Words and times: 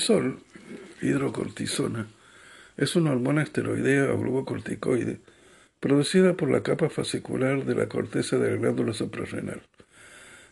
cortisol, 0.00 0.38
hidrocortisona, 1.02 2.06
es 2.78 2.96
una 2.96 3.12
hormona 3.12 3.42
esteroidea 3.42 4.10
o 4.10 4.18
glucocorticoide 4.18 5.18
producida 5.78 6.34
por 6.34 6.50
la 6.50 6.62
capa 6.62 6.88
fascicular 6.88 7.66
de 7.66 7.74
la 7.74 7.86
corteza 7.86 8.38
de 8.38 8.50
la 8.50 8.56
glándula 8.56 8.94
suprarrenal. 8.94 9.60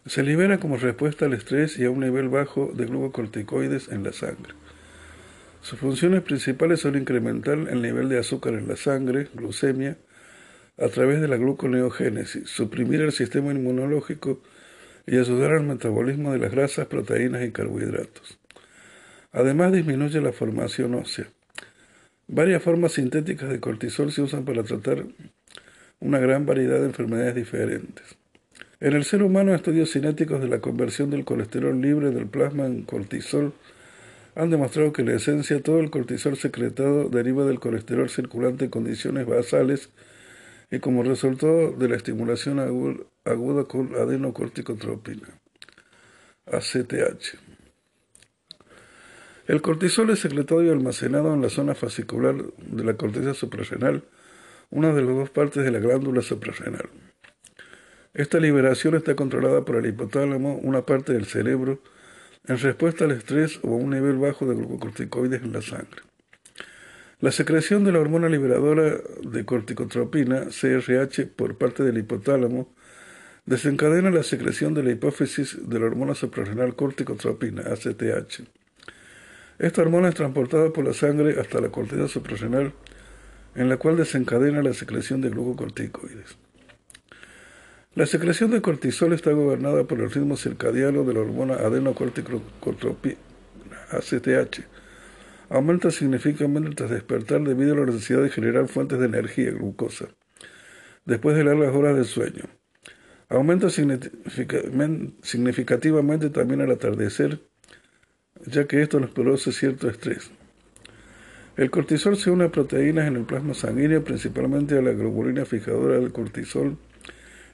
Se 0.05 0.23
libera 0.23 0.61
como 0.61 0.77
respuesta 0.77 1.25
al 1.25 1.33
estrés 1.33 1.79
y 1.79 1.87
a 1.87 1.91
un 1.91 2.01
nivel 2.01 2.29
bajo 2.29 2.71
de 2.75 2.85
glucocorticoides 2.85 3.89
en 3.89 4.05
la 4.05 4.13
sangre. 4.13 4.53
Sus 5.63 5.79
funciones 5.79 6.23
principales 6.23 6.81
son 6.81 6.99
incrementar 6.99 7.57
el 7.57 7.81
nivel 7.81 8.11
de 8.11 8.19
azúcar 8.19 8.53
en 8.53 8.69
la 8.69 8.77
sangre, 8.77 9.29
glucemia, 9.33 9.97
a 10.77 10.89
través 10.89 11.23
de 11.23 11.29
la 11.29 11.39
gluconeogénesis, 11.39 12.51
suprimir 12.51 13.01
el 13.01 13.13
sistema 13.13 13.53
inmunológico 13.53 14.43
y 15.07 15.17
ayudar 15.17 15.53
al 15.53 15.65
metabolismo 15.65 16.33
de 16.33 16.39
las 16.39 16.53
grasas, 16.53 16.87
proteínas 16.87 17.43
y 17.47 17.51
carbohidratos. 17.51 18.38
Además 19.33 19.73
disminuye 19.73 20.21
la 20.21 20.33
formación 20.33 20.95
ósea. 20.95 21.29
Varias 22.27 22.63
formas 22.63 22.93
sintéticas 22.93 23.49
de 23.49 23.61
cortisol 23.61 24.13
se 24.13 24.23
usan 24.23 24.45
para 24.45 24.63
tratar 24.63 25.05
una 26.01 26.19
gran 26.19 26.47
variedad 26.47 26.79
de 26.79 26.87
enfermedades 26.87 27.35
diferentes. 27.35 28.17
En 28.81 28.93
el 28.93 29.05
ser 29.05 29.23
humano, 29.23 29.55
estudios 29.55 29.93
cinéticos 29.93 30.41
de 30.41 30.49
la 30.49 30.61
conversión 30.61 31.11
del 31.11 31.25
colesterol 31.25 31.81
libre 31.81 32.11
del 32.11 32.27
plasma 32.27 32.67
en 32.67 32.83
cortisol 32.83 33.53
han 34.35 34.51
demostrado 34.51 34.93
que 34.93 35.03
en 35.03 35.09
la 35.09 35.15
esencia 35.15 35.61
todo 35.63 35.81
el 35.81 35.91
cortisol 35.91 36.37
secretado 36.37 37.09
deriva 37.09 37.45
del 37.45 37.59
colesterol 37.59 38.09
circulante 38.09 38.67
en 38.67 38.71
condiciones 38.71 39.27
basales 39.27 39.91
y 40.71 40.79
como 40.79 41.03
resultado 41.03 41.73
de 41.73 41.89
la 41.89 41.97
estimulación 41.97 42.61
aguda 43.25 43.65
con 43.65 43.97
adenocorticotropina, 43.97 45.41
ACTH. 46.47 47.48
El 49.49 49.63
cortisol 49.63 50.11
es 50.11 50.19
secretado 50.19 50.63
y 50.63 50.69
almacenado 50.69 51.33
en 51.33 51.41
la 51.41 51.49
zona 51.49 51.75
fascicular 51.75 52.35
de 52.59 52.85
la 52.85 52.99
corteza 52.99 53.33
suprarrenal, 53.33 54.05
una 54.69 54.93
de 54.93 55.01
las 55.01 55.17
dos 55.17 55.31
partes 55.31 55.65
de 55.65 55.71
la 55.71 55.79
glándula 55.79 56.21
suprarrenal. 56.21 56.91
Esta 58.13 58.41
liberación 58.41 58.95
está 58.95 59.17
controlada 59.17 59.65
por 59.65 59.77
el 59.77 59.87
hipotálamo, 59.87 60.59
una 60.59 60.85
parte 60.85 61.15
del 61.15 61.25
cerebro, 61.25 61.83
en 62.47 62.59
respuesta 62.59 63.07
al 63.07 63.13
estrés 63.13 63.59
o 63.63 63.69
a 63.69 63.77
un 63.77 63.89
nivel 63.89 64.19
bajo 64.19 64.45
de 64.45 64.55
glucocorticoides 64.55 65.43
en 65.43 65.55
la 65.55 65.63
sangre. 65.63 66.03
La 67.21 67.33
secreción 67.33 67.85
de 67.85 67.93
la 67.93 68.01
hormona 68.01 68.29
liberadora 68.29 68.99
de 69.23 69.45
corticotropina, 69.47 70.49
CRH, 70.51 71.25
por 71.25 71.57
parte 71.57 71.85
del 71.85 71.97
hipotálamo, 71.97 72.75
desencadena 73.47 74.11
la 74.11 74.25
secreción 74.25 74.75
de 74.75 74.83
la 74.83 74.91
hipófisis 74.91 75.57
de 75.67 75.81
la 75.81 75.87
hormona 75.87 76.15
suprarrenal 76.15 76.77
corticotropina, 76.77 77.63
ACTH. 77.63 78.58
Esta 79.59 79.83
hormona 79.83 80.11
es 80.11 80.15
transportada 80.15 80.73
por 80.73 80.85
la 80.85 80.95
sangre 80.95 81.41
hasta 81.41 81.61
la 81.61 81.71
corteza 81.71 82.07
suprarrenal, 82.07 82.73
en 83.57 83.69
la 83.69 83.77
cual 83.77 83.97
desencadena 83.97 84.63
la 84.63 84.73
secreción 84.73 85.21
de 85.21 85.31
glucocorticoides. 85.31 86.39
La 87.95 88.07
secreción 88.07 88.53
de 88.53 88.63
cortisol 88.63 89.13
está 89.13 89.33
gobernada 89.33 89.83
por 89.83 89.99
el 89.99 90.13
ritmo 90.13 90.37
circadiano 90.37 91.03
de 91.03 91.15
la 91.15 91.21
hormona 91.21 91.55
adenocorticotropina, 91.55 93.17
ACTH. 93.91 94.61
Aumenta 95.51 95.91
significativamente 95.91 96.77
tras 96.77 96.91
despertar 96.91 97.43
debido 97.43 97.73
a 97.73 97.79
la 97.79 97.87
necesidad 97.87 98.23
de 98.23 98.31
generar 98.31 98.69
fuentes 98.69 99.01
de 99.01 99.07
energía, 99.07 99.51
glucosa, 99.51 100.07
después 101.05 101.37
de 101.37 101.43
largas 101.43 101.75
horas 101.75 101.97
de 101.97 102.05
sueño. 102.05 102.45
Aumenta 103.29 103.71
significativamente 103.71 106.31
también 106.31 106.61
al 106.61 106.71
atardecer 106.71 107.41
ya 108.47 108.67
que 108.67 108.83
esto 108.83 109.01
nos 109.01 109.11
produce 109.11 109.53
cierto 109.53 109.89
estrés. 109.89 110.31
El 111.57 111.71
cortisol 111.71 112.17
se 112.17 112.31
une 112.31 112.45
a 112.45 112.53
proteínas 112.53 113.09
en 113.09 113.17
el 113.17 113.25
plasma 113.25 113.53
sanguíneo, 113.53 114.05
principalmente 114.05 114.79
a 114.79 114.83
la 114.83 114.93
globulina 114.93 115.45
fijadora 115.45 115.99
del 115.99 116.13
cortisol 116.13 116.77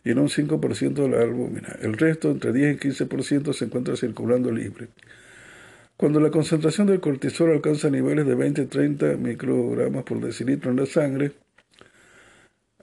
y 0.05 0.11
en 0.11 0.19
un 0.19 0.29
5% 0.29 0.93
de 0.93 1.09
la 1.09 1.23
albúmina. 1.23 1.77
El 1.81 1.95
resto, 1.95 2.31
entre 2.31 2.53
10 2.53 2.77
y 2.77 2.89
15%, 2.89 3.55
se 3.55 3.65
encuentra 3.65 3.97
circulando 3.97 4.53
libre. 4.53 4.89
Cuando 5.97 6.21
la 6.21 6.31
concentración 6.31 6.89
del 6.89 7.01
cortisol 7.01 7.53
alcanza 7.53 7.89
niveles 7.89 8.27
de 8.27 8.37
20-30 8.37 9.17
microgramas 9.17 10.03
por 10.05 10.21
decilitro 10.21 10.71
en 10.71 10.77
la 10.77 10.87
sangre, 10.87 11.33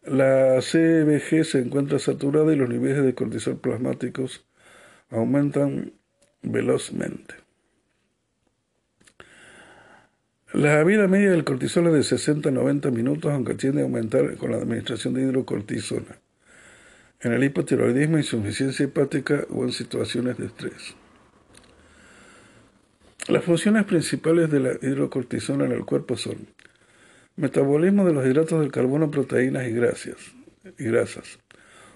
la 0.03 0.59
CBG 0.59 1.45
se 1.45 1.59
encuentra 1.59 1.99
saturada 1.99 2.51
y 2.51 2.55
los 2.55 2.67
niveles 2.67 3.03
de 3.03 3.13
cortisol 3.13 3.57
plasmáticos 3.57 4.47
aumentan 5.11 5.93
velozmente. 6.41 7.40
La 10.53 10.83
vida 10.83 11.07
media 11.07 11.31
del 11.31 11.45
cortisol 11.45 11.87
es 11.87 11.93
de 11.93 12.03
60 12.03 12.49
a 12.49 12.51
90 12.51 12.91
minutos, 12.91 13.31
aunque 13.31 13.55
tiende 13.55 13.81
a 13.81 13.85
aumentar 13.85 14.35
con 14.37 14.51
la 14.51 14.57
administración 14.57 15.13
de 15.13 15.21
hidrocortisona, 15.21 16.19
en 17.21 17.33
el 17.33 17.43
hipotiroidismo, 17.43 18.17
insuficiencia 18.17 18.85
hepática 18.85 19.45
o 19.49 19.63
en 19.63 19.71
situaciones 19.71 20.37
de 20.37 20.47
estrés. 20.47 20.95
Las 23.27 23.45
funciones 23.45 23.85
principales 23.85 24.51
de 24.51 24.59
la 24.59 24.71
hidrocortisona 24.81 25.65
en 25.65 25.71
el 25.71 25.85
cuerpo 25.85 26.17
son 26.17 26.47
metabolismo 27.37 28.05
de 28.05 28.13
los 28.13 28.25
hidratos 28.25 28.59
del 28.59 28.71
carbono, 28.71 29.09
proteínas 29.09 29.67
y 29.67 29.71
grasas, 29.71 30.17
y 30.77 30.83
grasas 30.83 31.39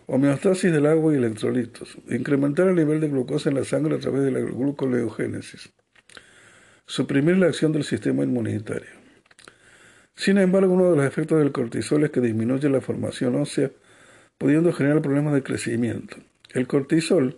homeostasis 0.07 0.71
del 0.71 0.85
agua 0.85 1.13
y 1.13 1.17
electrolitos, 1.17 1.97
incrementar 2.09 2.67
el 2.67 2.75
nivel 2.75 2.99
de 2.99 3.09
glucosa 3.09 3.49
en 3.49 3.55
la 3.55 3.63
sangre 3.63 3.95
a 3.95 3.99
través 3.99 4.23
de 4.23 4.31
la 4.31 4.39
gluconeogénesis, 4.39 5.73
suprimir 6.85 7.37
la 7.37 7.47
acción 7.47 7.71
del 7.71 7.83
sistema 7.83 8.23
inmunitario. 8.23 8.89
Sin 10.15 10.37
embargo, 10.37 10.73
uno 10.73 10.91
de 10.91 10.97
los 10.97 11.05
efectos 11.05 11.39
del 11.39 11.51
cortisol 11.51 12.03
es 12.03 12.11
que 12.11 12.21
disminuye 12.21 12.69
la 12.69 12.81
formación 12.81 13.35
ósea, 13.35 13.71
pudiendo 14.37 14.71
generar 14.71 15.01
problemas 15.01 15.33
de 15.33 15.43
crecimiento. 15.43 16.17
El 16.53 16.67
cortisol 16.67 17.37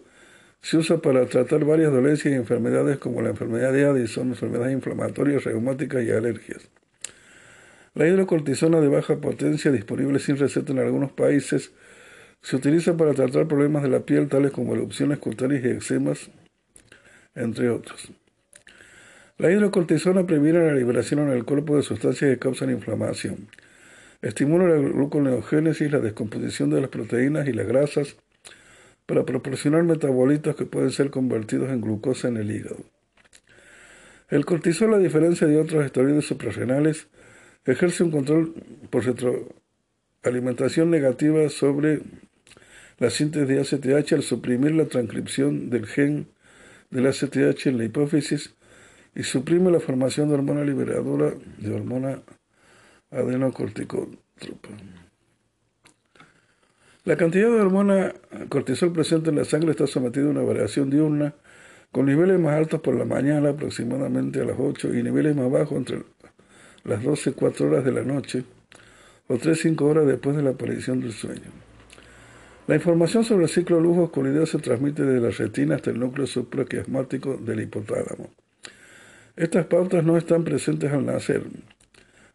se 0.62 0.78
usa 0.78 1.00
para 1.00 1.26
tratar 1.26 1.66
varias 1.66 1.92
dolencias 1.92 2.34
y 2.34 2.38
enfermedades 2.38 2.98
como 2.98 3.22
la 3.22 3.30
enfermedad 3.30 3.72
de 3.74 3.86
Addison, 3.86 4.30
enfermedades 4.30 4.74
inflamatorias, 4.74 5.44
reumáticas 5.44 6.04
y 6.04 6.12
alergias. 6.12 6.70
La 7.94 8.08
hidrocortisona 8.08 8.80
de 8.80 8.90
baja 8.90 9.18
potencia, 9.18 9.72
disponible 9.72 10.20
sin 10.20 10.38
receta 10.38 10.72
en 10.72 10.80
algunos 10.80 11.12
países, 11.12 11.72
se 12.42 12.56
utiliza 12.56 12.96
para 12.96 13.14
tratar 13.14 13.48
problemas 13.48 13.82
de 13.84 13.90
la 13.90 14.02
piel 14.02 14.30
tales 14.30 14.52
como 14.52 14.76
erupciones 14.76 15.18
cutáneas 15.18 15.66
y 15.66 15.70
eczemas, 15.70 16.30
entre 17.34 17.70
otros. 17.70 18.12
La 19.39 19.51
hidrocortisona 19.51 20.25
previene 20.25 20.66
la 20.66 20.74
liberación 20.74 21.19
en 21.19 21.30
el 21.30 21.45
cuerpo 21.45 21.75
de 21.75 21.84
sustancias 21.84 22.31
que 22.31 22.39
causan 22.39 22.72
inflamación. 22.72 23.50
Estimula 24.24 24.68
la 24.68 24.78
gluconeogénesis, 24.78 25.92
la 25.92 26.00
descomposición 26.00 26.72
de 26.72 26.81
las 26.81 26.89
proteínas 26.89 27.48
y 27.48 27.54
las 27.54 27.68
grasas 27.68 28.16
para 29.06 29.25
proporcionar 29.25 29.84
metabolitos 29.84 30.56
que 30.56 30.66
pueden 30.66 30.89
ser 30.89 31.12
convertidos 31.12 31.69
en 31.69 31.81
glucosa 31.81 32.30
en 32.30 32.38
el 32.38 32.50
hígado. 32.50 32.78
El 34.30 34.44
cortisol, 34.44 34.95
a 34.95 34.98
diferencia 34.98 35.45
de 35.45 35.60
otros 35.60 35.86
esteroides 35.86 36.25
suprarrenales, 36.25 37.07
ejerce 37.63 38.04
un 38.04 38.10
control 38.10 38.56
por 38.90 39.06
retroalimentación 39.06 40.90
negativa 40.90 41.48
sobre 41.50 42.01
la 42.98 43.12
síntesis 43.12 43.48
de 43.48 43.60
ACTH 43.60 44.13
al 44.13 44.24
suprimir 44.24 44.74
la 44.74 44.86
transcripción 44.86 45.69
del 45.69 45.86
gen 45.86 46.28
del 46.90 47.06
ACTH 47.06 47.68
en 47.68 47.78
la 47.78 47.83
hipófisis 47.83 48.56
y 49.18 49.24
suprime 49.24 49.72
la 49.72 49.80
formación 49.80 50.30
de 50.30 50.36
hormona 50.36 50.64
liberadora 50.64 51.34
de 51.58 51.74
hormona 51.74 52.22
adenocorticótropa. 53.10 54.69
La 57.04 57.18
cantidad 57.18 57.48
de 57.48 57.60
hormona 57.60 58.14
cortisol 58.48 58.94
presente 58.94 59.31
en 59.31 59.38
la 59.38 59.44
sangre 59.44 59.72
está 59.72 59.88
sometida 59.88 60.28
a 60.28 60.30
una 60.30 60.44
variación 60.44 60.92
diurna, 60.92 61.34
con 61.92 62.06
niveles 62.06 62.40
más 62.40 62.54
altos 62.54 62.80
por 62.81 62.94
la 62.94 63.06
mañana, 63.06 63.50
aproximadamente 63.50 64.40
a 64.40 64.46
las 64.46 64.58
8, 64.60 64.94
y 64.94 65.02
niveles 65.02 65.36
más 65.36 65.50
bajos 65.50 65.80
entre 65.80 66.04
las 66.84 67.02
12 67.02 67.31
y 67.31 67.34
4 67.34 67.68
horas 67.69 67.86
de 67.86 67.94
la 67.94 68.04
noche, 68.04 68.44
o 69.30 69.38
3 69.40 69.60
5 69.60 69.84
horas 69.84 70.06
después 70.06 70.36
de 70.36 70.44
la 70.44 70.52
aparición 70.52 71.02
del 71.02 71.14
sueño. 71.14 71.50
La 72.68 72.75
información 72.75 73.24
sobre 73.24 73.46
el 73.46 73.50
ciclo 73.50 73.80
luz-oscuridad 73.80 74.46
se 74.46 74.60
transmite 74.60 75.04
desde 75.04 75.25
la 75.28 75.31
retina 75.31 75.75
hasta 75.75 75.90
el 75.90 76.00
núcleo 76.00 76.28
supraquiasmático 76.28 77.38
del 77.38 77.62
hipotálamo. 77.62 78.30
Estas 79.38 79.68
pautas 79.68 80.04
no 80.04 80.18
están 80.18 80.44
presentes 80.44 80.92
al 80.92 81.06
nacer. 81.06 81.44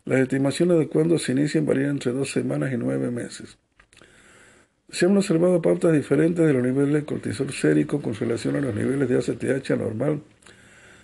Las 0.05 0.21
estimaciones 0.21 0.79
de 0.79 0.89
cuándo 0.89 1.19
se 1.19 1.33
inician 1.33 1.67
varían 1.67 1.91
entre 1.91 2.13
dos 2.13 2.31
semanas 2.31 2.73
y 2.73 2.77
nueve 2.77 3.11
meses. 3.11 3.59
Se 4.89 5.07
han 5.07 5.17
observado 5.17 5.61
pautas 5.61 5.93
diferentes 5.93 6.47
de 6.47 6.53
los 6.53 6.63
niveles 6.63 6.95
de 6.95 7.05
cortisol 7.05 7.53
sérico 7.53 8.01
con 8.01 8.15
relación 8.15 8.57
a 8.57 8.61
los 8.61 8.75
niveles 8.75 9.09
de 9.09 9.19
ACTH 9.19 9.73
anormal, 9.73 10.23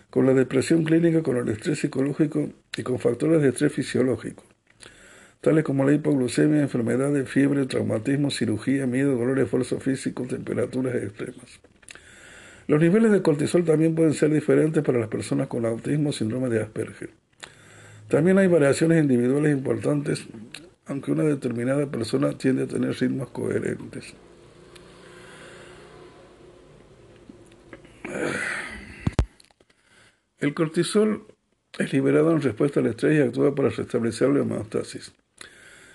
con 0.08 0.24
la 0.24 0.34
depresión 0.34 0.84
clínica, 0.84 1.22
con 1.22 1.36
el 1.36 1.48
estrés 1.48 1.80
psicológico 1.80 2.48
y 2.76 2.82
con 2.82 2.98
factores 2.98 3.42
de 3.42 3.48
estrés 3.48 3.72
fisiológico 3.72 4.44
tales 5.40 5.64
como 5.64 5.84
la 5.84 5.92
hipoglucemia, 5.92 6.62
enfermedades, 6.62 7.28
fiebre, 7.28 7.66
traumatismo, 7.66 8.30
cirugía, 8.30 8.86
miedo, 8.86 9.16
dolor, 9.16 9.38
esfuerzo 9.38 9.78
físico, 9.78 10.24
temperaturas 10.24 10.94
extremas. 10.96 11.60
Los 12.68 12.82
niveles 12.82 13.10
de 13.10 13.22
cortisol 13.22 13.64
también 13.64 13.94
pueden 13.94 14.12
ser 14.12 14.30
diferentes 14.30 14.84
para 14.84 14.98
las 14.98 15.08
personas 15.08 15.48
con 15.48 15.64
autismo 15.64 16.10
o 16.10 16.12
síndrome 16.12 16.50
de 16.50 16.60
Asperger. 16.60 17.08
También 18.08 18.36
hay 18.36 18.46
variaciones 18.46 19.02
individuales 19.02 19.56
importantes, 19.56 20.26
aunque 20.84 21.10
una 21.10 21.24
determinada 21.24 21.90
persona 21.90 22.36
tiende 22.36 22.64
a 22.64 22.66
tener 22.66 22.94
ritmos 22.94 23.30
coherentes. 23.30 24.14
El 30.38 30.52
cortisol 30.52 31.26
es 31.78 31.92
liberado 31.94 32.32
en 32.32 32.42
respuesta 32.42 32.80
al 32.80 32.86
estrés 32.86 33.18
y 33.18 33.22
actúa 33.22 33.54
para 33.54 33.70
restablecer 33.70 34.28
la 34.28 34.42
homeostasis. 34.42 35.14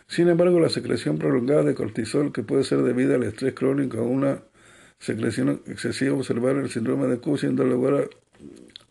Sin 0.08 0.27
embargo, 0.27 0.60
la 0.60 0.70
secreción 0.70 1.20
prolongada 1.20 1.62
de 1.62 1.75
cortisol, 1.75 2.34
que 2.34 2.42
puede 2.42 2.63
ser 2.63 2.82
debida 2.82 3.13
al 3.13 3.24
estrés 3.24 3.53
crónico 3.53 4.00
o 4.00 4.01
a 4.01 4.08
una 4.08 4.39
secreción 5.04 5.62
excesiva 5.68 6.16
observada 6.16 6.60
en 6.60 6.62
el 6.62 6.70
síndrome 6.70 7.08
de 7.08 7.20
Cushing, 7.20 7.58
da 7.58 7.66
lugar 7.66 8.10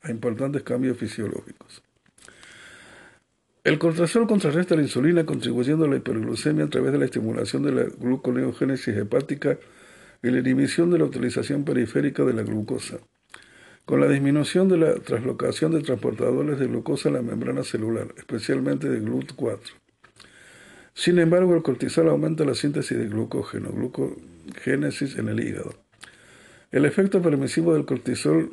a, 0.03 0.11
importantes 0.11 0.63
cambios 0.63 0.99
fisiológicos. 0.99 1.83
El 3.65 3.79
cortisol 3.79 4.27
contrarresta 4.27 4.75
la 4.75 4.83
insulina, 4.83 5.25
contribuyendo 5.25 5.87
a 5.87 5.89
la 5.89 5.97
hiperglucemia 5.97 6.65
a 6.65 6.69
través 6.69 6.93
de 6.93 6.99
la 6.99 7.07
estimulación 7.07 7.63
de 7.63 7.73
la 7.73 7.85
gluconeogénesis 7.85 8.95
hepática 8.95 9.59
y 10.23 10.31
la 10.31 10.41
inhibición 10.41 10.91
de 10.91 10.99
la 10.99 11.05
utilización 11.05 11.65
periférica 11.65 12.25
de 12.25 12.35
la 12.35 12.43
glucosa, 12.43 12.99
con 13.87 14.01
la 14.01 14.09
disminución 14.09 14.69
de 14.69 14.77
la 14.77 14.95
translocación 14.97 15.73
de 15.73 15.81
transportadores 15.81 16.59
de 16.59 16.67
glucosa 16.67 17.09
a 17.09 17.13
la 17.13 17.23
membrana 17.23 17.63
celular, 17.63 18.09
especialmente 18.19 18.91
de 18.91 19.01
GLUT4. 19.01 19.61
Sin 20.93 21.19
embargo, 21.19 21.55
el 21.55 21.63
cortisol 21.63 22.11
aumenta 22.11 22.45
la 22.45 22.55
síntesis 22.55 22.99
de 22.99 23.07
glucógeno, 23.07 23.71
glucogénesis 23.71 25.17
en 25.17 25.29
el 25.29 25.41
hígado. 25.41 25.82
El 26.73 26.87
efecto 26.87 27.21
permisivo 27.21 27.75
del 27.75 27.85
cortisol 27.85 28.51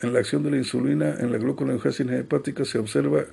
en 0.00 0.12
la 0.12 0.18
acción 0.18 0.42
de 0.42 0.50
la 0.50 0.56
insulina 0.56 1.14
en 1.20 1.30
la 1.30 1.38
gluconeogénesis 1.38 2.10
hepática 2.10 2.64
se 2.64 2.80
observa 2.80 3.24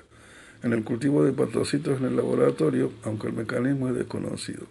en 0.62 0.72
el 0.72 0.84
cultivo 0.84 1.24
de 1.24 1.30
hepatocitos 1.30 1.98
en 1.98 2.06
el 2.06 2.16
laboratorio, 2.16 2.92
aunque 3.02 3.26
el 3.26 3.32
mecanismo 3.32 3.88
es 3.88 3.96
desconocido. 3.96 4.68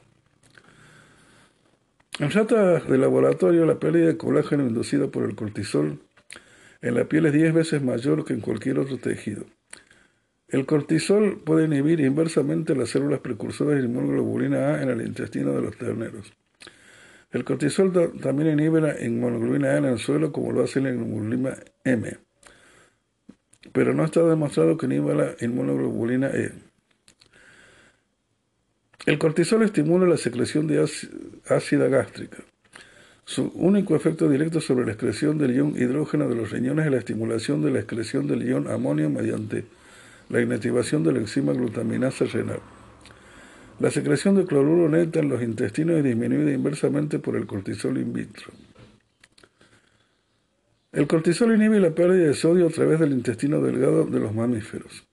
En 2.19 2.31
ratas 2.31 2.87
de 2.87 2.97
laboratorio, 2.97 3.65
la 3.65 3.79
pérdida 3.79 4.07
de 4.07 4.17
colágeno 4.17 4.65
inducida 4.65 5.07
por 5.07 5.23
el 5.23 5.35
cortisol 5.35 5.99
en 6.81 6.95
la 6.95 7.03
piel 7.03 7.25
es 7.25 7.33
10 7.33 7.53
veces 7.53 7.83
mayor 7.83 8.23
que 8.23 8.31
en 8.31 8.39
cualquier 8.39 8.79
otro 8.79 8.97
tejido. 8.97 9.43
El 10.47 10.65
cortisol 10.65 11.41
puede 11.45 11.65
inhibir 11.65 11.99
inversamente 11.99 12.75
las 12.75 12.89
células 12.89 13.19
precursoras 13.19 13.77
de 13.77 13.85
inmunoglobulina 13.85 14.75
A 14.75 14.83
en 14.83 14.89
el 14.89 15.01
intestino 15.05 15.51
de 15.51 15.61
los 15.61 15.77
terneros. 15.77 16.31
El 17.31 17.43
cortisol 17.43 17.93
también 18.21 18.59
inhibe 18.59 18.81
la 18.81 18.99
inmunoglobulina 19.03 19.69
A 19.69 19.77
en 19.77 19.85
el 19.85 19.99
suelo 19.99 20.31
como 20.31 20.51
lo 20.51 20.63
hace 20.63 20.81
la 20.81 20.89
inmunoglobulina 20.89 21.57
M, 21.83 22.17
pero 23.71 23.93
no 23.93 24.03
está 24.03 24.23
demostrado 24.23 24.77
que 24.77 24.87
inhiba 24.87 25.13
la 25.13 25.35
inmunoglobulina 25.39 26.27
E. 26.27 26.51
El 29.05 29.19
cortisol 29.19 29.63
estimula 29.63 30.07
la 30.07 30.17
secreción 30.17 30.67
de 30.67 30.85
ácida 31.47 31.87
gástrica. 31.87 32.37
Su 33.25 33.51
único 33.53 33.95
efecto 33.95 34.27
directo 34.27 34.59
sobre 34.59 34.85
la 34.85 34.93
excreción 34.93 35.37
del 35.37 35.55
ion 35.55 35.75
hidrógeno 35.77 36.27
de 36.27 36.33
los 36.33 36.49
riñones 36.49 36.87
es 36.87 36.91
la 36.91 36.97
estimulación 36.97 37.61
de 37.61 37.69
la 37.69 37.79
excreción 37.79 38.27
del 38.27 38.41
ion 38.41 38.67
amonio 38.67 39.07
mediante 39.11 39.65
la 40.29 40.41
inactivación 40.41 41.03
de 41.03 41.11
la 41.11 41.19
enzima 41.19 41.53
glutaminasa 41.53 42.25
renal. 42.25 42.59
La 43.79 43.89
secreción 43.89 44.35
de 44.35 44.45
cloruro 44.45 44.89
neta 44.89 45.19
en 45.19 45.29
los 45.29 45.41
intestinos 45.41 45.97
es 45.97 46.03
disminuida 46.03 46.51
inversamente 46.51 47.17
por 47.19 47.37
el 47.37 47.47
cortisol 47.47 47.97
in 47.97 48.11
vitro. 48.11 48.51
El 50.91 51.07
cortisol 51.07 51.55
inhibe 51.55 51.79
la 51.79 51.91
pérdida 51.91 52.27
de 52.27 52.33
sodio 52.33 52.67
a 52.67 52.71
través 52.71 52.99
del 52.99 53.13
intestino 53.13 53.61
delgado 53.61 54.05
de 54.05 54.19
los 54.19 54.35
mamíferos. 54.35 55.07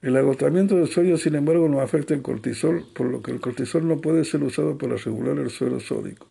El 0.00 0.16
agotamiento 0.16 0.76
del 0.76 0.88
sodio, 0.88 1.18
sin 1.18 1.34
embargo, 1.34 1.68
no 1.68 1.80
afecta 1.80 2.14
el 2.14 2.22
cortisol, 2.22 2.84
por 2.94 3.08
lo 3.08 3.20
que 3.20 3.30
el 3.30 3.40
cortisol 3.40 3.86
no 3.86 4.00
puede 4.00 4.24
ser 4.24 4.42
usado 4.42 4.78
para 4.78 4.96
regular 4.96 5.38
el 5.38 5.50
suelo 5.50 5.78
sódico. 5.78 6.30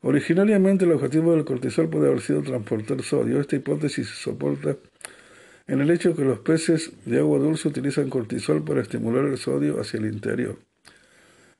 Originariamente 0.00 0.84
el 0.84 0.92
objetivo 0.92 1.32
del 1.32 1.44
cortisol 1.44 1.88
puede 1.90 2.08
haber 2.08 2.20
sido 2.22 2.42
transportar 2.42 3.02
sodio. 3.02 3.40
Esta 3.40 3.56
hipótesis 3.56 4.08
se 4.08 4.14
soporta 4.14 4.76
en 5.66 5.80
el 5.80 5.90
hecho 5.90 6.14
que 6.14 6.24
los 6.24 6.38
peces 6.40 6.92
de 7.04 7.18
agua 7.18 7.38
dulce 7.38 7.68
utilizan 7.68 8.08
cortisol 8.08 8.62
para 8.62 8.82
estimular 8.82 9.24
el 9.24 9.36
sodio 9.36 9.80
hacia 9.80 9.98
el 9.98 10.06
interior, 10.06 10.58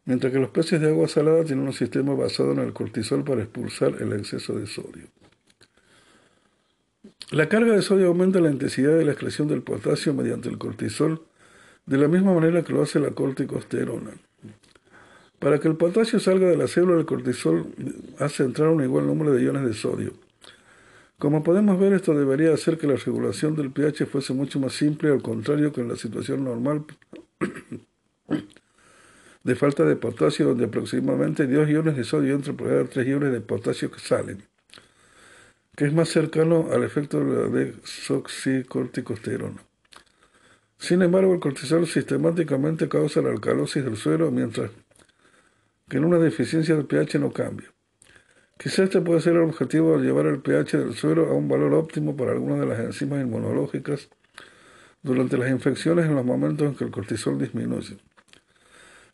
mientras 0.04 0.32
que 0.32 0.38
los 0.38 0.50
peces 0.50 0.80
de 0.80 0.88
agua 0.88 1.08
salada 1.08 1.44
tienen 1.44 1.66
un 1.66 1.72
sistema 1.72 2.14
basado 2.14 2.52
en 2.52 2.60
el 2.60 2.72
cortisol 2.72 3.24
para 3.24 3.42
expulsar 3.42 4.00
el 4.00 4.12
exceso 4.12 4.54
de 4.54 4.66
sodio. 4.66 5.08
La 7.32 7.48
carga 7.48 7.74
de 7.74 7.82
sodio 7.82 8.06
aumenta 8.06 8.38
la 8.38 8.52
intensidad 8.52 8.96
de 8.96 9.04
la 9.04 9.12
excreción 9.12 9.48
del 9.48 9.62
potasio 9.62 10.14
mediante 10.14 10.48
el 10.48 10.58
cortisol, 10.58 11.22
de 11.84 11.98
la 11.98 12.06
misma 12.06 12.32
manera 12.32 12.62
que 12.62 12.72
lo 12.72 12.82
hace 12.82 13.00
la 13.00 13.10
corticosterona. 13.10 14.12
Para 15.40 15.58
que 15.58 15.68
el 15.68 15.76
potasio 15.76 16.20
salga 16.20 16.48
de 16.48 16.56
la 16.56 16.68
célula, 16.68 16.98
el 16.98 17.06
cortisol 17.06 17.72
hace 18.18 18.44
entrar 18.44 18.68
un 18.68 18.82
igual 18.82 19.06
número 19.06 19.32
de 19.32 19.42
iones 19.42 19.64
de 19.64 19.74
sodio. 19.74 20.25
Como 21.18 21.42
podemos 21.42 21.80
ver, 21.80 21.94
esto 21.94 22.14
debería 22.14 22.52
hacer 22.52 22.78
que 22.78 22.86
la 22.86 22.96
regulación 22.96 23.56
del 23.56 23.70
pH 23.70 24.06
fuese 24.06 24.34
mucho 24.34 24.60
más 24.60 24.74
simple, 24.74 25.10
al 25.10 25.22
contrario 25.22 25.72
que 25.72 25.80
en 25.80 25.88
la 25.88 25.96
situación 25.96 26.44
normal 26.44 26.84
de 29.42 29.54
falta 29.54 29.84
de 29.84 29.96
potasio, 29.96 30.46
donde 30.46 30.66
aproximadamente 30.66 31.46
2 31.46 31.70
iones 31.70 31.96
de 31.96 32.04
sodio 32.04 32.34
entran 32.34 32.56
por 32.56 32.68
cada 32.68 32.84
3 32.84 33.06
iones 33.06 33.32
de 33.32 33.40
potasio 33.40 33.90
que 33.90 34.00
salen 34.00 34.42
que 35.76 35.84
es 35.84 35.92
más 35.92 36.08
cercano 36.08 36.70
al 36.72 36.82
efecto 36.82 37.20
de 37.20 37.26
la 37.26 37.46
desoxicorticosterona. 37.48 39.62
Sin 40.78 41.02
embargo, 41.02 41.34
el 41.34 41.40
cortisol 41.40 41.86
sistemáticamente 41.86 42.88
causa 42.88 43.20
la 43.20 43.28
alcalosis 43.28 43.84
del 43.84 43.98
suelo, 43.98 44.30
mientras 44.30 44.70
que 45.88 45.98
en 45.98 46.04
una 46.04 46.18
deficiencia 46.18 46.74
del 46.74 46.86
pH 46.86 47.18
no 47.18 47.30
cambia. 47.30 47.70
Quizá 48.58 48.84
este 48.84 49.00
puede 49.00 49.20
ser 49.20 49.34
el 49.34 49.42
objetivo 49.42 49.98
de 49.98 50.06
llevar 50.06 50.26
el 50.26 50.40
pH 50.40 50.78
del 50.78 50.94
suelo 50.94 51.26
a 51.26 51.34
un 51.34 51.48
valor 51.48 51.74
óptimo 51.74 52.16
para 52.16 52.32
algunas 52.32 52.60
de 52.60 52.66
las 52.66 52.80
enzimas 52.80 53.20
inmunológicas 53.20 54.08
durante 55.02 55.36
las 55.36 55.50
infecciones 55.50 56.06
en 56.06 56.14
los 56.14 56.24
momentos 56.24 56.66
en 56.66 56.74
que 56.74 56.84
el 56.84 56.90
cortisol 56.90 57.38
disminuye. 57.38 57.98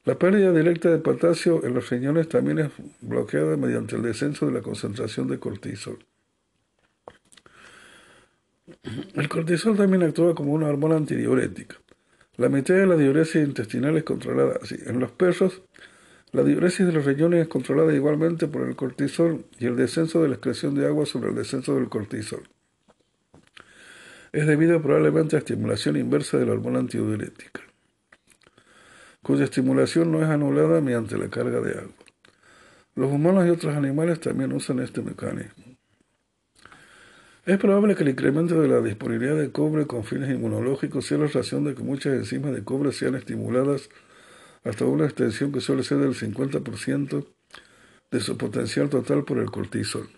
La 0.04 0.18
pérdida 0.18 0.52
directa 0.52 0.90
de 0.90 0.98
potasio 0.98 1.64
en 1.64 1.74
los 1.74 1.88
riñones 1.90 2.28
también 2.28 2.58
es 2.58 2.70
bloqueada 3.00 3.56
mediante 3.56 3.96
el 3.96 4.02
descenso 4.02 4.46
de 4.46 4.52
la 4.52 4.62
concentración 4.62 5.28
de 5.28 5.38
cortisol. 5.38 5.98
El 9.14 9.28
cortisol 9.28 9.76
también 9.76 10.02
actúa 10.02 10.34
como 10.34 10.52
una 10.52 10.66
hormona 10.66 10.96
antidiurética. 10.96 11.76
La 12.36 12.48
mitad 12.48 12.74
de 12.74 12.86
la 12.86 12.96
diuresis 12.96 13.46
intestinal 13.46 13.96
es 13.96 14.04
controlada 14.04 14.58
así. 14.62 14.76
En 14.86 14.98
los 14.98 15.12
perros, 15.12 15.62
la 16.32 16.42
diuresis 16.42 16.86
de 16.86 16.92
los 16.92 17.04
riñones 17.04 17.42
es 17.42 17.48
controlada 17.48 17.92
igualmente 17.94 18.48
por 18.48 18.66
el 18.66 18.74
cortisol 18.74 19.44
y 19.58 19.66
el 19.66 19.76
descenso 19.76 20.22
de 20.22 20.28
la 20.28 20.34
excreción 20.34 20.74
de 20.74 20.86
agua 20.86 21.04
sobre 21.04 21.28
el 21.28 21.36
descenso 21.36 21.74
del 21.74 21.90
cortisol. 21.90 22.48
Es 24.32 24.46
debido 24.46 24.80
probablemente 24.80 25.36
a 25.36 25.40
estimulación 25.40 25.98
inversa 25.98 26.38
de 26.38 26.46
la 26.46 26.52
hormona 26.52 26.78
antidiurética, 26.78 27.60
cuya 29.22 29.44
estimulación 29.44 30.10
no 30.10 30.22
es 30.22 30.30
anulada 30.30 30.80
mediante 30.80 31.18
la 31.18 31.28
carga 31.28 31.60
de 31.60 31.72
agua. 31.72 31.94
Los 32.94 33.12
humanos 33.12 33.46
y 33.46 33.50
otros 33.50 33.74
animales 33.74 34.18
también 34.20 34.52
usan 34.52 34.78
este 34.78 35.02
mecanismo. 35.02 35.76
Es 37.44 37.58
probable 37.58 37.94
que 37.94 38.04
el 38.04 38.10
incremento 38.10 38.58
de 38.60 38.68
la 38.68 38.80
disponibilidad 38.80 39.36
de 39.36 39.50
cobre 39.50 39.86
con 39.86 40.04
fines 40.04 40.30
inmunológicos 40.30 41.04
sea 41.04 41.18
la 41.18 41.26
razón 41.26 41.64
de 41.64 41.74
que 41.74 41.82
muchas 41.82 42.14
enzimas 42.14 42.54
de 42.54 42.64
cobre 42.64 42.92
sean 42.92 43.16
estimuladas 43.16 43.90
hasta 44.64 44.84
una 44.84 45.04
extensión 45.04 45.52
que 45.52 45.60
suele 45.60 45.82
ser 45.82 45.98
del 45.98 46.14
50% 46.14 47.26
de 48.10 48.20
su 48.20 48.36
potencial 48.36 48.88
total 48.88 49.24
por 49.24 49.38
el 49.38 49.50
cortisol. 49.50 50.08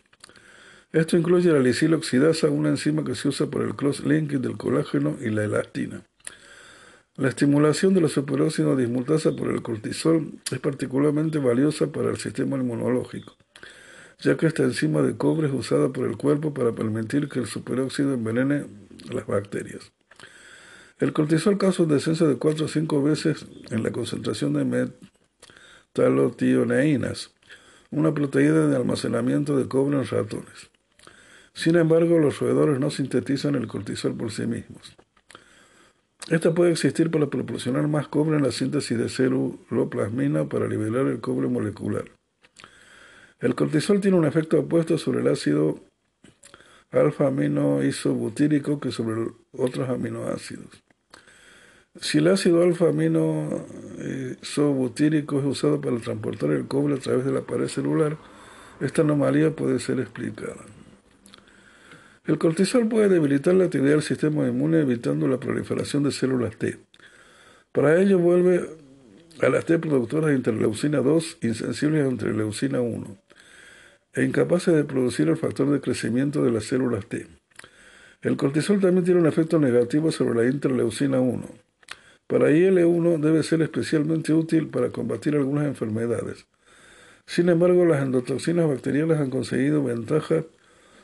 Esto 0.92 1.16
incluye 1.16 1.52
la 1.52 1.60
lisiloxidasa, 1.60 2.48
una 2.48 2.68
enzima 2.68 3.04
que 3.04 3.14
se 3.14 3.28
usa 3.28 3.46
por 3.46 3.62
el 3.62 3.74
cross-linking 3.74 4.40
del 4.40 4.56
colágeno 4.56 5.16
y 5.20 5.30
la 5.30 5.44
elastina. 5.44 6.02
La 7.16 7.28
estimulación 7.28 7.94
de 7.94 8.00
la 8.00 8.08
superóxido 8.08 8.76
dismutasa 8.76 9.34
por 9.34 9.50
el 9.50 9.62
cortisol 9.62 10.32
es 10.50 10.58
particularmente 10.58 11.38
valiosa 11.38 11.90
para 11.92 12.10
el 12.10 12.16
sistema 12.16 12.56
inmunológico 12.56 13.36
ya 14.24 14.36
que 14.36 14.46
esta 14.46 14.62
enzima 14.62 15.02
de 15.02 15.16
cobre 15.16 15.48
es 15.48 15.52
usada 15.52 15.92
por 15.92 16.06
el 16.06 16.16
cuerpo 16.16 16.54
para 16.54 16.72
permitir 16.72 17.28
que 17.28 17.40
el 17.40 17.46
superóxido 17.46 18.14
envenene 18.14 18.66
las 19.10 19.26
bacterias. 19.26 19.92
El 20.98 21.12
cortisol 21.12 21.58
causa 21.58 21.82
un 21.82 21.88
descenso 21.88 22.28
de 22.28 22.36
4 22.36 22.66
o 22.66 22.68
5 22.68 23.02
veces 23.02 23.46
en 23.70 23.82
la 23.82 23.90
concentración 23.90 24.52
de 24.52 24.92
metalotioneínas, 25.92 27.34
una 27.90 28.14
proteína 28.14 28.68
de 28.68 28.76
almacenamiento 28.76 29.56
de 29.56 29.66
cobre 29.66 29.98
en 29.98 30.06
ratones. 30.06 30.70
Sin 31.52 31.74
embargo, 31.76 32.18
los 32.18 32.38
roedores 32.38 32.78
no 32.78 32.90
sintetizan 32.90 33.56
el 33.56 33.66
cortisol 33.66 34.16
por 34.16 34.30
sí 34.30 34.46
mismos. 34.46 34.94
Esta 36.30 36.54
puede 36.54 36.70
existir 36.70 37.10
para 37.10 37.26
proporcionar 37.26 37.88
más 37.88 38.06
cobre 38.06 38.36
en 38.36 38.44
la 38.44 38.52
síntesis 38.52 38.96
de 38.96 39.08
celuloplasmina 39.08 40.48
para 40.48 40.68
liberar 40.68 41.06
el 41.06 41.20
cobre 41.20 41.48
molecular. 41.48 42.04
El 43.40 43.56
cortisol 43.56 44.00
tiene 44.00 44.16
un 44.16 44.24
efecto 44.24 44.60
opuesto 44.60 44.96
sobre 44.96 45.20
el 45.20 45.28
ácido 45.28 45.80
alfa-aminoisobutírico 46.92 48.78
que 48.78 48.92
sobre 48.92 49.32
otros 49.52 49.88
aminoácidos. 49.88 50.83
Si 52.00 52.18
el 52.18 52.26
ácido 52.26 52.64
alfa-aminoisobutírico 52.64 55.38
es 55.38 55.44
usado 55.44 55.80
para 55.80 55.96
transportar 55.98 56.50
el 56.50 56.66
cobre 56.66 56.94
a 56.94 56.98
través 56.98 57.24
de 57.24 57.30
la 57.30 57.42
pared 57.42 57.68
celular, 57.68 58.16
esta 58.80 59.02
anomalía 59.02 59.54
puede 59.54 59.78
ser 59.78 60.00
explicada. 60.00 60.56
El 62.26 62.38
cortisol 62.38 62.88
puede 62.88 63.08
debilitar 63.08 63.54
la 63.54 63.66
actividad 63.66 63.92
del 63.92 64.02
sistema 64.02 64.48
inmune 64.48 64.80
evitando 64.80 65.28
la 65.28 65.38
proliferación 65.38 66.02
de 66.02 66.10
células 66.10 66.56
T. 66.56 66.78
Para 67.70 68.00
ello 68.00 68.18
vuelve 68.18 68.70
a 69.40 69.48
las 69.48 69.64
T 69.64 69.78
productoras 69.78 70.30
de 70.30 70.36
interleucina 70.36 70.98
2 70.98 71.38
insensibles 71.42 72.04
a 72.04 72.10
interleucina 72.10 72.80
1 72.80 73.18
e 74.14 74.24
incapaces 74.24 74.74
de 74.74 74.82
producir 74.82 75.28
el 75.28 75.36
factor 75.36 75.70
de 75.70 75.80
crecimiento 75.80 76.42
de 76.42 76.50
las 76.50 76.64
células 76.64 77.06
T. 77.06 77.28
El 78.22 78.36
cortisol 78.36 78.80
también 78.80 79.04
tiene 79.04 79.20
un 79.20 79.26
efecto 79.26 79.60
negativo 79.60 80.10
sobre 80.10 80.42
la 80.42 80.50
interleucina 80.50 81.20
1. 81.20 81.62
Para 82.26 82.50
IL-1 82.50 83.20
debe 83.20 83.42
ser 83.42 83.60
especialmente 83.62 84.32
útil 84.32 84.68
para 84.68 84.90
combatir 84.90 85.36
algunas 85.36 85.66
enfermedades. 85.66 86.46
Sin 87.26 87.48
embargo, 87.48 87.84
las 87.84 88.02
endotoxinas 88.02 88.66
bacterianas 88.66 89.20
han 89.20 89.30
conseguido 89.30 89.82
ventaja 89.82 90.44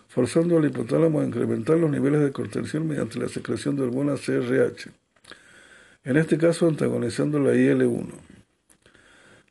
forzando 0.08 0.58
al 0.58 0.64
hipotálamo 0.64 1.20
a 1.20 1.24
incrementar 1.24 1.76
los 1.78 1.90
niveles 1.90 2.20
de 2.20 2.32
cortisol 2.32 2.84
mediante 2.84 3.18
la 3.18 3.28
secreción 3.28 3.76
de 3.76 3.82
hormona 3.82 4.14
CRH, 4.14 4.90
en 6.04 6.16
este 6.16 6.36
caso 6.36 6.66
antagonizando 6.66 7.38
la 7.38 7.54
IL-1. 7.54 8.08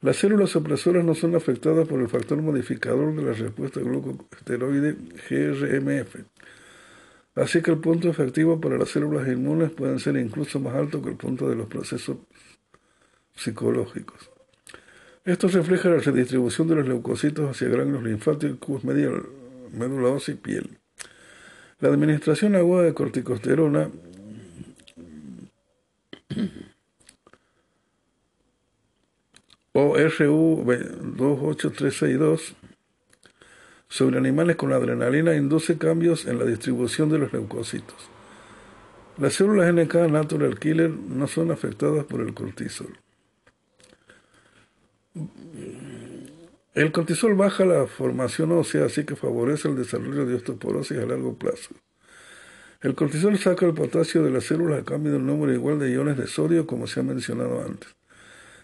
Las 0.02 0.18
células 0.18 0.56
opresoras 0.56 1.06
no 1.06 1.14
son 1.14 1.36
afectadas 1.36 1.88
por 1.88 2.02
el 2.02 2.10
factor 2.10 2.42
modificador 2.42 3.16
de 3.16 3.22
la 3.22 3.34
respuesta 3.34 3.80
glucosteroide 3.80 4.96
GRMF. 5.30 6.16
Así 7.36 7.62
que 7.62 7.70
el 7.72 7.78
punto 7.78 8.10
efectivo 8.10 8.60
para 8.60 8.78
las 8.78 8.90
células 8.90 9.26
inmunes 9.28 9.72
puede 9.72 9.98
ser 10.00 10.18
incluso 10.18 10.60
más 10.60 10.76
alto 10.76 11.02
que 11.02 11.10
el 11.10 11.16
punto 11.16 11.50
de 11.50 11.56
los 11.56 11.68
procesos 11.68 12.18
psicológicos. 13.36 14.30
Esto 15.24 15.48
refleja 15.48 15.88
la 15.90 16.00
redistribución 16.00 16.68
de 16.68 16.76
los 16.76 16.88
leucocitos 16.88 17.50
hacia 17.50 17.70
gránulos 17.70 18.04
linfáticos, 18.04 18.84
médula 18.84 20.10
ósea 20.10 20.36
y 20.36 20.38
piel. 20.38 20.78
La 21.80 21.88
administración 21.90 22.56
aguda 22.56 22.84
de 22.84 22.94
corticosterona 22.94 23.90
o 29.74 29.96
RU28362 29.96 32.56
sobre 33.90 34.18
animales 34.18 34.56
con 34.56 34.72
adrenalina 34.72 35.36
induce 35.36 35.78
cambios 35.78 36.26
en 36.26 36.38
la 36.38 36.46
distribución 36.46 37.10
de 37.10 37.18
los 37.18 37.34
leucocitos. 37.34 38.10
Las 39.18 39.34
células 39.34 39.74
NK 39.74 39.96
Natural 40.10 40.58
Killer 40.60 40.92
no 40.92 41.28
son 41.28 41.52
afectadas 41.52 42.06
por 42.06 42.22
el 42.22 42.34
cortisol. 42.34 42.98
El 46.76 46.92
cortisol 46.92 47.36
baja 47.36 47.66
la 47.66 47.88
formación 47.88 48.52
ósea, 48.54 48.86
así 48.86 49.04
que 49.04 49.16
favorece 49.16 49.68
el 49.68 49.76
desarrollo 49.76 50.26
de 50.26 50.36
osteoporosis 50.36 50.98
a 51.00 51.06
largo 51.06 51.36
plazo. 51.36 51.76
El 52.82 52.96
cortisol 52.96 53.38
saca 53.38 53.66
el 53.66 53.74
potasio 53.74 54.24
de 54.24 54.30
las 54.30 54.46
células 54.46 54.80
a 54.80 54.86
cambio 54.86 55.12
de 55.12 55.18
un 55.18 55.28
número 55.28 55.52
igual 55.52 55.80
de 55.80 55.92
iones 55.92 56.16
de 56.16 56.28
sodio, 56.28 56.66
como 56.66 56.88
se 56.88 57.02
ha 57.02 57.04
mencionado 57.04 57.62
antes. 57.66 57.90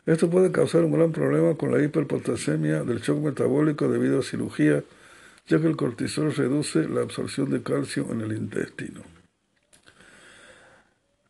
Esto 0.05 0.29
puede 0.29 0.51
causar 0.53 0.85
un 0.85 0.93
gran 0.93 1.11
problema 1.11 1.55
con 1.55 1.71
la 1.71 1.83
hiperpotasemia 1.83 2.83
del 2.83 3.01
shock 3.01 3.17
metabólico 3.17 3.89
debido 3.89 4.19
a 4.19 4.23
cirugía, 4.23 4.83
ya 5.47 5.59
que 5.59 5.67
el 5.67 5.75
cortisol 5.75 6.33
reduce 6.33 6.87
la 6.87 7.01
absorción 7.01 7.49
de 7.51 7.61
calcio 7.61 8.07
en 8.11 8.21
el 8.21 8.31
intestino. 8.31 9.01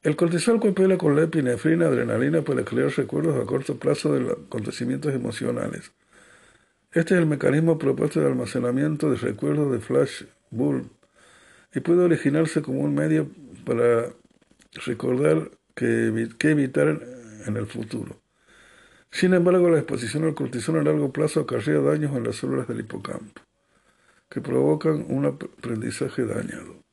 El 0.04 0.16
cortisol 0.16 0.60
coopera 0.60 0.98
con 0.98 1.16
la 1.16 1.24
epinefrina, 1.24 1.88
adrenalina 1.88 2.44
para 2.44 2.64
crear 2.64 2.92
recuerdos 2.92 3.42
a 3.42 3.46
corto 3.46 3.78
plazo 3.78 4.14
de 4.14 4.32
acontecimientos 4.32 5.14
emocionales. 5.14 5.92
Este 6.92 7.16
es 7.16 7.20
el 7.20 7.26
mecanismo 7.26 7.78
propuesto 7.78 8.22
de 8.22 8.28
almacenamiento 8.28 9.10
de 9.10 9.18
recuerdos 9.18 9.72
de 9.72 9.80
flash 9.80 10.24
bulb 10.52 10.90
y 11.74 11.80
puede 11.82 12.04
originarse 12.04 12.62
como 12.62 12.82
un 12.82 12.94
medio 12.96 13.30
para 13.66 14.14
recordar 14.86 15.52
que 15.74 16.08
evitar 16.40 17.02
en 17.48 17.58
el 17.58 17.66
futuro. 17.66 18.22
Sin 19.12 19.34
embargo, 19.34 19.70
la 19.70 19.80
exposición 19.80 20.26
al 20.26 20.36
cortisol 20.36 20.78
a 20.78 20.84
largo 20.84 21.12
plazo 21.12 21.42
acarrea 21.42 21.80
daños 21.80 22.16
en 22.16 22.24
las 22.24 22.36
células 22.36 22.68
del 22.68 22.82
hipocampo, 22.82 23.42
que 24.36 24.42
provocan 24.42 25.06
un 25.08 25.26
aprendizaje 25.28 26.26
dañado. 26.26 26.84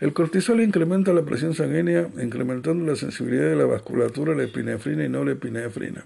El 0.00 0.12
cortisol 0.12 0.60
incrementa 0.60 1.12
la 1.12 1.24
presión 1.24 1.54
sanguínea, 1.54 2.10
incrementando 2.20 2.84
la 2.84 2.96
sensibilidad 2.96 3.48
de 3.48 3.54
la 3.54 3.66
vasculatura 3.66 4.32
a 4.32 4.36
la 4.36 4.42
epinefrina 4.42 5.04
y 5.04 5.08
no 5.08 5.24
la 5.24 5.30
epinefrina. 5.30 6.04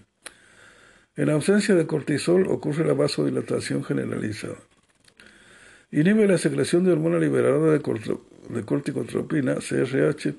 En 1.17 1.31
ausencia 1.31 1.75
de 1.75 1.87
cortisol 1.87 2.49
ocurre 2.49 2.85
la 2.85 2.93
vasodilatación 2.93 3.83
generalizada. 3.83 4.59
Inhibe 5.91 6.29
la 6.29 6.37
secreción 6.37 6.85
de 6.85 6.93
hormona 6.93 7.19
liberadora 7.19 7.73
de, 7.73 8.65
corticotropina, 8.67 9.55
CRH, 9.55 10.35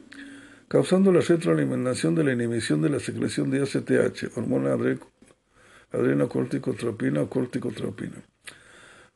causando 0.67 1.11
la 1.11 1.21
retroalimentación 1.21 2.13
de 2.13 2.23
la 2.23 2.33
inhibición 2.33 2.83
de 2.83 2.89
la 2.89 2.99
secreción 2.99 3.49
de 3.49 3.63
ACTH, 3.63 4.37
hormona 4.37 4.77
adrenocorticotropina 5.91 7.23
o 7.23 7.29
corticotropina. 7.31 8.28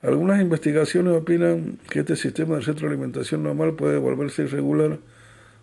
Algunas 0.04 0.42
investigaciones 0.42 1.14
opinan 1.14 1.80
que 1.90 2.02
este 2.02 2.18
sistema 2.18 2.56
de 2.56 2.62
retroalimentación 2.62 3.42
normal 3.42 3.74
puede 3.76 3.98
volverse 3.98 4.44
irregular 4.44 5.00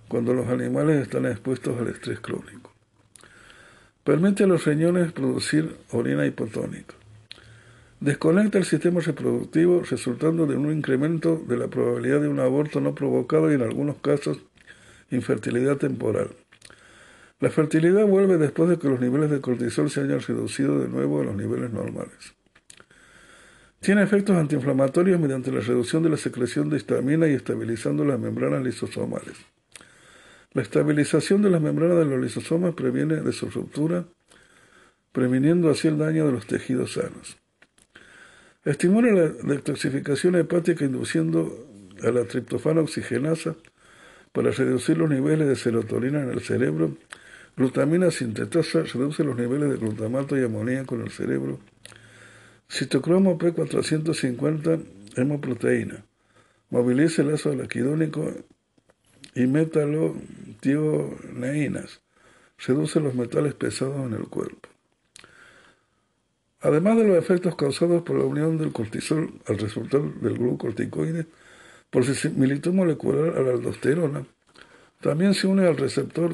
cuando 0.08 0.32
los 0.32 0.48
animales 0.48 1.02
están 1.02 1.26
expuestos 1.26 1.78
al 1.78 1.88
estrés 1.88 2.20
crónico. 2.20 2.72
Permite 4.02 4.44
a 4.44 4.46
los 4.46 4.64
riñones 4.64 5.12
producir 5.12 5.76
orina 5.90 6.24
hipotónica. 6.24 6.94
Desconecta 8.00 8.56
el 8.56 8.64
sistema 8.64 9.00
reproductivo 9.00 9.82
resultando 9.82 10.46
de 10.46 10.56
un 10.56 10.72
incremento 10.72 11.44
de 11.46 11.58
la 11.58 11.68
probabilidad 11.68 12.22
de 12.22 12.28
un 12.28 12.40
aborto 12.40 12.80
no 12.80 12.94
provocado 12.94 13.50
y 13.50 13.56
en 13.56 13.62
algunos 13.62 13.96
casos 13.96 14.38
infertilidad 15.10 15.76
temporal. 15.76 16.30
La 17.40 17.50
fertilidad 17.50 18.06
vuelve 18.06 18.38
después 18.38 18.70
de 18.70 18.78
que 18.78 18.88
los 18.88 19.00
niveles 19.00 19.28
de 19.30 19.42
cortisol 19.42 19.90
se 19.90 20.00
hayan 20.00 20.20
reducido 20.20 20.78
de 20.78 20.88
nuevo 20.88 21.20
a 21.20 21.24
los 21.24 21.36
niveles 21.36 21.70
normales. 21.72 22.39
Tiene 23.80 24.02
efectos 24.02 24.36
antiinflamatorios 24.36 25.18
mediante 25.18 25.50
la 25.50 25.60
reducción 25.60 26.02
de 26.02 26.10
la 26.10 26.18
secreción 26.18 26.68
de 26.68 26.76
histamina 26.76 27.26
y 27.26 27.32
estabilizando 27.32 28.04
las 28.04 28.20
membranas 28.20 28.62
lisosomales. 28.62 29.38
La 30.52 30.60
estabilización 30.60 31.40
de 31.40 31.48
las 31.48 31.62
membranas 31.62 31.96
de 31.96 32.04
los 32.04 32.20
lisosomas 32.20 32.74
previene 32.74 33.22
de 33.22 33.32
su 33.32 33.48
ruptura, 33.48 34.04
previniendo 35.12 35.70
así 35.70 35.88
el 35.88 35.96
daño 35.96 36.26
de 36.26 36.32
los 36.32 36.46
tejidos 36.46 36.92
sanos. 36.92 37.38
Estimula 38.66 39.12
la 39.12 39.28
detoxificación 39.54 40.34
hepática 40.34 40.84
induciendo 40.84 41.66
a 42.02 42.10
la 42.10 42.24
triptofana 42.24 42.82
oxigenasa 42.82 43.56
para 44.32 44.50
reducir 44.50 44.98
los 44.98 45.08
niveles 45.08 45.48
de 45.48 45.56
serotonina 45.56 46.22
en 46.22 46.28
el 46.28 46.42
cerebro, 46.42 46.98
glutamina 47.56 48.10
sintetasa 48.10 48.82
reduce 48.82 49.24
los 49.24 49.36
niveles 49.36 49.70
de 49.70 49.78
glutamato 49.78 50.38
y 50.38 50.44
amoníaco 50.44 50.96
en 50.96 51.00
el 51.00 51.10
cerebro, 51.10 51.60
citocromo 52.70 53.36
P450 53.36 54.80
hemoproteína, 55.16 56.04
moviliza 56.70 57.22
el 57.22 57.34
ácido 57.34 57.56
laquidónico 57.56 58.32
y 59.34 59.46
metalotioneínas, 59.46 62.00
reduce 62.64 63.00
los 63.00 63.14
metales 63.14 63.54
pesados 63.54 64.06
en 64.06 64.14
el 64.14 64.28
cuerpo. 64.28 64.68
Además 66.60 66.98
de 66.98 67.08
los 67.08 67.16
efectos 67.16 67.56
causados 67.56 68.02
por 68.02 68.18
la 68.18 68.24
unión 68.24 68.58
del 68.58 68.72
cortisol 68.72 69.32
al 69.46 69.58
resultar 69.58 70.02
del 70.02 70.38
glucocorticoide, 70.38 71.26
por 71.90 72.04
similitud 72.04 72.72
molecular 72.72 73.36
a 73.36 73.40
la 73.40 73.50
aldosterona, 73.52 74.24
también 75.00 75.34
se 75.34 75.48
une 75.48 75.66
al 75.66 75.76
receptor 75.76 76.32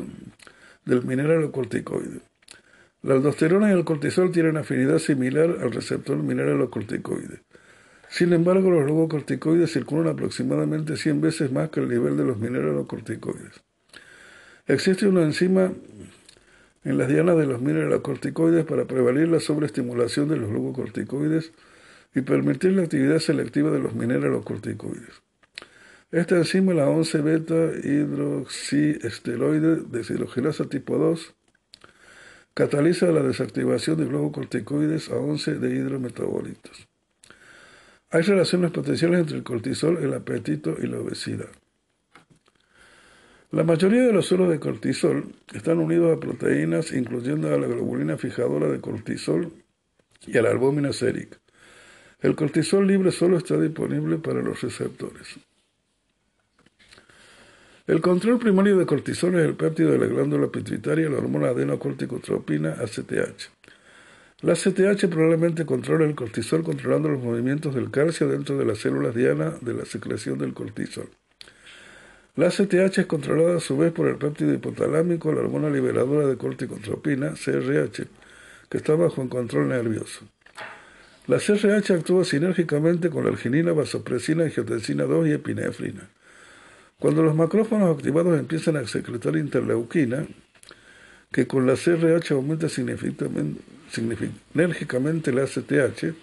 del 0.84 1.02
mineralocorticoide. 1.02 2.20
La 3.06 3.14
aldosterona 3.14 3.70
y 3.70 3.72
el 3.72 3.84
cortisol 3.84 4.32
tienen 4.32 4.56
afinidad 4.56 4.98
similar 4.98 5.58
al 5.62 5.70
receptor 5.70 6.16
mineralocorticoide. 6.16 7.42
Sin 8.08 8.32
embargo, 8.32 8.68
los 8.68 8.84
glucocorticoides 8.84 9.72
circulan 9.72 10.08
aproximadamente 10.08 10.96
100 10.96 11.20
veces 11.20 11.52
más 11.52 11.70
que 11.70 11.78
el 11.78 11.88
nivel 11.88 12.16
de 12.16 12.24
los 12.24 12.36
mineralocorticoides. 12.38 13.62
Existe 14.66 15.06
una 15.06 15.22
enzima 15.22 15.72
en 16.82 16.98
las 16.98 17.06
dianas 17.06 17.38
de 17.38 17.46
los 17.46 17.60
mineralocorticoides 17.60 18.64
para 18.64 18.86
prevalir 18.86 19.28
la 19.28 19.38
sobreestimulación 19.38 20.28
de 20.28 20.38
los 20.38 20.50
glucocorticoides 20.50 21.52
y 22.12 22.22
permitir 22.22 22.72
la 22.72 22.82
actividad 22.82 23.20
selectiva 23.20 23.70
de 23.70 23.78
los 23.78 23.94
mineralocorticoides. 23.94 25.22
Esta 26.10 26.38
enzima, 26.38 26.74
la 26.74 26.88
11-beta 26.88 27.86
hidroxiesteroide 27.86 29.76
deshidrogenasa 29.92 30.68
tipo 30.68 30.98
2, 30.98 31.36
cataliza 32.56 33.12
la 33.12 33.22
desactivación 33.22 33.98
de 33.98 34.06
glucocorticoides 34.06 35.10
a 35.10 35.16
11 35.16 35.56
de 35.56 35.76
hidrometabolitos. 35.76 36.88
Hay 38.08 38.22
relaciones 38.22 38.70
potenciales 38.70 39.20
entre 39.20 39.36
el 39.36 39.42
cortisol, 39.42 39.98
el 39.98 40.14
apetito 40.14 40.74
y 40.82 40.86
la 40.86 40.98
obesidad. 40.98 41.50
La 43.50 43.62
mayoría 43.62 44.06
de 44.06 44.12
los 44.14 44.24
suelos 44.24 44.48
de 44.48 44.58
cortisol 44.58 45.34
están 45.52 45.80
unidos 45.80 46.16
a 46.16 46.18
proteínas, 46.18 46.92
incluyendo 46.92 47.54
a 47.54 47.58
la 47.58 47.66
globulina 47.66 48.16
fijadora 48.16 48.68
de 48.68 48.80
cortisol 48.80 49.52
y 50.26 50.38
a 50.38 50.40
la 50.40 50.48
albúmina 50.48 50.94
sérica. 50.94 51.36
El 52.20 52.34
cortisol 52.36 52.86
libre 52.86 53.12
solo 53.12 53.36
está 53.36 53.60
disponible 53.60 54.16
para 54.16 54.40
los 54.40 54.62
receptores. 54.62 55.38
El 57.86 58.00
control 58.00 58.40
primario 58.40 58.76
de 58.76 58.84
cortisol 58.84 59.36
es 59.36 59.46
el 59.46 59.54
péptido 59.54 59.92
de 59.92 59.98
la 59.98 60.06
glándula 60.06 60.48
pituitaria, 60.48 61.08
la 61.08 61.18
hormona 61.18 61.50
adenocorticotropina, 61.50 62.70
ACTH. 62.80 63.48
La 64.40 64.54
ACTH 64.54 65.06
probablemente 65.06 65.64
controla 65.64 66.04
el 66.04 66.16
cortisol 66.16 66.64
controlando 66.64 67.08
los 67.08 67.22
movimientos 67.22 67.76
del 67.76 67.92
calcio 67.92 68.26
dentro 68.26 68.58
de 68.58 68.64
las 68.64 68.78
células 68.78 69.14
diana 69.14 69.54
de 69.60 69.72
la 69.72 69.84
secreción 69.84 70.36
del 70.36 70.52
cortisol. 70.52 71.08
La 72.34 72.48
ACTH 72.48 72.98
es 72.98 73.06
controlada 73.06 73.58
a 73.58 73.60
su 73.60 73.78
vez 73.78 73.92
por 73.92 74.08
el 74.08 74.16
péptido 74.16 74.52
hipotalámico, 74.52 75.32
la 75.32 75.42
hormona 75.42 75.70
liberadora 75.70 76.26
de 76.26 76.36
corticotropina, 76.36 77.34
CRH, 77.34 78.04
que 78.68 78.78
está 78.78 78.96
bajo 78.96 79.22
un 79.22 79.28
control 79.28 79.68
nervioso. 79.68 80.26
La 81.28 81.38
CRH 81.38 81.92
actúa 81.92 82.24
sinérgicamente 82.24 83.10
con 83.10 83.22
la 83.22 83.30
arginina, 83.30 83.72
vasopresina, 83.72 84.42
angiotensina 84.42 85.04
2 85.04 85.28
y 85.28 85.32
epinefrina. 85.32 86.10
Cuando 86.98 87.22
los 87.22 87.34
macrófagos 87.34 87.94
activados 87.96 88.38
empiezan 88.38 88.76
a 88.76 88.86
secretar 88.86 89.36
interleuquina, 89.36 90.26
que 91.30 91.46
con 91.46 91.66
la 91.66 91.74
CRH 91.74 92.32
aumenta 92.32 92.70
sinérgicamente 92.70 95.32
la 95.32 95.42
ACTH, 95.42 96.14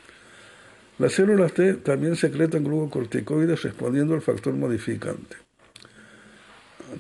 las 1.00 1.14
células 1.14 1.54
T 1.54 1.74
también 1.76 2.16
secretan 2.16 2.64
glucocorticoides 2.64 3.62
respondiendo 3.64 4.16
al 4.16 4.22
factor 4.22 4.54
modificante. 4.54 5.38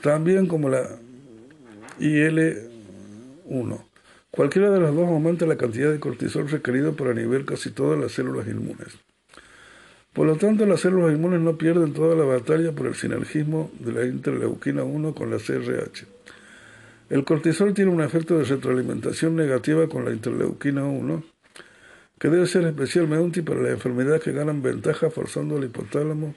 También 0.02 0.48
como 0.48 0.70
la 0.70 0.98
IL-1. 2.00 3.86
Cualquiera 4.32 4.72
de 4.72 4.80
las 4.80 4.96
dos 4.96 5.08
aumenta 5.08 5.46
la 5.46 5.58
cantidad 5.58 5.92
de 5.92 6.00
cortisol 6.00 6.50
requerido 6.50 6.96
para 6.96 7.14
nivel 7.14 7.46
casi 7.46 7.70
todas 7.72 8.00
las 8.00 8.12
células 8.12 8.48
inmunes. 8.48 8.98
Por 10.14 10.28
lo 10.28 10.36
tanto, 10.36 10.66
las 10.68 10.82
células 10.82 11.14
inmunes 11.14 11.42
no 11.42 11.58
pierden 11.58 11.92
toda 11.92 12.16
la 12.16 12.24
batalla 12.24 12.72
por 12.72 12.86
el 12.86 12.94
sinergismo 12.94 13.72
de 13.80 13.92
la 13.92 14.06
interleuquina 14.06 14.84
1 14.84 15.16
con 15.16 15.32
la 15.32 15.38
CRH. 15.38 16.06
El 17.10 17.24
cortisol 17.24 17.74
tiene 17.74 17.92
un 17.92 18.02
efecto 18.02 18.38
de 18.38 18.44
retroalimentación 18.44 19.36
negativa 19.36 19.88
con 19.88 20.06
la 20.06 20.12
interleuquina 20.12 20.86
1, 20.86 21.24
que 22.20 22.30
debe 22.30 22.46
ser 22.46 22.64
especialmente 22.66 23.26
útil 23.26 23.44
para 23.44 23.62
las 23.62 23.72
enfermedades 23.72 24.22
que 24.22 24.32
ganan 24.32 24.62
ventaja 24.62 25.10
forzando 25.10 25.58
al 25.58 25.64
hipotálamo 25.64 26.36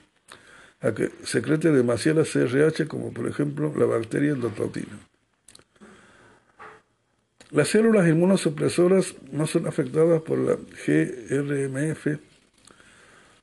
a 0.81 0.91
que 0.93 1.11
secrete 1.23 1.71
demasiada 1.71 2.23
CRH, 2.23 2.87
como 2.87 3.13
por 3.13 3.27
ejemplo 3.27 3.73
la 3.77 3.85
bacteria 3.85 4.31
endotoxina. 4.31 4.99
Las 7.51 7.69
células 7.69 8.07
inmunosupresoras 8.07 9.15
no 9.31 9.47
son 9.47 9.67
afectadas 9.67 10.21
por 10.23 10.37
la 10.39 10.55
GRMF 10.55 12.19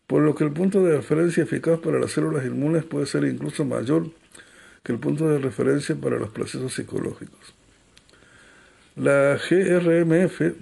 por 0.07 0.23
lo 0.23 0.35
que 0.35 0.45
el 0.45 0.53
punto 0.53 0.83
de 0.83 0.97
referencia 0.97 1.43
eficaz 1.43 1.79
para 1.81 1.99
las 1.99 2.12
células 2.12 2.45
inmunes 2.45 2.85
puede 2.85 3.07
ser 3.07 3.25
incluso 3.25 3.64
mayor 3.64 4.11
que 4.83 4.93
el 4.93 4.99
punto 4.99 5.29
de 5.29 5.38
referencia 5.38 5.97
para 5.97 6.19
los 6.19 6.31
procesos 6.31 6.75
psicológicos. 6.75 7.55
La 8.97 9.38
GRMF 9.38 10.55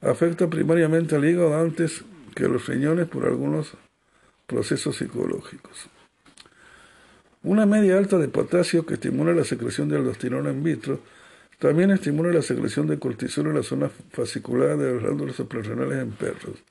afecta 0.00 0.48
primariamente 0.48 1.16
al 1.16 1.24
hígado 1.24 1.58
antes 1.58 2.04
que 2.34 2.44
a 2.44 2.48
los 2.48 2.66
riñones 2.66 3.08
por 3.08 3.26
algunos 3.26 3.72
procesos 4.46 4.96
psicológicos. 4.96 5.88
Una 7.42 7.66
media 7.66 7.98
alta 7.98 8.18
de 8.18 8.28
potasio 8.28 8.86
que 8.86 8.94
estimula 8.94 9.32
la 9.32 9.44
secreción 9.44 9.88
de 9.88 9.96
aldosterona 9.96 10.50
in 10.50 10.62
vitro 10.62 11.00
también 11.58 11.90
estimula 11.90 12.32
la 12.32 12.42
secreción 12.42 12.86
de 12.86 12.98
cortisol 12.98 13.48
en 13.48 13.54
la 13.54 13.62
zona 13.62 13.88
fascicular 13.88 14.76
de 14.76 14.92
los 14.92 15.02
glándulas 15.02 15.36
suprarrenales 15.36 15.98
en 15.98 16.12
perros, 16.12 16.62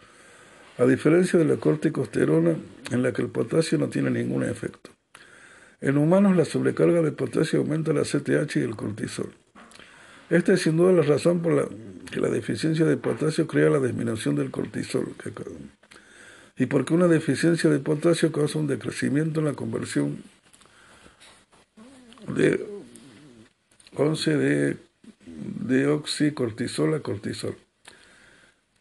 a 0.78 0.86
diferencia 0.86 1.40
de 1.40 1.46
la 1.46 1.58
corticosterona 1.58 2.56
en 2.92 3.04
la 3.04 3.12
que 3.12 3.22
el 3.22 3.30
potasio 3.30 3.78
no 3.78 3.90
tiene 3.90 4.12
ningún 4.12 4.44
efecto. 4.44 4.92
En 5.82 5.98
humanos 5.98 6.36
la 6.36 6.46
sobrecarga 6.46 7.02
de 7.02 7.12
potasio 7.12 7.60
aumenta 7.60 7.94
la 7.94 8.02
CTH 8.02 8.58
y 8.58 8.62
el 8.62 8.76
cortisol. 8.76 9.32
Esta 10.30 10.54
es 10.54 10.62
sin 10.62 10.78
duda 10.78 10.92
la 10.92 11.04
razón 11.04 11.42
por 11.42 11.54
la 11.54 11.68
que 12.12 12.20
la 12.20 12.30
deficiencia 12.30 12.86
de 12.86 12.98
potasio 12.98 13.48
crea 13.48 13.70
la 13.70 13.80
disminución 13.80 14.36
del 14.36 14.52
cortisol 14.52 15.13
y 16.58 16.66
porque 16.66 16.94
una 16.94 17.08
deficiencia 17.08 17.70
de 17.70 17.80
potasio 17.80 18.32
causa 18.32 18.58
un 18.60 18.68
decrecimiento 18.68 19.40
en 19.40 19.46
la 19.46 19.54
conversión 19.54 20.24
de 22.36 22.66
11 23.96 24.38
de 24.38 24.78
deoxicortisol 25.36 26.96
a 26.96 27.00
cortisol. 27.02 27.56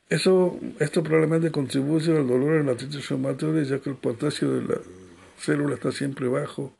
Eso, 0.08 0.58
esto 0.78 1.02
probablemente 1.02 1.50
contribuye 1.50 2.16
al 2.16 2.28
dolor 2.28 2.56
en 2.56 2.66
la 2.66 2.72
artritis 2.72 3.08
reumatoide 3.08 3.64
ya 3.64 3.80
que 3.80 3.90
el 3.90 3.96
potasio 3.96 4.52
de 4.52 4.62
la 4.62 4.80
célula 5.36 5.74
está 5.74 5.90
siempre 5.90 6.28
bajo 6.28 6.76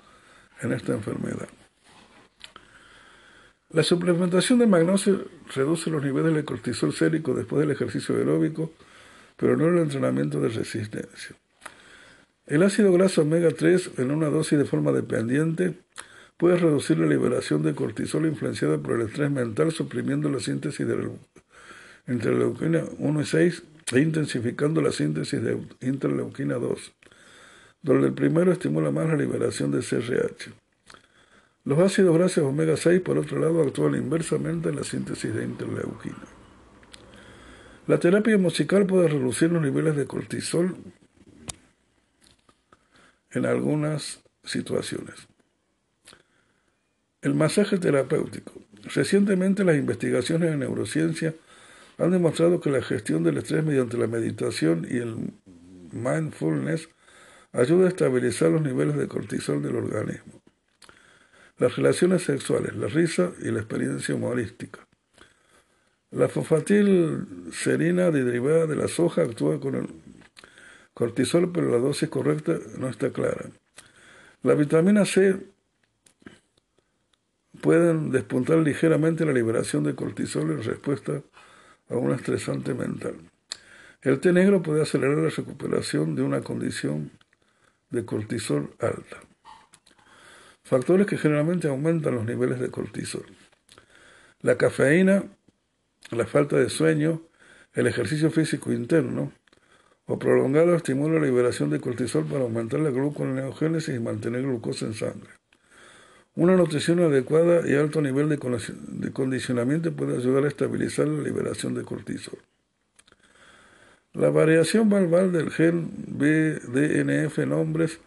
en 0.63 0.73
esta 0.73 0.93
enfermedad. 0.93 1.49
La 3.71 3.83
suplementación 3.83 4.61
de 4.61 4.69
magnesio 4.69 5.27
reduce 5.55 5.91
los 5.91 6.03
niveles 6.03 6.35
de 6.35 6.45
cortisol 6.45 6.93
sérico 6.93 7.35
después 7.35 7.61
del 7.61 7.73
ejercicio 7.73 8.15
aeróbico, 8.15 8.73
pero 9.37 9.57
no 9.57 9.67
el 9.67 9.79
entrenamiento 9.79 10.41
de 10.41 10.49
resistencia. 10.49 11.37
El 12.47 12.63
ácido 12.63 12.93
graso 12.93 13.23
omega 13.23 13.51
3 13.51 13.99
en 13.99 14.13
una 14.13 14.29
dosis 14.29 14.57
de 14.57 14.65
forma 14.67 14.93
dependiente 14.93 15.75
puede 16.37 16.59
reducir 16.59 16.97
la 16.99 17.07
liberación 17.07 17.65
de 17.65 17.75
cortisol 17.75 18.27
influenciada 18.27 18.79
por 18.79 19.01
el 19.01 19.09
estrés 19.09 19.33
mental, 19.33 19.73
suprimiendo 19.73 20.31
la 20.31 20.39
síntesis 20.39 20.87
de 20.87 20.97
interleuquina 22.07 22.85
1 22.99 23.21
y 23.21 23.25
6 23.25 23.63
e 23.93 24.01
intensificando 24.01 24.81
la 24.81 24.93
síntesis 24.93 25.43
de 25.43 25.59
interleuquina 25.81 26.55
2, 26.57 26.93
donde 27.83 28.09
el 28.09 28.15
primero 28.15 28.53
estimula 28.53 28.91
más 28.91 29.09
la 29.09 29.17
liberación 29.17 29.71
de 29.71 29.81
CRH. 29.81 30.53
Los 31.65 31.79
ácidos 31.81 32.17
grasos 32.17 32.45
omega 32.45 32.77
6, 32.77 33.01
por 33.01 33.19
otro 33.19 33.39
lado, 33.41 33.63
actúan 33.63 33.95
inversamente 33.97 34.69
en 34.69 34.77
la 34.77 34.85
síntesis 34.85 35.35
de 35.35 35.45
interleuquina. 35.45 36.25
La 37.89 37.99
terapia 37.99 38.39
musical 38.39 38.87
puede 38.87 39.09
reducir 39.09 39.51
los 39.51 39.63
niveles 39.63 39.97
de 39.97 40.07
cortisol 40.07 40.77
en 43.31 43.47
algunas 43.47 44.21
situaciones. 44.45 45.29
El 47.23 47.35
masaje 47.35 47.79
terapéutico. 47.79 48.53
Recientemente 48.95 49.65
las 49.65 49.77
investigaciones 49.77 50.53
en 50.53 50.61
neurociencia 50.61 51.35
han 51.99 52.11
demostrado 52.11 52.61
que 52.61 52.71
la 52.71 52.83
gestión 52.83 53.23
del 53.23 53.39
estrés 53.39 53.65
mediante 53.65 53.97
la 53.97 54.07
meditación 54.07 54.87
y 54.91 54.99
el 54.99 55.33
mindfulness 55.93 56.89
ayuda 57.53 57.87
a 57.87 57.89
estabilizar 57.89 58.51
los 58.51 58.63
niveles 58.63 58.97
de 58.97 59.09
cortisol 59.09 59.63
del 59.63 59.77
organismo. 59.77 60.43
Las 61.59 61.77
relaciones 61.77 62.23
sexuales, 62.23 62.77
la 62.77 62.89
risa 62.89 63.33
y 63.41 63.51
la 63.51 63.61
experiencia 63.61 64.15
humorística. 64.15 64.87
La 66.11 66.29
fosfatil 66.29 67.51
serina 67.53 68.11
derivada 68.11 68.67
de 68.67 68.77
la 68.77 68.89
soja 68.89 69.23
actúa 69.23 69.59
con 69.59 69.75
el 69.75 69.89
cortisol, 70.93 71.51
pero 71.53 71.71
la 71.71 71.79
dosis 71.79 72.09
correcta 72.09 72.59
no 72.79 72.89
está 72.89 73.11
clara. 73.11 73.47
La 74.43 74.55
vitamina 74.55 75.05
C 75.05 75.37
pueden 77.61 78.13
despuntar 78.13 78.59
ligeramente 78.59 79.25
la 79.25 79.33
liberación 79.33 79.83
de 79.85 79.95
cortisol 79.95 80.51
en 80.53 80.63
respuesta 80.63 81.13
a 81.13 81.23
un 81.95 82.13
estresante 82.13 82.75
mental. 82.75 83.15
El 84.03 84.21
té 84.21 84.33
negro 84.33 84.63
puede 84.63 84.83
acelerar 84.83 85.19
la 85.19 85.31
recuperación 85.31 86.15
de 86.15 86.23
una 86.23 86.41
condición 86.41 87.11
de 87.91 88.05
cortisol 88.05 88.75
alta. 88.81 89.21
Factores 90.63 91.07
que 91.07 91.17
generalmente 91.17 91.69
aumentan 91.69 92.17
los 92.17 92.25
niveles 92.25 92.59
de 92.61 92.71
cortisol. 92.71 93.27
La 94.41 94.57
cafeína, 94.57 95.25
la 96.11 96.27
falta 96.27 96.57
de 96.57 96.69
sueño, 96.69 97.23
el 97.73 97.87
ejercicio 97.87 98.31
físico 98.31 98.73
interno 98.73 99.33
o 100.07 100.19
prolongado 100.19 100.75
estimula 100.75 101.19
la 101.19 101.27
liberación 101.27 101.71
de 101.71 101.81
cortisol 101.81 102.27
para 102.27 102.43
aumentar 102.43 102.81
la 102.81 102.91
gluconeogénesis 102.91 103.95
y 103.95 104.01
mantener 104.01 104.43
glucosa 104.43 104.87
en 104.87 104.95
sangre. 104.95 105.31
Una 106.37 106.55
nutrición 106.55 107.01
adecuada 107.01 107.67
y 107.67 107.75
alto 107.75 108.03
nivel 108.03 108.29
de 108.29 109.13
condicionamiento 109.13 109.91
puede 109.93 110.19
ayudar 110.19 110.45
a 110.45 110.49
estabilizar 110.49 111.09
la 111.09 111.23
liberación 111.23 111.75
de 111.75 111.83
cortisol. 111.83 112.39
La 114.13 114.29
variación 114.29 114.91
valval 114.91 115.33
del 115.33 115.51
gen 115.51 115.91
BDNF 116.09 117.39
en 117.39 117.53
hombres 117.53 118.01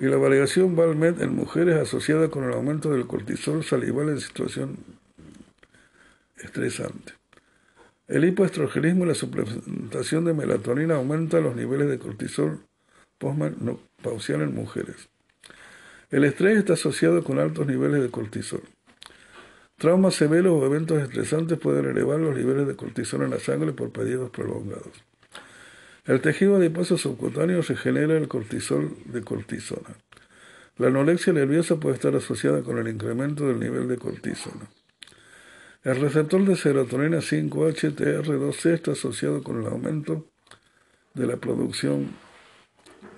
y 0.00 0.06
la 0.06 0.16
variación 0.16 0.74
VALMED 0.74 1.22
en 1.22 1.36
mujeres 1.36 1.76
asociada 1.76 2.28
con 2.28 2.42
el 2.42 2.54
aumento 2.54 2.90
del 2.90 3.06
cortisol 3.06 3.62
salival 3.62 4.08
en 4.08 4.20
situación 4.20 4.78
estresante. 6.38 7.12
El 8.08 8.24
hipoestrogenismo 8.24 9.04
y 9.04 9.08
la 9.08 9.14
suplementación 9.14 10.24
de 10.24 10.34
melatonina 10.34 10.96
aumentan 10.96 11.44
los 11.44 11.54
niveles 11.54 11.88
de 11.88 11.98
cortisol 12.00 12.64
postmenopausial 13.18 14.42
en 14.42 14.54
mujeres. 14.54 15.09
El 16.10 16.24
estrés 16.24 16.58
está 16.58 16.72
asociado 16.72 17.22
con 17.22 17.38
altos 17.38 17.68
niveles 17.68 18.02
de 18.02 18.10
cortisol. 18.10 18.62
Traumas 19.78 20.14
severos 20.14 20.60
o 20.60 20.66
eventos 20.66 21.00
estresantes 21.00 21.56
pueden 21.56 21.84
elevar 21.84 22.18
los 22.18 22.36
niveles 22.36 22.66
de 22.66 22.74
cortisol 22.74 23.22
en 23.22 23.30
la 23.30 23.38
sangre 23.38 23.72
por 23.72 23.92
periodos 23.92 24.30
prolongados. 24.30 25.04
El 26.04 26.20
tejido 26.20 26.56
adiposo 26.56 26.98
subcutáneo 26.98 27.62
regenera 27.62 28.16
el 28.16 28.26
cortisol 28.26 28.92
de 29.04 29.22
cortisona. 29.22 29.96
La 30.78 30.88
anorexia 30.88 31.32
nerviosa 31.32 31.76
puede 31.76 31.94
estar 31.94 32.16
asociada 32.16 32.62
con 32.62 32.78
el 32.78 32.88
incremento 32.88 33.46
del 33.46 33.60
nivel 33.60 33.86
de 33.86 33.96
cortisona. 33.96 34.68
El 35.84 36.00
receptor 36.00 36.44
de 36.44 36.56
serotonina 36.56 37.18
5-HTR2C 37.18 38.74
está 38.74 38.92
asociado 38.92 39.44
con 39.44 39.60
el 39.60 39.66
aumento 39.68 40.26
de 41.14 41.26
la 41.26 41.36
producción 41.36 42.08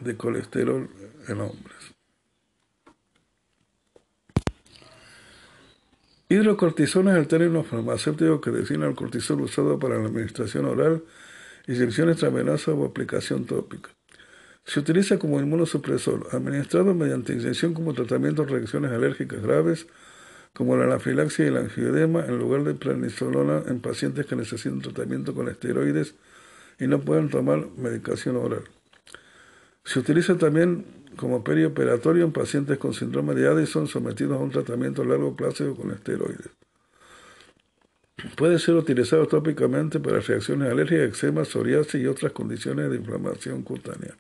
de 0.01 0.15
colesterol 0.15 0.91
en 1.29 1.41
hombres. 1.41 1.72
Hidrocortisona 6.33 7.13
es 7.13 7.19
el 7.19 7.29
término 7.29 7.63
farmacéutico 7.63 8.41
que 8.41 8.51
designa 8.51 8.87
el 8.87 8.95
cortisol 8.95 9.43
usado 9.43 9.79
para 9.79 9.99
la 9.99 10.07
administración 10.07 10.65
oral, 10.65 11.03
inyección 11.69 12.09
extravenosa 12.09 12.73
o 12.73 12.87
aplicación 12.87 13.45
tópica. 13.45 13.91
Se 14.65 14.81
utiliza 14.81 15.19
como 15.19 15.39
inmunosupresor, 15.41 16.29
administrado 16.33 16.95
mediante 16.95 17.35
inyección 17.35 17.75
como 17.75 17.93
tratamiento 17.93 18.47
de 18.47 18.53
reacciones 18.53 18.93
alérgicas 18.93 19.43
graves, 19.43 19.87
como 20.55 20.75
la 20.75 20.85
anafilaxia 20.85 21.45
y 21.45 21.49
el 21.49 21.59
angioedema, 21.59 22.25
en 22.25 22.39
lugar 22.39 22.65
de 22.65 22.73
prednisolona 22.77 23.65
en 23.67 23.81
pacientes 23.81 24.25
que 24.25 24.35
necesitan 24.35 24.81
tratamiento 24.81 25.35
con 25.35 25.51
esteroides 25.51 26.15
y 26.81 26.87
no 26.87 27.03
pueden 27.03 27.29
tomar 27.29 27.67
medicación 27.77 28.37
oral. 28.37 28.63
Se 29.85 29.99
utiliza 29.99 30.39
también 30.39 31.02
como 31.17 31.45
perioperatorio 31.45 32.25
en 32.25 32.33
pacientes 32.33 32.79
con 32.79 32.95
síndrome 32.95 33.35
de 33.35 33.49
Addison 33.49 33.87
sometidos 33.87 34.39
a 34.39 34.43
un 34.43 34.51
tratamiento 34.51 35.03
a 35.03 35.07
largo 35.07 35.37
plazo 35.37 35.75
con 35.75 35.91
esteroides. 35.91 36.51
Puede 38.37 38.59
ser 38.59 38.75
utilizado 38.77 39.27
tópicamente 39.27 39.99
para 39.99 40.21
reacciones 40.21 40.71
alérgicas, 40.71 41.09
eczema, 41.09 41.45
psoriasis 41.45 42.01
y 42.03 42.07
otras 42.07 42.33
condiciones 42.33 42.91
de 42.91 42.97
inflamación 42.97 43.63
cutánea. 43.63 44.17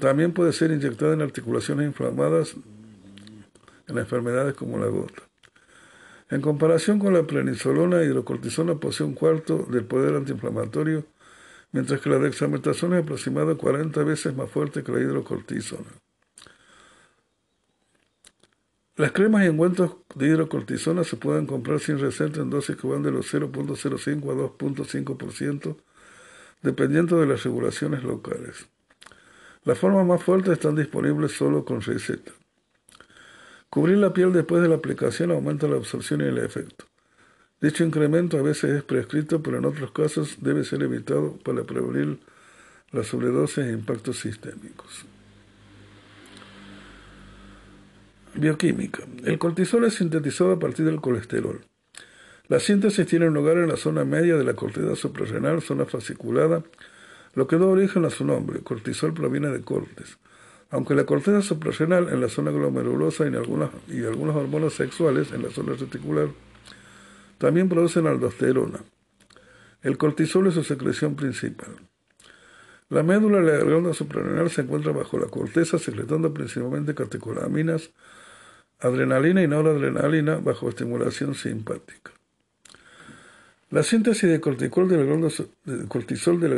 También 0.00 0.32
puede 0.32 0.52
ser 0.52 0.70
inyectado 0.70 1.12
en 1.12 1.22
articulaciones 1.22 1.86
inflamadas 1.86 2.54
en 3.86 3.98
enfermedades 3.98 4.54
como 4.54 4.78
la 4.78 4.86
gota. 4.86 5.22
En 6.30 6.40
comparación 6.40 6.98
con 6.98 7.12
la 7.12 7.24
plenisolona, 7.24 8.02
hidrocortisona 8.02 8.76
posee 8.76 9.06
un 9.06 9.14
cuarto 9.14 9.66
del 9.70 9.84
poder 9.84 10.14
antiinflamatorio 10.14 11.04
mientras 11.74 12.00
que 12.00 12.08
la 12.08 12.20
dexametasona 12.20 12.98
es 12.98 13.02
aproximadamente 13.02 13.60
40 13.60 14.04
veces 14.04 14.36
más 14.36 14.48
fuerte 14.48 14.84
que 14.84 14.92
la 14.92 15.00
hidrocortisona. 15.00 15.90
Las 18.94 19.10
cremas 19.10 19.44
y 19.44 19.48
ungüentos 19.48 19.96
de 20.14 20.28
hidrocortisona 20.28 21.02
se 21.02 21.16
pueden 21.16 21.46
comprar 21.46 21.80
sin 21.80 21.98
receta 21.98 22.40
en 22.40 22.50
dosis 22.50 22.76
que 22.76 22.86
van 22.86 23.02
de 23.02 23.10
los 23.10 23.34
0.05 23.34 23.66
a 23.66 24.56
2.5%, 24.56 25.76
dependiendo 26.62 27.18
de 27.18 27.26
las 27.26 27.42
regulaciones 27.42 28.04
locales. 28.04 28.68
Las 29.64 29.76
formas 29.76 30.06
más 30.06 30.22
fuertes 30.22 30.52
están 30.52 30.76
disponibles 30.76 31.32
solo 31.32 31.64
con 31.64 31.80
receta. 31.80 32.30
Cubrir 33.68 33.98
la 33.98 34.12
piel 34.12 34.32
después 34.32 34.62
de 34.62 34.68
la 34.68 34.76
aplicación 34.76 35.32
aumenta 35.32 35.66
la 35.66 35.74
absorción 35.74 36.20
y 36.20 36.26
el 36.26 36.38
efecto. 36.38 36.84
Dicho 37.60 37.84
incremento 37.84 38.38
a 38.38 38.42
veces 38.42 38.70
es 38.70 38.82
prescrito, 38.82 39.42
pero 39.42 39.58
en 39.58 39.64
otros 39.64 39.90
casos 39.92 40.36
debe 40.40 40.64
ser 40.64 40.82
evitado 40.82 41.38
para 41.38 41.64
prevenir 41.64 42.18
la 42.90 43.02
sobredosis 43.02 43.64
e 43.64 43.72
impactos 43.72 44.18
sistémicos. 44.18 45.06
Bioquímica. 48.34 49.04
El 49.24 49.38
cortisol 49.38 49.84
es 49.84 49.94
sintetizado 49.94 50.52
a 50.52 50.58
partir 50.58 50.84
del 50.84 51.00
colesterol. 51.00 51.64
La 52.48 52.60
síntesis 52.60 53.06
tiene 53.06 53.30
lugar 53.30 53.56
en 53.56 53.68
la 53.68 53.76
zona 53.76 54.04
media 54.04 54.36
de 54.36 54.44
la 54.44 54.54
corteza 54.54 54.96
suprarrenal, 54.96 55.62
zona 55.62 55.86
fasciculada, 55.86 56.62
lo 57.34 57.46
que 57.46 57.56
da 57.56 57.66
origen 57.66 58.04
a 58.04 58.10
su 58.10 58.24
nombre. 58.24 58.60
Cortisol 58.60 59.14
proviene 59.14 59.48
de 59.48 59.62
cortes. 59.62 60.18
Aunque 60.70 60.94
la 60.94 61.06
corteza 61.06 61.42
suprarrenal 61.42 62.08
en 62.10 62.20
la 62.20 62.28
zona 62.28 62.50
glomerulosa 62.50 63.28
y, 63.28 63.34
algunas, 63.34 63.70
y 63.88 64.04
algunas 64.04 64.36
hormonas 64.36 64.72
sexuales 64.74 65.32
en 65.32 65.42
la 65.42 65.50
zona 65.50 65.74
reticular 65.74 66.28
también 67.38 67.68
producen 67.68 68.06
aldosterona. 68.06 68.80
El 69.82 69.98
cortisol 69.98 70.46
es 70.46 70.54
su 70.54 70.64
secreción 70.64 71.14
principal. 71.14 71.76
La 72.88 73.02
médula 73.02 73.40
de 73.40 73.58
la 73.58 73.64
glándula 73.64 73.94
suprarrenal 73.94 74.50
se 74.50 74.62
encuentra 74.62 74.92
bajo 74.92 75.18
la 75.18 75.26
corteza, 75.26 75.78
secretando 75.78 76.32
principalmente 76.32 76.94
catecolaminas, 76.94 77.90
adrenalina 78.80 79.42
y 79.42 79.48
noradrenalina 79.48 80.36
bajo 80.36 80.68
estimulación 80.68 81.34
simpática. 81.34 82.12
La 83.70 83.82
síntesis 83.82 84.30
de 84.30 84.40
cortisol 84.40 84.88
de 84.88 84.98
la 84.98 85.04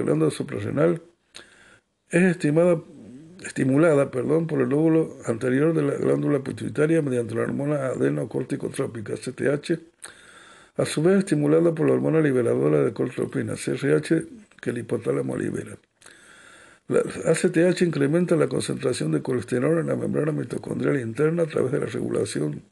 glándula, 0.03 0.29
de 0.29 0.31
suprarrenal 0.31 1.01
es 2.11 2.23
estimada, 2.23 2.81
estimulada 3.45 4.11
perdón, 4.11 4.47
por 4.47 4.61
el 4.61 4.69
lóbulo 4.69 5.17
anterior 5.25 5.73
de 5.73 5.83
la 5.83 5.95
glándula 5.95 6.41
pituitaria 6.41 7.01
mediante 7.03 7.35
la 7.35 7.43
hormona 7.43 7.87
adenocorticotrópica, 7.87 9.15
CTH, 9.15 9.81
a 10.77 10.85
su 10.85 11.03
vez 11.03 11.19
estimulada 11.19 11.75
por 11.75 11.87
la 11.87 11.95
hormona 11.95 12.21
liberadora 12.21 12.83
de 12.83 12.93
cortropina, 12.93 13.55
CRH, 13.55 14.27
que 14.61 14.71
el 14.71 14.79
hipotálamo 14.79 15.37
libera. 15.37 15.79
La 16.89 17.01
ACTH 17.01 17.83
incrementa 17.83 18.37
la 18.37 18.49
concentración 18.49 19.11
de 19.13 19.23
colesterol 19.23 19.79
en 19.79 19.89
la 19.89 19.97
membrana 19.97 20.31
mitocondrial 20.33 21.01
interna 21.01 21.43
a 21.43 21.47
través 21.47 21.73
de 21.73 21.81
la 21.81 21.87
regulación 21.87 22.63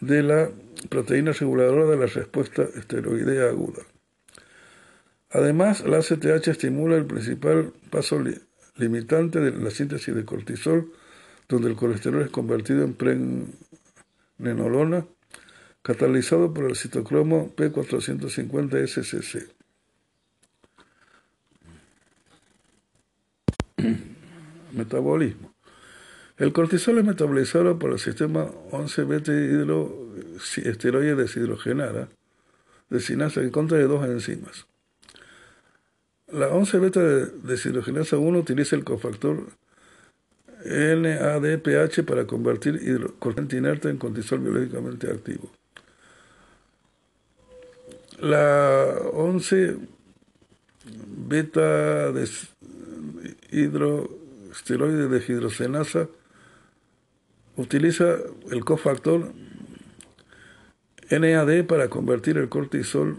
de 0.00 0.22
la 0.22 0.50
proteína 0.88 1.32
reguladora 1.32 1.86
de 1.86 1.96
la 1.96 2.06
respuesta 2.06 2.62
esteroidea 2.62 3.48
aguda. 3.48 3.82
Además, 5.30 5.84
la 5.86 5.98
ACTH 5.98 6.48
estimula 6.48 6.96
el 6.96 7.04
principal 7.06 7.72
paso 7.90 8.22
limitante 8.76 9.40
de 9.40 9.52
la 9.52 9.70
síntesis 9.70 10.14
de 10.14 10.24
cortisol, 10.24 10.90
donde 11.48 11.68
el 11.68 11.76
colesterol 11.76 12.22
es 12.22 12.30
convertido 12.30 12.82
en 12.84 12.94
pregnenolona, 14.38 15.06
catalizado 15.82 16.54
por 16.54 16.64
el 16.66 16.76
citocromo 16.76 17.54
P450-SCC. 17.56 19.48
Metabolismo. 24.72 25.52
El 26.38 26.52
cortisol 26.52 26.98
es 26.98 27.04
metabolizado 27.04 27.78
por 27.78 27.92
el 27.92 27.98
sistema 27.98 28.46
11-beta 28.70 29.32
hidroesteroide 29.32 31.14
deshidrogenada, 31.14 32.08
en 33.42 33.50
contra 33.50 33.78
de 33.78 33.84
dos 33.84 34.04
enzimas. 34.06 34.66
La 36.28 36.48
11-beta 36.48 37.00
deshidrogenasa 37.44 38.16
1 38.16 38.38
utiliza 38.38 38.74
el 38.76 38.84
cofactor 38.84 39.52
NADPH 40.64 42.02
para 42.04 42.26
convertir 42.26 42.80
cortisol 43.18 43.56
inerte 43.56 43.90
en 43.90 43.98
cortisol 43.98 44.38
biológicamente 44.40 45.10
activo. 45.10 45.50
La 48.22 48.98
11 49.14 49.78
beta 51.26 52.12
hidroesteroide 53.50 55.08
de 55.08 55.24
hidrogenasa 55.26 56.06
utiliza 57.56 58.18
el 58.52 58.64
cofactor 58.64 59.32
NAD 61.10 61.64
para 61.66 61.88
convertir 61.88 62.38
el 62.38 62.48
cortisol 62.48 63.18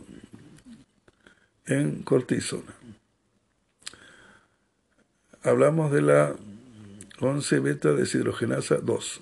en 1.65 2.03
cortisona. 2.03 2.73
Hablamos 5.41 5.91
de 5.91 6.01
la 6.01 6.33
11 7.19 7.59
beta 7.59 7.91
deshidrogenasa 7.91 8.77
2. 8.77 9.21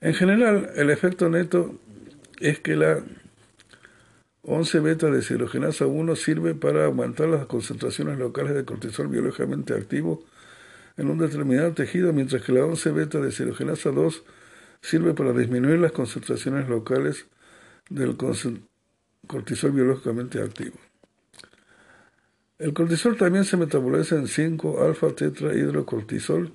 En 0.00 0.14
general, 0.14 0.70
el 0.74 0.90
efecto 0.90 1.28
neto 1.28 1.78
es 2.40 2.58
que 2.58 2.74
la 2.74 3.00
11 4.46 4.80
beta 4.80 5.10
deshidrogenasa 5.10 5.86
1 5.86 6.16
sirve 6.16 6.54
para 6.54 6.84
aumentar 6.84 7.28
las 7.28 7.46
concentraciones 7.46 8.18
locales 8.18 8.54
de 8.54 8.66
cortisol 8.66 9.08
biológicamente 9.08 9.72
activo 9.72 10.22
en 10.98 11.08
un 11.08 11.18
determinado 11.18 11.72
tejido, 11.72 12.12
mientras 12.12 12.42
que 12.42 12.52
la 12.52 12.64
11 12.64 12.90
beta 12.92 13.20
deshidrogenasa 13.20 13.90
2 13.90 14.22
sirve 14.82 15.14
para 15.14 15.32
disminuir 15.32 15.78
las 15.78 15.92
concentraciones 15.92 16.68
locales 16.68 17.26
del 17.88 18.16
cortisol 19.26 19.72
biológicamente 19.72 20.42
activo. 20.42 20.76
El 22.58 22.74
cortisol 22.74 23.16
también 23.16 23.44
se 23.44 23.56
metaboliza 23.56 24.16
en 24.16 24.28
5 24.28 24.84
alfa 24.84 25.08
tetrahidrocortisol 25.14 26.52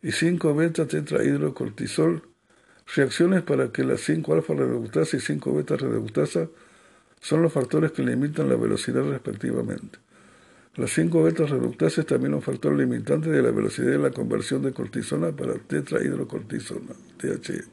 y 0.00 0.12
5 0.12 0.54
beta 0.54 0.86
tetrahidrocortisol, 0.86 2.22
reacciones 2.94 3.42
para 3.42 3.72
que 3.72 3.84
la 3.84 3.98
5 3.98 4.34
alfa 4.34 4.54
reductasa 4.54 5.18
y 5.18 5.20
5 5.20 5.54
beta 5.54 5.76
reductasa 5.76 6.48
son 7.20 7.42
los 7.42 7.52
factores 7.52 7.92
que 7.92 8.02
limitan 8.02 8.48
la 8.48 8.56
velocidad 8.56 9.02
respectivamente. 9.02 9.98
Las 10.76 10.92
5 10.92 11.22
beta 11.24 11.44
reductases 11.44 12.06
también 12.06 12.34
un 12.34 12.42
factor 12.42 12.72
limitante 12.72 13.30
de 13.30 13.42
la 13.42 13.50
velocidad 13.50 13.90
de 13.90 13.98
la 13.98 14.12
conversión 14.12 14.62
de 14.62 14.72
cortisona 14.72 15.32
para 15.32 15.54
tetrahidrocortisona, 15.54 16.94
THE. 17.16 17.64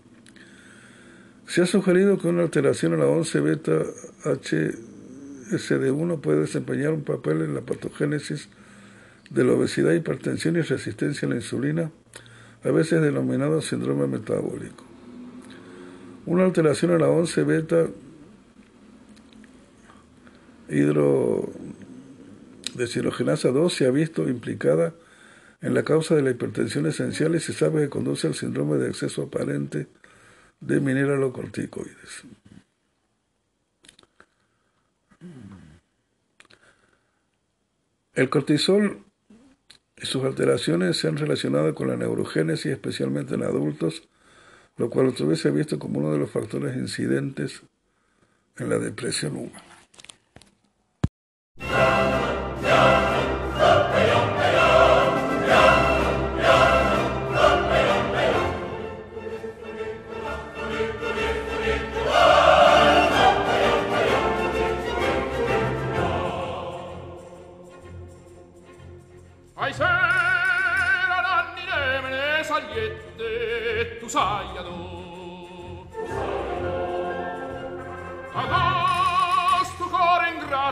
Se 1.45 1.61
ha 1.61 1.67
sugerido 1.67 2.17
que 2.17 2.27
una 2.27 2.41
alteración 2.41 2.93
en 2.93 3.01
la 3.01 3.05
11 3.05 3.39
beta 3.41 3.83
HSD1 4.23 6.19
puede 6.19 6.39
desempeñar 6.39 6.93
un 6.93 7.03
papel 7.03 7.43
en 7.43 7.53
la 7.53 7.61
patogénesis 7.61 8.49
de 9.29 9.43
la 9.43 9.53
obesidad, 9.53 9.93
hipertensión 9.93 10.55
y 10.55 10.61
resistencia 10.61 11.27
a 11.27 11.29
la 11.29 11.35
insulina, 11.35 11.91
a 12.63 12.71
veces 12.71 13.03
denominado 13.03 13.61
síndrome 13.61 14.07
metabólico. 14.07 14.83
Una 16.25 16.45
alteración 16.45 16.93
en 16.93 17.01
la 17.01 17.09
11 17.09 17.43
beta 17.43 17.87
hidrodeshidrogenasa 20.69 23.49
2 23.49 23.73
se 23.73 23.85
ha 23.85 23.91
visto 23.91 24.27
implicada 24.27 24.93
en 25.61 25.73
la 25.73 25.83
causa 25.83 26.15
de 26.15 26.21
la 26.21 26.31
hipertensión 26.31 26.85
esencial 26.85 27.35
y 27.35 27.39
se 27.39 27.53
sabe 27.53 27.81
que 27.81 27.89
conduce 27.89 28.27
al 28.27 28.35
síndrome 28.35 28.77
de 28.77 28.89
exceso 28.89 29.23
aparente 29.23 29.87
de 30.59 30.79
mineralocorticoides. 30.79 32.23
El 38.13 38.29
cortisol 38.29 39.03
y 39.97 40.05
sus 40.05 40.23
alteraciones 40.23 40.97
se 40.97 41.07
han 41.07 41.17
relacionado 41.17 41.73
con 41.75 41.87
la 41.87 41.97
neurogénesis, 41.97 42.71
especialmente 42.71 43.35
en 43.35 43.43
adultos, 43.43 44.07
lo 44.77 44.89
cual 44.89 45.07
otra 45.07 45.25
vez 45.25 45.41
se 45.41 45.49
ha 45.49 45.51
visto 45.51 45.79
como 45.79 45.99
uno 45.99 46.11
de 46.11 46.19
los 46.19 46.31
factores 46.31 46.75
incidentes 46.75 47.61
en 48.57 48.69
la 48.69 48.77
depresión 48.77 49.35
humana. 49.35 49.74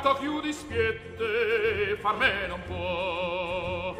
beato 0.04 0.20
chiù 0.20 0.42
dispiette 0.42 1.98
far 2.02 2.16
me 2.18 2.48
non 2.48 2.62
può. 2.68 3.96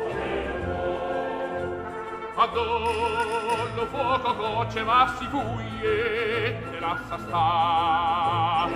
Adollo 2.36 3.86
fuoco 3.90 4.36
gocce 4.36 4.84
ma 4.84 5.16
si 5.18 5.26
fuie 5.28 6.74
e 6.74 6.80
lassa 6.80 7.18
sta. 7.20 8.68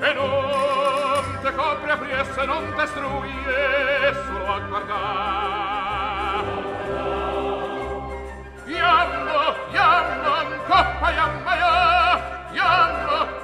E 0.00 0.12
non 0.14 1.38
te 1.42 1.54
copre 1.54 1.90
a 1.92 1.96
priesse 1.96 2.44
non 2.44 2.74
te 2.74 2.86
struie 2.86 4.14
solo 4.26 4.52
a 4.52 4.58
guardar. 4.58 6.44
Iammo, 8.66 9.54
iammo, 9.70 10.34
coppa 10.66 11.10
iammaia, 11.12 12.48
iammo, 12.52 13.43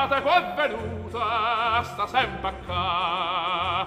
l'estate 0.00 0.22
qua 0.22 0.36
è 0.36 0.54
venuta 0.54 1.82
sta 1.82 2.06
sempre 2.06 2.54
qua 2.64 3.86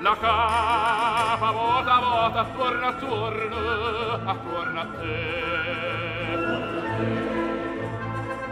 la 0.00 0.16
capa 0.20 1.50
vota 1.50 1.98
vota 1.98 2.40
attorno 2.40 2.86
attorno 2.86 4.30
attorno 4.30 4.80
a 4.80 4.86
te. 4.96 5.46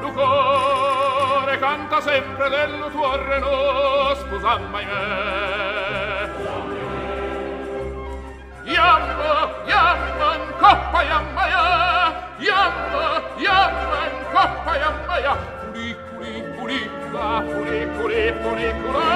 Lucore 0.01 1.59
canta 1.59 2.01
sempre 2.01 2.49
del 2.49 2.89
tuo 2.91 3.17
reno 3.17 4.15
scusa 4.15 4.59
mai 4.71 4.85
me. 4.87 6.31
Iamma, 8.65 9.55
iamma, 9.67 10.35
in 10.35 10.53
coppa, 10.59 11.03
iamma, 11.03 11.47
eh. 11.93 11.96
Jamma, 12.39 13.23
jamma, 13.41 14.01
inkoppa, 14.13 14.73
jamma, 14.79 15.17
ja. 15.25 15.37
Kuli, 15.73 15.97
kuli, 16.13 16.43
kuli, 16.59 16.81
ka, 17.13 17.41
kuli, 17.49 17.81
kuli, 17.97 18.23
kuli, 18.43 18.69
kula. 18.83 19.09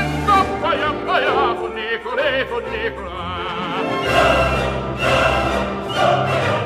Inkoppa, 0.00 0.70
jamma, 0.80 1.16
ja. 1.20 1.54
Kuli, 1.60 1.88
kuli, 2.04 2.30
kuli, 2.48 2.90
kula. 2.96 3.24
Jamma, 5.04 5.92
jamma, 5.92 6.36
jamma. 6.46 6.63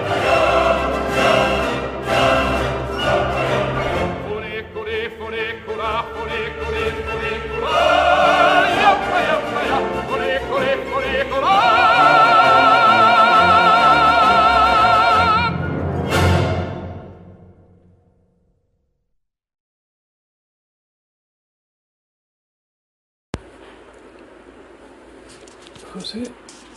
José 26.09 26.23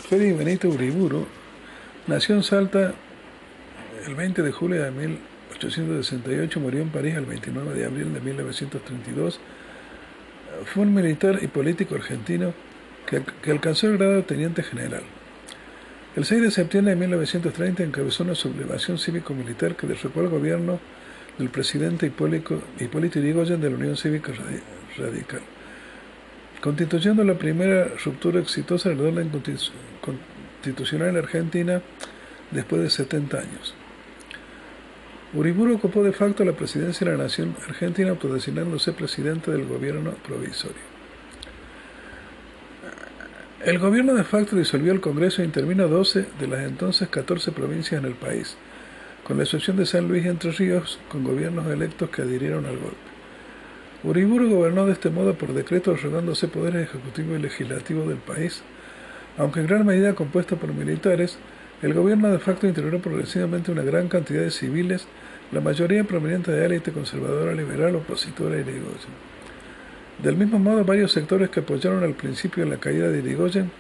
Félix 0.10 0.38
Benito 0.38 0.68
Uriburu 0.68 1.26
nació 2.06 2.36
en 2.36 2.44
Salta 2.44 2.94
el 4.06 4.14
20 4.14 4.42
de 4.42 4.52
julio 4.52 4.84
de 4.84 4.92
1868, 4.92 6.60
murió 6.60 6.82
en 6.82 6.90
París 6.90 7.16
el 7.16 7.26
29 7.26 7.74
de 7.74 7.86
abril 7.86 8.14
de 8.14 8.20
1932. 8.20 9.40
Fue 10.66 10.84
un 10.84 10.94
militar 10.94 11.40
y 11.42 11.48
político 11.48 11.96
argentino 11.96 12.54
que, 13.06 13.24
alcanzó 13.50 13.88
el 13.88 13.98
grado 13.98 14.16
de 14.16 14.24
teniente 14.24 14.64
general. 14.64 15.04
El 16.18 16.26
6 16.26 16.42
de 16.42 16.52
septiembre 16.52 16.94
de 16.94 17.00
1930 17.00 17.84
encabezó 17.84 18.26
una 18.26 18.36
sublevación 18.36 19.00
cívico-militar 19.00 19.78
que 19.78 19.88
derrocó 19.88 20.20
al 20.20 20.28
gobierno 20.28 20.78
del 21.38 21.48
presidente 21.50 22.08
Hipólito, 22.08 22.62
Hipólito 22.82 23.20
Yrigoyen 23.20 23.62
de 23.62 23.70
la 23.70 23.78
Unión 23.78 23.96
Cívica 23.96 24.34
Radical 24.98 25.42
constituyendo 26.62 27.24
la 27.24 27.34
primera 27.34 27.88
ruptura 28.04 28.40
exitosa 28.40 28.90
del 28.90 29.02
orden 29.02 29.32
constitucional 30.02 31.10
en 31.10 31.18
Argentina 31.18 31.82
después 32.52 32.84
de 32.84 32.90
70 32.90 33.38
años. 33.38 33.76
Uriburu 35.34 35.76
ocupó 35.76 36.04
de 36.04 36.12
facto 36.12 36.44
la 36.44 36.52
presidencia 36.52 37.06
de 37.06 37.18
la 37.18 37.24
nación 37.24 37.56
argentina, 37.68 38.10
autodesignándose 38.10 38.92
presidente 38.92 39.50
del 39.50 39.66
gobierno 39.66 40.12
provisorio. 40.12 40.92
El 43.64 43.80
gobierno 43.80 44.14
de 44.14 44.24
facto 44.24 44.56
disolvió 44.56 44.92
el 44.92 45.02
Congreso 45.02 45.42
e 45.42 45.46
intervino 45.46 45.88
12 45.88 46.26
de 46.40 46.48
las 46.48 46.64
entonces 46.66 47.08
14 47.08 47.52
provincias 47.52 48.02
en 48.02 48.08
el 48.08 48.16
país, 48.16 48.58
con 49.24 49.38
la 49.38 49.44
excepción 49.44 49.78
de 49.78 49.86
San 49.86 50.08
Luis 50.08 50.26
y 50.26 50.30
Entre 50.30 50.52
Ríos, 50.52 51.00
con 51.10 51.24
gobiernos 51.24 51.68
electos 51.68 52.10
que 52.10 52.24
adhirieron 52.24 52.66
al 52.66 52.78
golpe. 52.78 53.11
Uriburu 54.04 54.50
gobernó 54.50 54.88
de 54.88 54.94
este 54.94 55.12
modo 55.12 55.36
por 55.36 55.54
decreto 55.54 55.92
arrogándose 55.92 56.48
poderes 56.48 56.90
ejecutivo 56.90 57.36
y 57.36 57.40
legislativo 57.40 58.04
del 58.06 58.18
país. 58.18 58.64
Aunque 59.38 59.60
en 59.60 59.68
gran 59.68 59.86
medida 59.86 60.16
compuesto 60.16 60.58
por 60.58 60.74
militares, 60.74 61.38
el 61.84 61.94
gobierno 61.94 62.30
de 62.30 62.40
facto 62.40 62.68
integró 62.68 63.00
progresivamente 63.00 63.72
una 63.72 63.84
gran 63.84 64.08
cantidad 64.08 64.42
de 64.42 64.50
civiles, 64.50 65.08
la 65.52 65.62
mayoría 65.62 66.04
proveniente 66.04 66.52
de 66.52 66.66
élite 66.66 66.92
conservadora 66.92 67.54
liberal 67.54 67.96
opositora 67.96 68.56
a 68.56 68.60
Irigoyen. 68.60 69.32
Del 70.24 70.36
mismo 70.36 70.58
modo, 70.58 70.84
varios 70.84 71.12
sectores 71.12 71.50
que 71.50 71.60
apoyaron 71.60 72.04
al 72.04 72.14
principio 72.14 72.66
la 72.66 72.78
caída 72.78 73.08
de 73.08 73.20
Irigoyen 73.20 73.72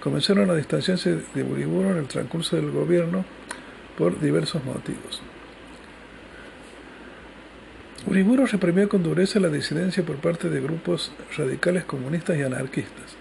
comenzaron 0.00 0.48
a 0.50 0.54
distanciarse 0.54 1.18
de 1.34 1.42
Uriburu 1.42 1.90
en 1.90 1.98
el 1.98 2.06
transcurso 2.06 2.56
del 2.56 2.70
gobierno 2.70 3.26
por 3.98 4.20
diversos 4.20 4.64
motivos. 4.64 5.22
Uriburu 8.06 8.46
reprimió 8.46 8.88
con 8.88 9.02
dureza 9.02 9.40
la 9.40 9.48
disidencia 9.48 10.04
por 10.04 10.16
parte 10.16 10.48
de 10.48 10.60
grupos 10.60 11.10
radicales 11.36 11.84
comunistas 11.84 12.38
y 12.38 12.42
anarquistas 12.42 13.16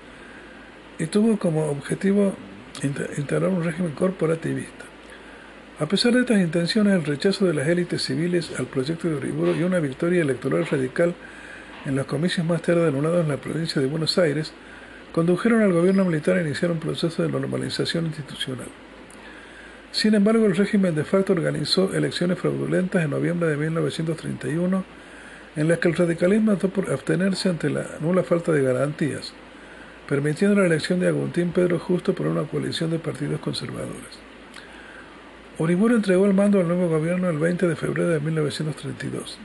y 1.00 1.08
tuvo 1.08 1.40
como 1.40 1.66
objetivo 1.66 2.36
instalar 3.18 3.50
un 3.50 3.64
régimen 3.64 3.94
corporativista. 3.94 4.86
A 5.80 5.88
pesar 5.88 6.14
de 6.14 6.22
estas 6.22 6.40
intenciones, 6.40 6.94
el 6.94 7.04
rechazo 7.04 7.46
de 7.46 7.56
las 7.56 7.68
élites 7.68 8.04
civiles 8.04 8.52
al 8.60 8.68
proyecto 8.68 9.10
de 9.10 9.16
Uriburu 9.16 9.56
y 9.56 9.64
una 9.64 9.80
victoria 9.80 10.22
electoral 10.22 10.68
radical 10.68 11.16
en 11.86 11.96
los 11.96 12.06
comicios 12.06 12.46
más 12.46 12.62
tarde 12.62 12.88
anulados 12.88 13.24
en 13.24 13.30
la 13.30 13.38
provincia 13.38 13.82
de 13.82 13.88
Buenos 13.88 14.18
Aires 14.20 14.54
condujeron 15.12 15.64
al 15.64 15.74
gobierno 15.74 16.06
militar 16.06 16.38
a 16.38 16.42
iniciar 16.42 16.70
un 16.70 16.80
proceso 16.80 17.24
de 17.24 17.30
normalización 17.30 18.06
institucional. 18.06 18.68
Sin 19.96 20.14
embargo, 20.14 20.46
el 20.46 20.58
régimen 20.58 20.94
de 20.94 21.06
facto 21.06 21.32
organizó 21.32 21.94
elecciones 21.94 22.38
fraudulentas 22.38 23.02
en 23.02 23.12
noviembre 23.12 23.48
de 23.48 23.56
1931, 23.56 24.84
en 25.56 25.68
las 25.70 25.80
que 25.80 25.88
el 25.88 25.96
radicalismo 25.96 26.52
optó 26.52 26.68
por 26.68 26.92
abstenerse 26.92 27.48
ante 27.48 27.70
la 27.70 27.86
nula 28.02 28.24
falta 28.24 28.52
de 28.52 28.62
garantías, 28.62 29.32
permitiendo 30.06 30.60
la 30.60 30.66
elección 30.66 31.00
de 31.00 31.08
Agustín 31.08 31.54
Pedro 31.54 31.80
Justo 31.80 32.14
por 32.14 32.28
una 32.28 32.44
coalición 32.44 32.92
de 32.92 33.00
partidos 33.00 33.40
conservadores. 33.40 34.20
Uriburu 35.60 35.96
entregó 35.96 36.26
el 36.26 36.34
mando 36.34 36.60
al 36.60 36.68
nuevo 36.68 36.90
gobierno 36.90 37.30
el 37.30 37.40
20 37.40 37.66
de 37.66 37.78
febrero 37.78 38.10
de 38.10 38.20
1932. 38.20 39.40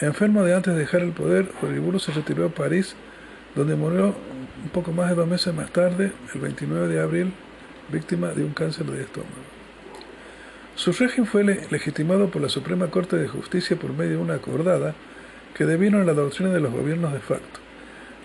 Enfermo 0.00 0.42
de 0.42 0.56
antes 0.56 0.74
de 0.74 0.80
dejar 0.80 1.02
el 1.02 1.12
poder, 1.12 1.46
Uriburu 1.62 2.00
se 2.00 2.10
retiró 2.10 2.46
a 2.46 2.48
París, 2.48 2.96
donde 3.54 3.76
murió 3.76 4.16
un 4.64 4.70
poco 4.70 4.90
más 4.90 5.10
de 5.10 5.14
dos 5.14 5.28
meses 5.28 5.54
más 5.54 5.70
tarde, 5.70 6.10
el 6.34 6.40
29 6.40 6.88
de 6.88 7.00
abril 7.00 7.32
víctima 7.90 8.28
de 8.28 8.44
un 8.44 8.52
cáncer 8.52 8.86
de 8.86 9.02
estómago. 9.02 9.43
Su 10.76 10.90
régimen 10.92 11.26
fue 11.26 11.44
legitimado 11.44 12.30
por 12.30 12.42
la 12.42 12.48
Suprema 12.48 12.88
Corte 12.88 13.16
de 13.16 13.28
Justicia 13.28 13.76
por 13.76 13.92
medio 13.92 14.12
de 14.12 14.16
una 14.16 14.34
acordada 14.34 14.94
que 15.54 15.66
devino 15.66 16.00
en 16.00 16.06
la 16.06 16.14
doctrina 16.14 16.50
de 16.50 16.58
los 16.58 16.72
gobiernos 16.72 17.12
de 17.12 17.20
facto. 17.20 17.60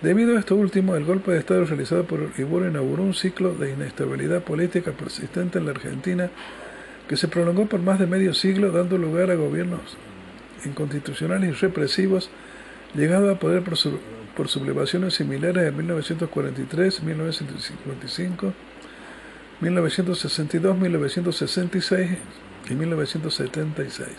Debido 0.02 0.36
a 0.36 0.40
esto 0.40 0.56
último, 0.56 0.96
el 0.96 1.06
golpe 1.06 1.32
de 1.32 1.40
Estado 1.40 1.66
realizado 1.66 2.06
por 2.06 2.32
Iburo 2.38 2.68
inauguró 2.68 3.04
un 3.04 3.14
ciclo 3.14 3.54
de 3.54 3.72
inestabilidad 3.72 4.42
política 4.42 4.94
persistente 4.94 5.60
en 5.60 5.66
la 5.66 5.72
Argentina 5.72 6.32
que 7.08 7.18
se 7.18 7.28
prolongó 7.28 7.68
por 7.68 7.82
más 7.82 8.00
de 8.00 8.08
medio 8.08 8.34
siglo, 8.34 8.72
dando 8.72 8.98
lugar 8.98 9.30
a 9.30 9.36
gobiernos 9.36 9.82
inconstitucionales 10.66 11.50
y 11.50 11.54
represivos, 11.54 12.32
llegados 12.96 13.36
a 13.36 13.40
poder 13.40 13.62
por, 13.62 13.78
por 14.36 14.48
sublevaciones 14.48 15.14
similares 15.14 15.68
en 15.68 15.78
1943, 15.78 17.04
1955, 17.04 18.54
1962, 19.62 20.78
1966 20.78 22.10
y 22.70 22.74
1976. 22.74 24.10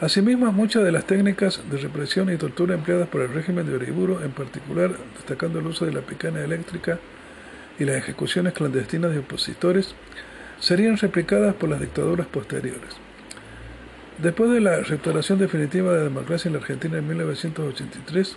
Asimismo, 0.00 0.50
muchas 0.52 0.82
de 0.84 0.92
las 0.92 1.04
técnicas 1.04 1.60
de 1.70 1.76
represión 1.76 2.32
y 2.32 2.36
tortura 2.36 2.74
empleadas 2.74 3.08
por 3.08 3.20
el 3.20 3.34
régimen 3.34 3.66
de 3.66 3.74
Uriburu, 3.74 4.20
en 4.22 4.30
particular 4.30 4.92
destacando 5.16 5.58
el 5.58 5.66
uso 5.66 5.84
de 5.84 5.92
la 5.92 6.00
picana 6.00 6.40
eléctrica 6.40 6.98
y 7.78 7.84
las 7.84 7.96
ejecuciones 7.96 8.54
clandestinas 8.54 9.10
de 9.12 9.18
opositores, 9.18 9.94
serían 10.58 10.96
replicadas 10.96 11.54
por 11.54 11.68
las 11.68 11.80
dictaduras 11.80 12.26
posteriores. 12.28 12.96
Después 14.18 14.50
de 14.50 14.60
la 14.60 14.80
restauración 14.80 15.38
definitiva 15.38 15.92
de 15.92 15.98
la 15.98 16.04
democracia 16.04 16.48
en 16.48 16.54
la 16.54 16.60
Argentina 16.60 16.98
en 16.98 17.08
1983, 17.08 18.36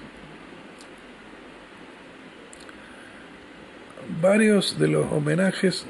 varios 4.22 4.80
de 4.80 4.88
los 4.88 5.12
homenajes 5.12 5.86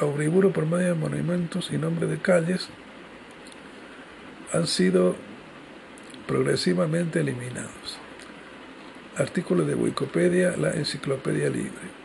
a 0.00 0.04
Uriburu 0.04 0.52
por 0.52 0.66
medio 0.66 0.88
de 0.88 0.94
monumentos 0.94 1.70
y 1.72 1.78
nombres 1.78 2.10
de 2.10 2.18
calles 2.18 2.68
han 4.52 4.66
sido 4.66 5.16
progresivamente 6.26 7.20
eliminados. 7.20 7.98
Artículo 9.16 9.64
de 9.64 9.74
Wikipedia, 9.74 10.56
la 10.56 10.72
Enciclopedia 10.72 11.48
Libre. 11.48 11.96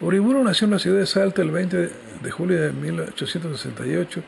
Uriburu 0.00 0.42
nació 0.42 0.64
en 0.64 0.72
la 0.72 0.78
ciudad 0.80 0.98
de 0.98 1.06
Salta 1.06 1.42
el 1.42 1.52
20 1.52 1.90
de 2.22 2.30
julio 2.30 2.60
de 2.60 2.72
1868, 2.72 4.22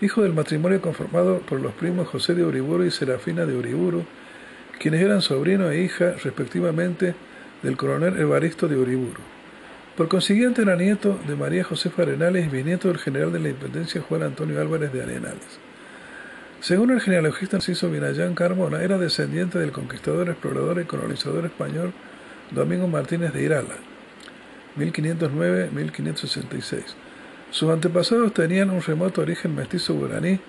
hijo 0.00 0.22
del 0.22 0.32
matrimonio 0.32 0.80
conformado 0.80 1.40
por 1.40 1.60
los 1.60 1.72
primos 1.74 2.06
José 2.06 2.34
de 2.34 2.44
Uriburu 2.44 2.84
y 2.84 2.92
Serafina 2.92 3.44
de 3.44 3.56
Uriburu, 3.56 4.04
quienes 4.78 5.02
eran 5.02 5.22
sobrino 5.22 5.70
e 5.70 5.82
hija, 5.82 6.14
respectivamente, 6.22 7.16
del 7.62 7.76
coronel 7.76 8.18
Evaristo 8.18 8.68
de 8.68 8.76
Uriburu. 8.76 9.20
Por 9.96 10.08
consiguiente, 10.08 10.62
era 10.62 10.76
nieto 10.76 11.18
de 11.26 11.34
María 11.34 11.64
Josefa 11.64 12.02
Arenales 12.02 12.46
y 12.46 12.48
bisnieto 12.48 12.86
del 12.88 12.98
general 12.98 13.32
de 13.32 13.40
la 13.40 13.48
Independencia 13.48 14.00
Juan 14.00 14.22
Antonio 14.22 14.60
Álvarez 14.60 14.92
de 14.92 15.02
Arenales. 15.02 15.58
Según 16.60 16.90
el 16.90 17.00
genealogista 17.00 17.56
Narciso 17.56 17.90
Vinayán 17.90 18.34
Carmona, 18.34 18.82
era 18.82 18.98
descendiente 18.98 19.58
del 19.58 19.72
conquistador, 19.72 20.28
explorador 20.28 20.80
y 20.80 20.84
colonizador 20.84 21.46
español 21.46 21.92
Domingo 22.50 22.88
Martínez 22.88 23.32
de 23.32 23.42
Irala, 23.42 23.76
1509-1566. 24.76 26.82
Sus 27.50 27.70
antepasados 27.70 28.34
tenían 28.34 28.70
un 28.70 28.82
remoto 28.82 29.22
origen 29.22 29.54
mestizo 29.54 29.94
guaraní 29.94 30.40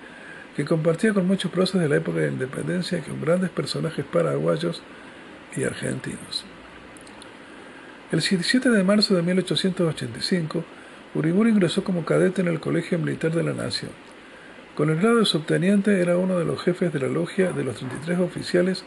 que 0.56 0.64
compartía 0.64 1.14
con 1.14 1.26
muchos 1.26 1.50
próceres 1.50 1.82
de 1.82 1.88
la 1.88 1.96
época 1.96 2.18
de 2.18 2.26
la 2.26 2.32
independencia 2.32 2.98
y 2.98 3.02
con 3.02 3.20
grandes 3.20 3.50
personajes 3.50 4.04
paraguayos 4.04 4.82
y 5.56 5.64
argentinos. 5.64 6.44
El 8.12 8.18
17 8.18 8.70
de 8.70 8.82
marzo 8.82 9.14
de 9.14 9.22
1885, 9.22 10.64
Uriburu 11.14 11.48
ingresó 11.48 11.84
como 11.84 12.04
cadete 12.04 12.42
en 12.42 12.48
el 12.48 12.58
Colegio 12.58 12.98
Militar 12.98 13.32
de 13.32 13.44
la 13.44 13.52
Nación. 13.52 13.92
Con 14.74 14.90
el 14.90 14.96
grado 14.96 15.20
de 15.20 15.26
subteniente 15.26 16.00
era 16.00 16.16
uno 16.16 16.36
de 16.36 16.44
los 16.44 16.60
jefes 16.60 16.92
de 16.92 16.98
la 16.98 17.06
logia 17.06 17.52
de 17.52 17.62
los 17.62 17.76
33 17.76 18.18
oficiales 18.18 18.84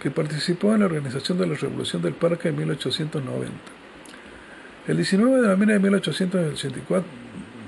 que 0.00 0.10
participó 0.10 0.72
en 0.72 0.80
la 0.80 0.86
organización 0.86 1.36
de 1.36 1.46
la 1.46 1.54
Revolución 1.54 2.00
del 2.00 2.14
Parque 2.14 2.48
en 2.48 2.56
1890. 2.56 3.52
El 4.88 4.96
19 4.96 5.36
de 5.36 5.42
noviembre 5.42 5.74
de 5.74 5.80
1884, 5.80 7.04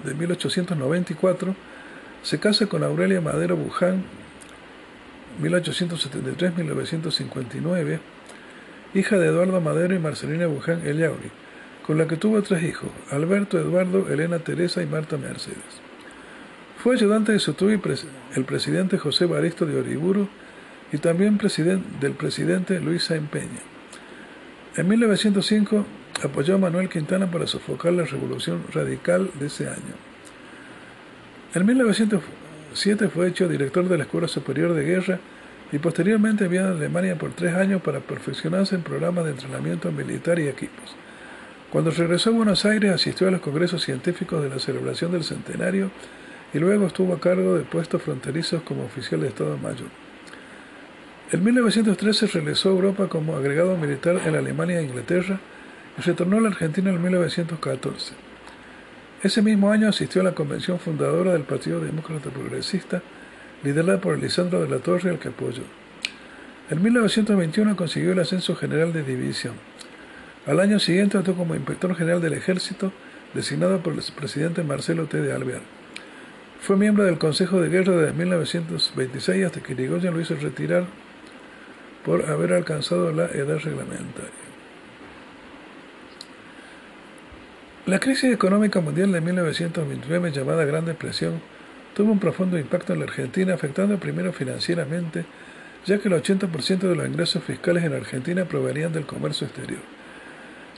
de 0.04 0.14
1894 0.14 1.54
se 2.22 2.40
casa 2.40 2.66
con 2.66 2.82
Aurelia 2.82 3.20
Madero 3.20 3.58
Buján, 3.58 4.04
1873-1959, 5.42 8.00
hija 8.94 9.16
de 9.18 9.26
Eduardo 9.26 9.60
Madero 9.60 9.94
y 9.94 9.98
Marcelina 9.98 10.46
Buján 10.46 10.86
Eliauri, 10.86 11.30
con 11.86 11.98
la 11.98 12.06
que 12.06 12.16
tuvo 12.16 12.42
tres 12.42 12.62
hijos, 12.62 12.90
Alberto, 13.10 13.58
Eduardo, 13.58 14.08
Elena 14.10 14.38
Teresa 14.38 14.82
y 14.82 14.86
Marta 14.86 15.16
Mercedes. 15.16 15.58
Fue 16.82 16.94
ayudante 16.94 17.32
de 17.32 17.40
su 17.40 17.54
el 18.34 18.44
presidente 18.44 18.98
José 18.98 19.26
Baristo 19.26 19.66
de 19.66 19.78
Oriburu 19.78 20.28
y 20.92 20.98
también 20.98 21.38
del 22.00 22.12
presidente 22.12 22.80
Luis 22.80 23.04
Saint 23.04 23.28
Peña. 23.28 23.60
En 24.76 24.88
1905 24.88 25.84
apoyó 26.22 26.54
a 26.54 26.58
Manuel 26.58 26.88
Quintana 26.88 27.30
para 27.30 27.46
sofocar 27.46 27.92
la 27.92 28.04
revolución 28.04 28.62
radical 28.72 29.30
de 29.38 29.46
ese 29.46 29.68
año. 29.68 29.96
En 31.54 31.66
1907 31.66 33.08
fue 33.08 33.28
hecho 33.28 33.48
director 33.48 33.88
de 33.88 33.98
la 33.98 34.04
Escuela 34.04 34.28
Superior 34.28 34.74
de 34.74 34.84
Guerra 34.84 35.20
y 35.70 35.78
posteriormente 35.78 36.48
viajó 36.48 36.68
a 36.68 36.72
Alemania 36.72 37.16
por 37.16 37.32
tres 37.32 37.54
años 37.54 37.82
para 37.82 38.00
perfeccionarse 38.00 38.74
en 38.74 38.82
programas 38.82 39.24
de 39.24 39.32
entrenamiento 39.32 39.92
militar 39.92 40.38
y 40.38 40.48
equipos. 40.48 40.96
Cuando 41.70 41.90
regresó 41.90 42.30
a 42.30 42.34
Buenos 42.34 42.64
Aires 42.64 42.92
asistió 42.92 43.28
a 43.28 43.30
los 43.30 43.40
congresos 43.40 43.82
científicos 43.82 44.42
de 44.42 44.48
la 44.48 44.58
celebración 44.58 45.12
del 45.12 45.24
centenario 45.24 45.90
y 46.54 46.58
luego 46.58 46.86
estuvo 46.86 47.12
a 47.12 47.20
cargo 47.20 47.56
de 47.56 47.64
puestos 47.64 48.02
fronterizos 48.02 48.62
como 48.62 48.84
oficial 48.84 49.20
de 49.20 49.28
Estado 49.28 49.58
Mayor. 49.58 49.88
En 51.30 51.44
1913 51.44 52.26
regresó 52.28 52.70
a 52.70 52.72
Europa 52.72 53.08
como 53.08 53.36
agregado 53.36 53.76
militar 53.76 54.18
en 54.24 54.34
Alemania 54.34 54.80
e 54.80 54.84
Inglaterra 54.84 55.38
y 55.98 56.00
retornó 56.00 56.38
a 56.38 56.40
la 56.40 56.48
Argentina 56.48 56.88
en 56.88 57.02
1914. 57.02 58.14
Ese 59.22 59.42
mismo 59.42 59.70
año 59.70 59.88
asistió 59.88 60.22
a 60.22 60.24
la 60.24 60.34
convención 60.34 60.78
fundadora 60.78 61.32
del 61.32 61.42
Partido 61.42 61.80
Demócrata 61.80 62.30
Progresista, 62.30 63.02
liderada 63.62 64.00
por 64.00 64.18
Lisandro 64.18 64.62
de 64.62 64.68
la 64.68 64.78
Torre, 64.78 65.10
al 65.10 65.16
apoyó. 65.16 65.62
En 66.70 66.82
1921 66.82 67.76
consiguió 67.76 68.12
el 68.12 68.20
ascenso 68.20 68.54
general 68.54 68.92
de 68.92 69.02
división. 69.02 69.54
Al 70.46 70.60
año 70.60 70.78
siguiente 70.78 71.18
actuó 71.18 71.34
como 71.34 71.54
inspector 71.54 71.94
general 71.94 72.20
del 72.20 72.34
ejército, 72.34 72.92
designado 73.34 73.82
por 73.82 73.94
el 73.94 74.02
presidente 74.16 74.62
Marcelo 74.62 75.06
T. 75.06 75.20
de 75.20 75.32
Alvear. 75.32 75.62
Fue 76.60 76.76
miembro 76.76 77.04
del 77.04 77.18
Consejo 77.18 77.60
de 77.60 77.68
Guerra 77.68 77.94
desde 77.96 78.12
1926 78.12 79.46
hasta 79.46 79.60
que 79.60 79.72
Irigoyen 79.72 80.12
lo 80.12 80.20
hizo 80.20 80.34
retirar 80.36 80.84
por 82.04 82.28
haber 82.28 82.52
alcanzado 82.52 83.12
la 83.12 83.26
edad 83.26 83.58
reglamentaria. 83.58 84.48
La 87.86 88.00
crisis 88.00 88.32
económica 88.32 88.80
mundial 88.80 89.12
de 89.12 89.20
1929, 89.20 90.32
llamada 90.32 90.64
Gran 90.66 90.84
Depresión, 90.84 91.40
tuvo 91.98 92.12
un 92.12 92.20
profundo 92.20 92.56
impacto 92.56 92.92
en 92.92 93.00
la 93.00 93.06
Argentina, 93.06 93.54
afectando 93.54 93.98
primero 93.98 94.32
financieramente, 94.32 95.24
ya 95.84 95.98
que 95.98 96.06
el 96.06 96.14
80% 96.14 96.78
de 96.78 96.94
los 96.94 97.08
ingresos 97.08 97.42
fiscales 97.42 97.82
en 97.82 97.92
Argentina 97.92 98.44
provenían 98.44 98.92
del 98.92 99.04
comercio 99.04 99.48
exterior. 99.48 99.80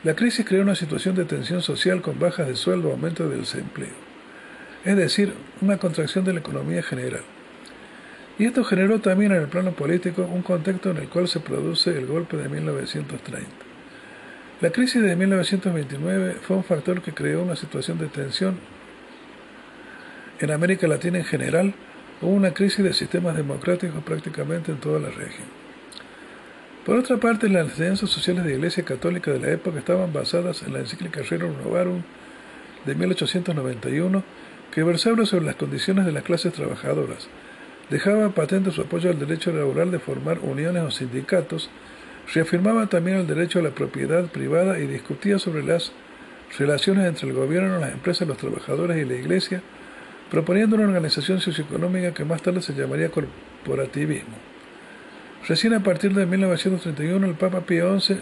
La 0.02 0.14
crisis 0.14 0.46
creó 0.46 0.62
una 0.62 0.74
situación 0.74 1.14
de 1.16 1.26
tensión 1.26 1.60
social 1.60 2.00
con 2.00 2.18
bajas 2.18 2.48
de 2.48 2.56
sueldo, 2.56 2.90
aumento 2.90 3.28
del 3.28 3.40
desempleo, 3.40 3.92
es 4.82 4.96
decir, 4.96 5.34
una 5.60 5.76
contracción 5.76 6.24
de 6.24 6.32
la 6.32 6.40
economía 6.40 6.82
general. 6.82 7.24
Y 8.38 8.46
esto 8.46 8.64
generó 8.64 9.00
también 9.00 9.32
en 9.32 9.42
el 9.42 9.48
plano 9.48 9.72
político 9.72 10.22
un 10.22 10.40
contexto 10.40 10.90
en 10.90 10.96
el 10.96 11.10
cual 11.10 11.28
se 11.28 11.40
produce 11.40 11.90
el 11.90 12.06
golpe 12.06 12.38
de 12.38 12.48
1930. 12.48 13.46
La 14.62 14.70
crisis 14.70 15.02
de 15.02 15.14
1929 15.16 16.36
fue 16.40 16.56
un 16.56 16.64
factor 16.64 17.02
que 17.02 17.12
creó 17.12 17.42
una 17.42 17.56
situación 17.56 17.98
de 17.98 18.06
tensión 18.06 18.79
en 20.40 20.50
América 20.50 20.88
Latina 20.88 21.18
en 21.18 21.24
general, 21.24 21.74
hubo 22.22 22.30
una 22.30 22.52
crisis 22.52 22.84
de 22.84 22.92
sistemas 22.92 23.36
democráticos 23.36 24.02
prácticamente 24.02 24.72
en 24.72 24.78
toda 24.78 24.98
la 24.98 25.10
región. 25.10 25.48
Por 26.84 26.96
otra 26.96 27.18
parte, 27.18 27.48
las 27.48 27.68
enseñanzas 27.68 28.08
sociales 28.08 28.44
de 28.44 28.50
la 28.50 28.56
Iglesia 28.56 28.84
Católica 28.84 29.30
de 29.30 29.38
la 29.38 29.50
época 29.50 29.78
estaban 29.78 30.12
basadas 30.12 30.62
en 30.62 30.72
la 30.72 30.78
encíclica 30.78 31.20
Rerum 31.22 31.52
Novarum 31.62 32.02
de 32.86 32.94
1891, 32.94 34.24
que 34.72 34.82
versaba 34.82 35.26
sobre 35.26 35.44
las 35.44 35.56
condiciones 35.56 36.06
de 36.06 36.12
las 36.12 36.22
clases 36.22 36.54
trabajadoras, 36.54 37.28
dejaba 37.90 38.30
patente 38.30 38.70
su 38.70 38.80
apoyo 38.80 39.10
al 39.10 39.18
derecho 39.18 39.52
laboral 39.52 39.90
de 39.90 39.98
formar 39.98 40.38
uniones 40.38 40.84
o 40.84 40.90
sindicatos, 40.90 41.68
reafirmaba 42.32 42.86
también 42.86 43.18
el 43.18 43.26
derecho 43.26 43.58
a 43.58 43.62
la 43.62 43.70
propiedad 43.70 44.24
privada 44.26 44.78
y 44.78 44.86
discutía 44.86 45.38
sobre 45.38 45.64
las 45.64 45.92
relaciones 46.58 47.06
entre 47.06 47.28
el 47.28 47.34
gobierno, 47.34 47.78
las 47.78 47.92
empresas, 47.92 48.26
los 48.26 48.38
trabajadores 48.38 48.96
y 48.96 49.04
la 49.04 49.16
Iglesia, 49.16 49.62
proponiendo 50.30 50.76
una 50.76 50.86
organización 50.86 51.40
socioeconómica 51.40 52.14
que 52.14 52.24
más 52.24 52.40
tarde 52.40 52.62
se 52.62 52.72
llamaría 52.72 53.10
corporativismo. 53.10 54.36
Recién 55.48 55.74
a 55.74 55.82
partir 55.82 56.14
de 56.14 56.26
1931 56.26 57.26
el 57.26 57.34
Papa 57.34 57.62
Pío 57.62 57.98
XI 57.98 58.18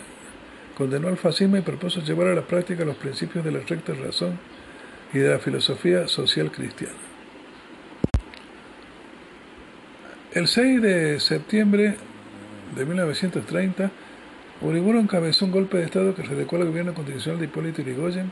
condenó 0.76 1.08
al 1.08 1.18
fascismo 1.18 1.56
y 1.56 1.60
propuso 1.60 2.00
llevar 2.00 2.28
a 2.28 2.34
la 2.34 2.42
práctica 2.42 2.84
los 2.84 2.96
principios 2.96 3.44
de 3.44 3.50
la 3.50 3.60
recta 3.60 3.92
razón 3.92 4.38
y 5.12 5.18
de 5.18 5.28
la 5.28 5.38
filosofía 5.38 6.08
social 6.08 6.50
cristiana. 6.50 6.94
El 10.32 10.46
6 10.46 10.82
de 10.82 11.20
septiembre 11.20 11.96
de 12.76 12.84
1930, 12.84 13.90
Uriburu 14.60 15.00
encabezó 15.00 15.44
un 15.44 15.52
golpe 15.52 15.78
de 15.78 15.84
Estado 15.84 16.14
que 16.14 16.22
redecó 16.22 16.56
al 16.56 16.66
gobierno 16.66 16.94
constitucional 16.94 17.40
de 17.40 17.46
Hipólito 17.46 17.82
Yrigoyen 17.82 18.30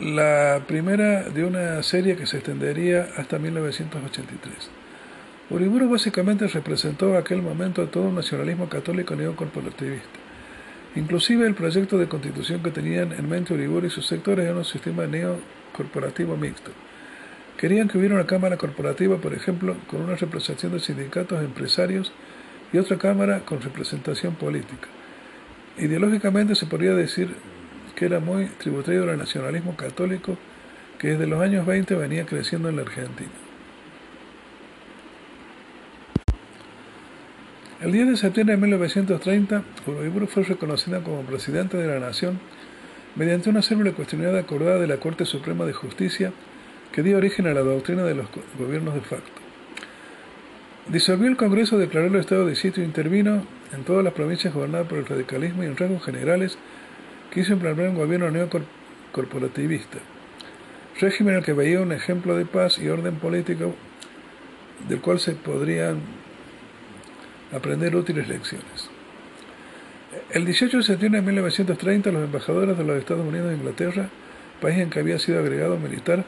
la 0.00 0.62
primera 0.68 1.24
de 1.24 1.44
una 1.44 1.82
serie 1.82 2.14
que 2.14 2.26
se 2.26 2.36
extendería 2.36 3.08
hasta 3.16 3.38
1983. 3.38 4.70
Uriburu 5.50 5.88
básicamente 5.88 6.46
representó 6.46 7.16
aquel 7.16 7.42
momento 7.42 7.82
a 7.82 7.90
todo 7.90 8.04
un 8.04 8.14
nacionalismo 8.14 8.68
católico 8.68 9.16
neocorporativista. 9.16 10.18
Inclusive 10.94 11.46
el 11.46 11.54
proyecto 11.54 11.98
de 11.98 12.08
constitución 12.08 12.62
que 12.62 12.70
tenían 12.70 13.12
en 13.12 13.28
mente 13.28 13.54
Uriburu 13.54 13.86
y 13.86 13.90
sus 13.90 14.06
sectores 14.06 14.46
era 14.46 14.56
un 14.56 14.64
sistema 14.64 15.06
neocorporativo 15.06 16.36
mixto. 16.36 16.70
Querían 17.56 17.88
que 17.88 17.98
hubiera 17.98 18.14
una 18.14 18.26
cámara 18.26 18.56
corporativa, 18.56 19.16
por 19.16 19.34
ejemplo, 19.34 19.76
con 19.88 20.02
una 20.02 20.14
representación 20.14 20.72
de 20.72 20.80
sindicatos, 20.80 21.42
empresarios 21.42 22.12
y 22.72 22.78
otra 22.78 22.98
cámara 22.98 23.40
con 23.40 23.60
representación 23.60 24.36
política. 24.36 24.86
Ideológicamente 25.76 26.54
se 26.54 26.66
podría 26.66 26.94
decir 26.94 27.34
que 27.98 28.04
era 28.04 28.20
muy 28.20 28.46
tributario 28.46 29.04
del 29.04 29.18
nacionalismo 29.18 29.74
católico 29.74 30.38
que 31.00 31.08
desde 31.08 31.26
los 31.26 31.40
años 31.40 31.66
20 31.66 31.96
venía 31.96 32.26
creciendo 32.26 32.68
en 32.68 32.76
la 32.76 32.82
Argentina. 32.82 33.28
El 37.80 37.90
10 37.90 38.10
de 38.10 38.16
septiembre 38.16 38.54
de 38.54 38.62
1930, 38.62 39.64
Uriburu 39.88 40.28
fue 40.28 40.44
reconocida 40.44 41.02
como 41.02 41.22
presidente 41.22 41.76
de 41.76 41.88
la 41.88 41.98
Nación 41.98 42.38
mediante 43.16 43.50
una 43.50 43.62
célula 43.62 43.90
cuestionada 43.90 44.38
acordada 44.38 44.78
de 44.78 44.86
la 44.86 44.98
Corte 44.98 45.24
Suprema 45.24 45.64
de 45.64 45.72
Justicia 45.72 46.32
que 46.92 47.02
dio 47.02 47.16
origen 47.16 47.48
a 47.48 47.52
la 47.52 47.62
doctrina 47.62 48.04
de 48.04 48.14
los 48.14 48.26
gobiernos 48.56 48.94
de 48.94 49.00
facto. 49.00 49.42
Disolvió 50.88 51.26
el 51.26 51.36
Congreso, 51.36 51.78
declaró 51.78 52.06
el 52.06 52.14
estado 52.14 52.46
de 52.46 52.54
sitio 52.54 52.84
e 52.84 52.86
intervino 52.86 53.42
en 53.74 53.82
todas 53.82 54.04
las 54.04 54.12
provincias 54.12 54.54
gobernadas 54.54 54.86
por 54.86 54.98
el 54.98 55.06
radicalismo 55.06 55.64
y 55.64 55.66
en 55.66 55.76
rasgos 55.76 56.04
generales 56.04 56.58
quiso 57.38 57.54
un 57.54 57.94
gobierno 57.94 58.32
neocorporativista, 58.32 59.98
régimen 61.00 61.34
en 61.34 61.38
el 61.38 61.44
que 61.44 61.52
veía 61.52 61.80
un 61.80 61.92
ejemplo 61.92 62.36
de 62.36 62.44
paz 62.44 62.80
y 62.80 62.88
orden 62.88 63.14
político 63.14 63.76
del 64.88 65.00
cual 65.00 65.20
se 65.20 65.36
podrían 65.36 66.00
aprender 67.54 67.94
útiles 67.94 68.26
lecciones. 68.26 68.90
El 70.30 70.46
18 70.46 70.78
de 70.78 70.82
septiembre 70.82 71.20
de 71.20 71.26
1930, 71.26 72.10
los 72.10 72.24
embajadores 72.24 72.76
de 72.76 72.82
los 72.82 72.98
Estados 72.98 73.24
Unidos 73.24 73.52
e 73.52 73.54
Inglaterra, 73.54 74.08
país 74.60 74.78
en 74.78 74.90
que 74.90 74.98
había 74.98 75.20
sido 75.20 75.38
agregado 75.38 75.78
militar, 75.78 76.24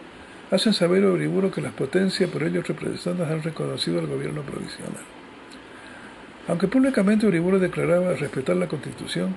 hacen 0.53 0.73
saber 0.73 1.03
a 1.03 1.09
Uriburu 1.09 1.51
que 1.51 1.61
las 1.61 1.73
potencias 1.73 2.31
por 2.31 2.45
ellos 2.45 2.69
representadas 2.69 3.33
han 3.33 3.43
reconocido 3.43 3.99
al 3.99 4.07
gobierno 4.07 4.43
provisional. 4.43 5.03
Aunque 6.47 6.69
públicamente 6.69 7.27
Uriburu 7.27 7.59
declaraba 7.59 8.15
respetar 8.15 8.55
la 8.55 8.69
constitución, 8.69 9.35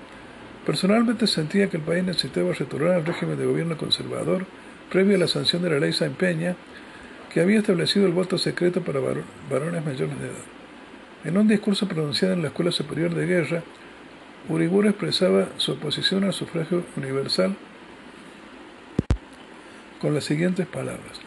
personalmente 0.66 1.28
sentía 1.28 1.70
que 1.70 1.78
el 1.78 1.84
país 1.84 2.04
necesitaba 2.04 2.54
retornar 2.54 2.92
al 2.92 3.06
régimen 3.06 3.38
de 3.38 3.46
gobierno 3.46 3.78
conservador 3.78 4.46
previo 4.90 5.16
a 5.16 5.20
la 5.20 5.28
sanción 5.28 5.62
de 5.64 5.72
la 5.72 5.80
ley 5.80 5.94
San 5.94 6.14
Peña, 6.14 6.56
que 7.34 7.42
había 7.42 7.60
establecido 7.60 8.06
el 8.06 8.12
voto 8.12 8.38
secreto 8.38 8.82
para 8.82 9.00
varones 9.50 9.84
mayores 9.84 10.20
de 10.20 10.26
edad. 10.26 10.46
En 11.24 11.38
un 11.38 11.48
discurso 11.48 11.88
pronunciado 11.88 12.34
en 12.34 12.42
la 12.42 12.50
Escuela 12.50 12.72
Superior 12.72 13.16
de 13.16 13.26
Guerra, 13.26 13.64
Uriburu 14.50 14.90
expresaba 14.90 15.48
su 15.58 15.72
oposición 15.72 16.26
al 16.26 16.34
sufragio 16.34 16.84
universal 16.98 17.56
con 20.00 20.14
las 20.14 20.26
siguientes 20.26 20.68
palabras. 20.68 21.22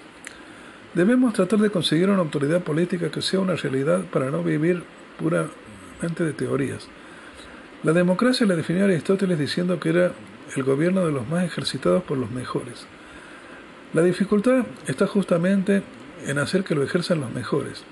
Debemos 0.95 1.33
tratar 1.33 1.59
de 1.59 1.71
conseguir 1.71 2.11
una 2.11 2.21
autoridad 2.21 2.63
política 2.63 3.11
que 3.11 3.23
sea 3.23 3.41
una 3.41 3.57
realidad 3.57 4.03
para 4.13 4.31
no 4.31 4.43
vivir 4.43 4.83
puramente 5.19 6.25
de 6.25 6.33
teorías. 6.35 6.89
La 7.87 7.93
democracia 7.93 8.45
la 8.49 8.57
definió 8.57 8.85
Aristóteles 8.85 9.39
diciendo 9.39 9.79
que 9.79 9.91
era 9.91 10.11
el 10.57 10.65
gobierno 10.65 11.07
de 11.07 11.13
los 11.13 11.29
más 11.29 11.45
ejercitados 11.45 12.03
por 12.03 12.19
los 12.19 12.33
mejores. 12.33 12.85
La 13.93 14.03
dificultad 14.03 14.67
está 14.89 15.07
justamente 15.07 15.85
en 16.27 16.39
hacer 16.39 16.65
que 16.65 16.75
lo 16.75 16.83
ejerzan 16.83 17.21
los 17.21 17.33
mejores. 17.33 17.85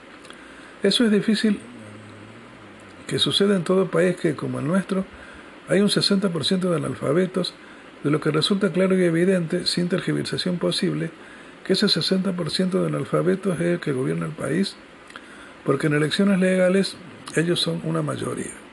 Eso 0.82 1.05
es 1.05 1.12
difícil 1.12 1.61
que 3.07 3.20
suceda 3.20 3.55
en 3.55 3.62
todo 3.62 3.88
país 3.88 4.16
que, 4.16 4.34
como 4.34 4.59
el 4.59 4.66
nuestro, 4.66 5.05
hay 5.68 5.80
un 5.80 5.90
60% 5.90 6.59
de 6.59 6.74
analfabetos, 6.76 7.55
de 8.03 8.11
lo 8.11 8.20
que 8.20 8.32
resulta 8.32 8.72
claro 8.72 8.99
y 8.99 9.05
evidente, 9.05 9.64
sin 9.64 9.88
tergiversación 9.88 10.59
posible, 10.59 11.12
que 11.64 11.74
ese 11.74 11.86
60% 11.86 12.80
de 12.80 12.86
analfabetos 12.88 13.61
es 13.61 13.66
el 13.74 13.78
que 13.78 13.92
gobierna 13.92 14.26
el 14.26 14.32
país, 14.32 14.74
porque 15.64 15.86
en 15.86 15.95
elecciones 15.95 16.40
legales 16.40 16.97
ellos 17.36 17.61
son 17.61 17.80
una 17.84 18.03
mayoría. 18.03 18.64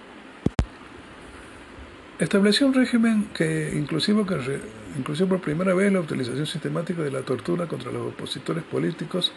Estableció 2.22 2.68
un 2.68 2.76
régimen 2.76 3.30
que 3.34 3.72
inclusive, 3.76 4.24
por 4.24 5.42
primera 5.42 5.74
vez 5.74 5.92
la 5.92 6.02
utilización 6.02 6.46
sistemática 6.46 7.02
de 7.02 7.10
la 7.10 7.22
tortura 7.22 7.66
contra 7.66 7.92
los 7.92 8.14
opositores 8.14 8.64
políticos, 8.64 9.34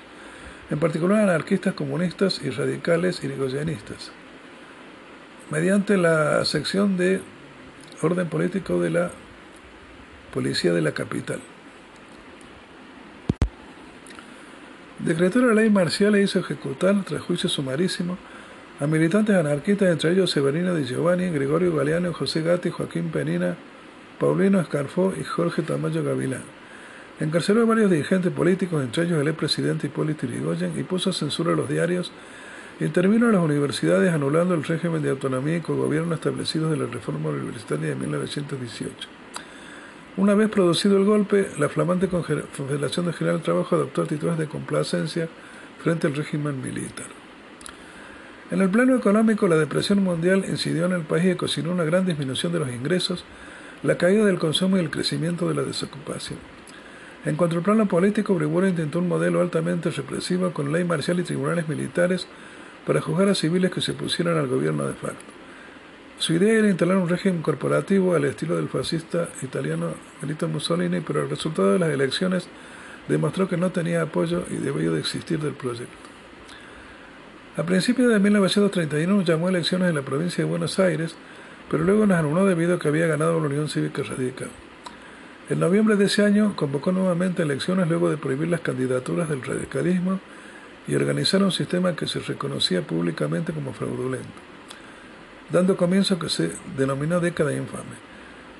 en 0.68 0.78
particular 0.78 1.22
anarquistas, 1.22 1.72
comunistas 1.72 2.42
y 2.44 2.50
radicales 2.50 3.24
irigoyenistas 3.24 4.12
mediante 5.50 5.96
la 5.96 6.44
sección 6.44 6.98
de 6.98 7.22
orden 8.02 8.28
político 8.28 8.78
de 8.78 8.90
la 8.90 9.10
Policía 10.34 10.74
de 10.74 10.82
la 10.82 10.92
Capital. 10.92 11.40
Decretó 14.98 15.38
la 15.40 15.54
ley 15.54 15.70
marcial 15.70 16.16
e 16.16 16.22
hizo 16.22 16.38
ejecutar, 16.38 17.02
tras 17.04 17.22
juicio 17.22 17.48
sumarísimo, 17.48 18.18
a 18.84 18.86
militantes 18.86 19.34
anarquistas, 19.34 19.88
entre 19.88 20.12
ellos 20.12 20.30
Severino 20.30 20.74
Di 20.74 20.84
Giovanni, 20.84 21.30
Gregorio 21.30 21.74
Galeano, 21.74 22.12
José 22.12 22.42
Gatti, 22.42 22.68
Joaquín 22.68 23.08
Penina, 23.08 23.56
Paulino 24.20 24.60
Escarfó 24.60 25.14
y 25.18 25.24
Jorge 25.24 25.62
Tamayo 25.62 26.04
Gavilán. 26.04 26.42
Encarceló 27.18 27.62
a 27.62 27.64
varios 27.64 27.90
dirigentes 27.90 28.30
políticos, 28.30 28.84
entre 28.84 29.04
ellos 29.04 29.22
el 29.22 29.28
expresidente 29.28 29.86
Hipólito 29.86 30.26
Yrigoyen, 30.26 30.78
y 30.78 30.82
puso 30.82 31.14
censura 31.14 31.54
a 31.54 31.56
los 31.56 31.66
diarios 31.66 32.12
Intervino 32.78 33.26
en 33.26 33.32
las 33.32 33.42
universidades 33.42 34.12
anulando 34.12 34.52
el 34.52 34.64
régimen 34.64 35.00
de 35.00 35.10
autonomía 35.10 35.56
y 35.56 35.60
cogobierno 35.60 36.14
establecidos 36.14 36.70
de 36.70 36.76
la 36.76 36.86
reforma 36.86 37.30
universitaria 37.30 37.88
de 37.88 37.94
1918. 37.94 39.08
Una 40.18 40.34
vez 40.34 40.50
producido 40.50 40.98
el 40.98 41.04
golpe, 41.04 41.48
la 41.58 41.70
flamante 41.70 42.08
Confederación 42.08 43.06
de 43.06 43.14
General 43.14 43.40
Trabajo 43.40 43.76
adoptó 43.76 44.02
actitudes 44.02 44.36
de 44.36 44.46
complacencia 44.46 45.26
frente 45.82 46.06
al 46.06 46.16
régimen 46.16 46.60
militar. 46.60 47.23
En 48.50 48.60
el 48.60 48.68
plano 48.68 48.94
económico, 48.94 49.48
la 49.48 49.56
depresión 49.56 50.02
mundial 50.02 50.44
incidió 50.46 50.84
en 50.84 50.92
el 50.92 51.02
país 51.02 51.32
y 51.32 51.34
cocinó 51.34 51.72
una 51.72 51.84
gran 51.84 52.04
disminución 52.04 52.52
de 52.52 52.58
los 52.58 52.68
ingresos, 52.68 53.24
la 53.82 53.96
caída 53.96 54.26
del 54.26 54.38
consumo 54.38 54.76
y 54.76 54.80
el 54.80 54.90
crecimiento 54.90 55.48
de 55.48 55.54
la 55.54 55.62
desocupación. 55.62 56.38
En 57.24 57.36
cuanto 57.36 57.56
al 57.56 57.62
plano 57.62 57.86
político, 57.86 58.34
Bribura 58.34 58.68
intentó 58.68 58.98
un 58.98 59.08
modelo 59.08 59.40
altamente 59.40 59.90
represivo 59.90 60.52
con 60.52 60.72
ley 60.72 60.84
marcial 60.84 61.20
y 61.20 61.22
tribunales 61.22 61.68
militares 61.68 62.26
para 62.86 63.00
juzgar 63.00 63.28
a 63.28 63.34
civiles 63.34 63.70
que 63.70 63.80
se 63.80 63.94
pusieran 63.94 64.36
al 64.36 64.46
gobierno 64.46 64.86
de 64.86 64.92
facto. 64.92 65.24
Su 66.18 66.34
idea 66.34 66.58
era 66.58 66.68
instalar 66.68 66.98
un 66.98 67.08
régimen 67.08 67.40
corporativo 67.40 68.14
al 68.14 68.26
estilo 68.26 68.56
del 68.56 68.68
fascista 68.68 69.30
italiano 69.42 69.94
Benito 70.20 70.48
Mussolini, 70.48 71.00
pero 71.00 71.22
el 71.22 71.30
resultado 71.30 71.72
de 71.72 71.78
las 71.78 71.88
elecciones 71.88 72.46
demostró 73.08 73.48
que 73.48 73.56
no 73.56 73.70
tenía 73.70 74.02
apoyo 74.02 74.44
y 74.50 74.56
debió 74.56 74.92
de 74.92 75.00
existir 75.00 75.38
del 75.38 75.54
proyecto. 75.54 76.13
A 77.56 77.62
principios 77.62 78.12
de 78.12 78.18
1931 78.18 79.22
llamó 79.22 79.46
a 79.46 79.50
elecciones 79.50 79.88
en 79.88 79.94
la 79.94 80.02
provincia 80.02 80.42
de 80.42 80.50
Buenos 80.50 80.80
Aires, 80.80 81.14
pero 81.70 81.84
luego 81.84 82.04
las 82.04 82.18
anuló 82.18 82.46
debido 82.46 82.74
a 82.74 82.78
que 82.80 82.88
había 82.88 83.06
ganado 83.06 83.38
la 83.38 83.46
Unión 83.46 83.68
Cívica 83.68 84.02
Radical. 84.02 84.48
En 85.48 85.60
noviembre 85.60 85.94
de 85.94 86.06
ese 86.06 86.24
año 86.24 86.56
convocó 86.56 86.90
nuevamente 86.90 87.44
elecciones 87.44 87.86
luego 87.86 88.10
de 88.10 88.16
prohibir 88.16 88.48
las 88.48 88.60
candidaturas 88.60 89.28
del 89.28 89.42
radicalismo 89.42 90.18
y 90.88 90.96
organizar 90.96 91.44
un 91.44 91.52
sistema 91.52 91.94
que 91.94 92.08
se 92.08 92.18
reconocía 92.18 92.82
públicamente 92.82 93.52
como 93.52 93.72
fraudulento, 93.72 94.26
dando 95.52 95.76
comienzo 95.76 96.14
a 96.14 96.18
que 96.18 96.30
se 96.30 96.50
denominó 96.76 97.20
década 97.20 97.52
infame. 97.52 98.14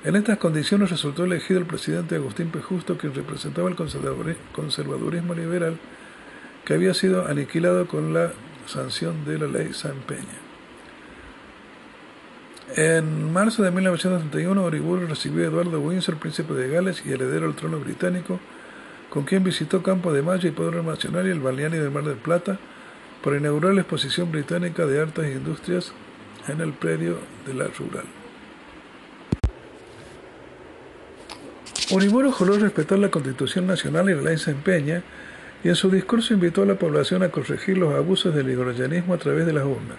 En 0.05 0.15
estas 0.15 0.37
condiciones 0.37 0.89
resultó 0.89 1.25
elegido 1.25 1.59
el 1.59 1.65
presidente 1.65 2.15
Agustín 2.15 2.49
P. 2.49 2.61
Justo, 2.61 2.97
quien 2.97 3.13
representaba 3.13 3.67
el 3.67 3.75
conservadurismo 3.75 5.33
liberal 5.33 5.77
que 6.63 6.75
había 6.75 6.93
sido 6.93 7.27
aniquilado 7.27 7.87
con 7.87 8.13
la 8.13 8.31
sanción 8.67 9.25
de 9.25 9.39
la 9.39 9.47
ley 9.47 9.73
San 9.73 9.97
Peña. 10.07 10.39
En 12.75 13.31
marzo 13.31 13.63
de 13.63 13.71
1931, 13.71 14.65
Uriburu 14.65 15.07
recibió 15.07 15.43
a 15.43 15.47
Eduardo 15.47 15.79
Windsor, 15.79 16.17
príncipe 16.17 16.53
de 16.53 16.69
Gales 16.69 17.03
y 17.05 17.11
heredero 17.11 17.45
al 17.45 17.55
trono 17.55 17.79
británico, 17.79 18.39
con 19.09 19.23
quien 19.23 19.43
visitó 19.43 19.83
Campo 19.83 20.11
de 20.11 20.21
Mayo 20.21 20.49
y 20.49 20.51
Podro 20.51 20.83
Nacional 20.83 21.27
y 21.27 21.31
el 21.31 21.39
balneario 21.39 21.81
del 21.81 21.91
Mar 21.91 22.03
del 22.03 22.17
Plata 22.17 22.59
para 23.23 23.37
inaugurar 23.37 23.73
la 23.73 23.81
exposición 23.81 24.31
británica 24.31 24.85
de 24.85 25.01
artes 25.01 25.25
e 25.25 25.33
industrias 25.33 25.93
en 26.47 26.59
el 26.59 26.73
predio 26.73 27.17
de 27.45 27.53
la 27.53 27.65
Rural. 27.67 28.05
Uriburu 31.91 32.31
juró 32.31 32.57
respetar 32.57 32.97
la 32.97 33.11
Constitución 33.11 33.67
Nacional 33.67 34.09
y 34.09 34.15
la 34.15 34.21
ley 34.21 34.37
Peña 34.63 35.03
y 35.65 35.67
en 35.67 35.75
su 35.75 35.89
discurso 35.89 36.33
invitó 36.33 36.61
a 36.61 36.65
la 36.65 36.75
población 36.75 37.23
a 37.23 37.29
corregir 37.29 37.77
los 37.77 37.93
abusos 37.93 38.33
del 38.33 38.49
hidrogenismo 38.49 39.13
a 39.13 39.17
través 39.17 39.45
de 39.45 39.51
las 39.51 39.65
urnas. 39.65 39.97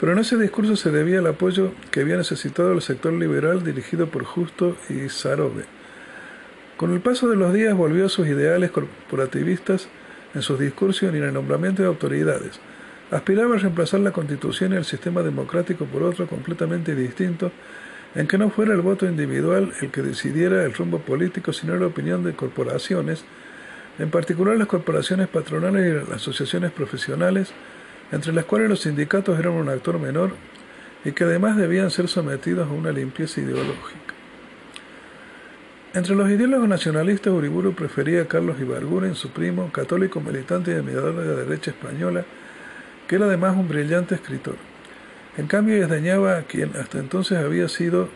Pero 0.00 0.12
en 0.12 0.18
ese 0.18 0.36
discurso 0.36 0.74
se 0.74 0.90
debía 0.90 1.20
al 1.20 1.28
apoyo 1.28 1.70
que 1.92 2.00
había 2.00 2.16
necesitado 2.16 2.72
el 2.72 2.82
sector 2.82 3.12
liberal 3.12 3.62
dirigido 3.62 4.08
por 4.08 4.24
Justo 4.24 4.76
y 4.88 5.08
Sarobe 5.08 5.66
con 6.80 6.94
el 6.94 7.00
paso 7.00 7.28
de 7.28 7.36
los 7.36 7.52
días 7.52 7.76
volvió 7.76 8.06
a 8.06 8.08
sus 8.08 8.26
ideales 8.26 8.70
corporativistas 8.70 9.86
en 10.34 10.40
sus 10.40 10.58
discursos 10.58 11.02
y 11.02 11.06
en 11.14 11.24
el 11.24 11.34
nombramiento 11.34 11.82
de 11.82 11.88
autoridades. 11.88 12.58
Aspiraba 13.10 13.56
a 13.56 13.58
reemplazar 13.58 14.00
la 14.00 14.12
constitución 14.12 14.72
y 14.72 14.76
el 14.76 14.86
sistema 14.86 15.20
democrático 15.20 15.84
por 15.84 16.02
otro 16.02 16.26
completamente 16.26 16.94
distinto, 16.94 17.52
en 18.14 18.26
que 18.26 18.38
no 18.38 18.48
fuera 18.48 18.72
el 18.72 18.80
voto 18.80 19.04
individual 19.04 19.74
el 19.82 19.90
que 19.90 20.00
decidiera 20.00 20.64
el 20.64 20.72
rumbo 20.72 21.00
político, 21.00 21.52
sino 21.52 21.76
la 21.76 21.84
opinión 21.84 22.24
de 22.24 22.32
corporaciones, 22.32 23.26
en 24.00 24.10
particular 24.10 24.56
las 24.56 24.66
corporaciones 24.66 25.28
patronales 25.28 25.86
y 25.86 26.10
las 26.10 26.22
asociaciones 26.22 26.72
profesionales, 26.72 27.52
entre 28.10 28.32
las 28.32 28.46
cuales 28.46 28.70
los 28.70 28.80
sindicatos 28.80 29.38
eran 29.38 29.52
un 29.52 29.68
actor 29.68 29.98
menor 29.98 30.30
y 31.04 31.12
que 31.12 31.24
además 31.24 31.58
debían 31.58 31.90
ser 31.90 32.08
sometidos 32.08 32.66
a 32.66 32.72
una 32.72 32.92
limpieza 32.92 33.42
ideológica. 33.42 34.14
Entre 35.92 36.14
los 36.14 36.30
ideólogos 36.30 36.66
nacionalistas, 36.66 37.30
Uriburu 37.30 37.74
prefería 37.74 38.22
a 38.22 38.24
Carlos 38.24 38.58
Ibarguren, 38.58 39.14
su 39.14 39.30
primo, 39.30 39.70
católico 39.70 40.20
militante 40.20 40.70
y 40.70 40.74
admirador 40.74 41.16
de 41.16 41.26
la 41.26 41.42
derecha 41.42 41.72
española, 41.72 42.24
que 43.06 43.16
era 43.16 43.26
además 43.26 43.54
un 43.54 43.68
brillante 43.68 44.14
escritor. 44.14 44.56
En 45.36 45.46
cambio, 45.46 45.74
desdeñaba 45.78 46.38
a 46.38 46.42
quien 46.42 46.70
hasta 46.76 46.98
entonces 46.98 47.36
había 47.36 47.68
sido 47.68 48.08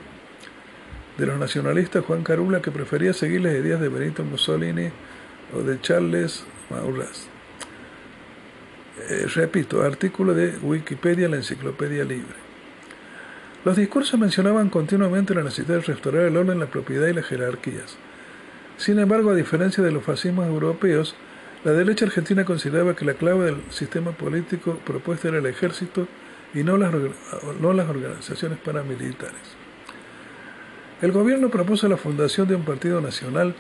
de 1.19 1.27
los 1.27 1.39
nacionalistas 1.39 2.05
Juan 2.05 2.23
Carula, 2.23 2.63
que 2.63 2.71
prefería 2.71 3.13
seguir 3.13 3.43
las 3.43 3.53
ideas 3.53 3.81
de 3.81 3.89
Benito 3.89 4.25
Mussolini 4.25 4.91
o 5.55 5.63
de 5.63 5.81
Charles 5.81 6.45
Maurras. 6.71 7.29
Eh, 9.09 9.27
repito, 9.35 9.83
artículo 9.83 10.35
de 10.35 10.57
Wikipedia, 10.63 11.29
la 11.29 11.37
enciclopedia 11.37 12.05
libre. 12.05 12.45
Los 13.65 13.77
discursos 13.77 14.19
mencionaban 14.21 14.69
continuamente 14.69 15.35
la 15.35 15.43
necesidad 15.43 15.77
de 15.77 15.81
restaurar 15.81 16.23
el 16.27 16.37
orden, 16.37 16.61
la 16.61 16.67
propiedad 16.67 17.07
y 17.09 17.15
las 17.15 17.27
jerarquías. 17.27 17.97
Sin 18.77 18.99
embargo, 18.99 19.31
a 19.31 19.35
diferencia 19.35 19.83
de 19.83 19.93
los 19.93 20.05
fascismos 20.05 20.47
europeos, 20.47 21.15
la 21.65 21.73
derecha 21.73 22.05
argentina 22.05 22.45
consideraba 22.45 22.95
que 22.95 23.05
la 23.05 23.15
clave 23.15 23.47
del 23.47 23.57
sistema 23.71 24.13
político 24.13 24.79
propuesto 24.85 25.29
era 25.29 25.39
el 25.39 25.47
ejército 25.47 26.07
y 26.53 26.63
no 26.63 26.77
las, 26.77 26.93
no 27.61 27.73
las 27.73 27.89
organizaciones 27.89 28.59
paramilitares. 28.59 29.57
El 31.01 31.13
gobierno 31.13 31.49
propuso 31.49 31.89
la 31.89 31.97
fundación 31.97 32.49
de 32.49 32.55
un 32.55 32.65
partido 32.65 33.01
nacional 33.01 33.55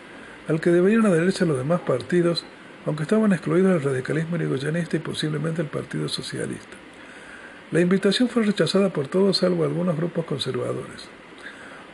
al 0.48 0.60
que 0.60 0.70
deberían 0.70 1.06
adherirse 1.06 1.46
los 1.46 1.56
demás 1.56 1.80
partidos, 1.80 2.44
aunque 2.86 3.04
estaban 3.04 3.32
excluidos 3.32 3.72
el 3.72 3.82
radicalismo 3.82 4.36
irigoyenista 4.36 4.96
y 4.96 5.00
posiblemente 5.00 5.62
el 5.62 5.68
Partido 5.68 6.08
Socialista. 6.08 6.76
La 7.70 7.80
invitación 7.80 8.28
fue 8.28 8.44
rechazada 8.44 8.90
por 8.90 9.08
todos 9.08 9.38
salvo 9.38 9.64
algunos 9.64 9.96
grupos 9.96 10.26
conservadores. 10.26 11.08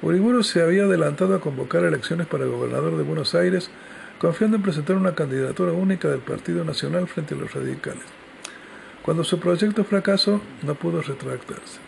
Uriburu 0.02 0.42
se 0.42 0.62
había 0.62 0.84
adelantado 0.84 1.34
a 1.34 1.40
convocar 1.40 1.84
elecciones 1.84 2.26
para 2.26 2.46
gobernador 2.46 2.96
de 2.96 3.04
Buenos 3.04 3.34
Aires, 3.34 3.70
confiando 4.18 4.56
en 4.56 4.62
presentar 4.62 4.96
una 4.96 5.14
candidatura 5.14 5.72
única 5.72 6.08
del 6.08 6.20
Partido 6.20 6.64
Nacional 6.64 7.06
frente 7.06 7.34
a 7.34 7.38
los 7.38 7.52
radicales. 7.54 8.04
Cuando 9.02 9.24
su 9.24 9.38
proyecto 9.38 9.84
fracasó, 9.84 10.40
no 10.62 10.74
pudo 10.74 11.02
retractarse. 11.02 11.78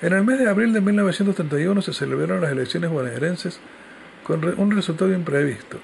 En 0.00 0.12
el 0.12 0.24
mes 0.24 0.38
de 0.38 0.48
abril 0.48 0.72
de 0.72 0.80
1931 0.80 1.82
se 1.82 1.92
celebraron 1.92 2.40
las 2.40 2.52
elecciones 2.52 2.90
bonaerenses 2.90 3.60
con 4.24 4.44
un 4.58 4.70
resultado 4.70 5.12
imprevisto. 5.12 5.78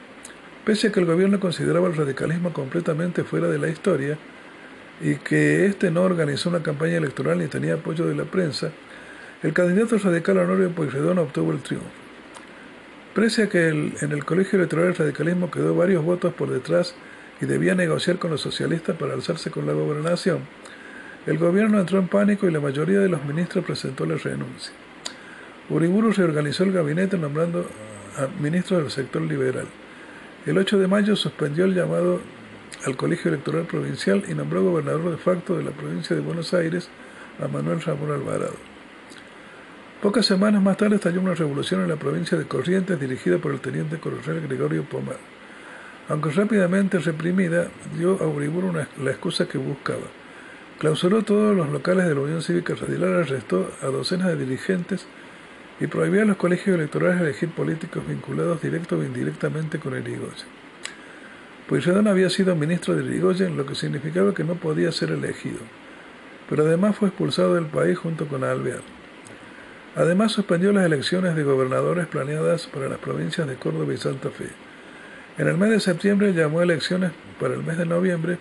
Pese 0.64 0.88
a 0.88 0.92
que 0.92 1.00
el 1.00 1.06
gobierno 1.06 1.40
consideraba 1.40 1.88
el 1.88 1.96
radicalismo 1.96 2.52
completamente 2.52 3.24
fuera 3.24 3.48
de 3.48 3.58
la 3.58 3.68
historia 3.68 4.18
y 5.00 5.16
que 5.16 5.66
éste 5.66 5.90
no 5.90 6.02
organizó 6.02 6.50
una 6.50 6.62
campaña 6.62 6.96
electoral 6.96 7.38
ni 7.38 7.46
tenía 7.46 7.74
apoyo 7.74 8.06
de 8.06 8.14
la 8.14 8.24
prensa, 8.24 8.70
el 9.42 9.52
candidato 9.52 9.96
radical 9.98 10.38
Honorio 10.38 10.70
Pueyrredón 10.70 11.18
obtuvo 11.18 11.52
el 11.52 11.60
triunfo. 11.60 11.86
Pese 13.14 13.44
a 13.44 13.48
que 13.48 13.68
en 13.68 14.12
el 14.12 14.24
colegio 14.24 14.58
electoral 14.58 14.88
el 14.88 14.96
radicalismo 14.96 15.50
quedó 15.50 15.74
varios 15.74 16.04
votos 16.04 16.34
por 16.34 16.50
detrás 16.50 16.94
y 17.40 17.46
debía 17.46 17.74
negociar 17.74 18.18
con 18.18 18.30
los 18.30 18.40
socialistas 18.40 18.96
para 18.96 19.14
alzarse 19.14 19.50
con 19.50 19.66
la 19.66 19.72
gobernación, 19.72 20.40
el 21.26 21.38
gobierno 21.38 21.78
entró 21.78 21.98
en 21.98 22.08
pánico 22.08 22.48
y 22.48 22.52
la 22.52 22.60
mayoría 22.60 23.00
de 23.00 23.08
los 23.08 23.24
ministros 23.24 23.64
presentó 23.64 24.06
la 24.06 24.16
renuncia. 24.16 24.72
Uriburu 25.68 26.12
reorganizó 26.12 26.64
el 26.64 26.72
gabinete 26.72 27.18
nombrando 27.18 27.68
ministros 28.40 28.82
del 28.82 28.90
sector 28.90 29.22
liberal. 29.22 29.66
El 30.46 30.58
8 30.58 30.78
de 30.78 30.88
mayo 30.88 31.14
suspendió 31.14 31.64
el 31.64 31.74
llamado 31.74 32.20
al 32.86 32.96
Colegio 32.96 33.30
Electoral 33.30 33.66
Provincial 33.66 34.24
y 34.28 34.34
nombró 34.34 34.62
gobernador 34.62 35.10
de 35.10 35.16
facto 35.16 35.56
de 35.56 35.64
la 35.64 35.70
provincia 35.70 36.16
de 36.16 36.22
Buenos 36.22 36.54
Aires 36.54 36.88
a 37.42 37.48
Manuel 37.48 37.80
Ramón 37.80 38.12
Alvarado. 38.12 38.54
Pocas 40.02 40.26
semanas 40.26 40.62
más 40.62 40.76
tarde 40.76 40.96
estalló 40.96 41.20
una 41.20 41.34
revolución 41.34 41.82
en 41.82 41.88
la 41.88 41.96
provincia 41.96 42.38
de 42.38 42.46
Corrientes 42.46 43.00
dirigida 43.00 43.38
por 43.38 43.52
el 43.52 43.60
teniente 43.60 43.98
coronel 43.98 44.40
Gregorio 44.46 44.84
Pomar. 44.84 45.18
Aunque 46.08 46.30
rápidamente 46.30 46.98
reprimida, 47.00 47.68
dio 47.96 48.22
a 48.22 48.26
Uriburu 48.26 48.72
la 48.72 49.10
excusa 49.10 49.48
que 49.48 49.58
buscaba. 49.58 50.06
Clausuró 50.78 51.24
todos 51.24 51.56
los 51.56 51.68
locales 51.70 52.06
de 52.06 52.14
la 52.14 52.20
Unión 52.20 52.42
Cívica 52.42 52.74
Radical, 52.74 53.22
arrestó 53.22 53.68
a 53.82 53.86
docenas 53.86 54.28
de 54.28 54.36
dirigentes 54.36 55.06
y 55.80 55.86
prohibió 55.86 56.22
a 56.22 56.24
los 56.24 56.36
colegios 56.36 56.76
electorales 56.76 57.20
elegir 57.20 57.50
políticos 57.50 58.06
vinculados 58.06 58.60
directo 58.60 58.98
o 58.98 59.04
indirectamente 59.04 59.78
con 59.78 59.96
Irigoyen. 59.96 60.48
Pueyrredón 61.68 62.08
había 62.08 62.30
sido 62.30 62.56
ministro 62.56 62.96
de 62.96 63.04
Irigoyen, 63.04 63.56
lo 63.56 63.66
que 63.66 63.74
significaba 63.74 64.34
que 64.34 64.44
no 64.44 64.54
podía 64.54 64.90
ser 64.90 65.10
elegido, 65.10 65.58
pero 66.48 66.64
además 66.64 66.96
fue 66.96 67.08
expulsado 67.08 67.54
del 67.54 67.66
país 67.66 67.98
junto 67.98 68.26
con 68.26 68.42
Alvear. 68.42 68.80
Además 69.94 70.32
suspendió 70.32 70.72
las 70.72 70.86
elecciones 70.86 71.34
de 71.36 71.42
gobernadores 71.42 72.06
planeadas 72.06 72.66
para 72.66 72.88
las 72.88 72.98
provincias 72.98 73.46
de 73.48 73.56
Córdoba 73.56 73.92
y 73.92 73.96
Santa 73.96 74.30
Fe. 74.30 74.48
En 75.38 75.48
el 75.48 75.56
mes 75.56 75.70
de 75.70 75.80
septiembre 75.80 76.32
llamó 76.32 76.62
elecciones 76.62 77.12
para 77.40 77.54
el 77.54 77.62
mes 77.62 77.78
de 77.78 77.86
noviembre 77.86 78.38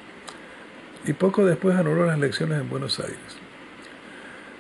y 1.06 1.14
poco 1.14 1.46
después 1.46 1.76
anuló 1.76 2.06
las 2.06 2.18
elecciones 2.18 2.60
en 2.60 2.70
Buenos 2.70 3.00
Aires. 3.00 3.37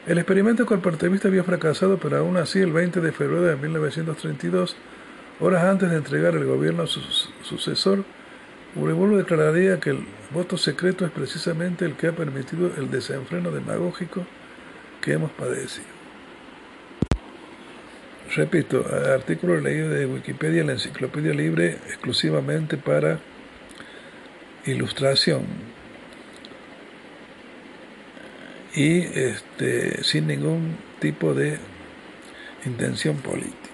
El 0.07 0.19
experimento 0.19 0.65
corporativista 0.65 1.27
había 1.27 1.43
fracasado, 1.43 1.97
pero 1.97 2.15
aún 2.15 2.37
así 2.37 2.59
el 2.59 2.71
20 2.71 3.01
de 3.01 3.11
febrero 3.11 3.41
de 3.41 3.57
1932, 3.57 4.77
horas 5.41 5.65
antes 5.65 5.89
de 5.89 5.97
entregar 5.97 6.33
el 6.33 6.45
gobierno 6.45 6.83
a 6.83 6.87
su 6.87 7.01
sucesor, 7.43 8.05
Uriburu 8.77 9.17
declararía 9.17 9.81
que 9.81 9.89
el 9.89 10.05
voto 10.31 10.57
secreto 10.57 11.05
es 11.05 11.11
precisamente 11.11 11.83
el 11.83 11.97
que 11.97 12.07
ha 12.07 12.13
permitido 12.13 12.71
el 12.77 12.89
desenfreno 12.89 13.51
demagógico 13.51 14.25
que 15.01 15.11
hemos 15.11 15.31
padecido. 15.31 15.87
Repito, 18.33 18.85
artículo 19.13 19.59
leído 19.59 19.89
de 19.89 20.05
Wikipedia, 20.05 20.63
la 20.63 20.73
enciclopedia 20.73 21.33
libre, 21.33 21.79
exclusivamente 21.87 22.77
para 22.77 23.19
ilustración 24.65 25.76
y 28.77 28.99
este, 28.99 30.03
sin 30.03 30.27
ningún 30.27 30.77
tipo 30.99 31.33
de 31.33 31.57
intención 32.63 33.17
política. 33.17 33.66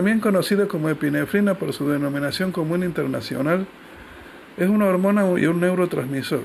También 0.00 0.20
conocida 0.20 0.66
como 0.66 0.88
epinefrina 0.88 1.56
por 1.56 1.74
su 1.74 1.86
denominación 1.86 2.52
común 2.52 2.84
internacional, 2.84 3.66
es 4.56 4.66
una 4.66 4.86
hormona 4.86 5.26
y 5.38 5.44
un 5.44 5.60
neurotransmisor. 5.60 6.40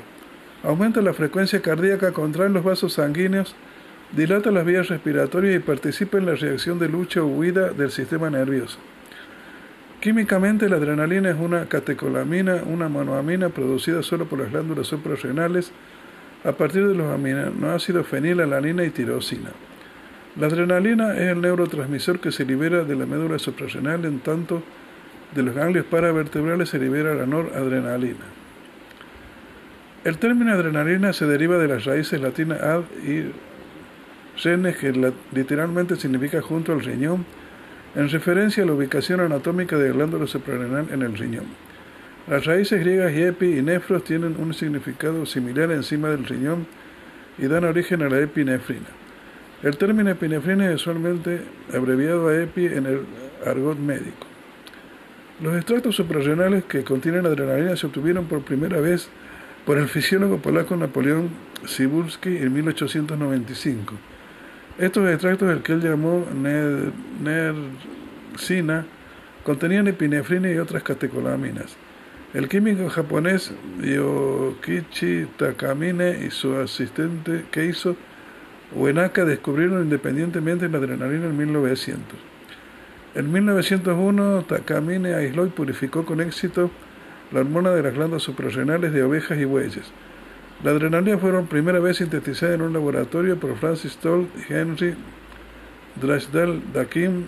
Aumenta 0.61 1.01
la 1.01 1.13
frecuencia 1.13 1.61
cardíaca, 1.61 2.11
contrae 2.11 2.49
los 2.49 2.65
vasos 2.65 2.91
sanguíneos, 2.91 3.55
dilata 4.11 4.51
las 4.51 4.65
vías 4.65 4.89
respiratorias 4.89 5.55
y 5.55 5.59
participa 5.59 6.17
en 6.17 6.25
la 6.25 6.35
reacción 6.35 6.79
de 6.79 6.89
lucha 6.89 7.23
o 7.23 7.27
huida 7.27 7.69
del 7.69 7.91
sistema 7.91 8.29
nervioso. 8.29 8.77
Químicamente, 10.01 10.67
la 10.67 10.75
adrenalina 10.75 11.29
es 11.29 11.37
una 11.39 11.67
catecolamina, 11.67 12.61
una 12.65 12.89
monoamina 12.89 13.47
producida 13.47 14.03
solo 14.03 14.25
por 14.25 14.39
las 14.39 14.51
glándulas 14.51 14.87
suprarrenales 14.87 15.71
a 16.43 16.51
partir 16.51 16.85
de 16.85 16.93
los 16.93 17.09
aminoácidos 17.09 18.05
fenilalanina 18.05 18.83
y 18.83 18.89
tirosina. 18.89 19.51
La 20.37 20.47
adrenalina 20.47 21.13
es 21.13 21.31
el 21.31 21.39
neurotransmisor 21.39 22.19
que 22.19 22.31
se 22.31 22.43
libera 22.43 22.83
de 22.83 22.95
la 22.95 23.05
médula 23.05 23.39
suprarrenal, 23.39 24.03
en 24.03 24.19
tanto 24.19 24.61
de 25.33 25.43
los 25.43 25.55
ganglios 25.55 25.85
paravertebrales 25.85 26.69
se 26.69 26.77
libera 26.77 27.15
la 27.15 27.25
noradrenalina. 27.25 28.25
El 30.03 30.17
término 30.17 30.51
adrenalina 30.51 31.13
se 31.13 31.25
deriva 31.25 31.57
de 31.57 31.69
las 31.69 31.85
raíces 31.85 32.19
latinas 32.19 32.61
ad 32.61 32.81
y 33.07 33.31
renes, 34.43 34.75
que 34.75 35.13
literalmente 35.31 35.95
significa 35.95 36.41
junto 36.41 36.73
al 36.73 36.81
riñón, 36.81 37.25
en 37.95 38.09
referencia 38.09 38.63
a 38.63 38.65
la 38.65 38.73
ubicación 38.73 39.21
anatómica 39.21 39.77
de 39.77 39.87
la 39.87 39.95
glándula 39.95 40.27
suprarrenal 40.27 40.87
en 40.91 41.01
el 41.01 41.17
riñón. 41.17 41.45
Las 42.27 42.45
raíces 42.45 42.81
griegas 42.81 43.13
epi 43.13 43.57
y 43.57 43.61
nefros 43.61 44.03
tienen 44.03 44.35
un 44.37 44.53
significado 44.53 45.25
similar 45.25 45.71
encima 45.71 46.09
del 46.09 46.25
riñón 46.25 46.67
y 47.37 47.47
dan 47.47 47.63
origen 47.63 48.01
a 48.01 48.09
la 48.09 48.19
epinefrina. 48.19 49.04
El 49.65 49.77
término 49.77 50.11
epinefrina 50.11 50.69
es 50.69 50.75
usualmente 50.75 51.41
abreviado 51.73 52.27
a 52.27 52.43
epi 52.43 52.67
en 52.67 52.85
el 52.85 52.99
argot 53.45 53.79
médico. 53.79 54.27
Los 55.41 55.55
extractos 55.55 55.95
suprarrenales 55.95 56.65
que 56.65 56.83
contienen 56.83 57.25
adrenalina 57.25 57.75
se 57.75 57.87
obtuvieron 57.87 58.25
por 58.25 58.41
primera 58.43 58.79
vez 58.79 59.09
por 59.65 59.79
el 59.79 59.87
fisiólogo 59.87 60.37
polaco 60.37 60.75
Napoleón 60.75 61.29
Cybulski 61.65 62.37
en 62.37 62.53
1895. 62.53 63.95
Estos 64.77 65.09
extractos, 65.09 65.49
el 65.51 65.63
que 65.63 65.73
él 65.73 65.81
llamó 65.81 66.27
ner- 66.31 66.91
nercina, 67.23 68.85
contenían 69.43 69.87
epinefrina 69.87 70.51
y 70.51 70.57
otras 70.59 70.83
catecolaminas. 70.83 71.75
El 72.35 72.47
químico 72.49 72.87
japonés 72.89 73.51
Yokichi 73.81 75.25
Takamine 75.37 76.23
y 76.23 76.29
su 76.29 76.55
asistente 76.55 77.45
Keiso 77.49 77.95
Uenaka 78.73 79.25
descubrieron 79.25 79.83
independientemente 79.83 80.67
la 80.69 80.79
adrenalina 80.79 81.25
en 81.25 81.37
1900. 81.37 82.03
En 83.15 83.31
1901, 83.31 84.43
Takamine 84.43 85.13
aisló 85.13 85.45
y 85.45 85.49
purificó 85.49 86.03
con 86.05 86.19
éxito 86.19 86.71
la 87.31 87.41
hormona 87.41 87.71
de 87.71 87.83
las 87.83 87.93
glándulas 87.93 88.23
suprarrenales 88.23 88.91
de 88.91 89.03
ovejas 89.03 89.37
y 89.39 89.45
bueyes. 89.45 89.91
La 90.63 90.71
adrenalina 90.71 91.17
fue 91.17 91.31
por 91.31 91.45
primera 91.45 91.79
vez 91.79 91.97
sintetizada 91.97 92.55
en 92.55 92.61
un 92.61 92.73
laboratorio 92.73 93.39
por 93.39 93.55
Francis 93.57 93.97
Toll 93.97 94.27
y 94.37 94.53
Henry 94.53 94.95
Drysdale 96.01 96.61
Dakim 96.73 97.25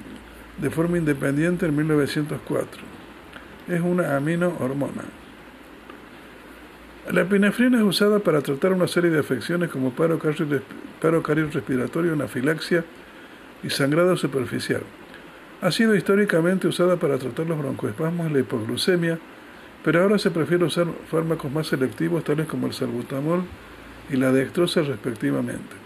de 0.57 0.69
forma 0.69 0.97
independiente 0.97 1.65
en 1.65 1.75
1904. 1.75 2.81
Es 3.67 3.81
una 3.81 4.15
aminohormona. 4.15 5.03
La 7.11 7.21
epinefrina 7.21 7.77
es 7.77 7.83
usada 7.83 8.19
para 8.19 8.41
tratar 8.41 8.73
una 8.73 8.87
serie 8.87 9.09
de 9.09 9.19
afecciones 9.19 9.69
como 9.69 9.91
paro 9.91 10.19
cardio- 10.19 10.61
paro 11.01 11.23
cardiorrespiratorio, 11.23 12.11
anafilaxia 12.13 12.83
y 13.63 13.69
sangrado 13.69 14.17
superficial. 14.17 14.81
Ha 15.61 15.71
sido 15.71 15.95
históricamente 15.95 16.67
usada 16.67 16.97
para 16.97 17.17
tratar 17.17 17.47
los 17.47 17.57
broncoespasmos 17.57 18.29
y 18.29 18.33
la 18.33 18.39
hipoglucemia, 18.39 19.19
pero 19.85 20.01
ahora 20.01 20.19
se 20.19 20.31
prefiere 20.31 20.65
usar 20.65 20.87
fármacos 21.09 21.49
más 21.49 21.67
selectivos 21.67 22.25
tales 22.25 22.45
como 22.45 22.67
el 22.67 22.73
salbutamol 22.73 23.43
y 24.09 24.17
la 24.17 24.33
dextrosa 24.33 24.81
respectivamente. 24.81 25.77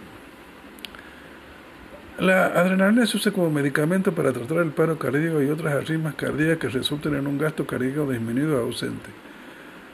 La 2.18 2.48
adrenalina 2.48 3.06
se 3.06 3.18
usa 3.18 3.32
como 3.32 3.52
medicamento 3.52 4.12
para 4.12 4.34
tratar 4.34 4.58
el 4.58 4.72
paro 4.72 4.98
cardíaco 4.98 5.42
y 5.42 5.50
otras 5.50 5.74
arritmias 5.76 6.16
cardíacas 6.16 6.58
que 6.58 6.70
resulten 6.80 7.14
en 7.16 7.28
un 7.28 7.38
gasto 7.38 7.68
cardíaco 7.68 8.12
disminuido 8.12 8.58
o 8.60 8.66
ausente. 8.66 9.10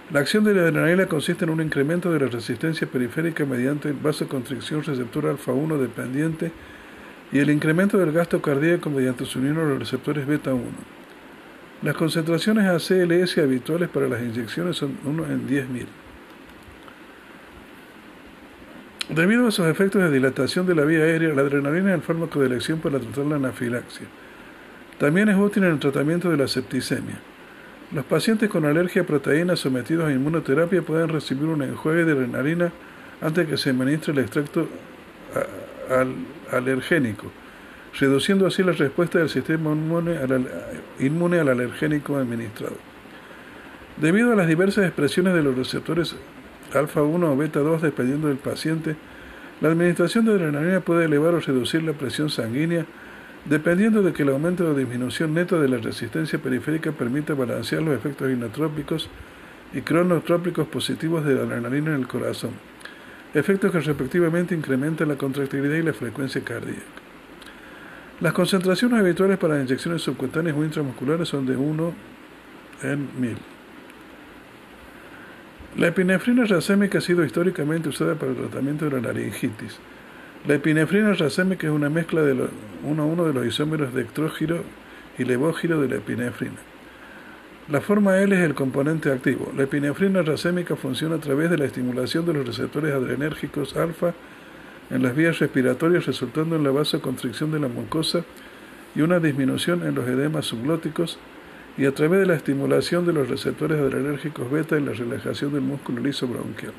La 0.10 0.22
acción 0.22 0.46
de 0.46 0.54
la 0.54 0.62
adrenalina 0.62 1.06
consiste 1.08 1.44
en 1.44 1.50
un 1.50 1.62
incremento 1.62 2.14
de 2.14 2.22
la 2.22 2.28
resistencia 2.28 2.88
periférica 2.88 3.46
mediante 3.46 3.92
vasoconstricción 3.92 4.82
receptor 4.82 5.26
alfa 5.26 5.52
1 5.52 5.78
dependiente 5.78 6.50
y 7.34 7.40
el 7.40 7.50
incremento 7.50 7.98
del 7.98 8.14
gasto 8.14 8.42
cardíaco 8.42 8.90
mediante 8.90 9.26
su 9.26 9.40
unión 9.40 9.58
a 9.58 9.64
los 9.64 9.80
receptores 9.80 10.26
beta 10.26 10.54
1. 10.54 10.64
Las 11.82 11.96
concentraciones 11.96 12.66
ACLS 12.66 13.38
habituales 13.40 13.90
para 13.90 14.08
las 14.08 14.22
inyecciones 14.22 14.78
son 14.78 14.98
1 15.04 15.26
en 15.26 15.46
10.000. 15.46 15.86
Debido 19.10 19.48
a 19.48 19.52
sus 19.52 19.68
efectos 19.68 20.02
de 20.02 20.10
dilatación 20.10 20.66
de 20.66 20.76
la 20.76 20.86
vía 20.86 21.00
aérea, 21.00 21.34
la 21.34 21.42
adrenalina 21.42 21.90
es 21.90 21.96
el 21.96 22.02
fármaco 22.02 22.40
de 22.40 22.48
elección 22.48 22.80
para 22.80 22.98
tratar 23.00 23.26
la 23.26 23.36
anafilaxia. 23.36 24.08
También 25.00 25.28
es 25.28 25.38
útil 25.38 25.66
en 25.66 25.72
el 25.72 25.80
tratamiento 25.80 26.30
de 26.30 26.38
la 26.38 26.48
septicemia. 26.48 27.20
Los 27.94 28.04
pacientes 28.06 28.50
con 28.50 28.66
alergia 28.66 29.04
a 29.04 29.06
proteínas 29.06 29.60
sometidos 29.60 30.08
a 30.08 30.12
inmunoterapia 30.12 30.82
pueden 30.82 31.08
recibir 31.10 31.46
un 31.46 31.62
enjuague 31.62 32.04
de 32.04 32.12
adrenalina 32.12 32.72
antes 33.22 33.48
que 33.48 33.58
se 33.58 33.70
administre 33.70 34.12
el 34.14 34.20
extracto 34.20 34.68
alergénico, 36.52 37.32
reduciendo 38.00 38.46
así 38.46 38.62
la 38.64 38.74
respuesta 38.74 39.20
del 39.20 39.30
sistema 39.30 39.72
inmune 39.72 40.18
al- 40.18 40.48
inmune 41.00 41.40
al 41.40 41.48
alergénico 41.50 42.18
administrado. 42.18 42.76
Debido 43.96 44.34
a 44.34 44.36
las 44.36 44.48
diversas 44.48 44.86
expresiones 44.86 45.34
de 45.34 45.42
los 45.44 45.56
receptores 45.56 46.16
alfa 46.74 47.02
1 47.02 47.32
o 47.32 47.38
beta 47.38 47.60
2 47.62 47.82
dependiendo 47.82 48.28
del 48.28 48.38
paciente, 48.38 48.96
la 49.62 49.70
administración 49.70 50.26
de 50.26 50.34
adrenalina 50.34 50.82
puede 50.82 51.06
elevar 51.06 51.34
o 51.34 51.40
reducir 51.40 51.82
la 51.84 51.94
presión 51.94 52.30
sanguínea 52.30 52.86
dependiendo 53.50 54.02
de 54.02 54.14
que 54.14 54.24
el 54.24 54.30
aumento 54.30 54.68
o 54.68 54.74
disminución 54.74 55.34
neta 55.34 55.58
de 55.58 55.70
la 55.70 55.78
resistencia 55.78 56.40
periférica 56.40 56.92
permita 56.92 57.34
balancear 57.34 57.82
los 57.82 57.96
efectos 57.96 58.32
inotrópicos 58.32 59.10
y 59.74 59.82
cronotrópicos 59.82 60.68
positivos 60.68 61.26
de 61.26 61.36
la 61.36 61.42
adrenalina 61.42 61.94
en 61.96 62.02
el 62.02 62.08
corazón, 62.08 62.52
efectos 63.34 63.72
que 63.72 63.80
respectivamente 63.80 64.56
incrementan 64.56 65.08
la 65.08 65.16
contractilidad 65.16 65.76
y 65.76 65.84
la 65.84 65.94
frecuencia 65.94 66.44
cardíaca. 66.44 66.82
Las 68.20 68.34
concentraciones 68.34 69.00
habituales 69.00 69.38
para 69.38 69.62
inyecciones 69.62 70.02
subcutáneas 70.02 70.58
o 70.58 70.64
intramusculares 70.64 71.30
son 71.30 71.46
de 71.46 71.56
1 71.56 71.94
en 72.84 73.10
1000. 73.22 73.38
La 75.78 75.88
epinefrina 75.88 76.46
racémica 76.46 76.98
ha 76.98 77.02
sido 77.02 77.24
históricamente 77.24 77.90
usada 77.90 78.16
para 78.16 78.32
el 78.32 78.38
tratamiento 78.38 78.86
de 78.86 78.92
la 78.92 79.14
laringitis. 79.14 79.78
La 80.46 80.54
epinefrina 80.56 81.14
racémica 81.14 81.68
es 81.68 81.74
una 81.74 81.90
mezcla 81.90 82.22
de 82.22 82.34
uno 82.84 83.04
a 83.04 83.06
uno 83.06 83.26
de 83.26 83.34
los 83.34 83.46
isómeros 83.46 83.94
dextrógiro 83.94 84.64
y 85.18 85.26
levógiro 85.26 85.82
de 85.82 85.90
la 85.90 85.96
epinefrina. 85.96 86.56
La 87.70 87.82
forma 87.82 88.18
L 88.20 88.34
es 88.34 88.44
el 88.44 88.54
componente 88.54 89.12
activo. 89.12 89.52
La 89.58 89.64
epinefrina 89.64 90.22
racémica 90.22 90.78
funciona 90.78 91.16
a 91.16 91.20
través 91.20 91.50
de 91.50 91.58
la 91.58 91.66
estimulación 91.66 92.26
de 92.26 92.34
los 92.34 92.48
receptores 92.48 92.94
adrenérgicos 92.94 93.76
alfa 93.76 94.14
en 94.90 95.04
las 95.04 95.14
vías 95.14 95.40
respiratorias, 95.40 96.06
resultando 96.06 96.56
en 96.56 96.64
la 96.64 96.72
vasoconstricción 96.72 97.52
de 97.52 97.60
la 97.60 97.68
mucosa 97.68 98.24
y 98.96 99.02
una 99.02 99.20
disminución 99.20 99.86
en 99.86 99.96
los 99.96 100.08
edemas 100.08 100.46
subglóticos, 100.46 101.20
y 101.78 101.86
a 101.86 101.92
través 101.94 102.22
de 102.22 102.26
la 102.26 102.36
estimulación 102.36 103.06
de 103.06 103.14
los 103.14 103.28
receptores 103.28 103.80
adrenérgicos 103.80 104.50
beta 104.50 104.78
y 104.78 104.82
la 104.82 104.94
relajación 104.94 105.52
del 105.52 105.62
músculo 105.62 106.02
liso 106.02 106.26
bronquial. 106.26 106.74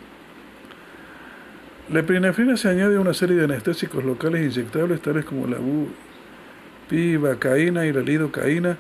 La 1.91 2.01
epinefrina 2.01 2.57
se 2.59 2.69
añade 2.69 2.97
a 2.97 3.01
una 3.01 3.15
serie 3.15 3.35
de 3.35 3.45
anestésicos 3.45 4.05
locales 4.05 4.43
inyectables, 4.55 5.01
tales 5.01 5.25
como 5.25 5.47
la 5.47 5.57
bupivacaína 6.91 7.87
y 7.87 7.95
la 7.95 8.03
lidocaína, 8.03 8.77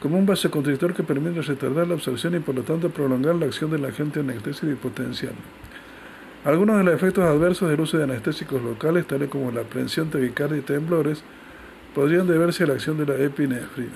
como 0.00 0.16
un 0.16 0.26
vasoconstrictor 0.26 0.94
que 0.94 1.02
permite 1.02 1.42
retardar 1.42 1.88
la 1.88 1.94
absorción 1.94 2.36
y 2.36 2.38
por 2.38 2.54
lo 2.54 2.62
tanto 2.62 2.90
prolongar 2.90 3.34
la 3.34 3.46
acción 3.46 3.68
del 3.72 3.84
agente 3.84 4.20
anestésico 4.20 4.70
y 4.70 4.76
potencial. 4.76 5.32
Algunos 6.44 6.78
de 6.78 6.84
los 6.84 6.94
efectos 6.94 7.24
adversos 7.24 7.68
del 7.68 7.80
uso 7.80 7.98
de 7.98 8.04
anestésicos 8.04 8.62
locales, 8.62 9.08
tales 9.08 9.28
como 9.28 9.50
la 9.50 9.62
aprensión, 9.62 10.10
taquicardia 10.10 10.58
y 10.58 10.62
temblores, 10.62 11.24
podrían 11.96 12.28
deberse 12.28 12.62
a 12.62 12.68
la 12.68 12.74
acción 12.74 12.96
de 12.96 13.06
la 13.06 13.16
epinefrina. 13.24 13.90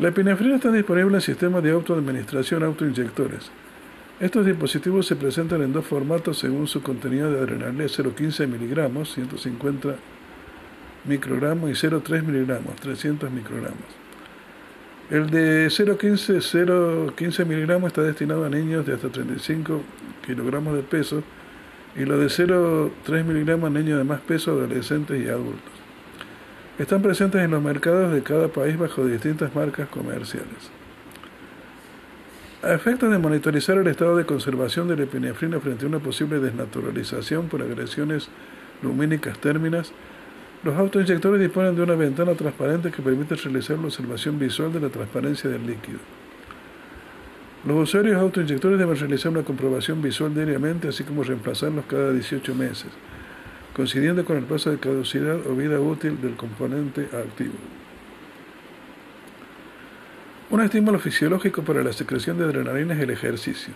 La 0.00 0.08
epinefrina 0.08 0.56
está 0.56 0.72
disponible 0.72 1.14
en 1.14 1.20
sistemas 1.20 1.62
de 1.62 1.70
autoadministración 1.70 2.64
autoinyectores. 2.64 3.52
Estos 4.20 4.44
dispositivos 4.44 5.06
se 5.06 5.14
presentan 5.14 5.62
en 5.62 5.72
dos 5.72 5.86
formatos 5.86 6.38
según 6.38 6.66
su 6.66 6.82
contenido 6.82 7.30
de 7.30 7.38
adrenalina 7.38 7.84
0,15 7.84 8.48
miligramos, 8.48 9.14
150 9.14 9.94
microgramos, 11.04 11.70
y 11.70 11.86
0,3 11.86 12.24
miligramos, 12.24 12.74
300 12.80 13.30
microgramos. 13.30 13.78
El 15.08 15.30
de 15.30 15.68
0,15 15.68 16.38
0,15 17.14 17.46
miligramos 17.46 17.88
está 17.88 18.02
destinado 18.02 18.44
a 18.44 18.48
niños 18.48 18.84
de 18.84 18.94
hasta 18.94 19.08
35 19.08 19.82
kilogramos 20.26 20.74
de 20.74 20.82
peso 20.82 21.22
y 21.94 22.04
lo 22.04 22.18
de 22.18 22.26
0,3 22.26 23.24
miligramos 23.24 23.68
a 23.68 23.72
niños 23.72 23.98
de 23.98 24.04
más 24.04 24.20
peso, 24.20 24.50
adolescentes 24.50 25.24
y 25.24 25.28
adultos. 25.28 25.72
Están 26.76 27.02
presentes 27.02 27.40
en 27.40 27.52
los 27.52 27.62
mercados 27.62 28.12
de 28.12 28.24
cada 28.24 28.48
país 28.48 28.76
bajo 28.76 29.06
distintas 29.06 29.54
marcas 29.54 29.88
comerciales. 29.88 30.77
A 32.60 32.74
efectos 32.74 33.08
de 33.08 33.18
monitorizar 33.18 33.78
el 33.78 33.86
estado 33.86 34.16
de 34.16 34.26
conservación 34.26 34.88
de 34.88 34.96
la 34.96 35.04
epinefrina 35.04 35.60
frente 35.60 35.84
a 35.84 35.88
una 35.88 36.00
posible 36.00 36.40
desnaturalización 36.40 37.46
por 37.46 37.62
agresiones 37.62 38.28
lumínicas 38.82 39.38
términas, 39.38 39.92
los 40.64 40.74
autoinyectores 40.76 41.40
disponen 41.40 41.76
de 41.76 41.82
una 41.82 41.94
ventana 41.94 42.34
transparente 42.34 42.90
que 42.90 43.00
permite 43.00 43.36
realizar 43.36 43.78
la 43.78 43.84
observación 43.84 44.40
visual 44.40 44.72
de 44.72 44.80
la 44.80 44.88
transparencia 44.88 45.48
del 45.48 45.68
líquido. 45.68 46.00
Los 47.64 47.76
usuarios 47.76 48.20
autoinyectores 48.20 48.76
deben 48.76 48.96
realizar 48.96 49.30
una 49.30 49.44
comprobación 49.44 50.02
visual 50.02 50.34
diariamente, 50.34 50.88
así 50.88 51.04
como 51.04 51.22
reemplazarlos 51.22 51.84
cada 51.86 52.12
18 52.12 52.56
meses, 52.56 52.90
coincidiendo 53.72 54.24
con 54.24 54.36
el 54.36 54.44
paso 54.44 54.72
de 54.72 54.78
caducidad 54.78 55.46
o 55.46 55.54
vida 55.54 55.78
útil 55.78 56.20
del 56.20 56.34
componente 56.34 57.02
activo. 57.02 57.54
Un 60.50 60.62
estímulo 60.62 60.98
fisiológico 60.98 61.62
para 61.62 61.84
la 61.84 61.92
secreción 61.92 62.38
de 62.38 62.44
adrenalina 62.44 62.94
es 62.94 63.00
el 63.00 63.10
ejercicio. 63.10 63.74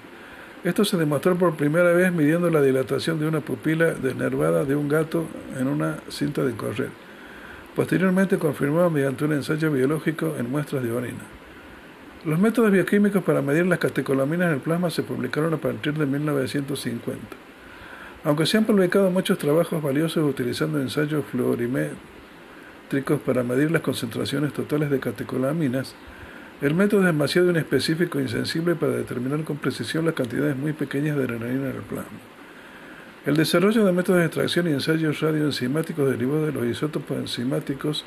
Esto 0.65 0.87
se 0.87 0.97
demostró 0.97 1.37
por 1.37 1.55
primera 1.55 1.93
vez 1.93 2.11
midiendo 2.11 2.49
la 2.49 2.63
dilatación 2.63 3.21
de 3.21 3.29
una 3.29 3.41
pupila 3.41 3.93
desnervada 3.93 4.65
de 4.65 4.75
un 4.75 4.89
gato 4.89 5.27
en 5.61 5.67
una 5.69 5.99
cinta 6.09 6.43
de 6.43 6.53
correr. 6.53 6.89
Posteriormente 7.77 8.39
confirmado 8.39 8.89
mediante 8.89 9.27
un 9.27 9.35
ensayo 9.35 9.71
biológico 9.71 10.35
en 10.39 10.51
muestras 10.51 10.83
de 10.83 10.93
orina. 10.93 11.21
Los 12.25 12.39
métodos 12.39 12.71
bioquímicos 12.71 13.23
para 13.23 13.43
medir 13.43 13.67
las 13.67 13.79
catecolaminas 13.79 14.49
en 14.49 14.55
el 14.55 14.61
plasma 14.61 14.89
se 14.89 15.03
publicaron 15.03 15.53
a 15.53 15.59
partir 15.59 15.93
de 15.93 16.07
1950. 16.07 17.21
Aunque 18.25 18.47
se 18.47 18.57
han 18.57 18.65
publicado 18.65 19.11
muchos 19.11 19.37
trabajos 19.37 19.83
valiosos 19.83 20.25
utilizando 20.25 20.81
ensayos 20.81 21.23
fluorimétricos 21.31 23.21
para 23.27 23.43
medir 23.43 23.71
las 23.71 23.83
concentraciones 23.83 24.55
totales 24.55 24.89
de 24.89 25.01
catecolaminas, 25.01 25.95
el 26.63 26.75
método 26.75 27.01
es 27.01 27.07
demasiado 27.07 27.51
inespecífico 27.51 28.21
e 28.21 28.23
insensible 28.23 28.77
para 28.77 28.93
determinar 28.93 29.43
con 29.43 29.57
precisión 29.57 30.05
las 30.05 30.15
cantidades 30.15 30.57
muy 30.57 30.73
pequeñas 30.73 31.17
de 31.17 31.25
adrenalina 31.25 31.71
en 31.71 31.77
el 31.77 31.83
plasma. 31.83 32.21
El 33.27 33.37
desarrollo 33.37 33.85
de 33.85 33.91
métodos 33.91 34.21
de 34.21 34.27
extracción 34.27 34.69
y 34.69 34.71
ensayos 34.71 35.21
radioenzimáticos 35.21 36.09
derivados 36.09 36.47
de 36.47 36.53
los 36.53 36.65
isótopos 36.67 37.19
enzimáticos 37.19 38.05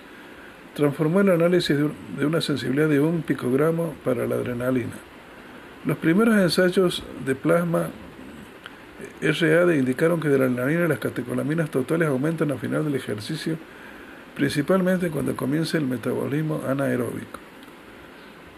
transformó 0.73 1.19
el 1.19 1.31
análisis 1.31 1.75
de 1.77 2.25
una 2.25 2.39
sensibilidad 2.39 2.87
de 2.87 3.01
un 3.01 3.23
picogramo 3.23 3.93
para 4.05 4.25
la 4.25 4.35
adrenalina. 4.35 4.95
Los 5.83 5.97
primeros 5.97 6.37
ensayos 6.37 7.03
de 7.25 7.35
plasma 7.35 7.89
RAD 9.21 9.71
indicaron 9.71 10.21
que 10.21 10.29
de 10.29 10.37
la 10.37 10.45
adrenalina 10.45 10.87
las 10.87 10.99
catecolaminas 10.99 11.69
totales 11.69 12.07
aumentan 12.07 12.51
al 12.51 12.59
final 12.59 12.85
del 12.85 12.95
ejercicio, 12.95 13.57
principalmente 14.33 15.09
cuando 15.09 15.35
comienza 15.35 15.77
el 15.77 15.85
metabolismo 15.85 16.61
anaeróbico. 16.65 17.44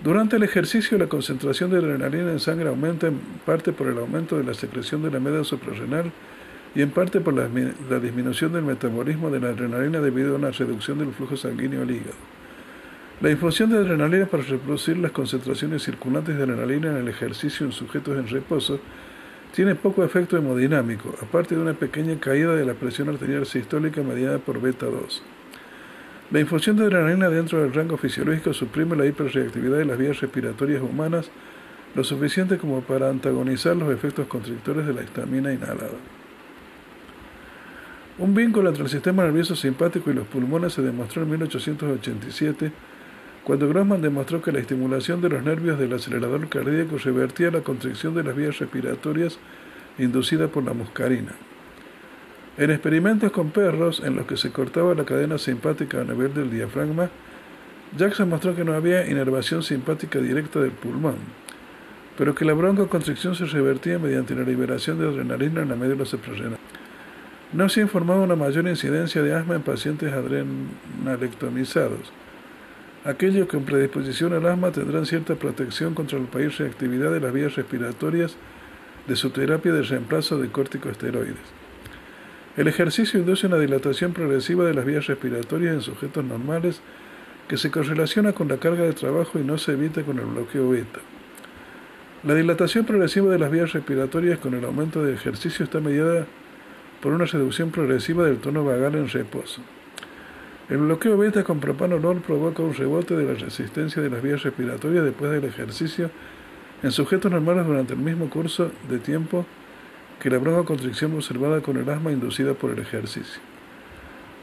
Durante 0.03 0.35
el 0.35 0.43
ejercicio, 0.43 0.97
la 0.97 1.07
concentración 1.07 1.71
de 1.71 1.77
adrenalina 1.77 2.31
en 2.31 2.39
sangre 2.39 2.69
aumenta 2.69 3.07
en 3.07 3.19
parte 3.45 3.73
por 3.73 3.87
el 3.87 3.97
aumento 3.97 4.37
de 4.37 4.43
la 4.43 4.53
secreción 4.53 5.01
de 5.01 5.09
la 5.09 5.19
media 5.19 5.43
suprarrenal 5.43 6.11
y 6.75 6.83
en 6.83 6.91
parte 6.91 7.19
por 7.19 7.33
la, 7.33 7.47
disminución 7.99 8.53
del 8.53 8.61
metabolismo 8.61 9.31
de 9.31 9.39
la 9.39 9.49
adrenalina 9.49 9.99
debido 9.99 10.33
a 10.33 10.37
una 10.37 10.51
reducción 10.51 10.99
del 10.99 11.13
flujo 11.13 11.35
sanguíneo 11.35 11.81
al 11.81 11.89
hígado. 11.89 12.13
La 13.21 13.31
infusión 13.31 13.71
de 13.71 13.77
adrenalina 13.77 14.27
para 14.27 14.43
reproducir 14.43 14.97
las 14.97 15.11
concentraciones 15.11 15.81
circulantes 15.81 16.37
de 16.37 16.43
adrenalina 16.43 16.91
en 16.91 16.97
el 16.97 17.07
ejercicio 17.07 17.65
en 17.65 17.71
sujetos 17.71 18.15
en 18.15 18.27
reposo 18.27 18.79
tiene 19.55 19.73
poco 19.73 20.03
efecto 20.03 20.37
hemodinámico, 20.37 21.15
aparte 21.19 21.55
de 21.55 21.61
una 21.61 21.73
pequeña 21.73 22.19
caída 22.19 22.53
de 22.53 22.65
la 22.65 22.75
presión 22.75 23.09
arterial 23.09 23.47
sistólica 23.47 24.03
mediada 24.03 24.37
por 24.37 24.61
beta 24.61 24.85
2. 24.85 25.23
La 26.29 26.41
infusión 26.41 26.75
de 26.75 26.83
adrenalina 26.83 27.29
dentro 27.29 27.61
del 27.61 27.73
rango 27.73 27.95
fisiológico 27.95 28.53
suprime 28.53 28.97
la 28.97 29.05
hiperreactividad 29.05 29.77
de 29.77 29.85
las 29.85 29.97
vías 29.97 30.19
respiratorias 30.19 30.81
humanas 30.81 31.31
lo 31.95 32.03
suficiente 32.03 32.57
como 32.57 32.81
para 32.81 33.09
antagonizar 33.09 33.77
los 33.77 33.93
efectos 33.93 34.27
constrictores 34.27 34.85
de 34.85 34.93
la 34.93 35.03
histamina 35.03 35.53
inhalada. 35.53 35.97
Un 38.17 38.35
vínculo 38.35 38.67
entre 38.67 38.83
el 38.83 38.89
sistema 38.89 39.23
nervioso 39.23 39.55
simpático 39.55 40.11
y 40.11 40.15
los 40.15 40.27
pulmones 40.27 40.73
se 40.73 40.81
demostró 40.81 41.23
en 41.23 41.29
1887, 41.29 42.73
cuando 43.45 43.69
Grossman 43.69 44.01
demostró 44.01 44.41
que 44.41 44.51
la 44.51 44.59
estimulación 44.59 45.21
de 45.21 45.29
los 45.29 45.43
nervios 45.43 45.79
del 45.79 45.93
acelerador 45.93 46.49
cardíaco 46.49 46.97
revertía 46.97 47.51
la 47.51 47.61
constricción 47.61 48.13
de 48.15 48.23
las 48.23 48.35
vías 48.35 48.59
respiratorias 48.59 49.39
inducida 49.97 50.49
por 50.49 50.65
la 50.65 50.73
muscarina. 50.73 51.31
En 52.57 52.71
experimentos 52.71 53.31
con 53.31 53.51
perros 53.51 54.01
en 54.03 54.15
los 54.15 54.25
que 54.25 54.35
se 54.35 54.51
cortaba 54.51 54.95
la 54.95 55.05
cadena 55.05 55.37
simpática 55.37 56.01
a 56.01 56.03
nivel 56.03 56.33
del 56.33 56.49
diafragma, 56.49 57.11
Jackson 57.95 58.29
mostró 58.29 58.55
que 58.55 58.63
no 58.63 58.73
había 58.73 59.07
inervación 59.07 59.61
simpática 59.61 60.17
directa 60.17 60.59
del 60.59 60.71
pulmón, 60.71 61.17
pero 62.17 62.33
que 62.33 62.45
la 62.45 62.53
broncoconstricción 62.53 63.35
se 63.35 63.45
revertía 63.45 63.99
mediante 63.99 64.33
la 64.33 64.41
liberación 64.41 64.97
de 64.97 65.07
adrenalina 65.07 65.61
en 65.61 65.69
la 65.69 65.75
médula 65.75 66.05
suprarrenal. 66.05 66.57
No 67.53 67.69
se 67.69 67.81
informaba 67.81 68.21
una 68.21 68.35
mayor 68.35 68.67
incidencia 68.67 69.21
de 69.21 69.35
asma 69.35 69.53
en 69.53 69.61
pacientes 69.61 70.11
adrenalectomizados. 70.11 72.11
Aquellos 73.05 73.47
con 73.47 73.65
predisposición 73.65 74.33
al 74.33 74.47
asma 74.47 74.71
tendrán 74.71 75.05
cierta 75.05 75.35
protección 75.35 75.93
contra 75.93 76.17
la 76.17 76.25
país 76.25 76.57
reactividad 76.57 77.11
de 77.11 77.19
las 77.19 77.31
vías 77.31 77.55
respiratorias 77.55 78.35
de 79.07 79.15
su 79.15 79.29
terapia 79.29 79.71
de 79.71 79.83
reemplazo 79.83 80.39
de 80.39 80.49
corticosteroides. 80.49 81.56
El 82.57 82.67
ejercicio 82.67 83.19
induce 83.19 83.45
una 83.45 83.59
dilatación 83.59 84.13
progresiva 84.13 84.65
de 84.65 84.73
las 84.73 84.83
vías 84.83 85.05
respiratorias 85.05 85.75
en 85.75 85.81
sujetos 85.81 86.25
normales 86.25 86.81
que 87.47 87.55
se 87.55 87.69
correlaciona 87.69 88.33
con 88.33 88.47
la 88.47 88.57
carga 88.57 88.83
de 88.83 88.93
trabajo 88.93 89.37
y 89.37 89.43
no 89.43 89.59
se 89.59 89.73
evita 89.73 90.01
con 90.01 90.17
el 90.17 90.25
bloqueo 90.25 90.71
beta. 90.71 90.99
La 92.23 92.33
dilatación 92.33 92.83
progresiva 92.83 93.31
de 93.31 93.37
las 93.37 93.51
vías 93.51 93.73
respiratorias 93.73 94.39
con 94.39 94.55
el 94.55 94.65
aumento 94.65 95.03
de 95.03 95.13
ejercicio 95.13 95.65
está 95.65 95.79
mediada 95.79 96.25
por 96.99 97.13
una 97.13 97.25
reducción 97.25 97.69
progresiva 97.69 98.25
del 98.25 98.39
tono 98.39 98.65
vagal 98.65 98.95
en 98.95 99.07
reposo. 99.07 99.61
El 100.67 100.77
bloqueo 100.77 101.15
beta 101.15 101.43
con 101.43 101.59
propanolol 101.59 102.21
provoca 102.21 102.63
un 102.63 102.73
rebote 102.73 103.15
de 103.15 103.23
la 103.23 103.39
resistencia 103.39 104.01
de 104.01 104.09
las 104.09 104.23
vías 104.23 104.41
respiratorias 104.41 105.05
después 105.05 105.31
del 105.31 105.45
ejercicio 105.45 106.09
en 106.81 106.91
sujetos 106.91 107.31
normales 107.31 107.67
durante 107.67 107.93
el 107.93 107.99
mismo 107.99 108.31
curso 108.31 108.71
de 108.89 108.97
tiempo 108.97 109.45
que 110.19 110.29
la 110.29 110.37
broncoconstricción 110.37 111.13
observada 111.15 111.61
con 111.61 111.77
el 111.77 111.89
asma 111.89 112.11
inducida 112.11 112.53
por 112.53 112.71
el 112.71 112.79
ejercicio. 112.79 113.41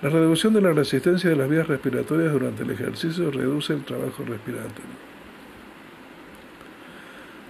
La 0.03 0.11
reducción 0.11 0.53
de 0.53 0.61
la 0.61 0.73
resistencia 0.73 1.31
de 1.31 1.37
las 1.37 1.49
vías 1.49 1.67
respiratorias 1.67 2.33
durante 2.33 2.63
el 2.63 2.71
ejercicio 2.71 3.31
reduce 3.31 3.73
el 3.73 3.85
trabajo 3.85 4.25
respiratorio. 4.25 5.15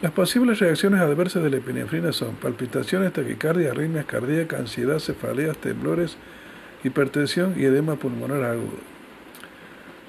Las 0.03 0.13
posibles 0.13 0.59
reacciones 0.59 1.01
adversas 1.01 1.43
de 1.43 1.51
la 1.51 1.57
epinefrina 1.57 2.13
son 2.13 2.35
palpitaciones, 2.37 3.13
taquicardia, 3.13 3.71
arritmias 3.71 4.05
cardíacas, 4.05 4.61
ansiedad, 4.61 4.99
cefaleas, 4.99 5.57
temblores, 5.57 6.17
hipertensión 6.85 7.55
y 7.57 7.65
edema 7.65 7.97
pulmonar 7.97 8.45
agudo. 8.45 8.95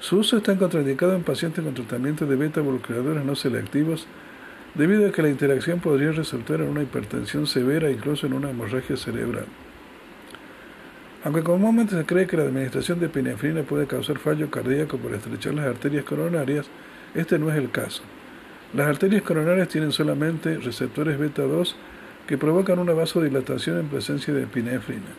Su 0.00 0.18
uso 0.18 0.36
está 0.36 0.56
contraindicado 0.56 1.14
en 1.14 1.22
pacientes 1.22 1.64
con 1.64 1.74
tratamiento 1.74 2.26
de 2.26 2.36
beta-bloqueadores 2.36 3.24
no 3.24 3.34
selectivos 3.34 4.06
debido 4.76 5.08
a 5.08 5.12
que 5.12 5.22
la 5.22 5.30
interacción 5.30 5.80
podría 5.80 6.12
resultar 6.12 6.60
en 6.60 6.68
una 6.68 6.82
hipertensión 6.82 7.46
severa 7.46 7.90
incluso 7.90 8.26
en 8.26 8.34
una 8.34 8.50
hemorragia 8.50 8.96
cerebral. 8.96 9.46
Aunque 11.24 11.42
comúnmente 11.42 11.96
se 11.96 12.04
cree 12.04 12.26
que 12.26 12.36
la 12.36 12.44
administración 12.44 13.00
de 13.00 13.06
epinefrina 13.06 13.62
puede 13.62 13.86
causar 13.86 14.18
fallo 14.18 14.50
cardíaco 14.50 14.98
por 14.98 15.14
estrechar 15.14 15.54
las 15.54 15.66
arterias 15.66 16.04
coronarias, 16.04 16.66
este 17.14 17.38
no 17.38 17.50
es 17.50 17.56
el 17.56 17.70
caso. 17.70 18.02
Las 18.74 18.86
arterias 18.88 19.22
coronarias 19.22 19.68
tienen 19.68 19.92
solamente 19.92 20.58
receptores 20.58 21.18
beta 21.18 21.42
2 21.42 21.76
que 22.26 22.38
provocan 22.38 22.78
una 22.78 22.92
vasodilatación 22.92 23.80
en 23.80 23.88
presencia 23.88 24.34
de 24.34 24.42
epinefrina. 24.42 25.14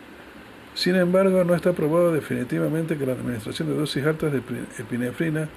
Sin 0.74 0.94
embargo, 0.94 1.42
no 1.42 1.54
está 1.54 1.72
probado 1.72 2.12
definitivamente 2.12 2.96
que 2.96 3.06
la 3.06 3.14
administración 3.14 3.68
de 3.68 3.74
dosis 3.74 4.04
altas 4.06 4.32
de 4.32 4.38
epinefrina 4.78 5.48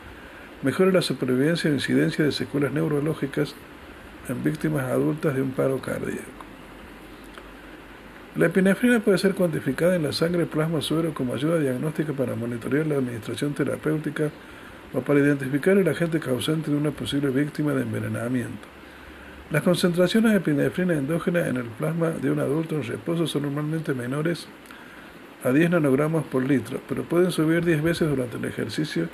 mejore 0.64 0.92
la 0.92 1.02
supervivencia 1.02 1.70
e 1.70 1.74
incidencia 1.74 2.26
de 2.26 2.32
secuelas 2.32 2.72
neurológicas 2.72 3.56
en 4.32 4.44
víctimas 4.44 4.86
adultas 4.86 5.36
de 5.36 5.42
un 5.42 5.52
paro 5.52 5.80
cardíaco. 5.80 6.42
La 8.36 8.46
epinefrina 8.46 9.02
puede 9.02 9.18
ser 9.18 9.36
cuantificada 9.36 9.96
en 9.96 10.04
la 10.04 10.14
sangre 10.14 10.46
plasma 10.46 10.82
suero 10.82 11.14
como 11.14 11.34
ayuda 11.34 11.60
diagnóstica 11.60 12.14
para 12.14 12.36
monitorear 12.36 12.88
la 12.88 12.96
administración 12.96 13.54
terapéutica 13.54 14.32
o 14.94 15.02
para 15.02 15.20
identificar 15.20 15.78
el 15.78 15.88
agente 15.88 16.20
causante 16.20 16.72
de 16.72 16.78
una 16.78 16.92
posible 16.92 17.30
víctima 17.30 17.74
de 17.74 17.82
envenenamiento. 17.82 18.68
Las 19.52 19.64
concentraciones 19.64 20.32
de 20.32 20.38
epinefrina 20.38 20.94
endógena 20.94 21.46
en 21.46 21.58
el 21.58 21.66
plasma 21.66 22.12
de 22.12 22.32
un 22.32 22.40
adulto 22.40 22.76
en 22.76 22.84
reposo 22.84 23.28
son 23.28 23.44
normalmente 23.44 23.94
menores 23.94 24.48
a 25.44 25.52
10 25.52 25.72
nanogramos 25.72 26.24
por 26.26 26.44
litro, 26.44 26.80
pero 26.88 27.04
pueden 27.04 27.32
subir 27.32 27.66
10 27.66 27.84
veces 27.84 28.10
durante 28.10 28.38
el 28.38 28.46
ejercicio 28.46 29.10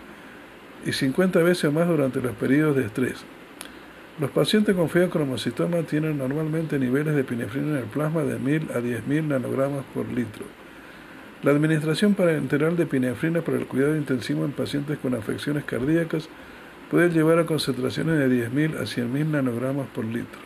y 0.85 0.91
50 0.91 1.39
veces 1.39 1.73
más 1.73 1.87
durante 1.87 2.21
los 2.21 2.35
periodos 2.35 2.75
de 2.75 2.85
estrés. 2.85 3.25
Los 4.19 4.31
pacientes 4.31 4.75
con 4.75 4.89
feocromocitoma 4.89 5.83
tienen 5.83 6.17
normalmente 6.17 6.79
niveles 6.79 7.13
de 7.13 7.21
epinefrina 7.21 7.73
en 7.73 7.77
el 7.77 7.83
plasma 7.83 8.23
de 8.23 8.39
1000 8.39 8.71
a 8.73 8.79
10.000 8.79 9.25
nanogramos 9.25 9.85
por 9.93 10.07
litro. 10.07 10.43
La 11.43 11.51
administración 11.51 12.15
parenteral 12.15 12.75
de 12.75 12.83
epinefrina 12.83 13.41
para 13.41 13.59
el 13.59 13.67
cuidado 13.67 13.95
intensivo 13.95 14.43
en 14.43 14.53
pacientes 14.53 14.97
con 14.97 15.13
afecciones 15.13 15.65
cardíacas 15.65 16.29
puede 16.89 17.09
llevar 17.09 17.37
a 17.37 17.45
concentraciones 17.45 18.17
de 18.17 18.49
10.000 18.49 18.77
a 18.77 18.83
100.000 18.85 19.25
nanogramos 19.27 19.85
por 19.89 20.03
litro. 20.03 20.39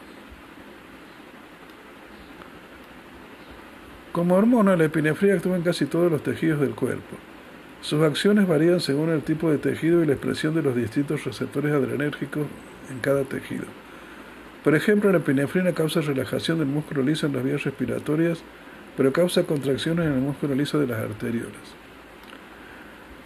Como 4.11 4.35
hormona, 4.35 4.75
la 4.75 4.83
epinefrina 4.83 5.35
actúa 5.35 5.55
en 5.55 5.61
casi 5.61 5.85
todos 5.85 6.11
los 6.11 6.21
tejidos 6.21 6.59
del 6.59 6.75
cuerpo. 6.75 7.15
Sus 7.79 8.03
acciones 8.03 8.45
varían 8.49 8.81
según 8.81 9.11
el 9.11 9.21
tipo 9.21 9.49
de 9.49 9.59
tejido 9.59 10.03
y 10.03 10.07
la 10.07 10.13
expresión 10.13 10.53
de 10.55 10.61
los 10.61 10.75
distintos 10.75 11.23
receptores 11.23 11.71
adrenérgicos 11.71 12.47
en 12.91 12.99
cada 12.99 13.23
tejido. 13.23 13.65
Por 14.63 14.75
ejemplo, 14.75 15.11
la 15.11 15.17
epinefrina 15.17 15.73
causa 15.73 16.01
relajación 16.01 16.59
del 16.59 16.67
músculo 16.67 17.01
liso 17.01 17.25
en 17.25 17.33
las 17.33 17.43
vías 17.43 17.63
respiratorias, 17.63 18.43
pero 18.95 19.11
causa 19.11 19.43
contracciones 19.43 20.05
en 20.05 20.13
el 20.13 20.19
músculo 20.19 20.53
liso 20.53 20.79
de 20.79 20.87
las 20.87 20.99
arteriolas. 20.99 21.75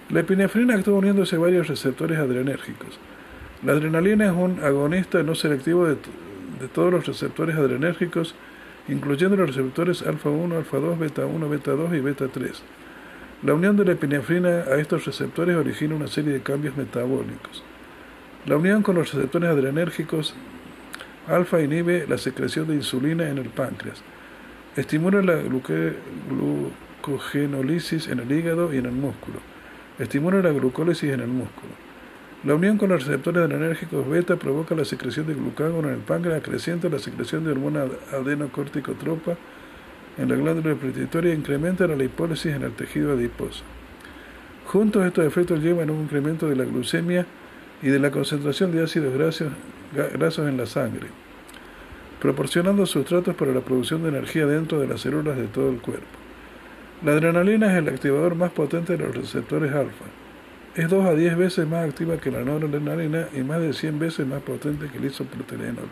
La 0.09 0.21
epinefrina 0.21 0.75
actúa 0.75 0.99
uniéndose 0.99 1.35
a 1.35 1.39
varios 1.39 1.67
receptores 1.67 2.19
adrenérgicos. 2.19 2.99
La 3.63 3.73
adrenalina 3.73 4.27
es 4.27 4.31
un 4.31 4.63
agonista 4.63 5.23
no 5.23 5.35
selectivo 5.35 5.87
de, 5.87 5.95
de 5.95 6.67
todos 6.73 6.93
los 6.93 7.05
receptores 7.05 7.55
adrenérgicos, 7.55 8.35
incluyendo 8.87 9.35
los 9.35 9.47
receptores 9.47 10.03
alfa 10.03 10.29
1, 10.29 10.55
alfa 10.55 10.77
2, 10.77 10.99
beta 10.99 11.25
1, 11.25 11.49
beta 11.49 11.71
2 11.71 11.93
y 11.95 11.99
beta 11.99 12.27
3. 12.27 12.63
La 13.43 13.53
unión 13.53 13.75
de 13.75 13.85
la 13.85 13.91
epinefrina 13.93 14.47
a 14.49 14.75
estos 14.79 15.05
receptores 15.05 15.57
origina 15.57 15.95
una 15.95 16.07
serie 16.07 16.33
de 16.33 16.41
cambios 16.41 16.77
metabólicos. 16.77 17.63
La 18.45 18.57
unión 18.57 18.83
con 18.83 18.95
los 18.95 19.11
receptores 19.11 19.49
adrenérgicos 19.49 20.35
alfa 21.27 21.61
inhibe 21.61 22.05
la 22.07 22.19
secreción 22.19 22.67
de 22.67 22.75
insulina 22.75 23.27
en 23.27 23.39
el 23.39 23.49
páncreas, 23.49 24.03
estimula 24.75 25.23
la 25.23 25.37
glucogenólisis 27.01 28.07
en 28.07 28.19
el 28.19 28.31
hígado 28.31 28.71
y 28.71 28.77
en 28.77 28.85
el 28.85 28.91
músculo, 28.91 29.39
estimula 29.97 30.43
la 30.43 30.51
glucólisis 30.51 31.11
en 31.11 31.21
el 31.21 31.29
músculo. 31.29 31.73
La 32.43 32.53
unión 32.53 32.77
con 32.77 32.89
los 32.89 33.03
receptores 33.03 33.41
adrenérgicos 33.41 34.07
beta 34.07 34.35
provoca 34.35 34.75
la 34.75 34.85
secreción 34.85 35.25
de 35.25 35.33
glucagón 35.33 35.85
en 35.85 35.95
el 35.95 36.01
páncreas, 36.01 36.37
acrecienta 36.37 36.87
la 36.87 36.99
secreción 36.99 37.45
de 37.45 37.51
hormona 37.51 37.85
adenocorticotropa 38.13 39.37
en 40.19 40.29
la 40.29 40.35
glándula 40.35 40.75
pituitaria 40.75 41.31
e 41.31 41.35
incrementa 41.35 41.87
la 41.87 41.95
lipólisis 41.95 42.53
en 42.53 42.61
el 42.61 42.73
tejido 42.73 43.13
adiposo. 43.13 43.63
Juntos 44.67 45.03
estos 45.03 45.25
efectos 45.25 45.63
llevan 45.63 45.89
a 45.89 45.93
un 45.93 46.01
incremento 46.01 46.47
de 46.47 46.55
la 46.55 46.65
glucemia 46.65 47.25
y 47.81 47.87
de 47.89 47.99
la 47.99 48.11
concentración 48.11 48.71
de 48.71 48.83
ácidos 48.83 49.13
grasos, 49.13 49.49
grasos 50.13 50.47
en 50.47 50.57
la 50.57 50.65
sangre, 50.65 51.07
proporcionando 52.19 52.85
sustratos 52.85 53.35
para 53.35 53.53
la 53.53 53.61
producción 53.61 54.03
de 54.03 54.09
energía 54.09 54.45
dentro 54.45 54.79
de 54.79 54.87
las 54.87 55.01
células 55.01 55.37
de 55.37 55.47
todo 55.47 55.69
el 55.69 55.81
cuerpo. 55.81 56.05
La 57.03 57.11
adrenalina 57.11 57.71
es 57.71 57.77
el 57.77 57.89
activador 57.89 58.35
más 58.35 58.51
potente 58.51 58.97
de 58.97 59.05
los 59.05 59.15
receptores 59.15 59.73
alfa. 59.73 60.05
Es 60.75 60.89
2 60.89 61.05
a 61.05 61.13
10 61.13 61.37
veces 61.37 61.67
más 61.67 61.87
activa 61.87 62.17
que 62.17 62.31
la 62.31 62.41
noradrenalina 62.41 63.27
y 63.33 63.41
más 63.41 63.59
de 63.61 63.73
100 63.73 63.99
veces 63.99 64.25
más 64.25 64.41
potente 64.41 64.87
que 64.89 64.97
el 64.97 65.05
isoproterenol. 65.05 65.89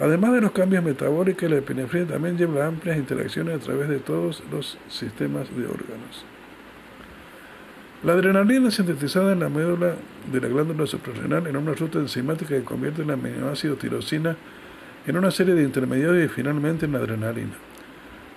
Además 0.00 0.32
de 0.32 0.40
los 0.40 0.52
cambios 0.52 0.82
metabólicos, 0.82 1.50
la 1.50 1.58
epinefrina 1.58 2.06
también 2.06 2.38
lleva 2.38 2.66
amplias 2.66 2.96
interacciones 2.96 3.56
a 3.56 3.58
través 3.58 3.88
de 3.88 3.98
todos 3.98 4.42
los 4.50 4.78
sistemas 4.88 5.48
de 5.54 5.66
órganos. 5.66 6.24
La 8.02 8.14
adrenalina 8.14 8.70
sintetizada 8.70 9.32
en 9.32 9.40
la 9.40 9.50
médula 9.50 9.94
de 10.32 10.40
la 10.40 10.48
glándula 10.48 10.86
suprarrenal 10.86 11.46
en 11.46 11.56
una 11.56 11.74
ruta 11.74 11.98
enzimática 11.98 12.56
que 12.56 12.64
convierte 12.64 13.02
el 13.02 13.10
aminoácido 13.10 13.76
tirosina 13.76 14.36
en 15.06 15.18
una 15.18 15.30
serie 15.30 15.52
de 15.52 15.64
intermediarios 15.64 16.24
y 16.24 16.28
finalmente 16.28 16.86
en 16.86 16.92
la 16.92 17.00
adrenalina. 17.00 17.52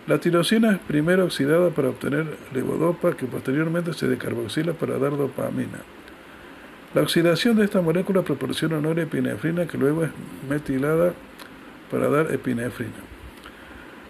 La 0.05 0.17
tirosina 0.17 0.73
es 0.73 0.79
primero 0.79 1.23
oxidada 1.23 1.69
para 1.69 1.89
obtener 1.89 2.25
levodopa 2.53 3.15
que 3.15 3.25
posteriormente 3.25 3.93
se 3.93 4.09
decarboxila 4.09 4.73
para 4.73 4.97
dar 4.97 5.15
dopamina. 5.15 5.79
La 6.93 7.01
oxidación 7.01 7.55
de 7.55 7.63
esta 7.63 7.79
molécula 7.79 8.21
proporciona 8.21 8.81
norepinefrina 8.81 9.65
que 9.65 9.77
luego 9.77 10.03
es 10.03 10.11
metilada 10.49 11.13
para 11.89 12.09
dar 12.09 12.33
epinefrina. 12.33 13.12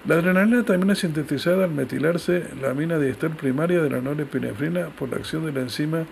La 0.06 0.16
adrenalina 0.16 0.64
también 0.64 0.92
es 0.92 1.00
sintetizada 1.00 1.64
al 1.64 1.72
metilarse 1.72 2.44
la 2.62 2.72
amina 2.72 3.00
diester 3.00 3.32
primaria 3.32 3.82
de 3.82 3.90
la 3.90 4.02
norepinefrina 4.02 4.88
por 4.88 5.10
la 5.10 5.16
acción 5.16 5.46
de 5.46 5.54
la 5.54 5.62
enzima 5.62 6.06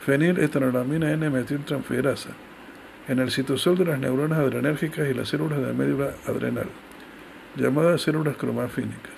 feniletonolamina 0.00 1.12
N-metiltransferasa 1.12 2.30
en 3.06 3.20
el 3.20 3.30
citosol 3.30 3.78
de 3.78 3.84
las 3.84 4.00
neuronas 4.00 4.40
adrenérgicas 4.40 5.08
y 5.08 5.14
las 5.14 5.28
células 5.28 5.60
de 5.60 5.66
la 5.68 5.72
médula 5.72 6.10
adrenal, 6.26 6.66
llamadas 7.56 8.02
células 8.02 8.36
cromafínicas. 8.36 9.12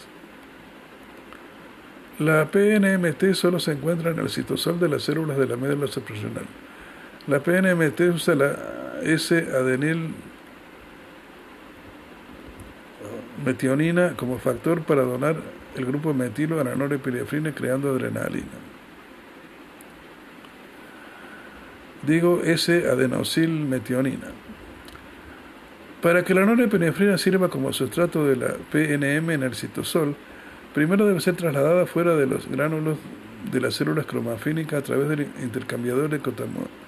La 2.19 2.51
PNMT 2.51 3.33
solo 3.33 3.59
se 3.61 3.73
encuentra 3.73 4.11
en 4.11 4.19
el 4.19 4.29
citosol 4.29 4.79
de 4.79 4.89
las 4.89 5.03
células 5.03 5.39
de 5.39 5.47
la 5.47 5.57
médula 5.57 5.87
suprarrenal. 5.87 6.45
La 7.29 7.41
PNMT 7.41 8.01
usa 8.15 8.35
la 8.35 8.57
S-adenil 9.03 10.15
metionina 13.45 14.15
como 14.17 14.39
factor 14.39 14.83
para 14.83 15.03
donar 15.03 15.37
el 15.77 15.85
grupo 15.85 16.15
metilo 16.15 16.61
a 16.61 16.65
la 16.65 16.75
norepinefrina 16.75 17.53
creando 17.53 17.91
adrenalina. 17.91 18.47
Digo 22.03 22.41
S-adenosilmetionina. 22.45 24.29
Para 26.03 26.25
que 26.25 26.35
la 26.35 26.47
norepinefrina 26.47 27.19
sirva 27.19 27.49
como 27.49 27.73
sustrato 27.73 28.25
de 28.25 28.37
la 28.37 28.55
PNM 28.71 29.31
en 29.31 29.43
el 29.43 29.55
citosol, 29.55 30.15
primero 30.75 31.07
debe 31.07 31.21
ser 31.21 31.35
trasladada 31.35 31.87
fuera 31.87 32.15
de 32.17 32.27
los 32.27 32.49
gránulos 32.49 32.99
de 33.51 33.61
las 33.61 33.75
células 33.75 34.07
cromafínicas 34.07 34.81
a 34.81 34.85
través 34.85 35.09
del 35.09 35.29
intercambiador 35.43 36.11
de 36.11 36.21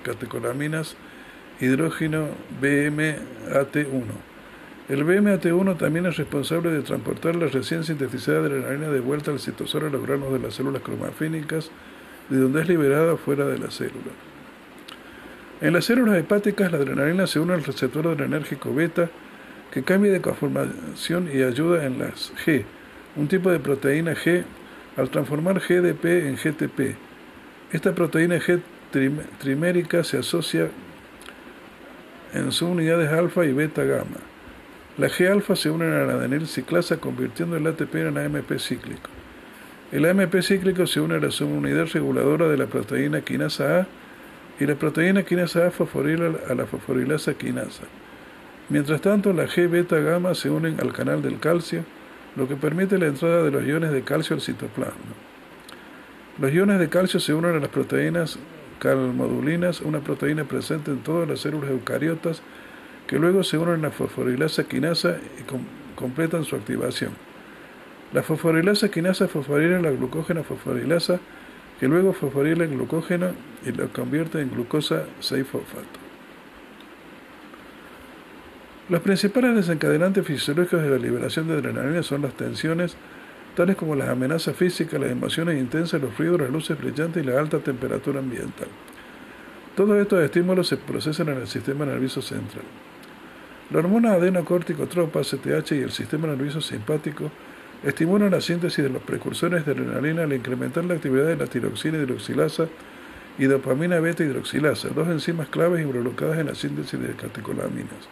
catecolaminas 0.02 0.96
hidrógeno 1.60 2.28
BMAT1 2.60 4.27
el 4.88 5.04
BMAT1 5.04 5.76
también 5.76 6.06
es 6.06 6.16
responsable 6.16 6.70
de 6.70 6.80
transportar 6.80 7.36
la 7.36 7.46
recién 7.48 7.84
sintetizada 7.84 8.38
adrenalina 8.38 8.88
de 8.88 9.00
vuelta 9.00 9.30
al 9.30 9.38
citosol 9.38 9.84
a 9.84 9.90
los 9.90 10.06
granos 10.06 10.32
de 10.32 10.38
las 10.38 10.54
células 10.54 10.82
cromafínicas, 10.82 11.70
de 12.30 12.38
donde 12.38 12.62
es 12.62 12.68
liberada 12.68 13.16
fuera 13.16 13.44
de 13.44 13.58
la 13.58 13.70
célula. 13.70 14.12
En 15.60 15.74
las 15.74 15.84
células 15.84 16.16
hepáticas, 16.16 16.72
la 16.72 16.78
adrenalina 16.78 17.26
se 17.26 17.38
une 17.38 17.52
al 17.52 17.64
receptor 17.64 18.06
adrenérgico 18.06 18.72
beta, 18.72 19.10
que 19.70 19.82
cambia 19.82 20.10
de 20.10 20.22
conformación 20.22 21.28
y 21.32 21.42
ayuda 21.42 21.84
en 21.84 21.98
las 21.98 22.32
G, 22.46 22.64
un 23.16 23.28
tipo 23.28 23.50
de 23.50 23.58
proteína 23.58 24.14
G, 24.14 24.44
al 24.96 25.10
transformar 25.10 25.60
GDP 25.60 26.04
en 26.28 26.36
GTP. 26.36 26.96
Esta 27.72 27.94
proteína 27.94 28.36
G 28.38 28.60
trimérica 29.38 30.02
se 30.02 30.18
asocia 30.18 30.70
en 32.32 32.52
sus 32.52 32.68
unidades 32.68 33.12
alfa 33.12 33.44
y 33.44 33.52
beta 33.52 33.84
gamma. 33.84 34.16
La 34.98 35.08
G-alfa 35.08 35.54
se 35.54 35.70
une 35.70 35.84
a 35.84 36.04
la 36.04 36.14
adenil 36.14 36.48
ciclasa 36.48 36.96
convirtiendo 36.96 37.56
el 37.56 37.64
ATP 37.68 37.94
en 37.94 38.18
AMP 38.18 38.58
cíclico. 38.58 39.08
El 39.92 40.04
AMP 40.04 40.42
cíclico 40.42 40.88
se 40.88 41.00
une 41.00 41.14
a 41.14 41.20
la 41.20 41.30
subunidad 41.30 41.86
reguladora 41.86 42.48
de 42.48 42.56
la 42.56 42.66
proteína 42.66 43.20
quinasa 43.20 43.78
A 43.78 43.86
y 44.58 44.66
la 44.66 44.74
proteína 44.74 45.22
quinasa 45.22 45.68
A 45.68 45.70
fosforila 45.70 46.32
a 46.50 46.54
la 46.54 46.66
fosforilasa 46.66 47.34
quinasa. 47.34 47.84
Mientras 48.70 49.00
tanto, 49.00 49.32
la 49.32 49.46
G-beta 49.46 50.00
gamma 50.00 50.34
se 50.34 50.50
unen 50.50 50.80
al 50.80 50.92
canal 50.92 51.22
del 51.22 51.38
calcio, 51.38 51.84
lo 52.34 52.48
que 52.48 52.56
permite 52.56 52.98
la 52.98 53.06
entrada 53.06 53.44
de 53.44 53.52
los 53.52 53.64
iones 53.64 53.92
de 53.92 54.02
calcio 54.02 54.34
al 54.34 54.42
citoplasma. 54.42 55.14
Los 56.40 56.52
iones 56.52 56.80
de 56.80 56.88
calcio 56.88 57.20
se 57.20 57.34
unen 57.34 57.54
a 57.54 57.60
las 57.60 57.68
proteínas 57.68 58.40
calmodulinas, 58.80 59.80
una 59.80 60.00
proteína 60.00 60.42
presente 60.42 60.90
en 60.90 61.04
todas 61.04 61.28
las 61.28 61.38
células 61.38 61.70
eucariotas 61.70 62.42
que 63.08 63.18
luego 63.18 63.42
se 63.42 63.56
unen 63.58 63.80
a 63.80 63.88
la 63.88 63.90
fosforilasa 63.90 64.64
quinasa 64.64 65.16
y 65.40 65.96
completan 65.96 66.44
su 66.44 66.54
activación. 66.54 67.12
La 68.12 68.22
fosforilasa 68.22 68.90
quinasa 68.90 69.28
fosforila 69.28 69.80
la 69.80 69.90
glucógena 69.90 70.44
fosforilasa, 70.44 71.18
que 71.80 71.88
luego 71.88 72.12
fosforila 72.12 72.64
el 72.64 72.70
glucógeno 72.70 73.32
y 73.64 73.72
lo 73.72 73.88
convierte 73.92 74.40
en 74.42 74.50
glucosa 74.50 75.04
6-fosfato. 75.22 75.98
Los 78.90 79.00
principales 79.00 79.54
desencadenantes 79.54 80.26
fisiológicos 80.26 80.82
de 80.82 80.90
la 80.90 80.98
liberación 80.98 81.48
de 81.48 81.54
adrenalina 81.54 82.02
son 82.02 82.22
las 82.22 82.34
tensiones, 82.34 82.96
tales 83.54 83.76
como 83.76 83.94
las 83.94 84.08
amenazas 84.08 84.54
físicas, 84.54 85.00
las 85.00 85.10
emociones 85.10 85.58
intensas, 85.58 86.00
los 86.00 86.16
ruidos, 86.16 86.40
las 86.40 86.50
luces 86.50 86.78
brillantes 86.78 87.22
y 87.22 87.26
la 87.26 87.38
alta 87.38 87.58
temperatura 87.58 88.20
ambiental. 88.20 88.68
Todos 89.76 89.98
estos 89.98 90.22
estímulos 90.22 90.68
se 90.68 90.76
procesan 90.76 91.28
en 91.28 91.38
el 91.38 91.46
sistema 91.46 91.86
nervioso 91.86 92.20
central. 92.20 92.64
La 93.70 93.80
hormona 93.80 94.12
adenocórticotropa, 94.12 95.20
CTH, 95.20 95.72
y 95.72 95.82
el 95.82 95.90
sistema 95.90 96.26
nervioso 96.26 96.62
simpático 96.62 97.30
estimulan 97.84 98.30
la 98.30 98.40
síntesis 98.40 98.82
de 98.82 98.88
los 98.88 99.02
precursores 99.02 99.66
de 99.66 99.72
adrenalina 99.72 100.22
al 100.22 100.32
incrementar 100.32 100.86
la 100.86 100.94
actividad 100.94 101.26
de 101.26 101.36
la 101.36 101.46
tiroxina 101.46 101.98
hidroxilasa 101.98 102.66
y 103.38 103.44
dopamina 103.44 104.00
beta 104.00 104.24
hidroxilasa, 104.24 104.88
dos 104.88 105.08
enzimas 105.08 105.48
claves 105.48 105.82
involucradas 105.82 106.38
en 106.38 106.46
la 106.46 106.54
síntesis 106.54 106.98
de 106.98 107.14
catecolaminas. 107.14 108.08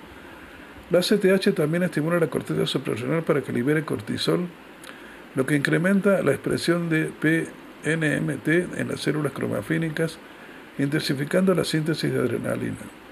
La 0.90 1.00
CTH 1.00 1.54
también 1.54 1.84
estimula 1.84 2.20
la 2.20 2.28
corteza 2.28 2.66
suprarrenal 2.66 3.22
para 3.22 3.40
que 3.40 3.52
libere 3.52 3.82
cortisol, 3.82 4.46
lo 5.34 5.46
que 5.46 5.56
incrementa 5.56 6.22
la 6.22 6.32
expresión 6.32 6.90
de 6.90 7.06
PNMT 7.06 8.78
en 8.78 8.88
las 8.88 9.00
células 9.00 9.32
cromafínicas, 9.32 10.18
intensificando 10.78 11.54
la 11.54 11.64
síntesis 11.64 12.12
de 12.12 12.18
adrenalina. 12.18 13.05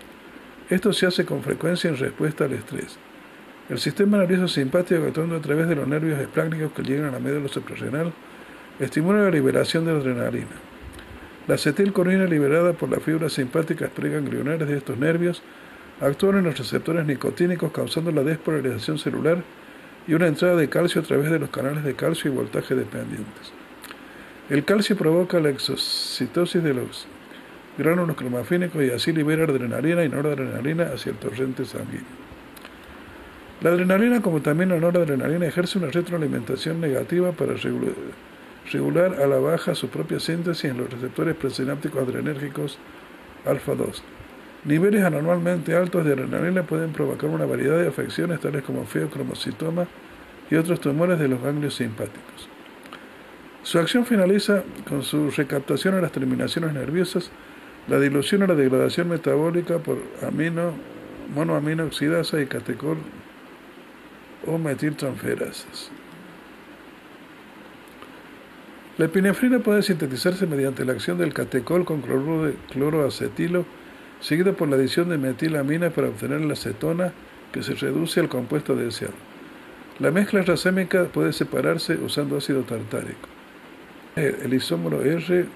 Esto 0.74 0.92
se 0.92 1.06
hace 1.06 1.24
con 1.24 1.40
frecuencia 1.40 1.88
en 1.88 1.96
respuesta 1.96 2.46
al 2.46 2.52
estrés. 2.52 2.98
El 3.68 3.78
sistema 3.78 4.18
nervioso 4.18 4.48
simpático 4.48 5.04
actuando 5.04 5.36
a 5.36 5.40
través 5.40 5.68
de 5.68 5.76
los 5.76 5.86
nervios 5.86 6.18
esplácnicos 6.18 6.72
que 6.72 6.82
llegan 6.82 7.04
a 7.04 7.12
la 7.12 7.20
médula 7.20 7.46
suprarrenal 7.46 8.12
estimula 8.80 9.22
la 9.22 9.30
liberación 9.30 9.84
de 9.84 9.92
adrenalina. 9.92 10.56
La 11.46 11.54
acetilcolina 11.54 12.24
liberada 12.24 12.72
por 12.72 12.90
las 12.90 13.04
fibras 13.04 13.34
simpáticas 13.34 13.88
preganglionares 13.90 14.66
de 14.66 14.78
estos 14.78 14.98
nervios 14.98 15.44
actúan 16.00 16.38
en 16.38 16.44
los 16.46 16.58
receptores 16.58 17.06
nicotínicos 17.06 17.70
causando 17.70 18.10
la 18.10 18.24
despolarización 18.24 18.98
celular 18.98 19.44
y 20.08 20.14
una 20.14 20.26
entrada 20.26 20.56
de 20.56 20.68
calcio 20.68 21.02
a 21.02 21.04
través 21.04 21.30
de 21.30 21.38
los 21.38 21.50
canales 21.50 21.84
de 21.84 21.94
calcio 21.94 22.32
y 22.32 22.34
voltaje 22.34 22.74
dependientes. 22.74 23.52
El 24.50 24.64
calcio 24.64 24.96
provoca 24.96 25.38
la 25.38 25.50
exocitosis 25.50 26.64
de 26.64 26.74
los 26.74 27.06
gránulos 27.76 28.16
cromafínicos 28.16 28.82
y 28.82 28.90
así 28.90 29.12
libera 29.12 29.44
adrenalina 29.44 30.04
y 30.04 30.08
noradrenalina 30.08 30.84
hacia 30.94 31.10
el 31.10 31.18
torrente 31.18 31.64
sanguíneo. 31.64 32.24
La 33.62 33.70
adrenalina, 33.70 34.20
como 34.20 34.40
también 34.42 34.70
la 34.70 34.78
noradrenalina, 34.78 35.46
ejerce 35.46 35.78
una 35.78 35.90
retroalimentación 35.90 36.80
negativa 36.80 37.32
para 37.32 37.54
regular 37.54 39.14
a 39.20 39.26
la 39.26 39.38
baja 39.38 39.74
su 39.74 39.88
propia 39.88 40.20
síntesis 40.20 40.70
en 40.70 40.78
los 40.78 40.90
receptores 40.90 41.34
presinápticos 41.36 42.02
adrenérgicos 42.02 42.78
alfa 43.44 43.74
2 43.74 44.02
Niveles 44.64 45.04
anormalmente 45.04 45.76
altos 45.76 46.06
de 46.06 46.14
adrenalina 46.14 46.62
pueden 46.62 46.92
provocar 46.92 47.28
una 47.28 47.44
variedad 47.44 47.78
de 47.78 47.88
afecciones 47.88 48.40
tales 48.40 48.62
como 48.62 48.86
feocromocitoma 48.86 49.86
y 50.50 50.54
otros 50.54 50.80
tumores 50.80 51.18
de 51.18 51.28
los 51.28 51.42
ganglios 51.42 51.74
simpáticos. 51.74 52.48
Su 53.62 53.78
acción 53.78 54.06
finaliza 54.06 54.62
con 54.88 55.02
su 55.02 55.30
recaptación 55.30 55.94
a 55.94 56.00
las 56.00 56.12
terminaciones 56.12 56.72
nerviosas, 56.72 57.30
la 57.88 57.98
dilución 57.98 58.42
o 58.42 58.46
la 58.46 58.54
degradación 58.54 59.08
metabólica 59.08 59.78
por 59.78 59.98
amino, 60.26 60.72
monoamino 61.34 61.84
oxidasa 61.84 62.40
y 62.40 62.46
catecol 62.46 62.98
o 64.46 64.58
metiltransferasas. 64.58 65.90
La 68.96 69.06
epinefrina 69.06 69.58
puede 69.58 69.82
sintetizarse 69.82 70.46
mediante 70.46 70.84
la 70.84 70.92
acción 70.92 71.18
del 71.18 71.34
catecol 71.34 71.84
con 71.84 72.00
cloruro 72.00 72.44
de 72.44 72.54
cloroacetilo 72.70 73.64
seguido 74.20 74.54
por 74.54 74.68
la 74.68 74.76
adición 74.76 75.08
de 75.08 75.18
metilamina 75.18 75.90
para 75.90 76.08
obtener 76.08 76.40
la 76.40 76.54
acetona 76.54 77.12
que 77.52 77.62
se 77.62 77.74
reduce 77.74 78.20
al 78.20 78.28
compuesto 78.28 78.74
deseado. 78.74 79.14
La 79.98 80.10
mezcla 80.10 80.42
racémica 80.42 81.04
puede 81.04 81.32
separarse 81.32 81.94
usando 81.96 82.38
ácido 82.38 82.62
tartárico. 82.62 83.28
El 84.16 84.54
isómero 84.54 85.02
R, 85.02 85.46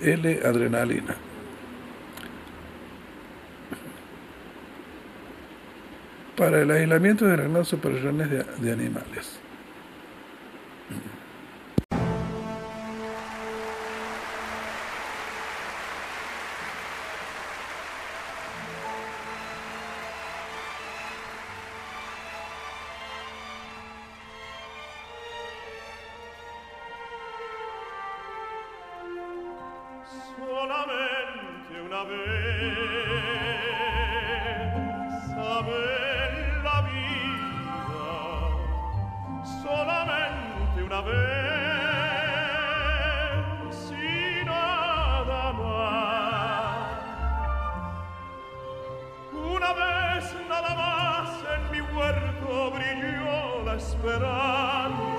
L-adrenalina. 0.00 1.16
Para 6.36 6.60
el 6.60 6.70
aislamiento 6.70 7.24
de 7.24 7.36
las 7.36 7.48
de, 8.30 8.44
de 8.44 8.72
animales. 8.72 9.40
solamente 30.66 31.80
una 31.80 32.02
vez 32.02 32.18
saber 35.28 36.32
la 36.64 36.82
vida. 36.82 38.02
solamente 39.62 40.82
una 40.82 41.00
vez 41.02 41.16
si 43.70 44.44
nada 44.44 45.52
más 45.52 46.86
una 49.32 49.72
vez 49.72 50.24
nada 50.48 50.74
más 50.74 51.28
en 51.54 51.62
mi 51.70 51.80
huerto 51.80 52.72
brilló 52.72 53.62
la 53.64 53.74
esperanza 53.76 55.15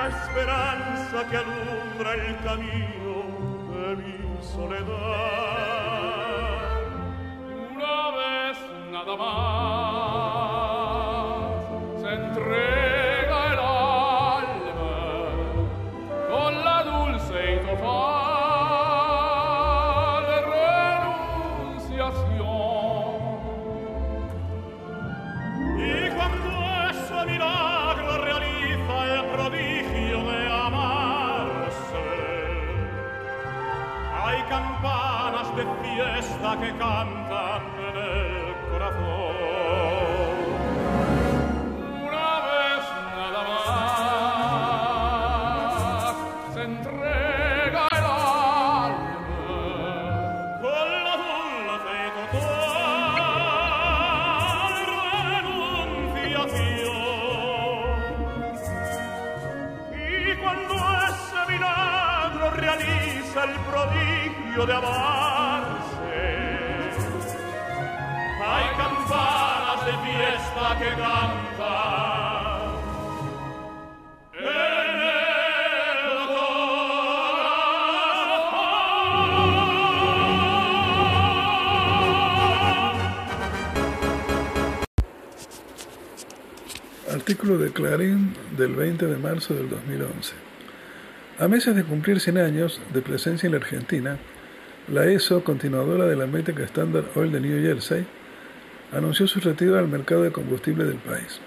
la 0.00 0.08
esperanza 0.08 1.26
que 1.28 1.36
alumbra 1.36 2.14
el 2.14 2.36
camino 2.42 3.16
de 3.70 3.96
mi 3.96 4.16
soledad. 4.42 4.88
Una 7.74 8.10
vez 8.16 8.56
nada 8.90 9.16
más. 9.16 10.59
que 36.58 36.70
canta 36.76 37.62
en 37.78 37.96
el 37.96 38.54
corazón. 38.70 39.36
Una 42.02 42.32
vez 42.46 42.82
nada 43.16 43.40
más 46.00 46.14
se 46.54 46.60
entrega 46.62 47.82
el 47.92 48.04
alma 48.04 48.90
con 50.60 50.88
la 51.04 51.14
dulce 51.22 51.94
y 52.04 52.08
total 52.16 52.50
renunciación. 55.30 56.98
Y 59.92 60.36
cuando 60.40 60.74
ese 61.08 61.40
milagro 61.52 62.46
realiza 62.56 63.38
el 63.44 63.54
prodigio 63.60 64.62
de 64.66 64.74
amor, 64.74 65.09
Artículo 87.30 87.58
de 87.58 87.70
Clarín 87.70 88.34
del 88.58 88.74
20 88.74 89.06
de 89.06 89.16
marzo 89.16 89.54
del 89.54 89.70
2011. 89.70 90.34
A 91.38 91.46
meses 91.46 91.76
de 91.76 91.84
cumplir 91.84 92.18
100 92.18 92.38
años 92.38 92.80
de 92.92 93.02
presencia 93.02 93.46
en 93.46 93.52
la 93.52 93.58
Argentina, 93.58 94.18
la 94.88 95.06
ESO, 95.06 95.44
continuadora 95.44 96.06
de 96.06 96.16
la 96.16 96.24
American 96.24 96.60
Standard 96.64 97.04
Oil 97.14 97.30
de 97.30 97.40
New 97.40 97.62
Jersey, 97.62 98.04
anunció 98.90 99.28
su 99.28 99.38
retiro 99.38 99.78
al 99.78 99.86
mercado 99.86 100.24
de 100.24 100.32
combustible 100.32 100.82
del 100.82 100.96
país. 100.96 101.40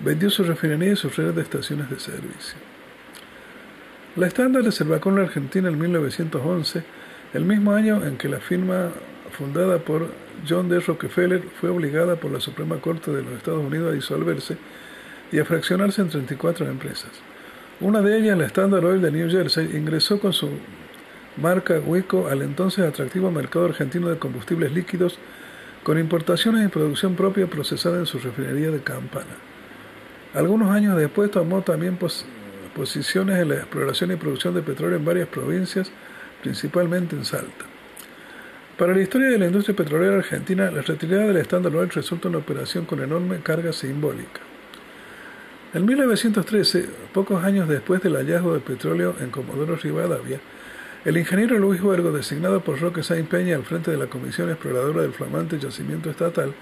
Vendió 0.00 0.28
su 0.28 0.44
refinería 0.44 0.92
y 0.92 0.96
su 0.96 1.08
red 1.08 1.32
de 1.32 1.40
estaciones 1.40 1.88
de 1.88 1.98
servicio. 1.98 2.58
La 4.16 4.26
Standard 4.26 4.64
desembarcó 4.64 5.08
en 5.08 5.16
la 5.16 5.22
Argentina 5.22 5.70
en 5.70 5.78
1911, 5.78 6.84
el 7.32 7.44
mismo 7.46 7.72
año 7.72 8.04
en 8.04 8.18
que 8.18 8.28
la 8.28 8.40
firma 8.40 8.90
fundada 9.32 9.78
por 9.78 10.10
John 10.46 10.68
D. 10.68 10.78
Rockefeller 10.78 11.42
fue 11.58 11.70
obligada 11.70 12.16
por 12.16 12.30
la 12.30 12.40
Suprema 12.40 12.76
Corte 12.82 13.10
de 13.10 13.22
los 13.22 13.32
Estados 13.32 13.64
Unidos 13.64 13.92
a 13.92 13.94
disolverse 13.94 14.58
y 15.32 15.38
a 15.38 15.44
fraccionarse 15.44 16.02
en 16.02 16.08
34 16.08 16.66
empresas. 16.66 17.10
Una 17.80 18.00
de 18.00 18.18
ellas, 18.18 18.38
la 18.38 18.46
Standard 18.46 18.84
Oil 18.84 19.02
de 19.02 19.10
New 19.10 19.30
Jersey, 19.30 19.76
ingresó 19.76 20.18
con 20.18 20.32
su 20.32 20.48
marca 21.36 21.78
Hueco 21.78 22.28
al 22.28 22.42
entonces 22.42 22.84
atractivo 22.84 23.30
mercado 23.30 23.66
argentino 23.66 24.08
de 24.08 24.18
combustibles 24.18 24.72
líquidos 24.72 25.18
con 25.82 25.98
importaciones 25.98 26.64
y 26.64 26.68
producción 26.68 27.14
propia 27.14 27.46
procesada 27.46 27.98
en 27.98 28.06
su 28.06 28.18
refinería 28.18 28.70
de 28.70 28.80
Campana. 28.80 29.36
Algunos 30.34 30.70
años 30.70 30.96
después 30.96 31.30
tomó 31.30 31.62
también 31.62 31.96
pos 31.96 32.24
posiciones 32.74 33.38
en 33.38 33.48
la 33.48 33.54
exploración 33.56 34.12
y 34.12 34.16
producción 34.16 34.54
de 34.54 34.62
petróleo 34.62 34.98
en 34.98 35.04
varias 35.04 35.28
provincias, 35.28 35.90
principalmente 36.42 37.16
en 37.16 37.24
Salta. 37.24 37.64
Para 38.76 38.94
la 38.94 39.00
historia 39.00 39.28
de 39.28 39.38
la 39.38 39.46
industria 39.46 39.74
petrolera 39.74 40.16
argentina, 40.16 40.70
la 40.70 40.82
retirada 40.82 41.26
del 41.28 41.38
Standard 41.38 41.74
Oil 41.74 41.88
resulta 41.88 42.28
una 42.28 42.38
operación 42.38 42.84
con 42.84 43.02
enorme 43.02 43.40
carga 43.40 43.72
simbólica. 43.72 44.45
En 45.76 45.84
1913, 45.84 46.88
pocos 47.12 47.44
años 47.44 47.68
después 47.68 48.00
del 48.00 48.16
hallazgo 48.16 48.54
del 48.54 48.62
petróleo 48.62 49.14
en 49.20 49.28
Comodoro 49.28 49.76
Rivadavia, 49.76 50.40
el 51.04 51.18
ingeniero 51.18 51.58
Luis 51.58 51.82
Huergo, 51.82 52.12
designado 52.12 52.62
por 52.62 52.80
Roque 52.80 53.02
Sainz 53.02 53.28
Peña 53.28 53.56
al 53.56 53.64
frente 53.64 53.90
de 53.90 53.98
la 53.98 54.06
Comisión 54.06 54.48
Exploradora 54.48 55.02
del 55.02 55.12
flamante 55.12 55.58
yacimiento 55.58 56.08
estatal, 56.08 56.54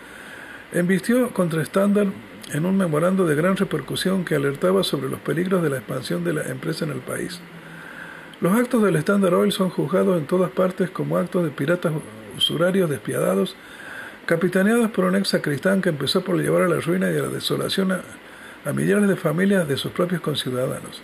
embistió 0.73 1.31
contra 1.31 1.63
Standard 1.63 2.09
en 2.53 2.67
un 2.67 2.77
memorando 2.77 3.25
de 3.25 3.37
gran 3.37 3.57
repercusión 3.57 4.25
que 4.25 4.35
alertaba 4.35 4.83
sobre 4.83 5.09
los 5.09 5.21
peligros 5.21 5.63
de 5.63 5.71
la 5.71 5.77
expansión 5.77 6.25
de 6.25 6.33
la 6.33 6.43
empresa 6.49 6.85
en 6.85 6.91
el 6.91 6.99
país. 7.01 7.39
Los 8.41 8.53
actos 8.59 8.83
del 8.83 8.97
Standard 8.97 9.35
Oil 9.35 9.53
son 9.53 9.71
juzgados 9.71 10.19
en 10.19 10.27
todas 10.27 10.51
partes 10.51 10.91
como 10.91 11.19
actos 11.19 11.45
de 11.45 11.51
piratas 11.51 11.93
usurarios 12.37 12.91
despiadados, 12.91 13.55
capitaneados 14.27 14.91
por 14.91 15.05
un 15.05 15.15
ex 15.15 15.29
sacristán 15.29 15.83
que 15.83 15.91
empezó 15.91 16.25
por 16.25 16.37
llevar 16.37 16.63
a 16.63 16.69
la 16.69 16.81
ruina 16.81 17.13
y 17.13 17.17
a 17.17 17.23
la 17.23 17.29
desolación 17.29 17.93
a, 17.93 18.01
a 18.65 18.73
millares 18.73 19.09
de 19.09 19.17
familias 19.17 19.69
de 19.69 19.77
sus 19.77 19.93
propios 19.93 20.21
conciudadanos, 20.21 21.03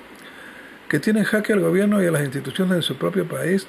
que 0.89 0.99
tienen 0.99 1.25
jaque 1.25 1.53
al 1.53 1.61
gobierno 1.61 2.03
y 2.03 2.07
a 2.07 2.11
las 2.11 2.23
instituciones 2.23 2.77
de 2.77 2.83
su 2.83 2.97
propio 2.97 3.27
país 3.27 3.67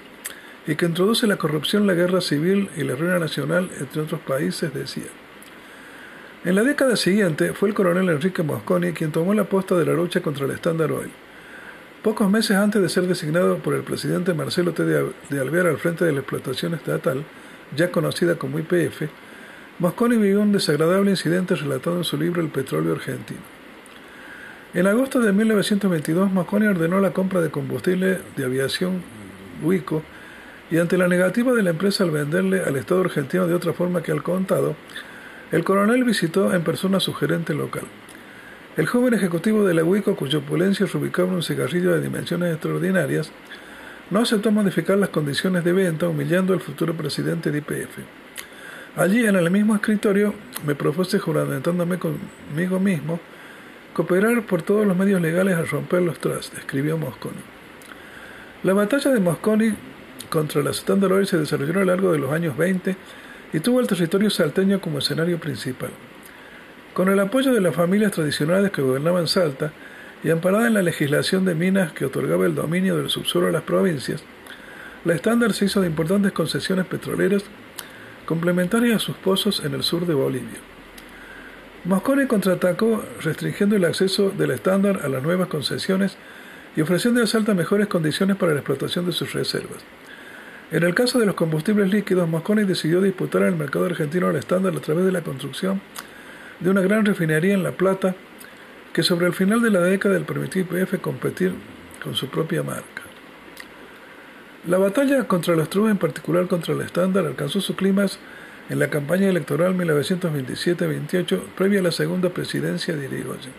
y 0.65 0.76
que 0.76 0.85
introduce 0.85 1.27
la 1.27 1.38
corrupción, 1.38 1.88
la 1.88 1.93
guerra 1.93 2.22
civil 2.22 2.69
y 2.77 2.84
la 2.84 2.95
ruina 2.95 3.19
nacional, 3.19 3.69
entre 3.80 4.01
otros 4.01 4.22
países, 4.22 4.73
decía. 4.73 5.09
En 6.43 6.55
la 6.55 6.63
década 6.63 6.95
siguiente 6.95 7.53
fue 7.53 7.69
el 7.69 7.76
coronel 7.76 8.09
Enrique 8.09 8.41
Mosconi 8.43 8.93
quien 8.93 9.11
tomó 9.11 9.34
la 9.34 9.43
posta 9.43 9.76
de 9.76 9.85
la 9.85 9.93
lucha 9.93 10.22
contra 10.22 10.45
el 10.45 10.51
Standard 10.51 10.91
Oil. 10.91 11.11
Pocos 12.01 12.30
meses 12.31 12.57
antes 12.57 12.81
de 12.81 12.89
ser 12.89 13.05
designado 13.05 13.57
por 13.59 13.76
el 13.76 13.84
presidente 13.84 14.34
Marcelo 14.34 14.73
T. 14.73 14.84
de 14.84 15.39
Alvear 15.39 15.68
al 15.68 15.77
frente 15.77 16.03
de 16.03 16.13
la 16.13 16.22
explotación 16.22 16.73
estatal, 16.73 17.23
ya 17.76 17.91
conocida 17.91 18.35
como 18.35 18.57
IPF, 18.57 19.03
Mosconi 19.77 20.18
vivió 20.18 20.41
un 20.41 20.51
desagradable 20.51 21.11
incidente 21.11 21.55
relatado 21.55 21.97
en 21.97 22.03
su 22.03 22.18
libro 22.18 22.41
El 22.41 22.49
petróleo 22.49 22.93
argentino. 22.93 23.60
En 24.73 24.88
agosto 24.88 25.19
de 25.19 25.34
1922, 25.34 26.31
Mosconi 26.31 26.65
ordenó 26.65 27.02
la 27.02 27.11
compra 27.11 27.41
de 27.41 27.49
combustible 27.49 28.19
de 28.38 28.45
aviación 28.45 29.03
Huico 29.61 30.02
y 30.69 30.77
ante 30.77 30.98
la 30.98 31.10
negativa 31.10 31.52
de 31.52 31.61
la 31.61 31.72
empresa 31.72 32.06
al 32.06 32.11
venderle 32.11 32.61
al 32.61 32.77
Estado 32.77 33.02
argentino 33.02 33.48
de 33.48 33.53
otra 33.53 33.73
forma 33.73 34.02
que 34.02 34.14
al 34.14 34.23
contado, 34.23 34.77
el 35.52 35.65
coronel 35.65 36.06
visitó 36.06 36.53
en 36.53 36.64
persona 36.64 36.98
a 36.98 37.02
su 37.02 37.14
gerente 37.14 37.53
local. 37.53 37.84
El 38.77 38.88
joven 38.88 39.14
ejecutivo 39.14 39.65
de 39.65 39.73
la 39.73 39.84
UICO, 39.84 40.15
cuya 40.15 40.39
opulencia 40.39 40.85
ubicaba 40.93 41.27
en 41.27 41.35
un 41.35 41.43
cigarrillo 41.43 41.91
de 41.91 41.99
dimensiones 41.99 42.53
extraordinarias, 42.53 43.30
no 44.10 44.22
aceptó 44.22 44.52
modificar 44.52 44.98
las 44.98 45.10
condiciones 45.10 45.65
de 45.65 45.73
venta, 45.73 46.07
humillando 46.07 46.53
al 46.53 46.61
futuro 46.61 46.93
presidente 46.93 47.52
de 47.52 47.57
IPF. 47.57 47.98
Allí, 48.95 49.26
en 49.26 49.35
el 49.35 49.52
mismo 49.52 49.76
escritorio, 49.76 50.34
me 50.65 50.76
propuse, 50.76 51.19
juramentándome 51.19 51.99
conmigo 51.99 52.80
mismo, 52.80 53.19
cooperar 53.93 54.45
por 54.45 54.61
todos 54.61 54.88
los 54.88 54.97
medios 54.97 55.22
legales 55.22 55.57
a 55.57 55.63
romper 55.63 56.01
los 56.01 56.19
trusts, 56.19 56.57
escribió 56.57 56.97
Mosconi. 56.97 57.41
La 58.63 58.73
batalla 58.73 59.11
de 59.11 59.19
Mosconi 59.19 59.73
contra 60.30 60.61
la 60.61 60.72
Standard 60.72 61.11
Oil 61.11 61.27
se 61.27 61.38
desarrolló 61.38 61.72
a 61.72 61.76
lo 61.77 61.85
largo 61.85 62.11
de 62.11 62.19
los 62.19 62.31
años 62.31 62.55
20 62.55 62.95
y 63.53 63.59
tuvo 63.59 63.80
el 63.80 63.88
territorio 63.88 64.30
salteño 64.30 64.80
como 64.80 64.99
escenario 64.99 65.39
principal. 65.39 65.91
Con 66.93 67.09
el 67.09 67.19
apoyo 67.19 67.53
de 67.53 67.61
las 67.61 67.76
familias 67.76 68.11
tradicionales 68.11 68.72
que 68.72 68.81
gobernaban 68.81 69.27
Salta 69.27 69.72
y 70.23 70.30
amparada 70.30 70.68
en 70.68 70.73
la 70.73 70.81
legislación 70.81 71.45
de 71.45 71.55
minas 71.55 71.91
que 71.93 72.05
otorgaba 72.05 72.45
el 72.45 72.55
dominio 72.55 72.97
del 72.97 73.09
subsuelo 73.09 73.47
a 73.47 73.51
las 73.51 73.63
provincias, 73.63 74.23
la 75.03 75.15
estándar 75.15 75.53
se 75.53 75.65
hizo 75.65 75.81
de 75.81 75.88
importantes 75.88 76.31
concesiones 76.31 76.85
petroleras 76.85 77.43
complementarias 78.26 78.97
a 78.97 78.99
sus 78.99 79.15
pozos 79.18 79.63
en 79.65 79.73
el 79.73 79.84
sur 79.84 80.05
de 80.05 80.13
Bolivia. 80.13 80.70
Mosconi 81.83 82.27
contraatacó 82.27 83.03
restringiendo 83.23 83.75
el 83.75 83.85
acceso 83.85 84.29
del 84.29 84.51
estándar 84.51 84.99
a 85.03 85.09
las 85.09 85.23
nuevas 85.23 85.47
concesiones 85.47 86.15
y 86.75 86.81
ofreciendo 86.81 87.23
a 87.23 87.27
Salta 87.27 87.55
mejores 87.55 87.87
condiciones 87.87 88.37
para 88.37 88.53
la 88.53 88.59
explotación 88.59 89.07
de 89.07 89.11
sus 89.11 89.33
reservas. 89.33 89.83
En 90.71 90.83
el 90.83 90.93
caso 90.93 91.19
de 91.19 91.25
los 91.25 91.33
combustibles 91.33 91.91
líquidos, 91.91 92.29
Mosconi 92.29 92.65
decidió 92.65 93.01
disputar 93.01 93.43
al 93.43 93.55
mercado 93.55 93.85
argentino 93.85 94.27
al 94.27 94.35
estándar 94.35 94.75
a 94.75 94.79
través 94.79 95.05
de 95.05 95.11
la 95.11 95.21
construcción 95.21 95.81
de 96.59 96.69
una 96.69 96.81
gran 96.81 97.03
refinería 97.03 97.55
en 97.55 97.63
La 97.63 97.71
Plata 97.71 98.15
que 98.93 99.01
sobre 99.01 99.25
el 99.25 99.33
final 99.33 99.61
de 99.61 99.71
la 99.71 99.81
década 99.81 100.19
permitió 100.19 100.61
IPF 100.61 100.99
competir 101.01 101.53
con 102.03 102.13
su 102.13 102.27
propia 102.27 102.61
marca. 102.61 103.01
La 104.67 104.77
batalla 104.77 105.23
contra 105.23 105.55
los 105.55 105.69
trubos, 105.69 105.89
en 105.89 105.97
particular 105.97 106.47
contra 106.47 106.75
el 106.75 106.81
estándar, 106.81 107.25
alcanzó 107.25 107.59
su 107.59 107.75
clímax 107.75 108.19
en 108.72 108.80
la 108.80 108.89
campaña 108.89 109.27
electoral 109.27 109.76
1927-28, 109.76 111.41
previa 111.57 111.81
a 111.81 111.84
la 111.84 111.91
segunda 111.91 112.30
presidencia 112.30 112.95
de 112.95 113.03
Irigoyen. 113.06 113.52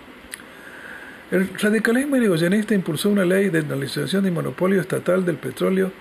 El 1.30 1.50
radicalismo 1.58 2.16
irigoyenista 2.16 2.74
impulsó 2.74 3.10
una 3.10 3.26
ley 3.26 3.50
de 3.50 3.60
nacionalización 3.60 4.26
y 4.26 4.30
monopolio 4.30 4.80
estatal 4.80 5.26
del 5.26 5.36
petróleo 5.36 5.92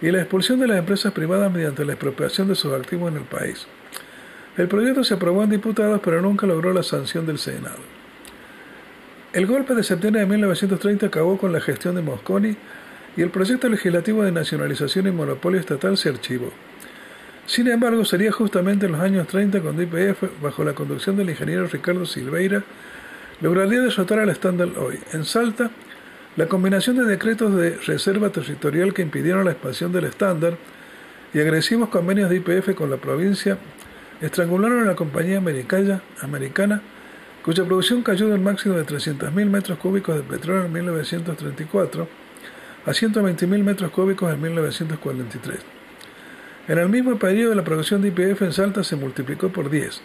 y 0.00 0.12
la 0.12 0.20
expulsión 0.20 0.60
de 0.60 0.68
las 0.68 0.78
empresas 0.78 1.12
privadas 1.12 1.52
mediante 1.52 1.84
la 1.84 1.94
expropiación 1.94 2.46
de 2.46 2.54
sus 2.54 2.72
activos 2.72 3.10
en 3.10 3.18
el 3.18 3.24
país. 3.24 3.66
El 4.56 4.68
proyecto 4.68 5.02
se 5.02 5.14
aprobó 5.14 5.42
en 5.42 5.50
diputados, 5.50 6.00
pero 6.04 6.22
nunca 6.22 6.46
logró 6.46 6.72
la 6.72 6.84
sanción 6.84 7.26
del 7.26 7.38
Senado. 7.38 7.82
El 9.32 9.46
golpe 9.46 9.74
de 9.74 9.82
septiembre 9.82 10.20
de 10.20 10.26
1930 10.28 11.06
acabó 11.06 11.36
con 11.36 11.52
la 11.52 11.60
gestión 11.60 11.96
de 11.96 12.02
Mosconi 12.02 12.56
y 13.16 13.22
el 13.22 13.30
proyecto 13.30 13.68
legislativo 13.68 14.22
de 14.22 14.30
nacionalización 14.30 15.08
y 15.08 15.10
monopolio 15.10 15.58
estatal 15.58 15.96
se 15.96 16.10
archivó. 16.10 16.52
Sin 17.46 17.68
embargo, 17.68 18.04
sería 18.04 18.32
justamente 18.32 18.86
en 18.86 18.92
los 18.92 19.00
años 19.00 19.28
30 19.28 19.60
cuando 19.60 19.82
IPF, 19.82 20.42
bajo 20.42 20.64
la 20.64 20.74
conducción 20.74 21.16
del 21.16 21.30
ingeniero 21.30 21.68
Ricardo 21.68 22.04
Silveira, 22.04 22.64
lograría 23.40 23.82
derrotar 23.82 24.18
al 24.18 24.30
estándar 24.30 24.70
hoy. 24.76 24.98
En 25.12 25.24
Salta, 25.24 25.70
la 26.36 26.46
combinación 26.48 26.96
de 26.96 27.04
decretos 27.04 27.54
de 27.54 27.76
reserva 27.86 28.30
territorial 28.30 28.92
que 28.92 29.02
impidieron 29.02 29.44
la 29.44 29.52
expansión 29.52 29.92
del 29.92 30.06
estándar 30.06 30.58
y 31.32 31.38
agresivos 31.38 31.88
convenios 31.88 32.30
de 32.30 32.36
IPF 32.36 32.74
con 32.74 32.90
la 32.90 32.96
provincia 32.96 33.58
estrangularon 34.20 34.82
a 34.82 34.86
la 34.86 34.96
compañía 34.96 35.38
americana, 35.38 36.02
americana 36.22 36.82
cuya 37.44 37.64
producción 37.64 38.02
cayó 38.02 38.28
del 38.28 38.40
máximo 38.40 38.74
de 38.74 38.84
300.000 38.84 39.30
metros 39.48 39.78
cúbicos 39.78 40.16
de 40.16 40.22
petróleo 40.24 40.64
en 40.64 40.72
1934 40.72 42.08
a 42.86 42.90
120.000 42.90 43.62
metros 43.62 43.90
cúbicos 43.92 44.34
en 44.34 44.42
1943. 44.42 45.75
En 46.68 46.78
el 46.78 46.88
mismo 46.88 47.16
periodo, 47.16 47.54
la 47.54 47.62
producción 47.62 48.02
de 48.02 48.08
IPF 48.08 48.42
en 48.42 48.52
Salta 48.52 48.82
se 48.82 48.96
multiplicó 48.96 49.50
por 49.50 49.70
10. 49.70 50.02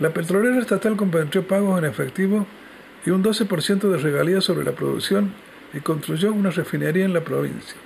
La 0.00 0.10
petrolera 0.10 0.58
estatal 0.58 0.96
comprendió 0.96 1.46
pagos 1.48 1.78
en 1.78 1.86
efectivo 1.86 2.46
y 3.06 3.10
un 3.10 3.24
12% 3.24 3.88
de 3.88 3.96
regalías 3.96 4.44
sobre 4.44 4.64
la 4.64 4.72
producción 4.72 5.32
y 5.72 5.80
construyó 5.80 6.32
una 6.32 6.50
refinería 6.50 7.06
en 7.06 7.14
la 7.14 7.24
provincia. 7.24 7.76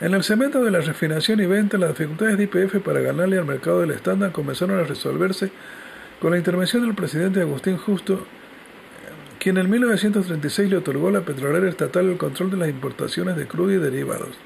En 0.00 0.14
el 0.14 0.24
cemento 0.24 0.64
de 0.64 0.72
la 0.72 0.80
refinación 0.80 1.40
y 1.40 1.46
venta, 1.46 1.78
las 1.78 1.90
dificultades 1.90 2.38
de 2.38 2.44
IPF 2.44 2.82
para 2.84 3.00
ganarle 3.00 3.38
al 3.38 3.44
mercado 3.44 3.80
del 3.80 3.92
estándar 3.92 4.32
comenzaron 4.32 4.80
a 4.80 4.82
resolverse 4.82 5.52
con 6.20 6.32
la 6.32 6.38
intervención 6.38 6.82
del 6.82 6.96
presidente 6.96 7.40
Agustín 7.40 7.76
Justo, 7.76 8.26
quien 9.38 9.58
en 9.58 9.70
1936 9.70 10.70
le 10.70 10.78
otorgó 10.78 11.08
a 11.08 11.12
la 11.12 11.20
petrolera 11.20 11.68
estatal 11.68 12.08
el 12.08 12.16
control 12.16 12.50
de 12.50 12.56
las 12.56 12.68
importaciones 12.68 13.36
de 13.36 13.46
crudo 13.46 13.70
y 13.70 13.78
derivados. 13.78 14.36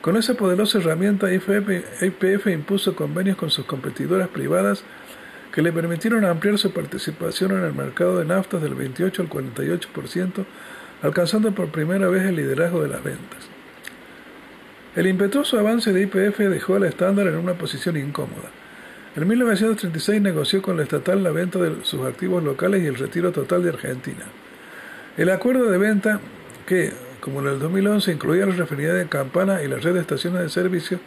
Con 0.00 0.16
esa 0.16 0.34
poderosa 0.34 0.78
herramienta, 0.78 1.32
IPF 1.32 2.46
impuso 2.46 2.94
convenios 2.94 3.36
con 3.36 3.50
sus 3.50 3.66
competidoras 3.66 4.28
privadas 4.28 4.84
que 5.52 5.62
le 5.62 5.72
permitieron 5.72 6.24
ampliar 6.24 6.56
su 6.56 6.72
participación 6.72 7.52
en 7.52 7.64
el 7.64 7.72
mercado 7.72 8.18
de 8.18 8.24
naftas 8.24 8.62
del 8.62 8.74
28 8.74 9.22
al 9.22 9.28
48%, 9.28 10.44
alcanzando 11.02 11.52
por 11.52 11.70
primera 11.70 12.08
vez 12.08 12.24
el 12.24 12.36
liderazgo 12.36 12.82
de 12.82 12.88
las 12.88 13.02
ventas. 13.02 13.48
El 14.94 15.06
impetuoso 15.06 15.58
avance 15.58 15.92
de 15.92 16.02
IPF 16.02 16.38
dejó 16.38 16.76
al 16.76 16.84
estándar 16.84 17.26
en 17.26 17.36
una 17.36 17.54
posición 17.54 17.96
incómoda. 17.96 18.50
En 19.16 19.26
1936 19.26 20.20
negoció 20.22 20.62
con 20.62 20.76
la 20.76 20.84
estatal 20.84 21.24
la 21.24 21.30
venta 21.30 21.58
de 21.58 21.84
sus 21.84 22.06
activos 22.06 22.42
locales 22.44 22.82
y 22.82 22.86
el 22.86 22.94
retiro 22.94 23.32
total 23.32 23.64
de 23.64 23.70
Argentina. 23.70 24.24
El 25.16 25.30
acuerdo 25.30 25.68
de 25.70 25.78
venta, 25.78 26.20
que, 26.66 26.92
como 27.28 27.40
en 27.40 27.54
el 27.54 27.58
2011, 27.58 28.12
incluía 28.12 28.46
la 28.46 28.54
refinería 28.54 28.94
de 28.94 29.06
Campana 29.06 29.62
y 29.62 29.68
la 29.68 29.76
red 29.76 29.92
de 29.92 30.00
estaciones 30.00 30.40
de 30.40 30.48
servicio, 30.48 30.98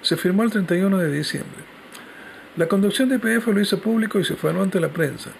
se 0.00 0.16
firmó 0.16 0.42
el 0.42 0.50
31 0.50 0.96
de 0.96 1.10
diciembre. 1.10 1.60
La 2.56 2.66
conducción 2.66 3.10
de 3.10 3.16
IPF 3.16 3.48
lo 3.48 3.60
hizo 3.60 3.78
público 3.78 4.18
y 4.18 4.24
se 4.24 4.32
ufanó 4.32 4.62
ante 4.62 4.80
la 4.80 4.88
prensa. 4.88 5.30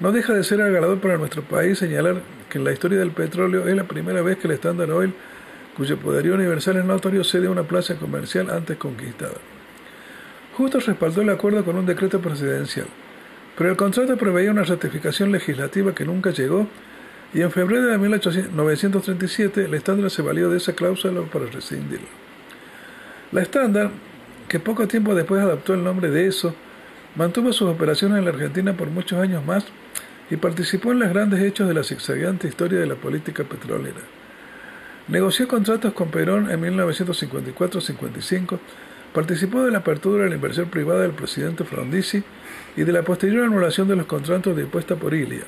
No 0.00 0.10
deja 0.10 0.32
de 0.32 0.42
ser 0.42 0.60
agarrador 0.60 0.98
para 0.98 1.18
nuestro 1.18 1.42
país 1.42 1.78
señalar 1.78 2.20
que 2.48 2.58
en 2.58 2.64
la 2.64 2.72
historia 2.72 2.98
del 2.98 3.12
petróleo 3.12 3.68
es 3.68 3.76
la 3.76 3.84
primera 3.84 4.22
vez 4.22 4.38
que 4.38 4.48
el 4.48 4.54
Standard 4.54 4.90
Oil 4.90 5.14
cuyo 5.76 5.96
poderío 5.98 6.34
universal 6.34 6.76
es 6.76 6.84
notorio, 6.84 7.22
cede 7.22 7.48
una 7.48 7.62
plaza 7.62 7.94
comercial 7.94 8.50
antes 8.50 8.76
conquistada. 8.76 9.36
Justo 10.56 10.80
respaldó 10.80 11.22
el 11.22 11.30
acuerdo 11.30 11.64
con 11.64 11.76
un 11.76 11.86
decreto 11.86 12.20
presidencial, 12.20 12.86
pero 13.56 13.70
el 13.70 13.76
contrato 13.76 14.16
preveía 14.16 14.50
una 14.50 14.64
ratificación 14.64 15.30
legislativa 15.30 15.94
que 15.94 16.04
nunca 16.04 16.30
llegó 16.32 16.66
y 17.32 17.42
en 17.42 17.50
febrero 17.50 17.86
de 17.86 17.98
1937 17.98 19.64
el 19.64 19.74
estándar 19.74 20.10
se 20.10 20.22
valió 20.22 20.50
de 20.50 20.56
esa 20.56 20.72
cláusula 20.74 21.22
para 21.22 21.46
rescindirlo. 21.46 22.08
La 23.32 23.42
estándar, 23.42 23.90
que 24.48 24.58
poco 24.58 24.88
tiempo 24.88 25.14
después 25.14 25.40
adoptó 25.40 25.74
el 25.74 25.84
nombre 25.84 26.10
de 26.10 26.26
ESO, 26.26 26.54
mantuvo 27.14 27.52
sus 27.52 27.68
operaciones 27.68 28.18
en 28.18 28.24
la 28.24 28.30
Argentina 28.30 28.76
por 28.76 28.88
muchos 28.88 29.20
años 29.20 29.44
más 29.44 29.64
y 30.30 30.36
participó 30.36 30.92
en 30.92 31.00
los 31.00 31.08
grandes 31.08 31.40
hechos 31.40 31.68
de 31.68 31.74
la 31.74 31.84
zigzagueante 31.84 32.48
historia 32.48 32.80
de 32.80 32.86
la 32.86 32.96
política 32.96 33.44
petrolera. 33.44 34.00
Negoció 35.08 35.46
contratos 35.48 35.92
con 35.92 36.10
Perón 36.10 36.50
en 36.50 36.60
1954-55, 36.60 38.58
participó 39.12 39.62
de 39.64 39.72
la 39.72 39.78
apertura 39.78 40.24
de 40.24 40.30
la 40.30 40.36
inversión 40.36 40.68
privada 40.68 41.02
del 41.02 41.12
presidente 41.12 41.64
Frondizi 41.64 42.22
y 42.76 42.82
de 42.82 42.92
la 42.92 43.02
posterior 43.02 43.44
anulación 43.44 43.88
de 43.88 43.96
los 43.96 44.06
contratos 44.06 44.54
de 44.56 44.62
impuesta 44.62 44.94
por 44.96 45.14
Ilia. 45.14 45.44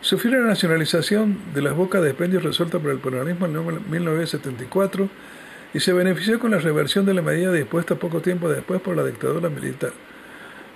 Sufrió 0.00 0.38
la 0.38 0.46
nacionalización 0.46 1.38
de 1.54 1.60
las 1.60 1.74
bocas 1.74 2.02
de 2.02 2.10
expendios 2.10 2.44
resuelta 2.44 2.78
por 2.78 2.92
el 2.92 2.98
peronismo 2.98 3.46
en 3.46 3.90
1974 3.90 5.08
y 5.74 5.80
se 5.80 5.92
benefició 5.92 6.38
con 6.38 6.52
la 6.52 6.58
reversión 6.58 7.04
de 7.04 7.14
la 7.14 7.22
medida 7.22 7.52
dispuesta 7.52 7.96
poco 7.96 8.20
tiempo 8.20 8.48
después 8.48 8.80
por 8.80 8.96
la 8.96 9.04
dictadura 9.04 9.48
militar. 9.48 9.90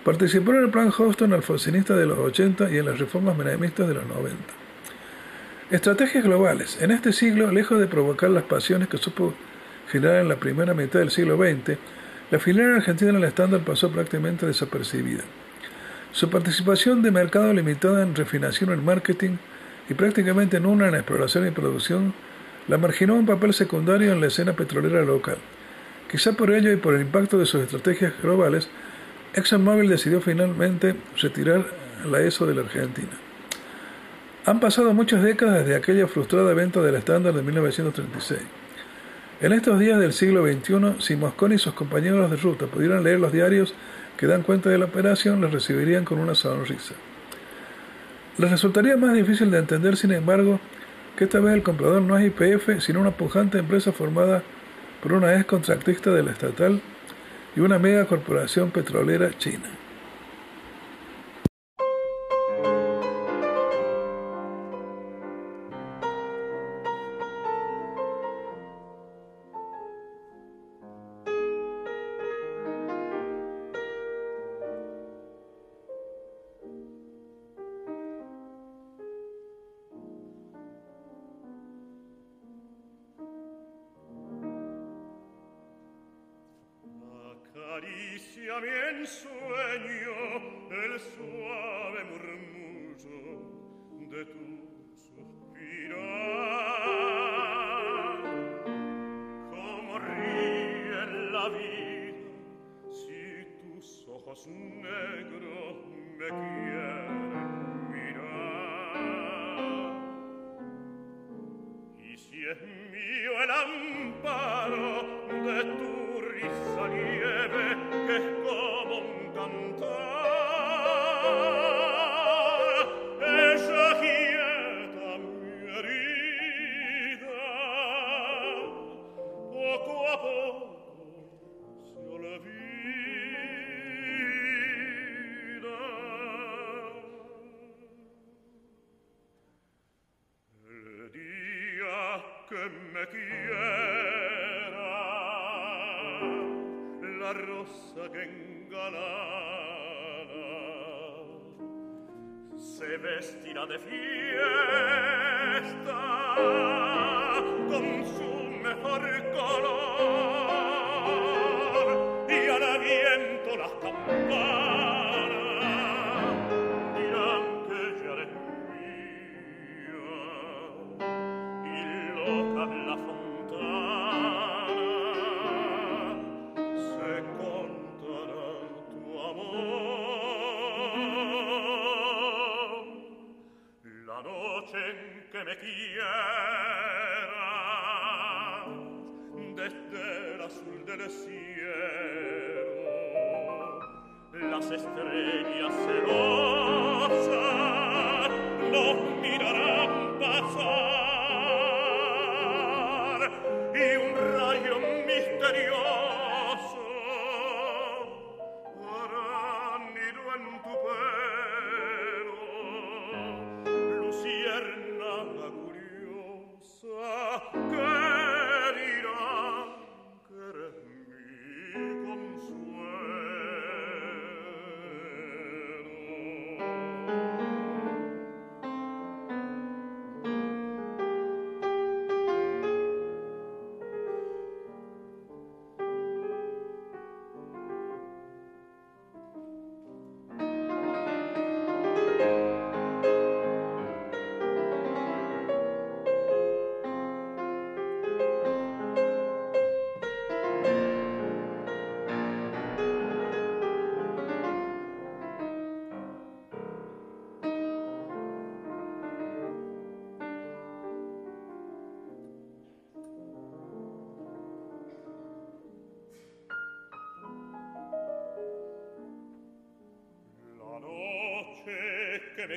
Participó 0.05 0.53
en 0.53 0.65
el 0.65 0.71
plan 0.71 0.91
Houston 0.91 1.33
alfonsinista 1.33 1.95
de 1.95 2.07
los 2.07 2.19
80 2.19 2.71
y 2.73 2.79
en 2.79 2.87
las 2.87 2.99
reformas 2.99 3.37
menemistas 3.37 3.87
de 3.87 3.95
los 3.95 4.07
90. 4.07 4.37
Estrategias 5.71 6.25
globales. 6.25 6.83
En 6.83 6.91
este 6.91 7.13
siglo, 7.13 7.51
lejos 7.53 7.79
de 7.79 7.87
provocar 7.87 8.29
las 8.31 8.43
pasiones 8.43 8.89
que 8.89 8.99
supo 8.99 9.35
generar 9.89 10.21
en 10.21 10.29
la 10.29 10.37
primera 10.37 10.75
mitad 10.75 10.99
del 10.99 11.11
siglo 11.11 11.37
XX, 11.37 11.79
la 12.33 12.39
filial 12.41 12.75
argentina 12.75 13.11
en 13.11 13.17
el 13.17 13.25
estándar 13.25 13.61
pasó 13.61 13.91
prácticamente 13.91 14.47
desapercibida. 14.47 15.23
Su 16.13 16.29
participación 16.29 17.01
de 17.01 17.11
mercado 17.11 17.55
limitada 17.55 18.03
en 18.03 18.15
refinación 18.15 18.71
y 18.73 18.77
marketing 18.77 19.39
y 19.89 19.95
prácticamente 19.95 20.61
nula 20.61 20.89
en 20.89 20.95
exploración 20.95 21.49
y 21.49 21.51
producción 21.53 22.13
la 22.69 22.77
marginó 22.77 23.15
un 23.15 23.25
papel 23.25 23.55
secundario 23.55 24.13
en 24.13 24.21
la 24.21 24.27
escena 24.27 24.53
petrolera 24.53 25.03
local. 25.03 25.39
Quizá 26.11 26.33
por 26.35 26.53
ello 26.53 26.71
y 26.71 26.77
por 26.77 26.95
el 26.95 27.01
impacto 27.01 27.39
de 27.39 27.47
sus 27.47 27.63
estrategias 27.63 28.13
globales, 28.23 28.69
ExxonMobil 29.35 29.89
decidió 29.89 30.21
finalmente 30.21 30.95
retirar 31.17 31.65
la 32.05 32.21
ESO 32.21 32.47
de 32.47 32.55
la 32.57 32.61
Argentina. 32.61 33.09
Han 34.45 34.61
pasado 34.61 34.93
muchas 34.93 35.23
décadas 35.23 35.61
desde 35.61 35.77
aquella 35.77 36.07
frustrada 36.09 36.53
venta 36.53 36.83
del 36.83 36.97
estándar 36.97 37.33
de 37.33 37.43
1936. 37.43 38.41
En 39.41 39.53
estos 39.53 39.79
días 39.79 39.99
del 39.99 40.13
siglo 40.13 40.47
XXI, 40.47 41.01
si 41.01 41.17
Mosconi 41.17 41.55
y 41.55 41.59
sus 41.59 41.73
compañeros 41.73 42.31
de 42.31 42.37
ruta 42.37 42.67
pudieran 42.67 43.03
leer 43.03 43.19
los 43.19 43.33
diarios 43.33 43.75
que 44.17 44.27
dan 44.27 44.43
cuenta 44.43 44.71
de 44.71 44.79
la 44.79 44.87
operación 44.87 45.41
les 45.41 45.53
recibirían 45.53 46.05
con 46.05 46.19
una 46.19 46.35
sonrisa. 46.35 46.95
Les 48.39 48.51
resultaría 48.51 48.97
más 48.97 49.13
difícil 49.15 49.51
de 49.51 49.59
entender, 49.59 49.97
sin 49.97 50.13
embargo, 50.13 50.61
que 51.17 51.25
esta 51.25 51.41
vez 51.41 51.55
el 51.55 51.63
comprador 51.63 52.03
no 52.03 52.17
es 52.17 52.27
IPF, 52.27 52.81
sino 52.81 53.01
una 53.01 53.11
pujante 53.11 53.59
empresa 53.59 53.93
formada 53.93 54.43
por 55.03 55.13
una 55.13 55.35
ex 55.35 55.45
contratista 55.45 56.11
de 56.11 56.23
la 56.23 56.33
estatal 56.33 56.81
y 57.55 57.61
una 57.61 57.79
mega 57.79 58.07
corporación 58.07 58.71
petrolera 58.71 59.37
china. 59.37 59.69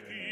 Que 0.02 0.25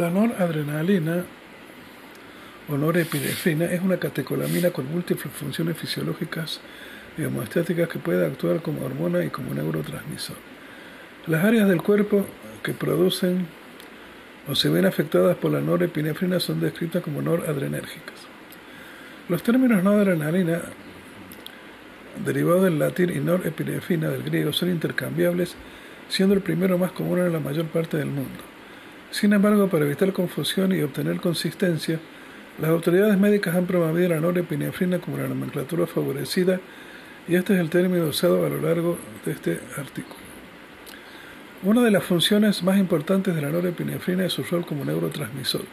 La 0.00 0.08
noradrenalina 0.08 1.24
o 2.70 2.78
norepinefrina 2.78 3.66
es 3.66 3.82
una 3.82 3.98
catecolamina 3.98 4.70
con 4.70 4.90
múltiples 4.90 5.30
funciones 5.30 5.76
fisiológicas 5.76 6.58
y 7.18 7.24
homeostáticas 7.24 7.86
que 7.86 7.98
puede 7.98 8.24
actuar 8.24 8.62
como 8.62 8.82
hormona 8.82 9.22
y 9.22 9.28
como 9.28 9.52
neurotransmisor. 9.52 10.36
Las 11.26 11.44
áreas 11.44 11.68
del 11.68 11.82
cuerpo 11.82 12.24
que 12.62 12.72
producen 12.72 13.46
o 14.48 14.54
se 14.54 14.70
ven 14.70 14.86
afectadas 14.86 15.36
por 15.36 15.52
la 15.52 15.60
norepinefrina 15.60 16.40
son 16.40 16.60
descritas 16.60 17.02
como 17.02 17.20
noradrenérgicas. 17.20 18.20
Los 19.28 19.42
términos 19.42 19.84
noradrenalina, 19.84 20.62
derivados 22.24 22.64
del 22.64 22.78
latín 22.78 23.10
y 23.14 23.18
norepinefrina 23.18 24.08
del 24.08 24.22
griego, 24.22 24.54
son 24.54 24.70
intercambiables, 24.70 25.56
siendo 26.08 26.34
el 26.34 26.40
primero 26.40 26.78
más 26.78 26.92
común 26.92 27.18
en 27.18 27.34
la 27.34 27.38
mayor 27.38 27.66
parte 27.66 27.98
del 27.98 28.08
mundo. 28.08 28.49
Sin 29.10 29.32
embargo, 29.32 29.68
para 29.68 29.84
evitar 29.84 30.12
confusión 30.12 30.72
y 30.72 30.82
obtener 30.82 31.20
consistencia, 31.20 31.98
las 32.60 32.70
autoridades 32.70 33.18
médicas 33.18 33.56
han 33.56 33.66
promovido 33.66 34.10
la 34.10 34.20
norepinefrina 34.20 35.00
como 35.00 35.18
la 35.18 35.28
nomenclatura 35.28 35.86
favorecida 35.86 36.60
y 37.26 37.34
este 37.34 37.54
es 37.54 37.60
el 37.60 37.70
término 37.70 38.06
usado 38.06 38.44
a 38.44 38.48
lo 38.48 38.60
largo 38.60 38.98
de 39.24 39.32
este 39.32 39.60
artículo. 39.76 40.20
Una 41.62 41.82
de 41.82 41.90
las 41.90 42.04
funciones 42.04 42.62
más 42.62 42.78
importantes 42.78 43.34
de 43.34 43.42
la 43.42 43.50
norepinefrina 43.50 44.26
es 44.26 44.32
su 44.32 44.44
rol 44.44 44.64
como 44.64 44.84
neurotransmisor. 44.84 45.64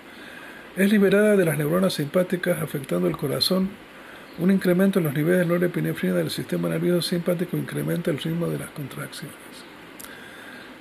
Es 0.76 0.92
liberada 0.92 1.36
de 1.36 1.46
las 1.46 1.58
neuronas 1.58 1.94
simpáticas 1.94 2.62
afectando 2.62 3.08
el 3.08 3.18
corazón. 3.18 3.70
Un 4.40 4.52
incremento 4.52 5.00
en 5.00 5.06
los 5.06 5.14
niveles 5.14 5.40
de 5.40 5.46
norepinefrina 5.46 6.16
del 6.16 6.30
sistema 6.30 6.70
nervioso 6.70 7.10
simpático 7.10 7.58
incrementa 7.58 8.12
el 8.12 8.20
ritmo 8.20 8.48
de 8.48 8.60
las 8.60 8.70
contracciones. 8.72 9.67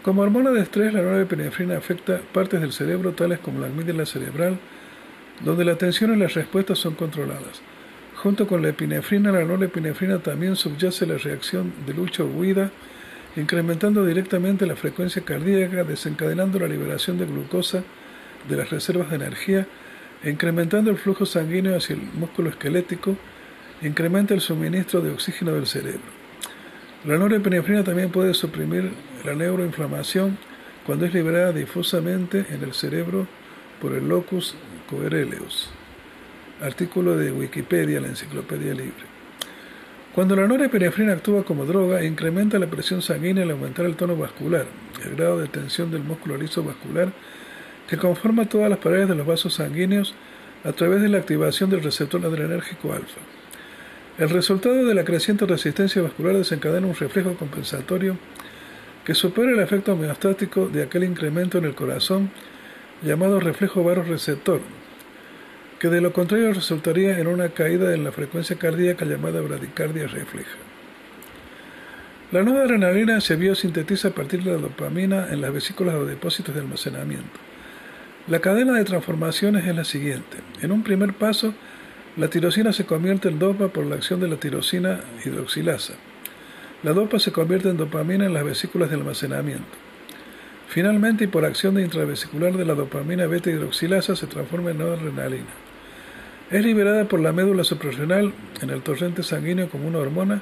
Como 0.06 0.22
hormona 0.22 0.52
de 0.52 0.62
estrés, 0.62 0.94
la 0.94 1.02
norepinefrina 1.02 1.76
afecta 1.76 2.20
partes 2.32 2.60
del 2.60 2.72
cerebro 2.72 3.10
tales 3.14 3.40
como 3.40 3.58
la 3.58 3.66
amígdala 3.66 4.06
cerebral, 4.06 4.56
donde 5.40 5.64
la 5.64 5.72
atención 5.72 6.14
y 6.14 6.16
las 6.16 6.34
respuestas 6.34 6.78
son 6.78 6.94
controladas. 6.94 7.60
Junto 8.14 8.46
con 8.46 8.62
la 8.62 8.68
epinefrina, 8.68 9.32
la 9.32 9.44
norepinefrina 9.44 10.20
también 10.20 10.54
subyace 10.54 11.06
la 11.06 11.18
reacción 11.18 11.72
de 11.84 11.92
lucha 11.92 12.22
o 12.22 12.28
huida, 12.28 12.70
incrementando 13.34 14.06
directamente 14.06 14.64
la 14.64 14.76
frecuencia 14.76 15.24
cardíaca, 15.24 15.82
desencadenando 15.82 16.60
la 16.60 16.68
liberación 16.68 17.18
de 17.18 17.26
glucosa 17.26 17.82
de 18.48 18.56
las 18.56 18.70
reservas 18.70 19.10
de 19.10 19.16
energía 19.16 19.66
incrementando 20.22 20.92
el 20.92 20.98
flujo 20.98 21.26
sanguíneo 21.26 21.76
hacia 21.76 21.96
el 21.96 22.02
músculo 22.14 22.50
esquelético, 22.50 23.16
incrementa 23.82 24.34
el 24.34 24.40
suministro 24.40 25.00
de 25.00 25.10
oxígeno 25.10 25.52
del 25.52 25.66
cerebro. 25.66 26.15
La 27.04 27.16
norepinefrina 27.18 27.84
también 27.84 28.10
puede 28.10 28.34
suprimir 28.34 28.90
la 29.24 29.34
neuroinflamación 29.34 30.38
cuando 30.84 31.06
es 31.06 31.14
liberada 31.14 31.52
difusamente 31.52 32.46
en 32.50 32.62
el 32.62 32.72
cerebro 32.72 33.26
por 33.80 33.92
el 33.92 34.08
locus 34.08 34.56
coeruleus. 34.88 35.70
Artículo 36.62 37.16
de 37.16 37.32
Wikipedia, 37.32 38.00
la 38.00 38.08
enciclopedia 38.08 38.72
libre. 38.72 39.16
Cuando 40.14 40.34
la 40.34 40.48
norepinefrina 40.48 41.12
actúa 41.12 41.44
como 41.44 41.66
droga, 41.66 42.02
incrementa 42.02 42.58
la 42.58 42.68
presión 42.68 43.02
sanguínea 43.02 43.44
al 43.44 43.50
aumentar 43.50 43.84
el 43.84 43.96
tono 43.96 44.16
vascular, 44.16 44.64
el 45.04 45.14
grado 45.14 45.38
de 45.38 45.48
tensión 45.48 45.90
del 45.90 46.02
músculo 46.02 46.38
liso 46.38 46.64
vascular, 46.64 47.12
que 47.86 47.98
conforma 47.98 48.48
todas 48.48 48.70
las 48.70 48.78
paredes 48.78 49.08
de 49.08 49.14
los 49.14 49.26
vasos 49.26 49.54
sanguíneos 49.54 50.14
a 50.64 50.72
través 50.72 51.02
de 51.02 51.08
la 51.08 51.18
activación 51.18 51.68
del 51.68 51.82
receptor 51.82 52.24
adrenérgico 52.24 52.94
alfa. 52.94 53.20
El 54.18 54.30
resultado 54.30 54.86
de 54.86 54.94
la 54.94 55.04
creciente 55.04 55.44
resistencia 55.44 56.00
vascular 56.00 56.34
desencadena 56.34 56.86
un 56.86 56.94
reflejo 56.94 57.34
compensatorio 57.34 58.16
que 59.04 59.14
supera 59.14 59.52
el 59.52 59.60
efecto 59.60 59.92
homeostático 59.92 60.68
de 60.68 60.82
aquel 60.82 61.04
incremento 61.04 61.58
en 61.58 61.66
el 61.66 61.74
corazón 61.74 62.30
llamado 63.02 63.40
reflejo 63.40 63.84
varoreceptor, 63.84 64.60
que 65.78 65.88
de 65.88 66.00
lo 66.00 66.14
contrario 66.14 66.50
resultaría 66.54 67.18
en 67.18 67.26
una 67.26 67.50
caída 67.50 67.94
en 67.94 68.04
la 68.04 68.12
frecuencia 68.12 68.56
cardíaca 68.56 69.04
llamada 69.04 69.42
bradicardia 69.42 70.06
refleja. 70.06 70.56
La 72.32 72.42
nueva 72.42 72.62
adrenalina 72.62 73.20
se 73.20 73.36
biosintetiza 73.36 74.08
a 74.08 74.12
partir 74.12 74.42
de 74.42 74.52
la 74.52 74.56
dopamina 74.56 75.28
en 75.30 75.42
las 75.42 75.52
vesículas 75.52 75.94
o 75.94 76.06
depósitos 76.06 76.54
de 76.54 76.62
almacenamiento. 76.62 77.38
La 78.28 78.40
cadena 78.40 78.72
de 78.72 78.84
transformaciones 78.84 79.66
es 79.66 79.76
la 79.76 79.84
siguiente. 79.84 80.38
En 80.62 80.72
un 80.72 80.82
primer 80.82 81.12
paso, 81.12 81.54
la 82.16 82.28
tirosina 82.28 82.72
se 82.72 82.86
convierte 82.86 83.28
en 83.28 83.38
dopa 83.38 83.68
por 83.68 83.84
la 83.84 83.96
acción 83.96 84.20
de 84.20 84.28
la 84.28 84.36
tirosina 84.36 85.00
hidroxilasa. 85.24 85.94
La 86.82 86.94
dopa 86.94 87.18
se 87.18 87.30
convierte 87.30 87.68
en 87.68 87.76
dopamina 87.76 88.24
en 88.24 88.32
las 88.32 88.44
vesículas 88.44 88.88
de 88.88 88.96
almacenamiento. 88.96 89.64
Finalmente, 90.68 91.24
y 91.24 91.26
por 91.26 91.44
acción 91.44 91.78
intravesicular 91.78 92.56
de 92.56 92.64
la 92.64 92.74
dopamina 92.74 93.26
beta 93.26 93.50
hidroxilasa, 93.50 94.16
se 94.16 94.26
transforma 94.26 94.70
en 94.70 94.78
noradrenalina. 94.78 95.52
Es 96.50 96.64
liberada 96.64 97.04
por 97.04 97.20
la 97.20 97.32
médula 97.32 97.64
suprarrenal 97.64 98.32
en 98.62 98.70
el 98.70 98.80
torrente 98.80 99.22
sanguíneo 99.22 99.68
como 99.68 99.86
una 99.86 99.98
hormona 99.98 100.40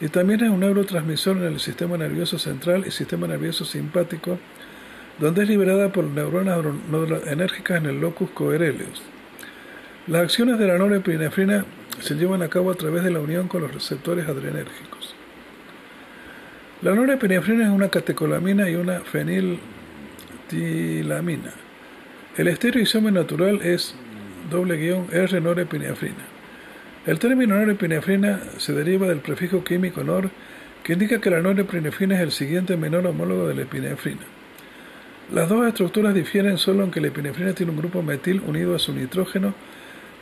y 0.00 0.08
también 0.08 0.42
es 0.42 0.50
un 0.50 0.60
neurotransmisor 0.60 1.36
en 1.36 1.44
el 1.44 1.60
sistema 1.60 1.98
nervioso 1.98 2.38
central 2.38 2.84
y 2.86 2.90
sistema 2.90 3.26
nervioso 3.26 3.66
simpático, 3.66 4.38
donde 5.18 5.42
es 5.42 5.48
liberada 5.48 5.92
por 5.92 6.04
neuronas 6.04 6.64
enérgicas 7.26 7.78
en 7.78 7.86
el 7.86 8.00
locus 8.00 8.30
coeruleus. 8.30 9.11
Las 10.08 10.22
acciones 10.22 10.58
de 10.58 10.66
la 10.66 10.78
norepinefrina 10.78 11.64
se 12.00 12.16
llevan 12.16 12.42
a 12.42 12.48
cabo 12.48 12.72
a 12.72 12.74
través 12.74 13.04
de 13.04 13.12
la 13.12 13.20
unión 13.20 13.46
con 13.46 13.62
los 13.62 13.72
receptores 13.72 14.28
adrenérgicos. 14.28 15.14
La 16.82 16.92
norepinefrina 16.92 17.66
es 17.66 17.70
una 17.70 17.88
catecolamina 17.88 18.68
y 18.68 18.74
una 18.74 18.98
feniltilamina. 18.98 21.52
El 22.36 22.48
estereoisómero 22.48 23.14
natural 23.14 23.60
es 23.62 23.94
doble 24.50 24.76
guion 24.76 25.06
R 25.12 25.40
norepinefrina. 25.40 26.24
El 27.06 27.20
término 27.20 27.54
norepinefrina 27.54 28.40
se 28.58 28.72
deriva 28.72 29.06
del 29.06 29.20
prefijo 29.20 29.62
químico 29.62 30.02
nor, 30.02 30.30
que 30.82 30.94
indica 30.94 31.20
que 31.20 31.30
la 31.30 31.40
norepinefrina 31.40 32.16
es 32.16 32.22
el 32.22 32.32
siguiente 32.32 32.76
menor 32.76 33.06
homólogo 33.06 33.46
de 33.46 33.54
la 33.54 33.62
epinefrina. 33.62 34.22
Las 35.32 35.48
dos 35.48 35.64
estructuras 35.64 36.12
difieren 36.12 36.58
solo 36.58 36.82
en 36.82 36.90
que 36.90 37.00
la 37.00 37.06
epinefrina 37.06 37.52
tiene 37.52 37.70
un 37.70 37.78
grupo 37.78 38.02
metil 38.02 38.42
unido 38.44 38.74
a 38.74 38.80
su 38.80 38.92
nitrógeno, 38.92 39.54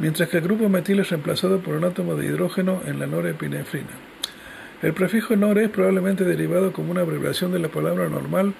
mientras 0.00 0.28
que 0.28 0.38
el 0.38 0.42
grupo 0.42 0.68
metil 0.68 0.98
es 0.98 1.10
reemplazado 1.10 1.60
por 1.60 1.76
un 1.76 1.84
átomo 1.84 2.16
de 2.16 2.26
hidrógeno 2.26 2.80
en 2.86 2.98
la 2.98 3.06
norepinefrina. 3.06 3.90
El 4.82 4.94
prefijo 4.94 5.36
nor 5.36 5.58
es 5.58 5.68
probablemente 5.68 6.24
derivado 6.24 6.72
como 6.72 6.90
una 6.90 7.02
abreviación 7.02 7.52
de 7.52 7.58
la 7.58 7.68
palabra 7.68 8.08
normal 8.08 8.54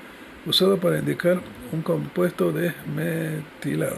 usado 0.47 0.77
para 0.77 0.99
indicar 0.99 1.41
un 1.73 1.83
compuesto 1.83 2.53
desmetilado. 2.53 3.97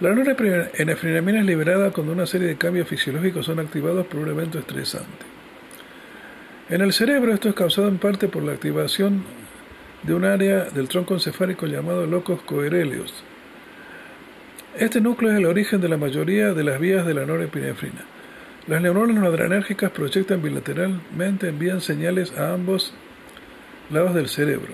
La 0.00 0.14
norepinefrinamina 0.14 1.40
es 1.40 1.46
liberada 1.46 1.90
cuando 1.90 2.12
una 2.12 2.26
serie 2.26 2.48
de 2.48 2.56
cambios 2.56 2.88
fisiológicos 2.88 3.46
son 3.46 3.60
activados 3.60 4.06
por 4.06 4.20
un 4.20 4.30
evento 4.30 4.58
estresante. 4.58 5.26
En 6.70 6.80
el 6.80 6.92
cerebro 6.94 7.34
esto 7.34 7.50
es 7.50 7.54
causado 7.54 7.88
en 7.88 7.98
parte 7.98 8.28
por 8.28 8.42
la 8.42 8.52
activación 8.52 9.24
de 10.02 10.14
un 10.14 10.24
área 10.24 10.64
del 10.64 10.88
tronco 10.88 11.14
encefálico 11.14 11.66
llamado 11.66 12.06
locus 12.06 12.40
coeruleus. 12.42 13.24
Este 14.78 15.02
núcleo 15.02 15.30
es 15.30 15.36
el 15.36 15.44
origen 15.44 15.82
de 15.82 15.88
la 15.88 15.98
mayoría 15.98 16.54
de 16.54 16.64
las 16.64 16.80
vías 16.80 17.04
de 17.06 17.12
la 17.12 17.26
norepinefrina. 17.26 18.04
Las 18.66 18.80
neuronas 18.80 19.16
noradrenérgicas 19.16 19.90
proyectan 19.90 20.40
bilateralmente, 20.40 21.48
envían 21.48 21.82
señales 21.82 22.32
a 22.38 22.54
ambos 22.54 22.94
lados 23.90 24.14
del 24.14 24.28
cerebro, 24.28 24.72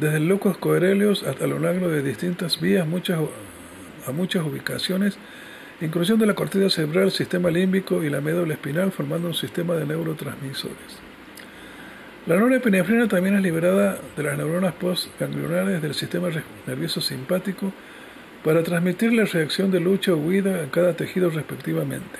desde 0.00 0.16
el 0.16 0.28
locus 0.28 0.56
coeruleus 0.56 1.24
hasta 1.24 1.46
lo 1.46 1.58
largo 1.58 1.88
de 1.88 2.02
distintas 2.02 2.58
vías 2.58 2.86
a 2.86 4.12
muchas 4.12 4.42
ubicaciones 4.42 5.18
inclusión 5.80 6.18
de 6.18 6.26
la 6.26 6.34
corteza 6.34 6.70
cerebral, 6.70 7.10
sistema 7.10 7.50
límbico 7.50 8.02
y 8.02 8.10
la 8.10 8.20
médula 8.20 8.54
espinal, 8.54 8.92
formando 8.92 9.28
un 9.28 9.34
sistema 9.34 9.74
de 9.74 9.86
neurotransmisores. 9.86 11.00
La 12.26 12.36
norepinefrina 12.36 13.08
también 13.08 13.36
es 13.36 13.42
liberada 13.42 13.98
de 14.16 14.22
las 14.22 14.36
neuronas 14.36 14.74
postganglionares 14.74 15.80
del 15.80 15.94
sistema 15.94 16.28
nervioso 16.66 17.00
simpático 17.00 17.72
para 18.44 18.62
transmitir 18.62 19.12
la 19.12 19.24
reacción 19.24 19.70
de 19.70 19.80
lucha 19.80 20.12
o 20.12 20.16
huida 20.16 20.62
en 20.62 20.70
cada 20.70 20.94
tejido 20.94 21.30
respectivamente. 21.30 22.18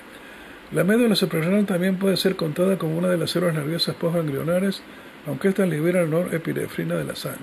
La 0.73 0.85
médula 0.85 1.15
suprarrenal 1.15 1.65
también 1.65 1.97
puede 1.97 2.17
ser 2.17 2.37
contada 2.37 2.77
como 2.77 2.99
una 2.99 3.09
de 3.09 3.17
las 3.17 3.31
células 3.31 3.55
nerviosas 3.55 3.95
postganglionares, 3.95 4.83
aunque 5.27 5.49
éstas 5.49 5.69
liberan 5.69 6.11
norepinefrina 6.11 6.97
de 6.97 7.05
la 7.05 7.17
sangre. 7.17 7.41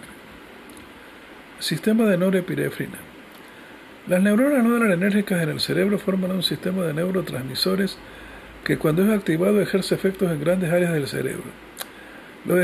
Sistema 1.60 2.06
de 2.06 2.18
norepinefrina. 2.18 2.98
Las 4.08 4.22
neuronas 4.22 4.64
noradrenérgicas 4.64 5.42
en 5.42 5.50
el 5.50 5.60
cerebro 5.60 5.98
forman 5.98 6.32
un 6.32 6.44
sistema 6.44 6.84
de 6.84 6.94
neurotransmisores 6.94 7.98
que 8.64 8.78
cuando 8.78 9.04
es 9.04 9.10
activado 9.10 9.60
ejerce 9.62 9.96
efectos 9.96 10.32
en 10.32 10.40
grandes 10.42 10.72
áreas 10.72 10.94
del 10.94 11.08
cerebro. 11.08 11.66
Los 12.46 12.60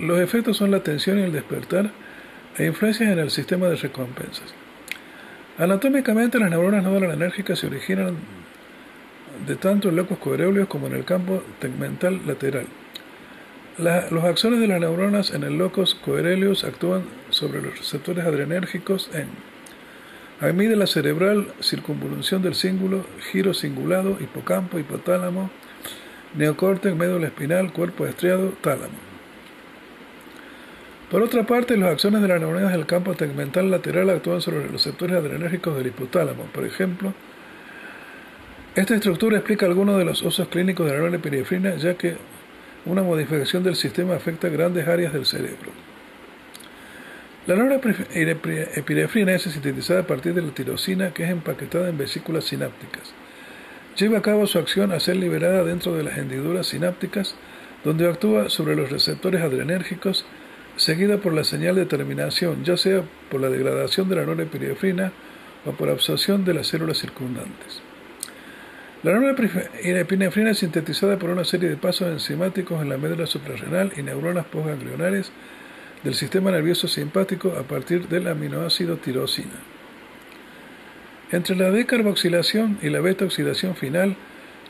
los 0.00 0.20
efectos 0.20 0.58
son 0.58 0.70
la 0.70 0.82
tensión 0.82 1.18
y 1.18 1.22
el 1.22 1.32
despertar 1.32 1.90
e 2.58 2.66
influencias 2.66 3.10
en 3.10 3.18
el 3.18 3.30
sistema 3.30 3.68
de 3.68 3.76
recompensas. 3.76 4.65
Anatómicamente, 5.58 6.38
las 6.38 6.50
neuronas 6.50 6.84
noradrenérgicas 6.84 7.58
se 7.58 7.66
originan 7.66 8.16
de 9.46 9.56
tanto 9.56 9.88
en 9.88 9.96
locos 9.96 10.18
coeruleos 10.18 10.68
como 10.68 10.86
en 10.86 10.92
el 10.92 11.04
campo 11.06 11.42
tegmental 11.60 12.20
lateral. 12.26 12.66
los 13.78 14.24
axones 14.24 14.60
de 14.60 14.66
las 14.66 14.80
neuronas 14.80 15.30
en 15.30 15.44
el 15.44 15.56
locus 15.56 15.94
coeruleus 15.94 16.62
actúan 16.64 17.04
sobre 17.30 17.62
los 17.62 17.78
receptores 17.78 18.26
adrenérgicos 18.26 19.10
en 19.14 19.28
amígdala 20.46 20.86
cerebral, 20.86 21.48
circunvolución 21.60 22.42
del 22.42 22.54
cíngulo, 22.54 23.06
giro 23.32 23.54
cingulado, 23.54 24.18
hipocampo, 24.20 24.78
hipotálamo, 24.78 25.50
neocórtex, 26.34 26.94
médula 26.94 27.28
espinal, 27.28 27.72
cuerpo 27.72 28.06
estriado, 28.06 28.52
tálamo. 28.60 29.05
Por 31.10 31.22
otra 31.22 31.46
parte, 31.46 31.76
los 31.76 31.88
acciones 31.88 32.20
de 32.20 32.28
las 32.28 32.40
neuronas 32.40 32.72
del 32.72 32.84
campo 32.84 33.14
tegmental 33.14 33.70
lateral 33.70 34.10
actúan 34.10 34.40
sobre 34.40 34.64
los 34.64 34.72
receptores 34.72 35.16
adrenérgicos 35.16 35.76
del 35.76 35.86
hipotálamo. 35.86 36.46
Por 36.46 36.66
ejemplo, 36.66 37.14
esta 38.74 38.96
estructura 38.96 39.36
explica 39.36 39.66
algunos 39.66 39.98
de 39.98 40.04
los 40.04 40.20
usos 40.22 40.48
clínicos 40.48 40.86
de 40.86 40.96
la 40.96 41.04
norepinefrina, 41.04 41.76
ya 41.76 41.94
que 41.94 42.16
una 42.86 43.02
modificación 43.02 43.62
del 43.62 43.76
sistema 43.76 44.16
afecta 44.16 44.48
grandes 44.48 44.88
áreas 44.88 45.12
del 45.12 45.26
cerebro. 45.26 45.70
La 47.46 47.54
norepinefrina 47.54 49.32
es 49.32 49.42
sintetizada 49.42 50.00
a 50.00 50.06
partir 50.08 50.34
de 50.34 50.42
la 50.42 50.50
tirosina, 50.50 51.14
que 51.14 51.22
es 51.22 51.30
empaquetada 51.30 51.88
en 51.88 51.98
vesículas 51.98 52.44
sinápticas. 52.44 53.14
Lleva 53.96 54.18
a 54.18 54.22
cabo 54.22 54.48
su 54.48 54.58
acción 54.58 54.90
a 54.90 54.98
ser 54.98 55.16
liberada 55.16 55.62
dentro 55.62 55.94
de 55.94 56.02
las 56.02 56.18
hendiduras 56.18 56.66
sinápticas, 56.66 57.36
donde 57.84 58.08
actúa 58.08 58.50
sobre 58.50 58.74
los 58.74 58.90
receptores 58.90 59.40
adrenérgicos 59.40 60.26
seguida 60.76 61.18
por 61.18 61.32
la 61.32 61.44
señal 61.44 61.76
de 61.76 61.86
terminación, 61.86 62.64
ya 62.64 62.76
sea 62.76 63.02
por 63.30 63.40
la 63.40 63.48
degradación 63.48 64.08
de 64.08 64.16
la 64.16 64.26
norepinefrina 64.26 65.12
o 65.64 65.72
por 65.72 65.88
absorción 65.88 66.44
de 66.44 66.54
las 66.54 66.68
células 66.68 66.98
circundantes. 66.98 67.82
La 69.02 69.12
norepinefrina 69.12 70.50
es 70.50 70.58
sintetizada 70.58 71.18
por 71.18 71.30
una 71.30 71.44
serie 71.44 71.68
de 71.68 71.76
pasos 71.76 72.08
enzimáticos 72.08 72.82
en 72.82 72.88
la 72.88 72.98
médula 72.98 73.26
suprarrenal 73.26 73.92
y 73.96 74.02
neuronas 74.02 74.46
postganglionares 74.46 75.30
del 76.02 76.14
sistema 76.14 76.50
nervioso 76.50 76.88
simpático 76.88 77.54
a 77.58 77.62
partir 77.62 78.08
del 78.08 78.28
aminoácido 78.28 78.96
tirosina. 78.96 79.60
Entre 81.30 81.56
la 81.56 81.70
decarboxilación 81.70 82.78
y 82.82 82.88
la 82.88 83.00
beta-oxidación 83.00 83.74
final, 83.74 84.16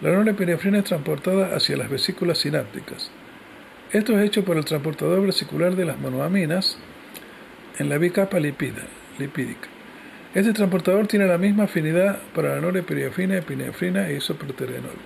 la 0.01 0.13
norepinefrina 0.13 0.79
es 0.79 0.85
transportada 0.85 1.55
hacia 1.55 1.77
las 1.77 1.91
vesículas 1.91 2.39
sinápticas. 2.39 3.11
Esto 3.97 4.13
es 4.13 4.27
hecho 4.27 4.45
por 4.45 4.59
el 4.59 4.65
transportador 4.67 5.25
vesicular 5.25 5.75
de 5.75 5.87
las 5.87 5.99
monoaminas 5.99 6.77
en 7.79 7.89
la 7.89 7.97
bicapa 7.97 8.39
lipídica. 8.39 9.69
Este 10.35 10.53
transportador 10.53 11.07
tiene 11.07 11.27
la 11.27 11.39
misma 11.39 11.65
afinidad 11.65 12.19
para 12.35 12.57
la 12.57 12.61
norepinefrina, 12.61 13.39
epinefrina 13.39 14.11
e 14.11 14.19
isoproterenol. 14.19 14.99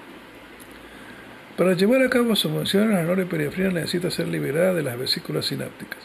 Para 1.56 1.74
llevar 1.74 2.02
a 2.02 2.10
cabo 2.10 2.34
su 2.34 2.50
función, 2.50 2.90
la 2.90 3.04
norepinefrina 3.04 3.70
necesita 3.70 4.10
ser 4.10 4.26
liberada 4.26 4.74
de 4.74 4.82
las 4.82 4.98
vesículas 4.98 5.46
sinápticas. 5.46 6.00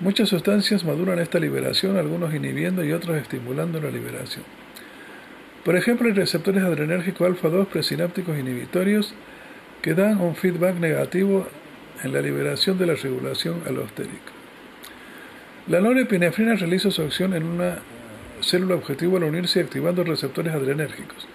Muchas 0.00 0.28
sustancias 0.28 0.84
maduran 0.84 1.20
esta 1.20 1.38
liberación, 1.38 1.96
algunos 1.96 2.34
inhibiendo 2.34 2.84
y 2.84 2.92
otros 2.92 3.16
estimulando 3.16 3.80
la 3.80 3.90
liberación. 3.90 4.44
Por 5.64 5.74
ejemplo, 5.74 6.06
hay 6.06 6.12
receptores 6.12 6.64
adrenérgicos 6.64 7.26
alfa-2 7.26 7.66
presinápticos 7.68 8.38
inhibitorios 8.38 9.14
que 9.80 9.94
dan 9.94 10.20
un 10.20 10.36
feedback 10.36 10.74
negativo 10.78 11.46
en 12.02 12.12
la 12.12 12.20
liberación 12.20 12.78
de 12.78 12.86
la 12.86 12.94
regulación 12.94 13.62
alostérica. 13.66 14.32
La 15.68 15.80
norepinefrina 15.80 16.54
realiza 16.54 16.90
su 16.90 17.02
acción 17.02 17.34
en 17.34 17.44
una 17.44 17.78
célula 18.40 18.74
objetivo 18.74 19.16
al 19.16 19.24
unirse 19.24 19.60
y 19.60 19.62
activando 19.62 20.04
receptores 20.04 20.54
adrenérgicos. 20.54 21.26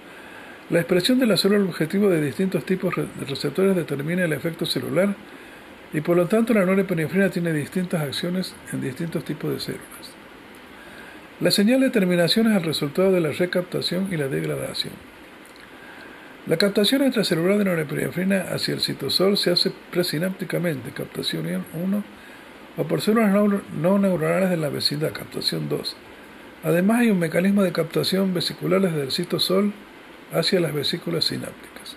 La 0.70 0.80
expresión 0.80 1.18
de 1.18 1.26
la 1.26 1.38
célula 1.38 1.64
objetivo 1.64 2.10
de 2.10 2.22
distintos 2.22 2.64
tipos 2.64 2.96
de 2.96 3.26
receptores 3.28 3.76
determina 3.76 4.26
el 4.26 4.34
efecto 4.34 4.66
celular 4.66 5.16
y 5.94 6.02
por 6.02 6.16
lo 6.16 6.28
tanto 6.28 6.54
la 6.54 6.66
norepinefrina 6.66 7.30
tiene 7.30 7.52
distintas 7.54 8.02
acciones 8.02 8.54
en 8.72 8.82
distintos 8.82 9.24
tipos 9.24 9.52
de 9.52 9.60
células. 9.60 10.14
La 11.40 11.52
señal 11.52 11.82
de 11.82 11.90
terminación 11.90 12.52
es 12.52 12.58
el 12.58 12.64
resultado 12.64 13.12
de 13.12 13.22
la 13.22 13.32
recaptación 13.32 14.10
y 14.12 14.18
la 14.18 14.28
degradación. 14.28 14.94
La 16.50 16.58
captación 16.58 17.04
extracelular 17.04 17.60
de 17.60 17.66
norepinefrina 17.66 18.48
hacia 18.52 18.74
el 18.74 18.82
citosol 18.82 19.38
se 19.38 19.52
hace 19.52 19.72
presinápticamente, 19.92 20.90
captación 20.90 21.46
1, 21.46 22.04
o 22.76 22.84
por 22.86 23.02
células 23.02 23.32
no 23.80 24.00
neuronales 24.00 24.50
de 24.50 24.58
la 24.58 24.70
vecindad, 24.70 25.14
captación 25.14 25.70
2. 25.70 25.96
Además 26.64 27.02
hay 27.02 27.12
un 27.12 27.20
mecanismo 27.20 27.62
de 27.62 27.72
captación 27.72 28.34
vesicular 28.34 28.82
desde 28.82 29.04
el 29.04 29.12
citosol 29.12 29.74
hacia 30.34 30.60
las 30.60 30.74
vesículas 30.74 31.26
sinápticas. 31.26 31.96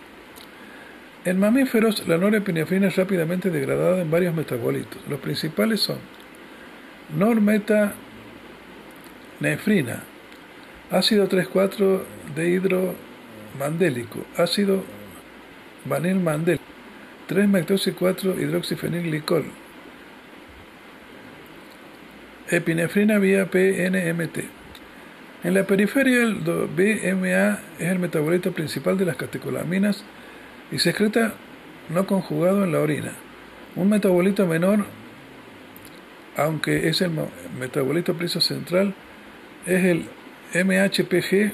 En 1.25 1.41
mamíferos, 1.41 2.07
la 2.07 2.19
norepinefrina 2.19 2.89
es 2.89 2.97
rápidamente 2.97 3.49
degradada 3.49 4.03
en 4.03 4.11
varios 4.11 4.35
metabolitos. 4.35 5.01
Los 5.09 5.21
principales 5.21 5.81
son 5.81 5.97
normetanefrina, 7.17 10.03
ácido 10.91 11.27
3,4 11.27 12.03
dehidro 12.37 13.12
mandélico, 13.59 14.25
ácido 14.37 14.85
vanil 15.85 16.21
mandel, 16.21 16.61
3 17.27 17.49
4 17.95 18.41
hidroxifenilglicol, 18.41 19.45
epinefrina 22.51 23.19
vía 23.19 23.47
PNMT. 23.47 24.39
En 25.45 25.55
la 25.55 25.65
periferia, 25.65 26.23
el 26.23 26.35
BMA 26.37 27.59
es 27.79 27.89
el 27.89 27.99
metabolito 27.99 28.53
principal 28.53 28.97
de 28.97 29.07
las 29.07 29.17
catecolaminas 29.17 30.05
y 30.71 30.79
se 30.79 30.91
excreta 30.91 31.35
no 31.89 32.07
conjugado 32.07 32.65
en 32.65 32.73
la 32.73 32.81
orina. 32.81 33.13
Un 33.75 33.89
metabolito 33.89 34.47
menor, 34.47 34.85
aunque 36.37 36.89
es 36.89 37.01
el 37.01 37.11
metabolito 37.59 38.15
principal 38.15 38.43
central, 38.43 38.95
es 39.67 39.85
el 39.85 40.07
MHPG 40.55 41.53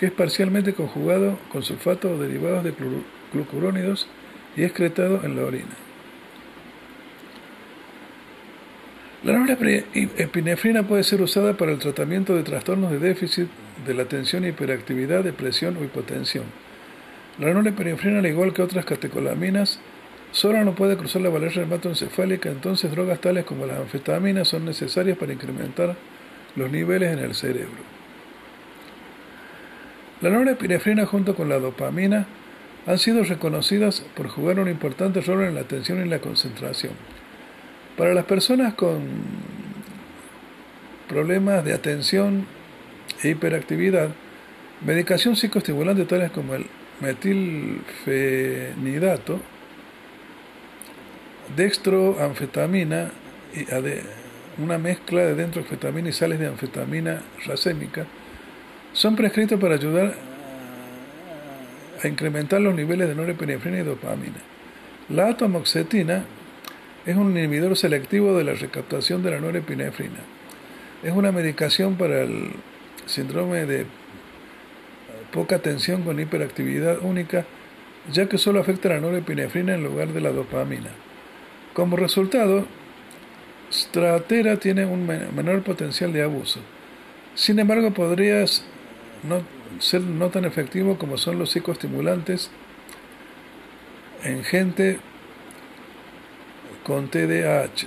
que 0.00 0.06
es 0.06 0.12
parcialmente 0.12 0.72
conjugado 0.72 1.38
con 1.52 1.62
sulfato 1.62 2.10
o 2.10 2.16
derivados 2.16 2.64
de 2.64 2.72
glucurónidos 3.34 4.08
y 4.56 4.62
excretado 4.62 5.20
en 5.24 5.36
la 5.36 5.44
orina. 5.44 5.76
La 9.22 9.38
norepinefrina 9.38 10.84
puede 10.84 11.04
ser 11.04 11.20
usada 11.20 11.52
para 11.58 11.72
el 11.72 11.78
tratamiento 11.78 12.34
de 12.34 12.44
trastornos 12.44 12.90
de 12.90 12.98
déficit 12.98 13.48
de 13.86 13.92
la 13.92 14.04
atención, 14.04 14.46
hiperactividad, 14.46 15.22
depresión 15.22 15.76
o 15.76 15.84
hipotensión. 15.84 16.44
La 17.38 17.52
norepinefrina, 17.52 18.20
al 18.20 18.26
igual 18.26 18.54
que 18.54 18.62
otras 18.62 18.86
catecolaminas, 18.86 19.80
solo 20.32 20.64
no 20.64 20.74
puede 20.74 20.96
cruzar 20.96 21.20
la 21.20 21.28
barrera 21.28 21.60
hematoencefálica, 21.60 22.48
entonces 22.48 22.90
drogas 22.90 23.20
tales 23.20 23.44
como 23.44 23.66
las 23.66 23.78
anfetaminas 23.78 24.48
son 24.48 24.64
necesarias 24.64 25.18
para 25.18 25.34
incrementar 25.34 25.94
los 26.56 26.70
niveles 26.70 27.12
en 27.12 27.18
el 27.18 27.34
cerebro. 27.34 27.99
La 30.20 30.28
norepinefrina 30.28 31.06
junto 31.06 31.34
con 31.34 31.48
la 31.48 31.58
dopamina 31.58 32.26
han 32.86 32.98
sido 32.98 33.24
reconocidas 33.24 34.02
por 34.14 34.28
jugar 34.28 34.60
un 34.60 34.68
importante 34.68 35.22
rol 35.22 35.44
en 35.44 35.54
la 35.54 35.62
atención 35.62 36.04
y 36.04 36.08
la 36.08 36.18
concentración. 36.18 36.92
Para 37.96 38.12
las 38.12 38.26
personas 38.26 38.74
con 38.74 39.00
problemas 41.08 41.64
de 41.64 41.72
atención 41.72 42.44
e 43.22 43.30
hiperactividad, 43.30 44.10
medicación 44.84 45.36
psicoestimulante 45.36 46.04
tales 46.04 46.32
como 46.32 46.54
el 46.54 46.66
metilfenidato, 47.00 49.40
dextroanfetamina 51.56 53.10
y 53.54 53.64
una 54.62 54.76
mezcla 54.76 55.22
de 55.22 55.34
dentro 55.34 55.64
y 56.06 56.12
sales 56.12 56.38
de 56.38 56.46
anfetamina 56.46 57.22
racémica 57.46 58.06
son 58.92 59.16
prescritos 59.16 59.60
para 59.60 59.74
ayudar 59.74 60.14
a 62.02 62.08
incrementar 62.08 62.60
los 62.60 62.74
niveles 62.74 63.08
de 63.08 63.14
norepinefrina 63.14 63.78
y 63.80 63.82
dopamina. 63.82 64.38
La 65.08 65.28
atomoxetina 65.28 66.24
es 67.06 67.16
un 67.16 67.36
inhibidor 67.36 67.76
selectivo 67.76 68.36
de 68.36 68.44
la 68.44 68.54
recaptación 68.54 69.22
de 69.22 69.32
la 69.32 69.40
norepinefrina. 69.40 70.20
Es 71.02 71.12
una 71.12 71.32
medicación 71.32 71.96
para 71.96 72.22
el 72.22 72.50
síndrome 73.06 73.66
de 73.66 73.86
poca 75.32 75.60
tensión 75.60 76.02
con 76.02 76.20
hiperactividad 76.20 76.98
única, 77.02 77.46
ya 78.12 78.28
que 78.28 78.38
solo 78.38 78.60
afecta 78.60 78.88
la 78.90 79.00
norepinefrina 79.00 79.74
en 79.74 79.84
lugar 79.84 80.08
de 80.08 80.20
la 80.20 80.30
dopamina. 80.30 80.90
Como 81.72 81.96
resultado, 81.96 82.66
Stratera 83.72 84.56
tiene 84.56 84.84
un 84.84 85.06
menor 85.06 85.62
potencial 85.62 86.12
de 86.12 86.22
abuso. 86.22 86.60
Sin 87.34 87.58
embargo, 87.58 87.92
podría 87.92 88.44
no, 89.22 89.42
ser 89.78 90.02
no 90.02 90.30
tan 90.30 90.44
efectivo 90.44 90.98
como 90.98 91.16
son 91.16 91.38
los 91.38 91.50
psicoestimulantes 91.50 92.50
en 94.24 94.44
gente 94.44 94.98
con 96.84 97.08
TDAH. 97.08 97.86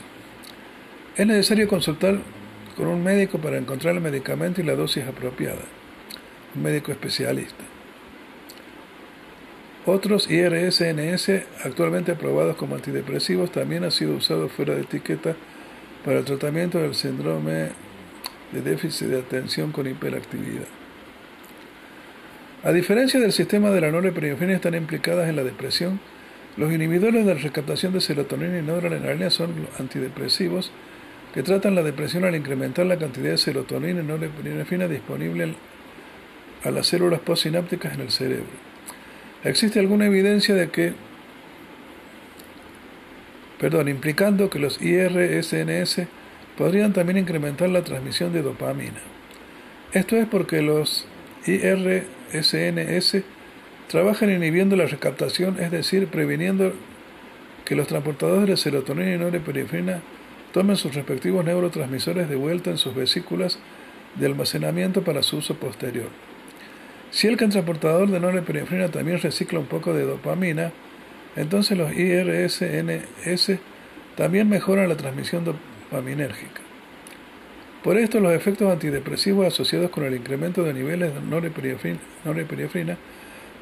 Es 1.15 1.27
necesario 1.27 1.67
consultar 1.67 2.19
con 2.75 2.87
un 2.87 3.03
médico 3.03 3.37
para 3.37 3.57
encontrar 3.57 3.95
el 3.95 4.01
medicamento 4.01 4.61
y 4.61 4.63
la 4.63 4.75
dosis 4.75 5.05
apropiada, 5.05 5.61
un 6.55 6.63
médico 6.63 6.91
especialista. 6.91 7.63
Otros 9.85 10.31
IRSNS 10.31 11.29
actualmente 11.65 12.13
aprobados 12.13 12.55
como 12.55 12.75
antidepresivos 12.75 13.51
también 13.51 13.83
han 13.83 13.91
sido 13.91 14.15
usados 14.15 14.51
fuera 14.51 14.75
de 14.75 14.81
etiqueta 14.81 15.35
para 16.05 16.19
el 16.19 16.25
tratamiento 16.25 16.79
del 16.79 16.95
síndrome 16.95 17.69
de 18.53 18.61
déficit 18.61 19.07
de 19.07 19.19
atención 19.19 19.71
con 19.71 19.87
hiperactividad. 19.87 20.82
A 22.65 22.71
diferencia 22.71 23.19
del 23.19 23.33
sistema 23.33 23.71
de 23.71 23.81
la 23.81 23.91
norepinefrina 23.91 24.53
están 24.53 24.73
implicadas 24.73 25.27
en 25.27 25.35
la 25.35 25.43
depresión, 25.43 25.99
los 26.55 26.71
inhibidores 26.71 27.25
de 27.25 27.35
la 27.35 27.41
rescatación 27.41 27.91
de 27.91 27.99
serotonina 27.99 28.57
y 28.57 28.61
noradrenalina 28.61 29.29
son 29.29 29.67
antidepresivos 29.79 30.71
que 31.33 31.43
tratan 31.43 31.75
la 31.75 31.83
depresión 31.83 32.23
al 32.23 32.35
incrementar 32.35 32.85
la 32.85 32.97
cantidad 32.97 33.31
de 33.31 33.37
serotonina 33.37 33.99
y 33.99 34.05
norepinefrina 34.05 34.87
disponible 34.87 35.55
a 36.63 36.71
las 36.71 36.87
células 36.87 37.19
postsinápticas 37.19 37.95
en 37.95 38.01
el 38.01 38.11
cerebro. 38.11 38.45
Existe 39.43 39.81
alguna 39.81 40.05
evidencia 40.05 40.55
de 40.55 40.69
que, 40.69 40.93
perdón, 43.59 43.89
implicando 43.89 44.49
que 44.49 44.59
los 44.59 44.81
IRSNS 44.81 46.03
podrían 46.57 46.93
también 46.93 47.17
incrementar 47.17 47.67
la 47.67 47.83
transmisión 47.83 48.31
de 48.31 48.41
dopamina. 48.41 49.01
Esto 49.91 50.15
es 50.15 50.27
porque 50.27 50.61
los 50.61 51.05
IRSNS 51.45 52.22
trabajan 53.87 54.31
inhibiendo 54.31 54.75
la 54.75 54.85
recaptación, 54.85 55.59
es 55.61 55.71
decir, 55.71 56.07
previniendo 56.07 56.73
que 57.65 57.75
los 57.75 57.87
transportadores 57.87 58.49
de 58.49 58.57
serotonina 58.57 59.13
y 59.13 59.17
norepinefrina 59.17 60.01
tomen 60.51 60.75
sus 60.75 60.93
respectivos 60.93 61.45
neurotransmisores 61.45 62.29
de 62.29 62.35
vuelta 62.35 62.69
en 62.69 62.77
sus 62.77 62.95
vesículas 62.95 63.59
de 64.15 64.25
almacenamiento 64.25 65.03
para 65.03 65.23
su 65.23 65.37
uso 65.37 65.55
posterior. 65.55 66.09
Si 67.11 67.27
el 67.27 67.37
transportador 67.37 68.09
de 68.09 68.19
norepinefrina 68.19 68.89
también 68.89 69.21
recicla 69.21 69.59
un 69.59 69.67
poco 69.67 69.93
de 69.93 70.03
dopamina, 70.03 70.71
entonces 71.35 71.77
los 71.77 71.91
IRSNS 71.95 73.59
también 74.15 74.49
mejoran 74.49 74.89
la 74.89 74.97
transmisión 74.97 75.45
dopaminérgica. 75.45 76.61
Por 77.83 77.97
esto, 77.97 78.21
los 78.21 78.33
efectos 78.33 78.71
antidepresivos 78.71 79.45
asociados 79.45 79.91
con 79.91 80.05
el 80.05 80.15
incremento 80.15 80.63
de 80.63 80.73
niveles 80.73 81.13
de 81.13 81.19
norepinefrina 81.21 82.97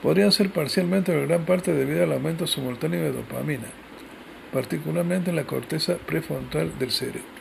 podrían 0.03 0.31
ser 0.31 0.51
parcialmente 0.51 1.11
o 1.11 1.19
en 1.19 1.27
gran 1.27 1.45
parte 1.45 1.73
debido 1.73 2.03
al 2.03 2.13
aumento 2.13 2.45
simultáneo 2.45 3.01
de 3.01 3.13
dopamina, 3.13 3.67
particularmente 4.53 5.31
en 5.31 5.37
la 5.37 5.45
corteza 5.45 5.97
prefrontal 5.97 6.77
del 6.77 6.91
cerebro. 6.91 7.40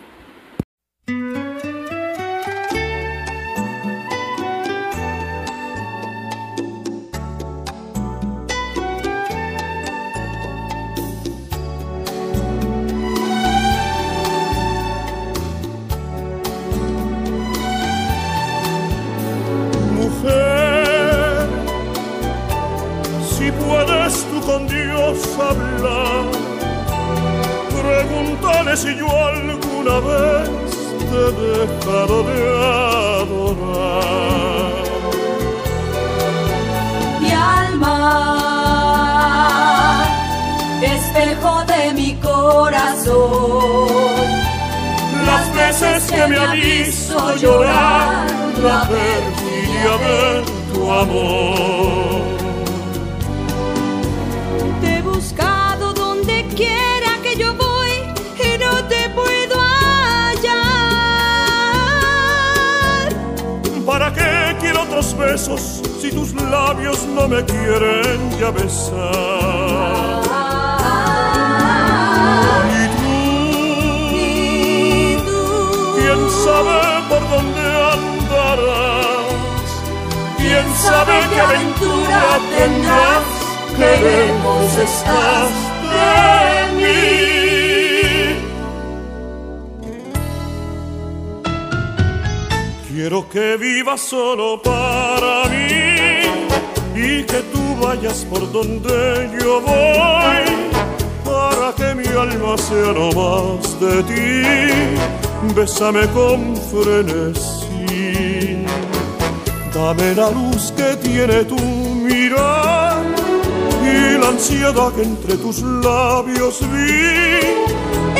Que 115.00 115.06
entre 115.06 115.36
tus 115.36 115.62
labios 115.62 116.60
vi. 116.72 117.40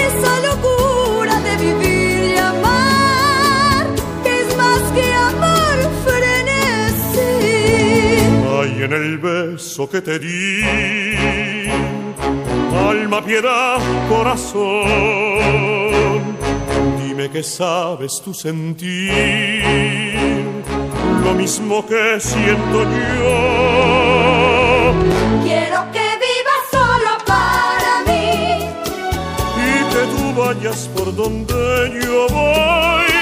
Esa 0.08 0.40
locura 0.48 1.40
de 1.40 1.56
vivir 1.56 2.34
y 2.34 2.38
amar 2.38 3.86
es 4.24 4.56
más 4.56 4.82
que 4.92 5.12
amor 5.12 5.76
frenesí. 6.06 7.52
Hay 8.58 8.82
en 8.82 8.92
el 8.92 9.18
beso 9.18 9.88
que 9.88 10.00
te 10.00 10.18
di, 10.18 10.62
alma, 12.88 13.24
piedad, 13.24 13.78
corazón 14.08 15.20
que 17.32 17.42
sabes 17.42 18.20
tu 18.24 18.32
sentir, 18.34 19.12
lo 21.22 21.34
mismo 21.34 21.86
que 21.86 22.18
siento 22.18 22.82
yo. 22.82 23.60
Vayas 30.70 30.88
por 30.96 31.14
donde 31.14 32.00
yo 32.02 32.26
voy, 32.28 33.12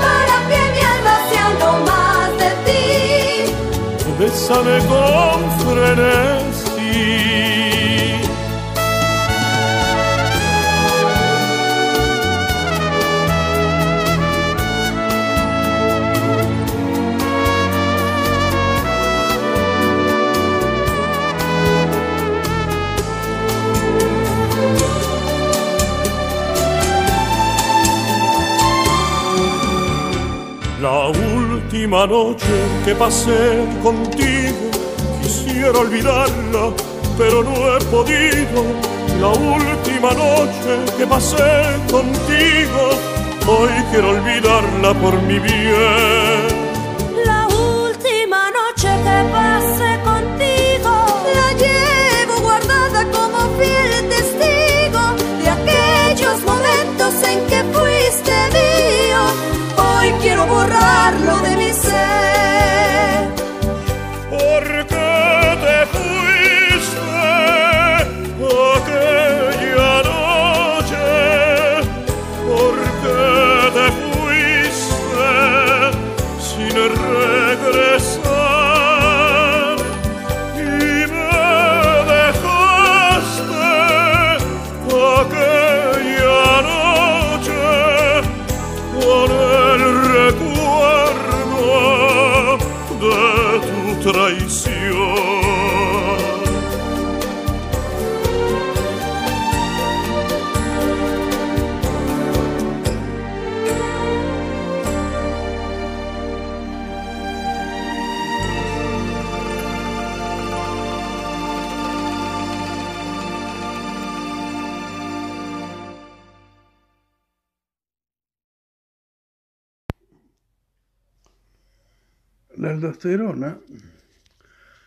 para 0.00 0.36
que 0.48 0.60
mi 0.72 0.80
alma 0.94 1.16
sea 1.30 1.48
no 1.60 1.72
más 1.86 2.30
de 2.38 2.50
ti. 2.66 2.84
Bésame 4.18 4.78
con 4.88 5.40
frenesí 5.60 6.51
última 31.92 32.06
noche 32.06 32.46
que 32.86 32.94
pasé 32.94 33.66
contigo, 33.82 34.70
quisiera 35.22 35.78
olvidarla, 35.78 36.72
pero 37.18 37.44
no 37.44 37.52
he 37.52 37.80
podido. 37.90 38.64
La 39.20 39.28
última 39.28 40.14
noche 40.14 40.72
que 40.96 41.06
pasé 41.06 41.36
contigo, 41.90 42.82
hoy 43.46 43.70
quiero 43.90 44.10
olvidarla 44.10 44.94
por 45.02 45.20
mi 45.22 45.38
bien. 45.38 46.48
La 47.26 47.46
última 47.48 48.50
noche 48.50 48.88
que 49.04 49.18
pasé 49.30 50.00
contigo 50.02 50.92
la 51.34 51.52
llevo 51.62 52.40
guardada 52.40 53.04
como 53.12 53.38
fiel 53.58 54.08
testigo 54.08 55.02
de 55.42 55.50
aquellos 55.58 56.40
momentos 56.42 57.22
en 57.28 57.38
que 57.48 57.62
fuiste 57.74 58.32
mío. 58.54 58.81
Borrarlo 60.46 61.40
de 61.42 61.56
mi 61.56 61.72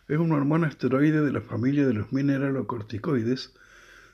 es 0.08 0.20
una 0.20 0.36
hormona 0.36 0.68
esteroide 0.68 1.22
de 1.22 1.32
la 1.32 1.42
familia 1.42 1.88
de 1.88 1.94
los 1.94 2.14
mineralocorticoides, 2.14 3.54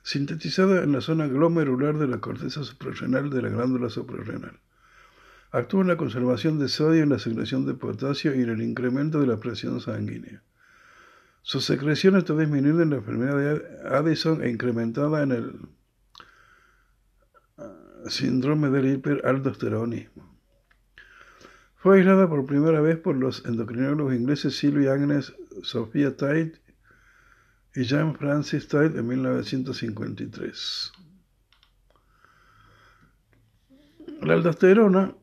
sintetizada 0.03 0.83
en 0.83 0.93
la 0.93 1.01
zona 1.01 1.27
glomerular 1.27 1.97
de 1.97 2.07
la 2.07 2.19
corteza 2.19 2.63
suprarrenal 2.63 3.29
de 3.29 3.41
la 3.41 3.49
glándula 3.49 3.89
suprarrenal. 3.89 4.59
Actúa 5.51 5.81
en 5.81 5.87
la 5.87 5.97
conservación 5.97 6.59
de 6.59 6.69
sodio, 6.69 7.03
en 7.03 7.09
la 7.09 7.19
secreción 7.19 7.65
de 7.65 7.73
potasio 7.73 8.33
y 8.33 8.41
en 8.41 8.49
el 8.49 8.61
incremento 8.61 9.19
de 9.19 9.27
la 9.27 9.39
presión 9.39 9.81
sanguínea. 9.81 10.41
Su 11.41 11.59
secreción 11.59 12.15
está 12.15 12.35
disminuida 12.35 12.83
en 12.83 12.91
la 12.91 12.97
enfermedad 12.97 13.37
de 13.37 13.89
Addison 13.89 14.43
e 14.43 14.49
incrementada 14.49 15.23
en 15.23 15.31
el 15.31 15.59
ah, 17.57 17.73
síndrome 18.07 18.69
del 18.69 18.93
hiperaldosteronismo. 18.93 20.31
Fue 21.75 21.97
aislada 21.97 22.29
por 22.29 22.45
primera 22.45 22.79
vez 22.79 22.97
por 22.97 23.17
los 23.17 23.43
endocrinólogos 23.43 24.13
ingleses 24.13 24.55
Sylvia 24.55 24.93
Agnes 24.93 25.33
Sophia 25.63 26.15
Tait 26.15 26.59
y 27.75 27.83
Jean 27.83 28.15
Francis 28.15 28.67
Tait 28.67 28.95
en 28.95 29.07
1953. 29.07 30.91
La 34.21 34.33
aldosterona 34.33 35.15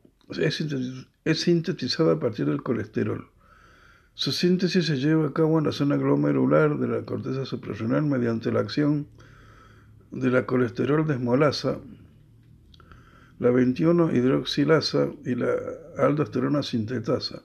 es 1.23 1.39
sintetizada 1.39 2.13
a 2.13 2.19
partir 2.19 2.45
del 2.45 2.63
colesterol. 2.63 3.29
Su 4.13 4.33
síntesis 4.33 4.85
se 4.85 4.97
lleva 4.97 5.27
a 5.27 5.33
cabo 5.33 5.59
en 5.59 5.65
la 5.65 5.71
zona 5.71 5.95
glomerular 5.95 6.77
de 6.77 6.87
la 6.89 7.05
corteza 7.05 7.45
suprarrenal 7.45 8.03
mediante 8.03 8.51
la 8.51 8.59
acción 8.59 9.07
de 10.11 10.29
la 10.29 10.45
colesterol 10.45 11.07
desmolasa, 11.07 11.79
la 13.39 13.51
21-hidroxilasa 13.51 15.15
y 15.25 15.35
la 15.35 15.53
aldosterona 15.97 16.63
sintetasa, 16.63 17.43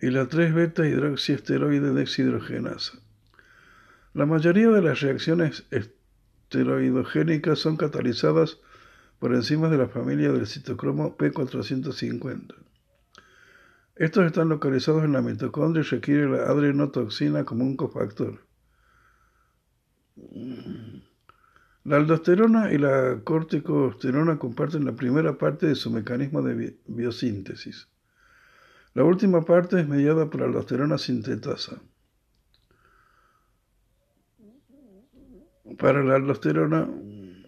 y 0.00 0.10
la 0.10 0.28
3-beta-hidroxiesteroide 0.28 1.92
deshidrogenasa. 1.92 2.98
La 4.14 4.26
mayoría 4.26 4.70
de 4.70 4.82
las 4.82 5.00
reacciones 5.00 5.66
esteroidogénicas 5.70 7.58
son 7.58 7.76
catalizadas 7.76 8.58
por 9.18 9.34
enzimas 9.34 9.70
de 9.70 9.78
la 9.78 9.88
familia 9.88 10.32
del 10.32 10.46
citocromo 10.46 11.16
P450. 11.16 12.54
Estos 13.96 14.24
están 14.24 14.48
localizados 14.48 15.04
en 15.04 15.12
la 15.12 15.20
mitocondria 15.20 15.82
y 15.82 15.84
requieren 15.84 16.32
la 16.32 16.44
adrenotoxina 16.44 17.44
como 17.44 17.64
un 17.64 17.76
cofactor. 17.76 18.40
La 21.84 21.96
aldosterona 21.96 22.72
y 22.72 22.78
la 22.78 23.20
corticosterona 23.24 24.38
comparten 24.38 24.84
la 24.86 24.96
primera 24.96 25.36
parte 25.38 25.66
de 25.66 25.74
su 25.74 25.90
mecanismo 25.90 26.40
de 26.42 26.54
bi- 26.54 26.80
biosíntesis. 26.86 27.88
La 28.94 29.04
última 29.04 29.42
parte 29.42 29.80
es 29.80 29.88
mediada 29.88 30.28
por 30.28 30.40
la 30.40 30.46
aldosterona 30.46 30.98
sintetasa. 30.98 31.80
Para 35.78 36.02
la 36.02 36.16
aldosterona 36.16 36.88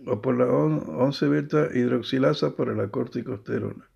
o 0.06 0.20
por 0.22 0.36
la 0.38 0.46
11-beta 0.46 1.70
hidroxilasa 1.74 2.54
para 2.54 2.74
la 2.74 2.88
corticosterona. 2.88 3.88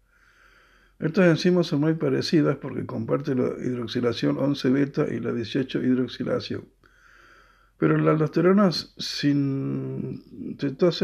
Estas 0.98 1.26
enzimas 1.26 1.66
son 1.66 1.80
muy 1.80 1.94
parecidas 1.94 2.56
porque 2.56 2.86
comparten 2.86 3.38
la 3.38 3.50
hidroxilación 3.62 4.36
11-beta 4.36 5.06
y 5.12 5.20
la 5.20 5.30
18-hidroxilación. 5.30 6.64
Pero 7.78 7.98
la 7.98 8.12
aldosterona 8.12 8.72
sintetasa 8.72 10.24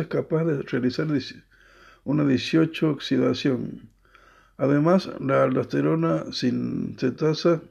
es 0.00 0.06
capaz 0.06 0.44
de 0.44 0.62
realizar 0.62 1.06
una 2.04 2.24
18-oxidación. 2.24 3.91
Además, 4.62 5.10
la 5.18 5.42
aldosterona 5.42 6.30
sintetasa 6.30 7.62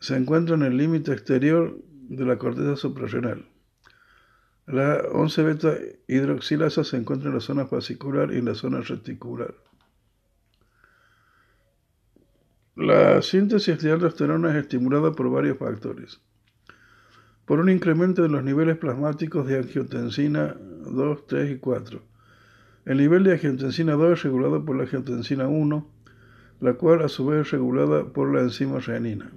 se 0.00 0.16
encuentra 0.16 0.56
en 0.56 0.62
el 0.62 0.76
límite 0.76 1.12
exterior 1.12 1.78
de 2.08 2.24
la 2.24 2.38
corteza 2.38 2.74
suprarrenal. 2.74 3.46
La 4.66 5.00
11-beta 5.04 5.76
hidroxilasa 6.08 6.82
se 6.82 6.96
encuentra 6.96 7.28
en 7.28 7.36
la 7.36 7.40
zona 7.40 7.66
fascicular 7.66 8.32
y 8.32 8.38
en 8.38 8.46
la 8.46 8.56
zona 8.56 8.80
reticular. 8.80 9.54
La 12.74 13.22
síntesis 13.22 13.80
de 13.80 13.92
aldosterona 13.92 14.50
es 14.50 14.56
estimulada 14.56 15.12
por 15.12 15.30
varios 15.30 15.58
factores. 15.58 16.20
Por 17.44 17.60
un 17.60 17.70
incremento 17.70 18.22
de 18.22 18.28
los 18.28 18.42
niveles 18.42 18.76
plasmáticos 18.76 19.46
de 19.46 19.58
angiotensina 19.58 20.56
2, 20.58 21.26
3 21.28 21.50
y 21.52 21.58
4. 21.58 22.13
El 22.86 22.98
nivel 22.98 23.24
de 23.24 23.32
angiotensina 23.32 23.94
2 23.94 24.12
es 24.12 24.22
regulado 24.24 24.62
por 24.62 24.76
la 24.76 24.82
angiotensina 24.82 25.48
1, 25.48 25.86
la 26.60 26.74
cual 26.74 27.00
a 27.00 27.08
su 27.08 27.24
vez 27.24 27.46
es 27.46 27.52
regulada 27.52 28.04
por 28.04 28.30
la 28.30 28.42
enzima 28.42 28.78
renina. 28.78 29.30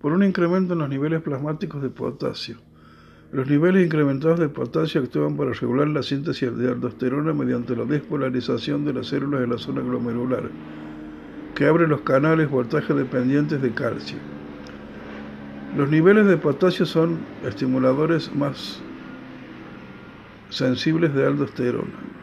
Por 0.00 0.12
un 0.12 0.24
incremento 0.24 0.72
en 0.72 0.80
los 0.80 0.88
niveles 0.88 1.22
plasmáticos 1.22 1.82
de 1.82 1.88
potasio. 1.88 2.56
Los 3.30 3.48
niveles 3.48 3.86
incrementados 3.86 4.40
de 4.40 4.48
potasio 4.48 5.02
actúan 5.02 5.36
para 5.36 5.52
regular 5.52 5.86
la 5.86 6.02
síntesis 6.02 6.56
de 6.56 6.68
aldosterona 6.68 7.32
mediante 7.32 7.76
la 7.76 7.84
despolarización 7.84 8.84
de 8.84 8.94
las 8.94 9.06
células 9.06 9.42
de 9.42 9.46
la 9.46 9.58
zona 9.58 9.82
glomerular, 9.82 10.50
que 11.54 11.66
abre 11.66 11.86
los 11.86 12.00
canales 12.00 12.50
voltaje 12.50 12.92
dependientes 12.92 13.62
de 13.62 13.70
calcio. 13.70 14.18
Los 15.76 15.90
niveles 15.90 16.26
de 16.26 16.38
potasio 16.38 16.86
son 16.86 17.20
estimuladores 17.44 18.34
más 18.34 18.82
sensibles 20.50 21.14
de 21.14 21.24
aldosterona. 21.24 22.15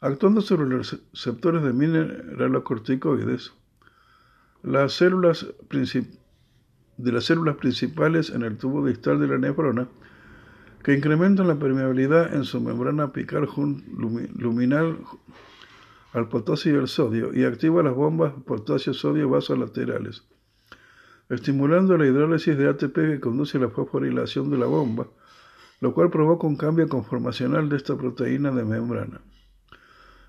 Actuando 0.00 0.40
sobre 0.40 0.66
los 0.66 0.98
receptores 1.12 1.62
de 1.62 1.72
mineralocorticoides, 1.72 3.52
las 4.62 4.92
células 4.94 5.46
de 6.96 7.12
las 7.12 7.24
células 7.24 7.56
principales 7.56 8.30
en 8.30 8.42
el 8.42 8.56
tubo 8.56 8.86
distal 8.86 9.20
de 9.20 9.28
la 9.28 9.38
nefrona 9.38 9.88
que 10.82 10.94
incrementan 10.94 11.48
la 11.48 11.58
permeabilidad 11.58 12.34
en 12.34 12.44
su 12.44 12.60
membrana 12.60 13.04
apical 13.04 13.48
luminal 14.36 14.98
al 16.12 16.28
potasio 16.28 16.74
y 16.74 16.78
al 16.78 16.88
sodio 16.88 17.32
y 17.32 17.44
activa 17.44 17.82
las 17.82 17.94
bombas 17.94 18.32
potasio-sodio 18.44 19.28
vasolaterales, 19.28 20.24
estimulando 21.28 21.96
la 21.96 22.06
hidrólisis 22.06 22.56
de 22.58 22.68
ATP 22.68 22.94
que 22.94 23.20
conduce 23.20 23.58
a 23.58 23.60
la 23.60 23.70
fosforilación 23.70 24.50
de 24.50 24.58
la 24.58 24.66
bomba, 24.66 25.06
lo 25.80 25.94
cual 25.94 26.10
provoca 26.10 26.46
un 26.46 26.56
cambio 26.56 26.88
conformacional 26.88 27.68
de 27.68 27.76
esta 27.76 27.96
proteína 27.96 28.50
de 28.50 28.64
membrana. 28.64 29.20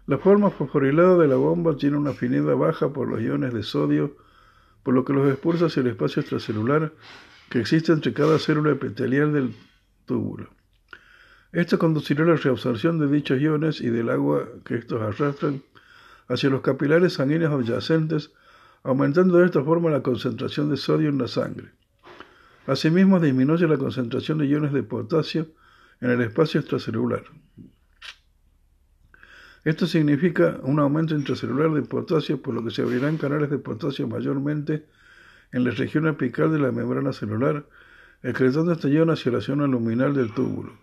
La 0.08 0.18
forma 0.18 0.50
fosforilada 0.50 1.18
de 1.18 1.28
la 1.28 1.36
bomba 1.36 1.76
tiene 1.76 1.98
una 1.98 2.12
afinidad 2.12 2.56
baja 2.56 2.90
por 2.90 3.08
los 3.08 3.22
iones 3.22 3.54
de 3.54 3.64
sodio, 3.64 4.16
por 4.84 4.94
lo 4.94 5.06
que 5.06 5.14
los 5.14 5.30
expulsa 5.30 5.66
hacia 5.66 5.82
el 5.82 5.88
espacio 5.88 6.22
extracelular 6.22 6.92
que 7.50 7.60
existe 7.60 7.92
entre 7.92 8.14
cada 8.14 8.40
célula 8.40 8.72
epitelial 8.72 9.34
del 9.34 9.54
túbulo. 10.06 10.50
Esto 11.52 11.78
conducirá 11.78 12.24
a 12.24 12.28
la 12.28 12.36
reabsorción 12.36 12.98
de 12.98 13.08
dichos 13.08 13.42
iones 13.42 13.82
y 13.82 13.90
del 13.90 14.10
agua 14.10 14.48
que 14.64 14.76
estos 14.76 15.02
arrastran 15.02 15.62
hacia 16.32 16.50
los 16.50 16.62
capilares 16.62 17.14
sanguíneos 17.14 17.54
adyacentes, 17.54 18.32
aumentando 18.84 19.38
de 19.38 19.46
esta 19.46 19.64
forma 19.64 19.90
la 19.90 20.02
concentración 20.02 20.70
de 20.70 20.78
sodio 20.78 21.10
en 21.10 21.18
la 21.18 21.28
sangre. 21.28 21.72
Asimismo, 22.68 23.20
disminuye 23.20 23.68
la 23.68 23.78
concentración 23.78 24.38
de 24.38 24.48
iones 24.48 24.72
de 24.72 24.84
potasio 24.84 25.48
en 26.00 26.12
el 26.12 26.22
espacio 26.22 26.60
extracelular. 26.60 27.24
Esto 29.64 29.86
significa 29.86 30.60
un 30.64 30.80
aumento 30.80 31.16
intracelular 31.16 31.72
de 31.72 31.84
potasio, 31.84 32.42
por 32.42 32.54
lo 32.56 32.64
que 32.64 32.72
se 32.72 32.82
abrirán 32.82 33.18
canales 33.18 33.50
de 33.50 33.60
potasio 33.60 34.08
mayormente 34.08 34.88
en 35.52 35.66
la 35.66 35.72
región 35.72 36.08
apical 36.08 36.52
de 36.52 36.60
la 36.60 36.72
membrana 36.72 37.14
celular, 37.14 37.66
excretando 38.24 38.72
este 38.72 38.90
ion 38.90 39.10
hacia 39.10 39.32
la 39.32 39.42
zona 39.42 39.68
luminal 39.68 40.16
del 40.16 40.34
túbulo, 40.34 40.74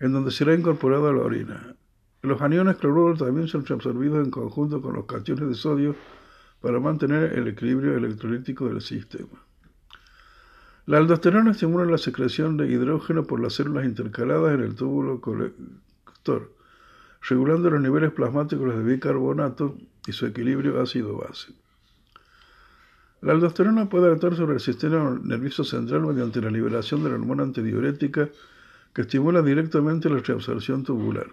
en 0.00 0.12
donde 0.12 0.32
será 0.32 0.54
incorporado 0.54 1.08
a 1.08 1.12
la 1.12 1.20
orina. 1.20 1.76
Los 2.22 2.42
aniones 2.42 2.76
cloruro 2.76 3.16
también 3.16 3.48
son 3.48 3.64
absorbidos 3.70 4.24
en 4.24 4.30
conjunto 4.30 4.82
con 4.82 4.94
los 4.94 5.06
cationes 5.06 5.48
de 5.48 5.54
sodio 5.54 5.96
para 6.60 6.78
mantener 6.78 7.38
el 7.38 7.48
equilibrio 7.48 7.96
electrolítico 7.96 8.68
del 8.68 8.82
sistema. 8.82 9.42
La 10.84 10.98
aldosterona 10.98 11.52
estimula 11.52 11.84
la 11.84 11.98
secreción 11.98 12.56
de 12.56 12.66
hidrógeno 12.66 13.24
por 13.24 13.40
las 13.40 13.54
células 13.54 13.84
intercaladas 13.86 14.54
en 14.54 14.60
el 14.60 14.74
túbulo 14.74 15.20
colector, 15.20 16.52
regulando 17.28 17.70
los 17.70 17.80
niveles 17.80 18.12
plasmáticos 18.12 18.74
de 18.74 18.82
bicarbonato 18.82 19.76
y 20.06 20.12
su 20.12 20.26
equilibrio 20.26 20.80
ácido-base. 20.80 21.54
La 23.22 23.32
aldosterona 23.32 23.88
puede 23.88 24.10
actuar 24.10 24.34
sobre 24.34 24.54
el 24.54 24.60
sistema 24.60 25.18
nervioso 25.22 25.64
central 25.64 26.02
mediante 26.02 26.40
la 26.40 26.50
liberación 26.50 27.02
de 27.02 27.10
la 27.10 27.16
hormona 27.16 27.44
antidiurética 27.44 28.28
que 28.94 29.02
estimula 29.02 29.42
directamente 29.42 30.10
la 30.10 30.18
reabsorción 30.18 30.84
tubular. 30.84 31.28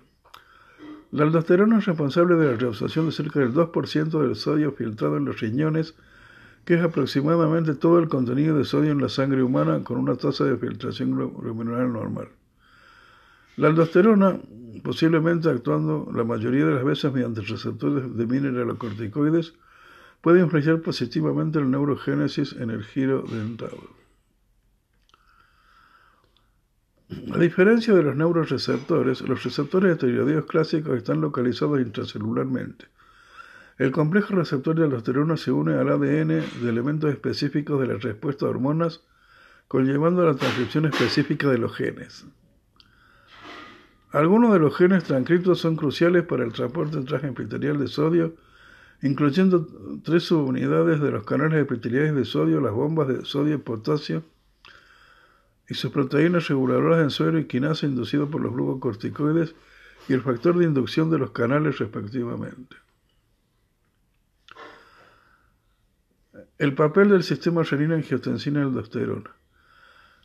La 1.12 1.24
aldosterona 1.24 1.80
es 1.80 1.86
responsable 1.86 2.36
de 2.36 2.52
la 2.52 2.58
reabsorción 2.58 3.06
de 3.06 3.14
cerca 3.14 3.40
del 3.40 3.54
2% 3.54 4.22
del 4.22 4.36
sodio 4.36 4.74
filtrado 4.74 5.16
en 5.16 5.24
los 5.24 5.40
riñones, 5.40 5.96
que 6.66 6.74
es 6.74 6.84
aproximadamente 6.84 7.76
todo 7.76 8.00
el 8.00 8.10
contenido 8.10 8.58
de 8.58 8.66
sodio 8.66 8.92
en 8.92 9.02
la 9.02 9.08
sangre 9.08 9.42
humana 9.42 9.86
con 9.86 9.98
una 9.98 10.16
tasa 10.16 10.44
de 10.44 10.58
filtración 10.58 11.12
glomerular 11.16 11.88
normal. 11.88 12.28
La 13.56 13.70
aldosterona, 13.70 14.38
posiblemente 14.84 15.50
actuando 15.50 16.12
la 16.14 16.26
mayoría 16.26 16.66
de 16.66 16.76
las 16.76 16.84
veces 16.84 17.14
mediante 17.14 17.42
receptores 17.42 18.16
de 18.16 18.28
mineralocorticoides, 18.28 19.54
puede 20.22 20.42
influir 20.42 20.82
positivamente 20.82 21.58
en 21.60 21.72
la 21.72 21.78
neurogénesis 21.78 22.52
en 22.54 22.70
el 22.70 22.84
giro 22.84 23.24
dentado. 23.24 23.97
A 27.34 27.38
diferencia 27.38 27.94
de 27.94 28.04
los 28.04 28.18
neuroreceptores, 28.18 29.22
los 29.22 29.44
receptores 29.44 29.92
de 29.92 30.08
tiroideos 30.08 30.46
clásicos 30.46 30.98
están 30.98 31.22
localizados 31.22 31.80
intracelularmente. 31.80 32.88
El 33.78 33.92
complejo 33.92 34.36
receptor 34.36 34.76
de 34.76 34.84
aldosterona 34.84 35.38
se 35.38 35.52
une 35.52 35.76
al 35.76 35.88
ADN 35.88 36.28
de 36.28 36.70
elementos 36.70 37.10
específicos 37.10 37.80
de 37.80 37.88
la 37.88 37.94
respuesta 37.94 38.46
a 38.46 38.50
hormonas, 38.50 39.04
conllevando 39.70 40.26
la 40.26 40.36
transcripción 40.36 40.86
específica 40.86 41.48
de 41.50 41.60
los 41.60 41.76
genes. 41.76 42.26
Algunos 44.12 44.52
de 44.52 44.60
los 44.60 44.76
genes 44.76 45.06
transcritos 45.06 45.60
son 45.60 45.78
cruciales 45.78 46.24
para 46.24 46.44
el 46.44 46.52
transporte 46.52 47.02
transepitelial 47.02 47.78
de 47.78 47.88
sodio, 47.88 48.36
incluyendo 49.02 49.66
tres 50.04 50.24
subunidades 50.24 51.00
de 51.00 51.12
los 51.12 51.24
canales 51.24 51.62
epiteliales 51.62 52.16
de 52.16 52.26
sodio, 52.26 52.60
las 52.60 52.74
bombas 52.74 53.08
de 53.08 53.24
sodio 53.24 53.56
y 53.56 53.60
potasio, 53.60 54.24
y 55.69 55.73
sus 55.73 55.91
proteínas 55.91 56.48
reguladoras 56.48 57.02
en 57.02 57.10
suero 57.10 57.39
y 57.39 57.45
quinasa 57.45 57.85
inducido 57.85 58.30
por 58.30 58.41
los 58.41 58.53
glucocorticoides 58.53 59.56
y 60.07 60.14
el 60.14 60.22
factor 60.22 60.57
de 60.57 60.65
inducción 60.65 61.10
de 61.10 61.19
los 61.19 61.31
canales 61.31 61.80
respectivamente. 61.80 62.76
El 66.57 66.73
papel 66.73 67.10
del 67.10 67.23
sistema 67.23 67.64
renina-angiotensina 67.64 68.61
y 68.61 68.64
aldosterona. 68.64 69.31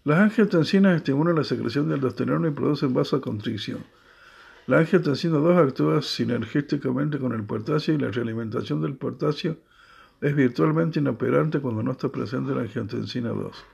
Las 0.04 0.18
angiotensinas 0.18 0.96
estimulan 0.96 1.36
la 1.36 1.44
secreción 1.44 1.88
de 1.88 1.94
aldosterona 1.94 2.48
y 2.48 2.52
producen 2.52 2.94
vasoconstricción. 2.94 3.84
La 4.66 4.78
angiotensina 4.78 5.38
2 5.38 5.56
actúa 5.58 6.02
sinergísticamente 6.02 7.18
con 7.18 7.32
el 7.32 7.44
potasio 7.44 7.94
y 7.94 7.98
la 7.98 8.10
realimentación 8.10 8.80
del 8.80 8.94
potasio 8.94 9.58
es 10.20 10.34
virtualmente 10.34 11.00
inoperante 11.00 11.60
cuando 11.60 11.82
no 11.82 11.92
está 11.92 12.08
presente 12.08 12.54
la 12.54 12.62
angiotensina 12.62 13.30
2. 13.30 13.64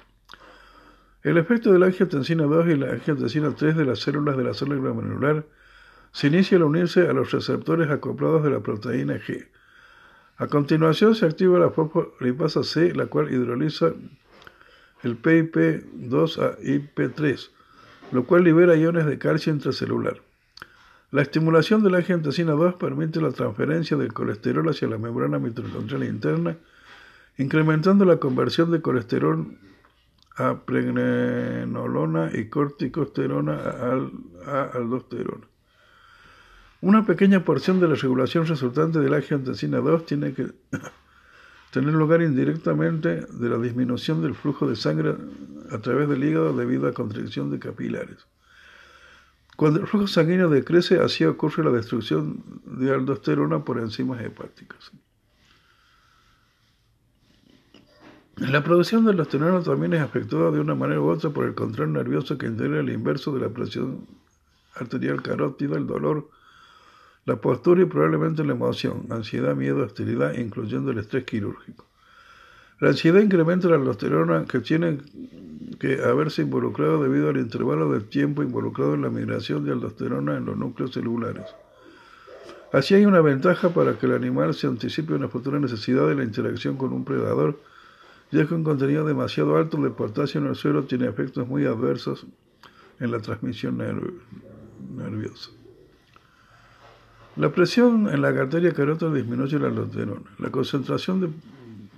El 1.22 1.36
efecto 1.36 1.72
de 1.72 1.80
la 1.80 1.86
angiotensina 1.86 2.44
2 2.44 2.68
y 2.68 2.76
la 2.76 2.92
angiotensina 2.92 3.54
3 3.54 3.76
de 3.76 3.84
las 3.84 3.98
células 3.98 4.36
de 4.36 4.44
la 4.44 4.54
célula 4.54 4.80
glomerular 4.80 5.44
se 6.12 6.28
inicia 6.28 6.56
al 6.56 6.62
unirse 6.62 7.08
a 7.08 7.12
los 7.12 7.32
receptores 7.32 7.90
acoplados 7.90 8.44
de 8.44 8.50
la 8.50 8.60
proteína 8.60 9.16
G. 9.16 9.48
A 10.36 10.46
continuación 10.46 11.16
se 11.16 11.26
activa 11.26 11.58
la 11.58 11.70
fosfolipasa 11.70 12.62
C, 12.62 12.94
la 12.94 13.06
cual 13.06 13.32
hidroliza 13.32 13.92
el 15.02 15.20
PIP2 15.20 16.38
a 16.38 16.58
IP3, 16.58 17.50
lo 18.12 18.24
cual 18.24 18.44
libera 18.44 18.76
iones 18.76 19.06
de 19.06 19.18
calcio 19.18 19.52
intracelular. 19.52 20.22
La 21.10 21.22
estimulación 21.22 21.82
de 21.82 21.90
la 21.90 21.98
angiotensina 21.98 22.52
2 22.52 22.74
permite 22.74 23.20
la 23.20 23.32
transferencia 23.32 23.96
del 23.96 24.12
colesterol 24.12 24.68
hacia 24.68 24.86
la 24.86 24.98
membrana 24.98 25.40
mitocondrial 25.40 26.04
interna, 26.04 26.56
incrementando 27.38 28.04
la 28.04 28.18
conversión 28.18 28.70
de 28.70 28.80
colesterol 28.80 29.58
a 30.38 30.64
pregnenolona 30.64 32.30
y 32.32 32.48
corticosterona 32.48 33.54
a 34.46 34.62
aldosterona. 34.74 35.46
Una 36.80 37.04
pequeña 37.04 37.44
porción 37.44 37.80
de 37.80 37.88
la 37.88 37.96
regulación 37.96 38.46
resultante 38.46 39.00
de 39.00 39.10
la 39.10 39.16
angiotensina 39.16 39.78
2 39.78 40.06
tiene 40.06 40.32
que 40.32 40.46
tener 41.72 41.92
lugar 41.92 42.22
indirectamente 42.22 43.26
de 43.26 43.48
la 43.48 43.58
disminución 43.58 44.22
del 44.22 44.36
flujo 44.36 44.68
de 44.68 44.76
sangre 44.76 45.16
a 45.72 45.78
través 45.78 46.08
del 46.08 46.22
hígado 46.22 46.56
debido 46.56 46.86
a 46.86 46.92
constricción 46.92 47.50
de 47.50 47.58
capilares. 47.58 48.26
Cuando 49.56 49.80
el 49.80 49.88
flujo 49.88 50.06
sanguíneo 50.06 50.48
decrece, 50.48 51.00
así 51.00 51.24
ocurre 51.24 51.64
la 51.64 51.72
destrucción 51.72 52.44
de 52.64 52.94
aldosterona 52.94 53.64
por 53.64 53.80
enzimas 53.80 54.22
hepáticas. 54.22 54.92
La 58.40 58.62
producción 58.62 59.04
de 59.04 59.10
aldosterona 59.10 59.62
también 59.62 59.94
es 59.94 60.00
afectada 60.00 60.50
de 60.50 60.60
una 60.60 60.74
manera 60.74 61.00
u 61.00 61.08
otra 61.08 61.30
por 61.30 61.44
el 61.44 61.54
control 61.54 61.92
nervioso 61.92 62.38
que 62.38 62.46
integra 62.46 62.80
el 62.80 62.88
inverso 62.88 63.32
de 63.32 63.40
la 63.40 63.48
presión 63.48 64.06
arterial 64.76 65.22
carótida, 65.22 65.76
el 65.76 65.86
dolor, 65.86 66.28
la 67.24 67.36
postura 67.36 67.82
y 67.82 67.86
probablemente 67.86 68.44
la 68.44 68.52
emoción, 68.52 69.06
ansiedad, 69.10 69.56
miedo, 69.56 69.82
hostilidad, 69.84 70.34
incluyendo 70.34 70.92
el 70.92 70.98
estrés 70.98 71.24
quirúrgico. 71.24 71.84
La 72.80 72.90
ansiedad 72.90 73.20
incrementa 73.20 73.68
la 73.68 73.74
aldosterona 73.74 74.44
que 74.44 74.60
tiene 74.60 74.98
que 75.80 76.00
haberse 76.02 76.42
involucrado 76.42 77.02
debido 77.02 77.28
al 77.28 77.38
intervalo 77.38 77.92
de 77.92 78.00
tiempo 78.00 78.44
involucrado 78.44 78.94
en 78.94 79.02
la 79.02 79.10
migración 79.10 79.64
de 79.64 79.72
aldosterona 79.72 80.36
en 80.36 80.44
los 80.44 80.56
núcleos 80.56 80.92
celulares. 80.92 81.44
Así 82.72 82.94
hay 82.94 83.04
una 83.04 83.20
ventaja 83.20 83.70
para 83.70 83.98
que 83.98 84.06
el 84.06 84.12
animal 84.12 84.54
se 84.54 84.68
anticipe 84.68 85.14
una 85.14 85.28
futura 85.28 85.58
necesidad 85.58 86.06
de 86.06 86.14
la 86.14 86.22
interacción 86.22 86.76
con 86.76 86.92
un 86.92 87.04
predador, 87.04 87.58
ya 88.30 88.46
que 88.46 88.54
un 88.54 88.64
contenido 88.64 89.04
demasiado 89.06 89.56
alto 89.56 89.78
de 89.78 89.90
potasio 89.90 90.40
en 90.40 90.48
el 90.48 90.56
suelo 90.56 90.84
tiene 90.84 91.06
efectos 91.06 91.46
muy 91.48 91.64
adversos 91.66 92.26
en 93.00 93.10
la 93.10 93.20
transmisión 93.20 93.78
nerv- 93.78 94.20
nerviosa. 94.96 95.50
La 97.36 97.50
presión 97.52 98.08
en 98.08 98.20
la 98.20 98.28
arteria 98.28 98.72
carótida 98.72 99.12
disminuye 99.12 99.58
la 99.58 99.68
aldosterona. 99.68 100.28
La 100.38 100.50
concentración 100.50 101.20
de 101.20 101.28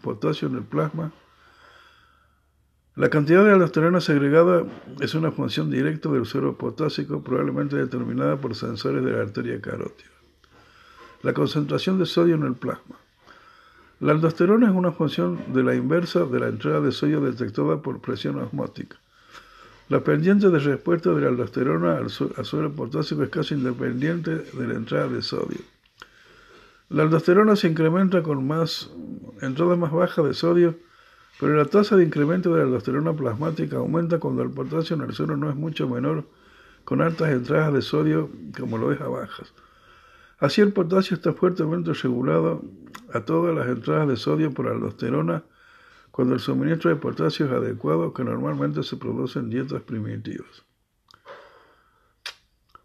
potasio 0.03 0.49
en 0.49 0.57
el 0.57 0.63
plasma 0.63 1.13
la 2.97 3.09
cantidad 3.09 3.45
de 3.45 3.53
aldosterona 3.53 4.01
segregada 4.01 4.65
es 5.01 5.15
una 5.15 5.31
función 5.31 5.71
directa 5.71 6.11
del 6.11 6.27
suero 6.27 6.59
potásico, 6.59 7.23
probablemente 7.23 7.77
determinada 7.77 8.37
por 8.37 8.55
sensores 8.55 9.03
de 9.03 9.13
la 9.13 9.23
arteria 9.23 9.61
carótida. 9.61 10.11
La 11.23 11.33
concentración 11.33 11.99
de 11.99 12.05
sodio 12.05 12.35
en 12.35 12.43
el 12.43 12.55
plasma. 12.57 12.97
La 14.01 14.13
aldosterona 14.13 14.67
es 14.69 14.75
una 14.75 14.93
función 14.93 15.53
de 15.53 15.63
la 15.63 15.75
inversa 15.75 16.25
de 16.25 16.41
la 16.41 16.49
entrada 16.49 16.81
de 16.81 16.91
sodio 16.91 17.21
detectada 17.21 17.83
por 17.83 18.01
presión 18.01 18.39
osmótica. 18.39 18.97
La 19.91 20.01
pendiente 20.03 20.49
de 20.49 20.59
respuesta 20.59 21.13
de 21.13 21.21
la 21.21 21.29
aldosterona 21.29 21.99
al, 21.99 22.09
su- 22.11 22.33
al 22.37 22.45
suero 22.47 22.73
potásico 22.73 23.23
es 23.23 23.29
casi 23.29 23.55
independiente 23.55 24.37
de 24.37 24.67
la 24.67 24.75
entrada 24.75 25.09
de 25.09 25.21
sodio. 25.21 25.59
La 26.89 27.03
aldosterona 27.03 27.57
se 27.57 27.69
incrementa 27.69 28.23
con 28.23 28.47
más 28.47 28.91
entrada 29.43 29.77
más 29.77 29.93
baja 29.93 30.23
de 30.23 30.33
sodio, 30.33 30.77
pero 31.39 31.55
la 31.55 31.67
tasa 31.67 31.97
de 31.97 32.05
incremento 32.05 32.53
de 32.55 32.61
la 32.61 32.65
aldosterona 32.67 33.13
plasmática 33.13 33.77
aumenta 33.77 34.19
cuando 34.19 34.43
el 34.43 34.51
potasio 34.51 34.97
en 34.97 35.03
el 35.03 35.13
suelo 35.13 35.37
no 35.37 35.51
es 35.51 35.57
mucho 35.57 35.89
menor, 35.89 36.25
con 36.85 37.03
altas 37.03 37.31
entradas 37.31 37.75
de 37.75 37.83
sodio 37.83 38.31
como 38.59 38.79
lo 38.79 38.93
es 38.93 39.01
a 39.01 39.09
bajas. 39.09 39.53
Así 40.41 40.61
el 40.63 40.73
potasio 40.73 41.15
está 41.17 41.33
fuertemente 41.35 41.93
regulado 41.93 42.63
a 43.13 43.21
todas 43.21 43.55
las 43.55 43.69
entradas 43.69 44.09
de 44.09 44.17
sodio 44.17 44.53
por 44.53 44.69
aldosterona 44.69 45.45
cuando 46.11 46.35
el 46.35 46.41
suministro 46.41 46.91
de 46.91 46.97
potasio 46.97 47.47
es 47.47 47.53
adecuado, 47.53 48.13
que 48.13 48.25
normalmente 48.25 48.83
se 48.83 48.97
produce 48.97 49.39
en 49.39 49.51
dietas 49.51 49.83
primitivas. 49.83 50.65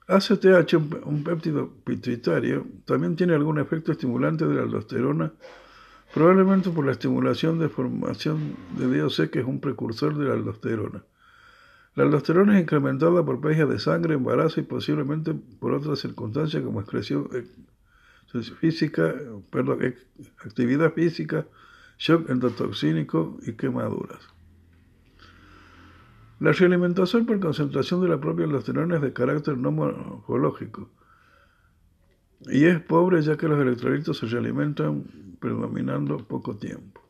ACTH, 0.07 0.73
un- 1.05 1.23
péptido 1.23 1.71
pituitario, 1.83 2.67
también 2.85 3.15
tiene 3.15 3.33
algún 3.33 3.57
efecto 3.59 3.91
estimulante 3.91 4.45
de 4.45 4.53
la 4.55 4.61
aldosterona, 4.63 5.31
probablemente 6.13 6.69
por 6.69 6.85
la 6.85 6.91
estimulación 6.91 7.57
de 7.57 7.69
formación 7.69 8.55
de 8.77 8.99
DOC, 8.99 9.31
que 9.31 9.39
es 9.39 9.45
un 9.45 9.59
precursor 9.59 10.15
de 10.17 10.25
la 10.25 10.33
aldosterona. 10.33 11.03
La 11.95 12.03
aldosterona 12.03 12.57
es 12.57 12.63
incrementada 12.63 13.23
por 13.25 13.39
pérdida 13.39 13.65
de 13.65 13.79
sangre, 13.79 14.15
embarazo 14.15 14.59
y 14.59 14.63
posiblemente 14.63 15.33
por 15.33 15.73
otras 15.73 15.99
circunstancias 15.99 16.61
como 16.61 16.81
excreción 16.81 17.29
física, 18.59 19.15
perdón, 19.49 19.95
actividad 20.45 20.93
física, 20.93 21.47
shock 21.97 22.29
endotoxínico 22.29 23.37
y 23.43 23.53
quemaduras. 23.53 24.19
La 26.41 26.51
realimentación 26.51 27.25
por 27.25 27.39
concentración 27.39 28.01
de 28.01 28.09
la 28.09 28.19
propia 28.19 28.45
aldosterona 28.45 28.97
es 28.97 29.01
de 29.01 29.13
carácter 29.13 29.57
no 29.57 29.71
morfológico 29.71 30.89
y 32.47 32.65
es 32.65 32.81
pobre 32.81 33.21
ya 33.21 33.37
que 33.37 33.47
los 33.47 33.59
electrolitos 33.59 34.17
se 34.17 34.25
realimentan 34.25 35.05
predominando 35.39 36.17
poco 36.17 36.57
tiempo. 36.57 37.04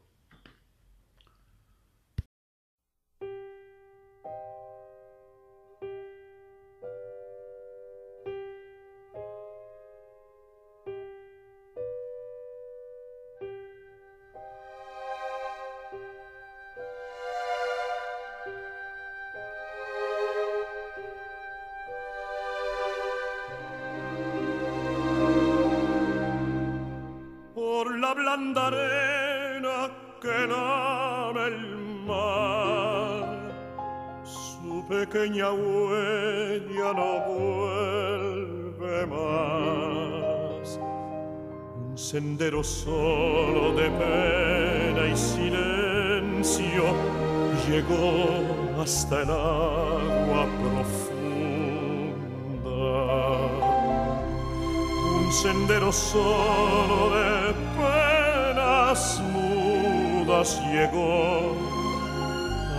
Un 55.25 55.31
sendero 55.31 55.91
solo 55.91 57.09
de 57.15 57.53
penas 57.77 59.21
mudas 59.33 60.61
llegó 60.71 61.55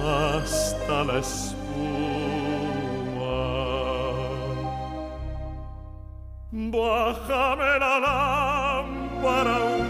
hasta 0.04 1.04
la 1.04 1.18
espuma. 1.18 1.56
Bájame 6.52 7.70
la 7.84 7.94
lámpara 8.06 9.58
un 9.80 9.88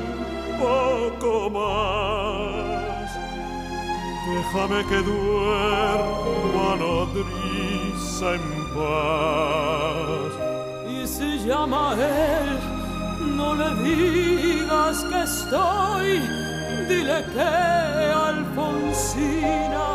poco 0.59 1.51
más. 1.51 3.09
Déjame 4.29 4.81
que 4.89 4.99
duerma 5.11 6.69
nodriza 6.79 8.27
en 8.35 8.47
paz. 8.75 10.26
Llama 11.47 11.95
él, 11.95 12.59
no 13.37 13.55
le 13.55 13.71
digas 13.85 15.05
que 15.05 15.23
estoy, 15.23 16.09
dile 16.89 17.25
que 17.33 17.51
Alfonsina 18.31 19.89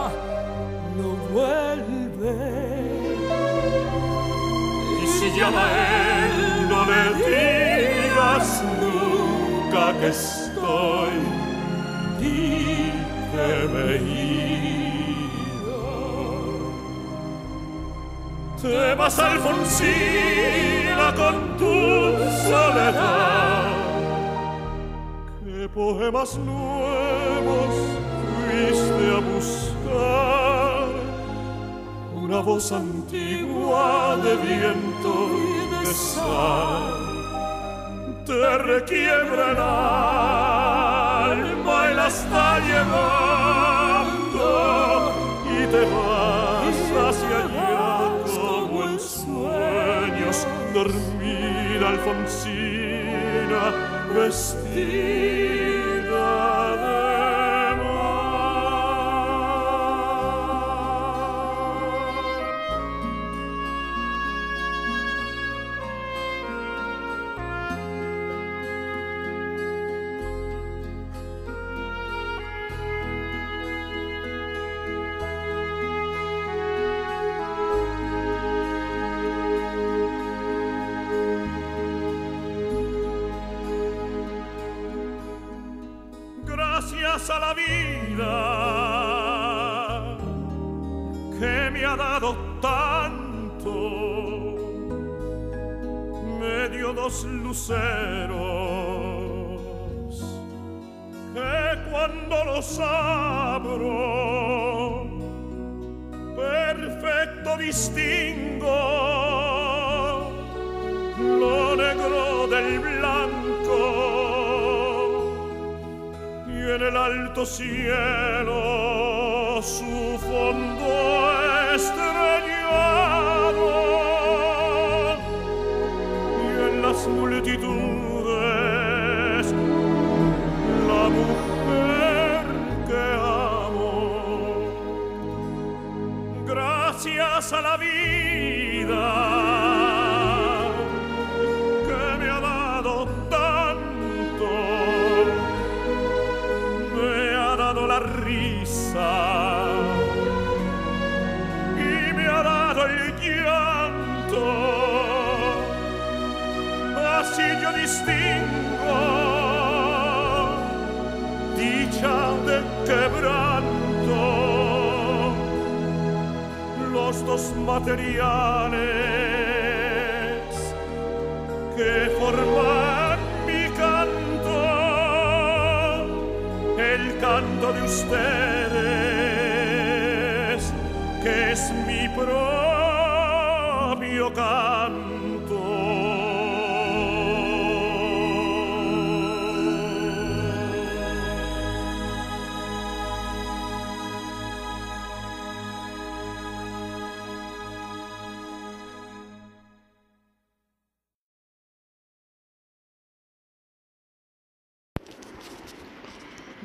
no 0.95 1.10
vuelve. 1.34 2.36
Y 5.03 5.07
si 5.07 5.28
llama 5.38 5.65
él, 6.23 6.69
no 6.69 6.86
le 6.86 7.03
digas 7.19 8.48
nunca 8.80 9.84
que 9.99 10.07
estoy, 10.07 10.30
Te 18.61 18.93
vas, 18.93 19.17
Alfonsina, 19.17 21.13
con 21.15 21.57
tu 21.57 22.15
soledad. 22.47 23.71
¿Qué 25.43 25.67
poemas 25.69 26.38
nuevos 26.38 27.73
fuiste 28.35 29.15
a 29.15 29.19
buscar? 29.33 30.85
Una 32.15 32.39
voz 32.41 32.71
antigua 32.71 34.17
de 34.23 34.35
viento 34.35 35.11
y 35.38 35.67
de 35.73 35.85
sal 35.93 37.01
te 38.27 38.57
requiebra 38.59 39.51
el 39.51 39.57
alma 41.38 41.77
y 41.91 41.93
la 41.95 42.07
está 42.07 42.59
llevando 42.59 44.45
y 45.49 45.65
te 45.65 45.81
vas 45.85 46.10
dormir 50.83 51.83
Alfonsina 51.85 53.63
vestita 54.15 55.70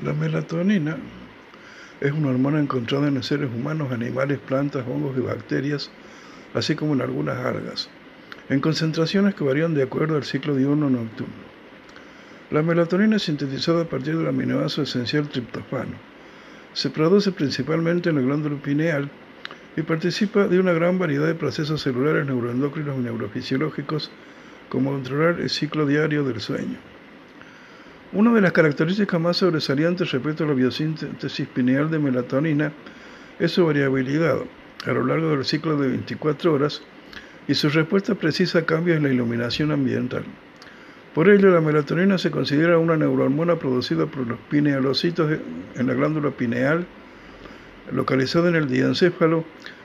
La 0.04 0.12
melatonina 0.12 0.98
es 2.02 2.12
una 2.12 2.28
hormona 2.28 2.60
encontrada 2.60 3.08
en 3.08 3.14
los 3.14 3.26
seres 3.26 3.48
humanos, 3.50 3.90
animales, 3.90 4.38
plantas, 4.38 4.84
hongos 4.86 5.16
y 5.16 5.20
bacterias, 5.20 5.90
así 6.52 6.74
como 6.74 6.92
en 6.92 7.00
algunas 7.00 7.38
algas, 7.38 7.88
en 8.50 8.60
concentraciones 8.60 9.34
que 9.34 9.44
varían 9.44 9.72
de 9.72 9.82
acuerdo 9.82 10.16
al 10.16 10.24
ciclo 10.24 10.54
diurno-nocturno. 10.54 11.32
La 12.50 12.62
melatonina 12.62 13.16
es 13.16 13.22
sintetizada 13.22 13.82
a 13.82 13.88
partir 13.88 14.18
del 14.18 14.26
aminoácido 14.26 14.82
esencial 14.82 15.30
triptofano. 15.30 15.96
Se 16.74 16.90
produce 16.90 17.32
principalmente 17.32 18.10
en 18.10 18.16
la 18.16 18.20
glándula 18.22 18.56
pineal 18.62 19.08
y 19.78 19.82
participa 19.82 20.46
de 20.46 20.60
una 20.60 20.74
gran 20.74 20.98
variedad 20.98 21.26
de 21.26 21.34
procesos 21.34 21.80
celulares 21.80 22.26
neuroendocrinos 22.26 22.96
y 22.96 23.00
neurofisiológicos, 23.00 24.10
como 24.68 24.92
controlar 24.92 25.40
el 25.40 25.48
ciclo 25.48 25.86
diario 25.86 26.22
del 26.22 26.42
sueño. 26.42 26.95
Una 28.12 28.32
de 28.32 28.40
las 28.40 28.52
características 28.52 29.20
más 29.20 29.38
sobresalientes 29.38 30.12
respecto 30.12 30.44
a 30.44 30.46
la 30.46 30.54
biosíntesis 30.54 31.48
pineal 31.48 31.90
de 31.90 31.98
melatonina 31.98 32.72
es 33.40 33.50
su 33.50 33.66
variabilidad 33.66 34.38
a 34.86 34.92
lo 34.92 35.04
largo 35.04 35.30
del 35.30 35.44
ciclo 35.44 35.76
de 35.76 35.88
24 35.88 36.52
horas 36.52 36.82
y 37.48 37.54
su 37.54 37.68
respuesta 37.68 38.14
precisa 38.14 38.60
a 38.60 38.62
cambios 38.62 38.96
en 38.96 39.02
la 39.02 39.08
iluminación 39.10 39.72
ambiental. 39.72 40.24
Por 41.14 41.28
ello, 41.28 41.50
la 41.50 41.60
melatonina 41.60 42.16
se 42.16 42.30
considera 42.30 42.78
una 42.78 42.96
neurohormona 42.96 43.56
producida 43.56 44.06
por 44.06 44.26
los 44.26 44.38
pinealocitos 44.50 45.40
en 45.74 45.86
la 45.86 45.94
glándula 45.94 46.30
pineal, 46.30 46.86
localizada 47.90 48.48
en 48.50 48.54
el 48.54 48.68
diencéfalo, 48.68 49.44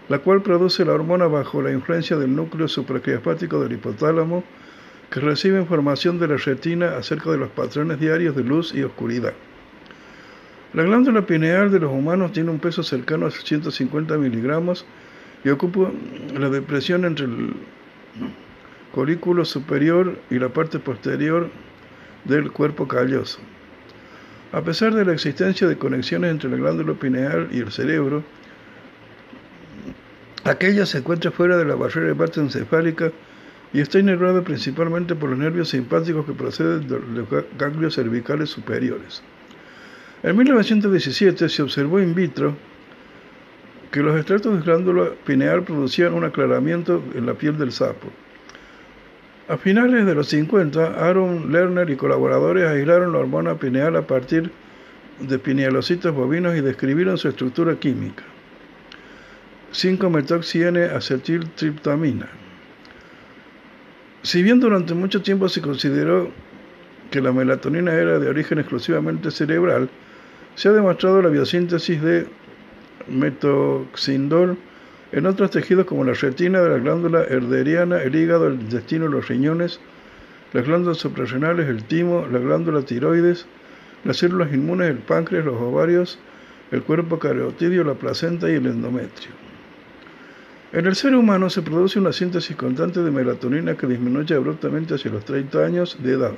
la 0.10 0.20
cual 0.20 0.44
produce 0.44 0.86
la 0.86 0.94
hormona 0.94 1.26
bajo 1.26 1.62
la 1.62 1.72
influencia 1.72 2.18
del 2.18 2.36
núcleo 2.36 2.68
supraquiasmático 2.68 3.60
del 3.62 3.72
hipotálamo, 3.72 4.44
que 5.12 5.20
recibe 5.20 5.60
información 5.60 6.20
de 6.20 6.28
la 6.30 6.38
retina 6.38 6.96
acerca 6.96 7.32
de 7.32 7.38
los 7.38 7.50
patrones 7.50 8.00
diarios 8.00 8.34
de 8.34 8.44
luz 8.44 8.74
y 8.74 8.82
oscuridad. 8.82 9.34
La 10.74 10.84
glándula 10.84 11.26
pineal 11.26 11.70
de 11.70 11.82
los 11.82 11.92
humanos 11.92 12.32
tiene 12.32 12.50
un 12.50 12.60
peso 12.60 12.82
cercano 12.82 13.26
a 13.26 13.32
150 13.32 14.18
miligramos 14.18 14.86
y 15.44 15.50
ocupa 15.50 15.92
la 16.40 16.50
depresión 16.50 17.04
entre 17.04 17.26
el 17.26 17.54
colículo 18.94 19.44
superior 19.44 20.18
y 20.30 20.40
la 20.40 20.48
parte 20.48 20.80
posterior 20.80 21.50
del 22.24 22.50
cuerpo 22.52 22.88
calloso. 22.88 23.40
A 24.54 24.62
pesar 24.62 24.94
de 24.94 25.04
la 25.04 25.12
existencia 25.12 25.68
de 25.68 25.78
conexiones 25.78 26.32
entre 26.32 26.50
la 26.50 26.56
glándula 26.56 26.94
pineal 26.94 27.50
y 27.52 27.60
el 27.60 27.72
cerebro, 27.72 28.24
aquella 30.46 30.86
se 30.86 31.00
encuentra 31.00 31.32
fuera 31.32 31.58
de 31.58 31.66
la 31.66 31.76
barrera 31.76 32.12
hepatoencefálica 32.12 33.12
y 33.74 33.80
está 33.80 34.00
inervada 34.00 34.42
principalmente 34.42 35.16
por 35.16 35.30
los 35.30 35.40
nervios 35.40 35.70
simpáticos 35.70 36.26
que 36.26 36.34
proceden 36.34 36.88
de 36.88 37.00
los 37.00 37.28
ganglios 37.58 37.96
cervicales 37.96 38.50
superiores. 38.50 39.24
En 40.24 40.38
1917 40.38 41.50
se 41.50 41.62
observó 41.62 42.00
in 42.00 42.14
vitro 42.14 42.56
que 43.92 44.02
los 44.02 44.16
extractos 44.16 44.56
de 44.56 44.64
glándula 44.64 45.10
pineal 45.26 45.64
producían 45.64 46.14
un 46.14 46.24
aclaramiento 46.24 47.04
en 47.16 47.26
la 47.26 47.34
piel 47.34 47.58
del 47.58 47.72
sapo. 47.72 48.08
A 49.50 49.58
finales 49.58 50.06
de 50.06 50.16
los 50.16 50.28
50, 50.28 51.06
Aaron 51.06 51.52
Lerner 51.52 51.90
y 51.90 51.98
colaboradores 51.98 52.68
aislaron 52.68 53.12
la 53.12 53.20
hormona 53.20 53.56
pineal 53.56 53.98
a 53.98 54.04
partir 54.04 54.52
de 55.20 55.40
pinealocitos 55.40 56.14
bovinos 56.14 56.56
y 56.56 56.62
describieron 56.62 57.18
su 57.18 57.28
estructura 57.28 57.76
química. 57.76 58.24
5-metoxi-N-acetiltriptamina. 59.74 62.41
Si 64.24 64.44
bien 64.44 64.60
durante 64.60 64.94
mucho 64.94 65.24
tiempo 65.24 65.50
se 65.50 65.62
consideró 65.62 66.30
que 67.10 67.22
la 67.22 67.32
melatonina 67.32 67.94
era 67.94 68.20
de 68.20 68.30
origen 68.30 68.60
exclusivamente 68.60 69.32
cerebral, 69.32 69.90
se 70.56 70.70
ha 70.70 70.72
demostrado 70.74 71.22
la 71.22 71.30
biosíntesis 71.30 72.02
de 72.02 72.28
metoxindol 73.08 74.58
en 75.12 75.26
otros 75.26 75.52
tejidos 75.52 75.86
como 75.86 76.04
la 76.04 76.14
retina 76.14 76.62
de 76.62 76.70
la 76.70 76.78
glándula 76.78 77.24
herderiana, 77.24 78.02
el 78.04 78.16
hígado, 78.16 78.48
el 78.48 78.62
intestino, 78.62 79.08
los 79.08 79.28
riñones, 79.28 79.80
las 80.54 80.66
glándulas 80.66 80.98
suprarrenales, 80.98 81.68
el 81.68 81.84
timo, 81.84 82.28
la 82.32 82.40
glándula 82.40 82.84
tiroides, 82.84 83.48
las 84.04 84.18
células 84.18 84.54
inmunes, 84.54 84.90
el 84.90 84.98
páncreas, 84.98 85.46
los 85.46 85.60
ovarios, 85.60 86.20
el 86.72 86.84
cuerpo 86.84 87.20
carotidio, 87.20 87.84
la 87.84 87.96
placenta 87.96 88.50
y 88.50 88.56
el 88.56 88.68
endometrio. 88.68 89.51
En 90.74 90.86
el 90.86 90.96
ser 90.96 91.14
humano 91.16 91.50
se 91.50 91.62
produce 91.62 92.00
una 92.00 92.14
síntesis 92.14 92.56
constante 92.56 93.04
de 93.04 93.12
melatonina 93.12 93.76
que 93.76 93.88
disminuye 93.88 94.34
abruptamente 94.34 94.96
hacia 94.96 95.12
los 95.12 95.26
30 95.26 95.66
años 95.66 95.98
de 96.02 96.14
edad. 96.14 96.32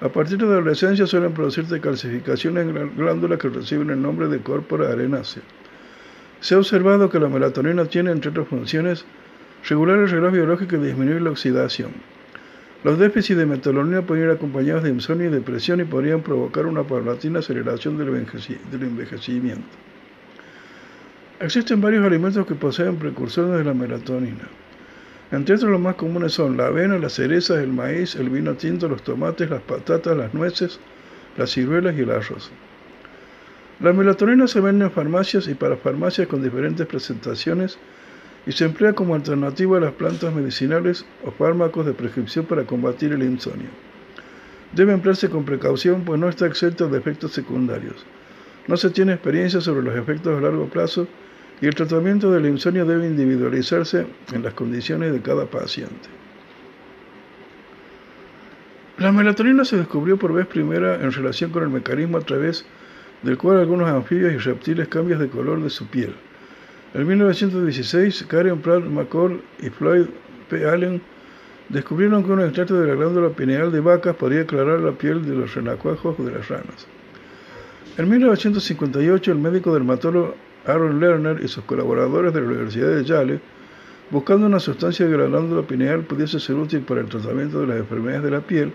A 0.00 0.08
partir 0.10 0.38
de 0.38 0.46
la 0.46 0.52
adolescencia 0.52 1.08
suelen 1.08 1.34
producirse 1.34 1.80
calcificaciones 1.80 2.68
en 2.68 2.74
la 2.74 2.84
glándula 2.84 3.38
que 3.38 3.48
reciben 3.48 3.90
el 3.90 4.00
nombre 4.00 4.28
de 4.28 4.38
córpora 4.38 4.92
arenácea. 4.92 5.42
Se 6.38 6.54
ha 6.54 6.58
observado 6.58 7.10
que 7.10 7.18
la 7.18 7.28
melatonina 7.28 7.84
tiene, 7.86 8.12
entre 8.12 8.30
otras 8.30 8.46
funciones, 8.46 9.04
regular 9.68 9.98
el 9.98 10.08
reloj 10.08 10.32
biológico 10.32 10.76
y 10.76 10.86
disminuir 10.86 11.22
la 11.22 11.30
oxidación. 11.30 11.90
Los 12.84 12.96
déficits 13.00 13.38
de 13.40 13.46
melatonina 13.46 14.02
pueden 14.02 14.26
ir 14.26 14.30
acompañados 14.30 14.84
de 14.84 14.90
insomnio 14.90 15.26
y 15.26 15.32
depresión 15.32 15.80
y 15.80 15.84
podrían 15.84 16.22
provocar 16.22 16.66
una 16.66 16.84
paulatina 16.84 17.40
aceleración 17.40 17.98
del 17.98 18.82
envejecimiento. 18.82 19.91
Existen 21.42 21.80
varios 21.80 22.06
alimentos 22.06 22.46
que 22.46 22.54
poseen 22.54 22.98
precursores 22.98 23.58
de 23.58 23.64
la 23.64 23.74
melatonina. 23.74 24.48
Entre 25.32 25.56
otros 25.56 25.72
los 25.72 25.80
más 25.80 25.96
comunes 25.96 26.34
son 26.34 26.56
la 26.56 26.66
avena, 26.66 26.98
las 26.98 27.14
cerezas, 27.14 27.58
el 27.58 27.72
maíz, 27.72 28.14
el 28.14 28.30
vino 28.30 28.54
tinto, 28.54 28.86
los 28.86 29.02
tomates, 29.02 29.50
las 29.50 29.60
patatas, 29.60 30.16
las 30.16 30.32
nueces, 30.34 30.78
las 31.36 31.50
ciruelas 31.50 31.98
y 31.98 32.02
el 32.02 32.12
arroz. 32.12 32.52
La 33.80 33.92
melatonina 33.92 34.46
se 34.46 34.60
vende 34.60 34.84
en 34.84 34.92
farmacias 34.92 35.48
y 35.48 35.54
para 35.54 35.76
farmacias 35.76 36.28
con 36.28 36.44
diferentes 36.44 36.86
presentaciones 36.86 37.76
y 38.46 38.52
se 38.52 38.64
emplea 38.64 38.92
como 38.92 39.16
alternativa 39.16 39.78
a 39.78 39.80
las 39.80 39.94
plantas 39.94 40.32
medicinales 40.32 41.04
o 41.24 41.32
fármacos 41.32 41.86
de 41.86 41.92
prescripción 41.92 42.44
para 42.44 42.66
combatir 42.66 43.12
el 43.14 43.24
insomnio. 43.24 43.70
Debe 44.76 44.92
emplearse 44.92 45.28
con 45.28 45.44
precaución 45.44 46.04
pues 46.04 46.20
no 46.20 46.28
está 46.28 46.46
exento 46.46 46.88
de 46.88 46.98
efectos 46.98 47.32
secundarios. 47.32 48.06
No 48.68 48.76
se 48.76 48.90
tiene 48.90 49.14
experiencia 49.14 49.60
sobre 49.60 49.82
los 49.82 49.96
efectos 49.96 50.38
a 50.38 50.40
largo 50.40 50.66
plazo 50.66 51.08
y 51.62 51.66
el 51.68 51.74
tratamiento 51.76 52.32
del 52.32 52.46
insomnio 52.46 52.84
debe 52.84 53.06
individualizarse 53.06 54.04
en 54.32 54.42
las 54.42 54.52
condiciones 54.52 55.12
de 55.12 55.22
cada 55.22 55.46
paciente. 55.46 56.08
La 58.98 59.12
melatonina 59.12 59.64
se 59.64 59.76
descubrió 59.76 60.16
por 60.16 60.32
vez 60.32 60.46
primera 60.48 60.96
en 60.96 61.12
relación 61.12 61.52
con 61.52 61.62
el 61.62 61.70
mecanismo 61.70 62.18
a 62.18 62.22
través 62.22 62.66
del 63.22 63.38
cual 63.38 63.60
algunos 63.60 63.88
anfibios 63.88 64.32
y 64.32 64.38
reptiles 64.38 64.88
cambian 64.88 65.20
de 65.20 65.28
color 65.28 65.62
de 65.62 65.70
su 65.70 65.86
piel. 65.86 66.12
En 66.94 67.06
1916, 67.06 68.24
Karen 68.28 68.60
Pratt 68.60 68.84
McCall 68.84 69.40
y 69.60 69.70
Floyd 69.70 70.06
P. 70.50 70.68
Allen 70.68 71.00
descubrieron 71.68 72.24
que 72.24 72.32
un 72.32 72.40
extracto 72.40 72.80
de 72.80 72.88
la 72.88 72.94
glándula 72.96 73.30
pineal 73.30 73.70
de 73.70 73.78
vacas 73.78 74.16
podía 74.16 74.42
aclarar 74.42 74.80
la 74.80 74.92
piel 74.92 75.24
de 75.24 75.36
los 75.36 75.54
renacuajos 75.54 76.18
o 76.18 76.24
de 76.24 76.32
las 76.32 76.48
ranas. 76.48 76.88
En 77.96 78.10
1958, 78.10 79.30
el 79.30 79.38
médico 79.38 79.72
dermatólogo 79.72 80.34
Aaron 80.66 81.00
Lerner 81.00 81.40
y 81.42 81.48
sus 81.48 81.64
colaboradores 81.64 82.32
de 82.32 82.40
la 82.40 82.46
Universidad 82.46 82.88
de 82.88 83.04
Yale, 83.04 83.40
buscando 84.10 84.46
una 84.46 84.60
sustancia 84.60 85.06
de 85.06 85.16
la 85.16 85.26
glándula 85.26 85.62
pineal 85.62 86.02
pudiese 86.02 86.38
ser 86.38 86.56
útil 86.56 86.80
para 86.80 87.00
el 87.00 87.08
tratamiento 87.08 87.60
de 87.60 87.66
las 87.66 87.78
enfermedades 87.78 88.22
de 88.22 88.30
la 88.30 88.40
piel, 88.40 88.72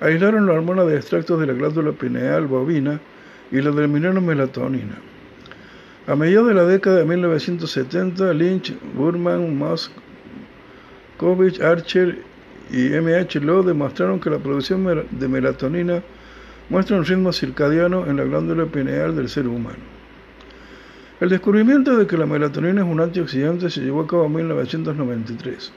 aislaron 0.00 0.46
la 0.46 0.54
hormona 0.54 0.84
de 0.84 0.96
extractos 0.96 1.38
de 1.40 1.46
la 1.46 1.52
glándula 1.52 1.92
pineal 1.92 2.46
bovina 2.46 3.00
y 3.50 3.60
la 3.60 3.70
denominaron 3.70 4.24
melatonina. 4.24 4.98
A 6.08 6.16
mediados 6.16 6.48
de 6.48 6.54
la 6.54 6.64
década 6.64 6.96
de 6.96 7.04
1970, 7.04 8.34
Lynch, 8.34 8.74
Burman, 8.94 9.56
Musk, 9.56 9.92
Kovich, 11.16 11.60
Archer 11.60 12.18
y 12.72 12.92
M.H. 12.92 13.38
Lowe 13.40 13.62
demostraron 13.62 14.18
que 14.18 14.30
la 14.30 14.38
producción 14.38 15.06
de 15.08 15.28
melatonina 15.28 16.02
muestra 16.68 16.96
un 16.96 17.04
ritmo 17.04 17.32
circadiano 17.32 18.06
en 18.06 18.16
la 18.16 18.24
glándula 18.24 18.66
pineal 18.66 19.14
del 19.14 19.28
ser 19.28 19.46
humano. 19.46 20.01
El 21.22 21.28
descubrimiento 21.28 21.96
de 21.96 22.08
que 22.08 22.18
la 22.18 22.26
melatonina 22.26 22.82
es 22.82 22.88
un 22.88 22.98
antioxidante 22.98 23.70
se 23.70 23.80
llevó 23.80 24.00
a 24.00 24.08
cabo 24.08 24.26
en 24.26 24.34
1993. 24.34 25.70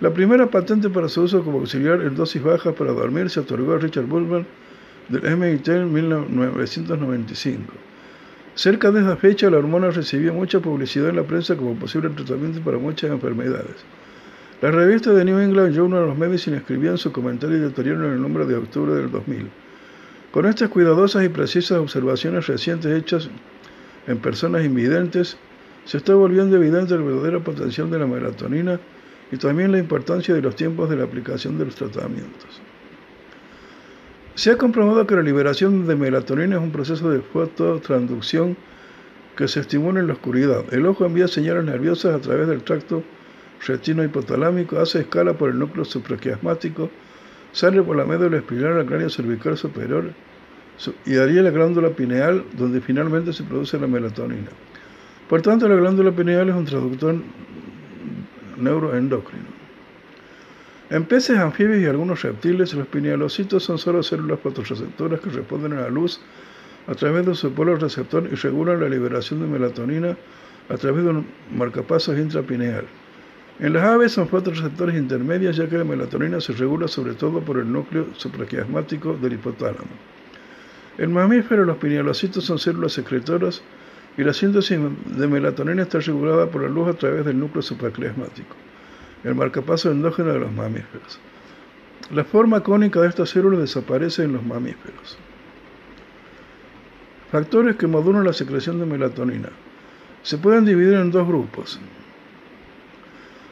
La 0.00 0.10
primera 0.14 0.46
patente 0.46 0.88
para 0.88 1.10
su 1.10 1.20
uso 1.20 1.44
como 1.44 1.58
auxiliar 1.58 2.00
en 2.00 2.14
dosis 2.14 2.42
bajas 2.42 2.72
para 2.72 2.92
dormir 2.92 3.28
se 3.28 3.40
otorgó 3.40 3.74
a 3.74 3.78
Richard 3.78 4.06
Bulman 4.06 4.46
del 5.10 5.36
MIT 5.36 5.68
en 5.68 5.92
1995. 5.92 7.74
Cerca 8.54 8.90
de 8.90 9.02
esa 9.02 9.16
fecha, 9.18 9.50
la 9.50 9.58
hormona 9.58 9.90
recibió 9.90 10.32
mucha 10.32 10.60
publicidad 10.60 11.10
en 11.10 11.16
la 11.16 11.24
prensa 11.24 11.58
como 11.58 11.74
posible 11.74 12.08
tratamiento 12.08 12.62
para 12.62 12.78
muchas 12.78 13.10
enfermedades. 13.10 13.84
La 14.62 14.70
revista 14.70 15.12
de 15.12 15.26
New 15.26 15.40
England 15.40 15.74
Journal 15.74 16.08
of 16.08 16.16
Medicine 16.16 16.56
escribió 16.56 16.92
en 16.92 16.96
su 16.96 17.12
comentario 17.12 17.58
editorial 17.58 18.02
en 18.02 18.12
el 18.12 18.22
número 18.22 18.46
de 18.46 18.56
octubre 18.56 18.94
del 18.94 19.10
2000. 19.10 19.46
Con 20.30 20.46
estas 20.46 20.70
cuidadosas 20.70 21.22
y 21.22 21.28
precisas 21.28 21.76
observaciones 21.76 22.46
recientes 22.46 22.96
hechas 22.98 23.28
en 24.06 24.18
personas 24.18 24.64
invidentes, 24.64 25.36
se 25.84 25.98
está 25.98 26.14
volviendo 26.14 26.56
evidente 26.56 26.94
el 26.94 27.02
verdadero 27.02 27.42
potencial 27.42 27.90
de 27.90 27.98
la 27.98 28.06
melatonina 28.06 28.80
y 29.30 29.36
también 29.36 29.72
la 29.72 29.78
importancia 29.78 30.34
de 30.34 30.42
los 30.42 30.56
tiempos 30.56 30.88
de 30.88 30.96
la 30.96 31.04
aplicación 31.04 31.58
de 31.58 31.66
los 31.66 31.74
tratamientos. 31.74 32.60
Se 34.34 34.50
ha 34.50 34.58
comprobado 34.58 35.06
que 35.06 35.14
la 35.14 35.22
liberación 35.22 35.86
de 35.86 35.94
melatonina 35.94 36.56
es 36.56 36.62
un 36.62 36.72
proceso 36.72 37.10
de 37.10 37.20
fototransducción 37.20 38.56
que 39.36 39.48
se 39.48 39.60
estimula 39.60 40.00
en 40.00 40.08
la 40.08 40.14
oscuridad. 40.14 40.64
El 40.72 40.86
ojo 40.86 41.04
envía 41.04 41.28
señales 41.28 41.64
nerviosas 41.64 42.14
a 42.14 42.20
través 42.20 42.48
del 42.48 42.62
tracto 42.62 43.02
retino 43.66 44.04
hipotalámico, 44.04 44.78
hace 44.78 45.00
escala 45.00 45.34
por 45.34 45.50
el 45.50 45.58
núcleo 45.58 45.84
supraquiasmático, 45.84 46.90
sale 47.52 47.82
por 47.82 47.96
la 47.96 48.04
médula 48.04 48.38
espinal 48.38 48.78
al 48.78 48.86
cráneo 48.86 49.10
cervical 49.10 49.56
superior 49.56 50.12
y 51.06 51.14
daría 51.14 51.42
la 51.42 51.50
glándula 51.50 51.90
pineal, 51.90 52.44
donde 52.56 52.80
finalmente 52.80 53.32
se 53.32 53.44
produce 53.44 53.78
la 53.78 53.86
melatonina. 53.86 54.50
Por 55.28 55.40
tanto, 55.42 55.68
la 55.68 55.76
glándula 55.76 56.12
pineal 56.12 56.48
es 56.48 56.54
un 56.54 56.64
traductor 56.64 57.16
neuroendocrino. 58.56 59.64
En 60.90 61.04
peces, 61.04 61.38
anfibios 61.38 61.80
y 61.80 61.86
algunos 61.86 62.22
reptiles, 62.22 62.74
los 62.74 62.86
pinealocitos 62.86 63.64
son 63.64 63.78
solo 63.78 64.02
células 64.02 64.38
fotorreceptoras 64.40 65.20
que 65.20 65.30
responden 65.30 65.72
a 65.72 65.82
la 65.82 65.88
luz 65.88 66.20
a 66.86 66.94
través 66.94 67.24
de 67.24 67.34
su 67.34 67.52
polo 67.52 67.76
receptor 67.76 68.28
y 68.30 68.34
regulan 68.34 68.80
la 68.80 68.88
liberación 68.88 69.40
de 69.40 69.46
melatonina 69.46 70.16
a 70.68 70.76
través 70.76 71.04
de 71.04 71.10
un 71.10 71.26
marcapasos 71.56 72.18
intrapineal. 72.18 72.84
En 73.60 73.72
las 73.72 73.84
aves 73.84 74.12
son 74.12 74.28
fotorreceptores 74.28 74.96
intermedios 74.96 75.56
ya 75.56 75.68
que 75.68 75.78
la 75.78 75.84
melatonina 75.84 76.40
se 76.40 76.52
regula 76.52 76.86
sobre 76.86 77.14
todo 77.14 77.40
por 77.40 77.58
el 77.58 77.72
núcleo 77.72 78.08
supraquiasmático 78.14 79.16
del 79.16 79.34
hipotálamo. 79.34 80.13
En 80.98 81.12
mamíferos 81.12 81.66
los 81.66 81.78
pinealocitos 81.78 82.44
son 82.44 82.58
células 82.58 82.92
secretoras 82.92 83.62
y 84.16 84.22
la 84.22 84.32
síntesis 84.32 84.78
de 85.06 85.26
melatonina 85.26 85.82
está 85.82 85.98
regulada 85.98 86.46
por 86.46 86.62
la 86.62 86.68
luz 86.68 86.88
a 86.88 86.94
través 86.94 87.24
del 87.24 87.38
núcleo 87.38 87.62
supracliasmático, 87.62 88.54
el 89.24 89.34
marcapaso 89.34 89.90
endógeno 89.90 90.32
de 90.32 90.38
los 90.38 90.52
mamíferos. 90.52 91.18
La 92.12 92.22
forma 92.22 92.60
cónica 92.60 93.00
de 93.00 93.08
estas 93.08 93.30
células 93.30 93.60
desaparece 93.60 94.24
en 94.24 94.34
los 94.34 94.44
mamíferos. 94.44 95.18
Factores 97.32 97.74
que 97.76 97.88
modulan 97.88 98.24
la 98.24 98.32
secreción 98.32 98.78
de 98.78 98.86
melatonina. 98.86 99.48
Se 100.22 100.38
pueden 100.38 100.64
dividir 100.64 100.94
en 100.94 101.10
dos 101.10 101.26
grupos. 101.26 101.80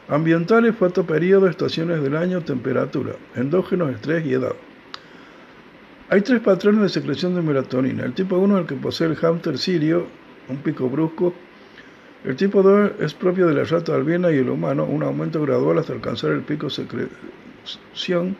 Ambientales, 0.07 0.75
fotoperiodo, 0.75 1.47
estaciones 1.47 2.01
del 2.01 2.15
año, 2.15 2.41
temperatura, 2.41 3.13
endógenos, 3.35 3.91
estrés 3.91 4.25
y 4.25 4.33
edad. 4.33 4.53
Hay 6.13 6.21
tres 6.21 6.41
patrones 6.41 6.79
de 6.83 6.89
secreción 6.89 7.33
de 7.33 7.41
melatonina. 7.41 8.03
El 8.03 8.13
tipo 8.13 8.37
1 8.37 8.57
es 8.57 8.61
el 8.61 8.67
que 8.67 8.75
posee 8.75 9.07
el 9.07 9.15
hámster 9.15 9.57
sirio, 9.57 10.05
un 10.47 10.57
pico 10.57 10.87
brusco. 10.87 11.33
El 12.23 12.35
tipo 12.35 12.61
2 12.61 12.91
es 12.99 13.15
propio 13.15 13.47
de 13.47 13.55
la 13.55 13.63
rata 13.63 13.95
albina 13.95 14.31
y 14.31 14.37
el 14.37 14.47
humano, 14.47 14.83
un 14.83 15.01
aumento 15.01 15.41
gradual 15.41 15.79
hasta 15.79 15.93
alcanzar 15.93 16.29
el 16.33 16.41
pico 16.41 16.69
secreción. 16.69 18.37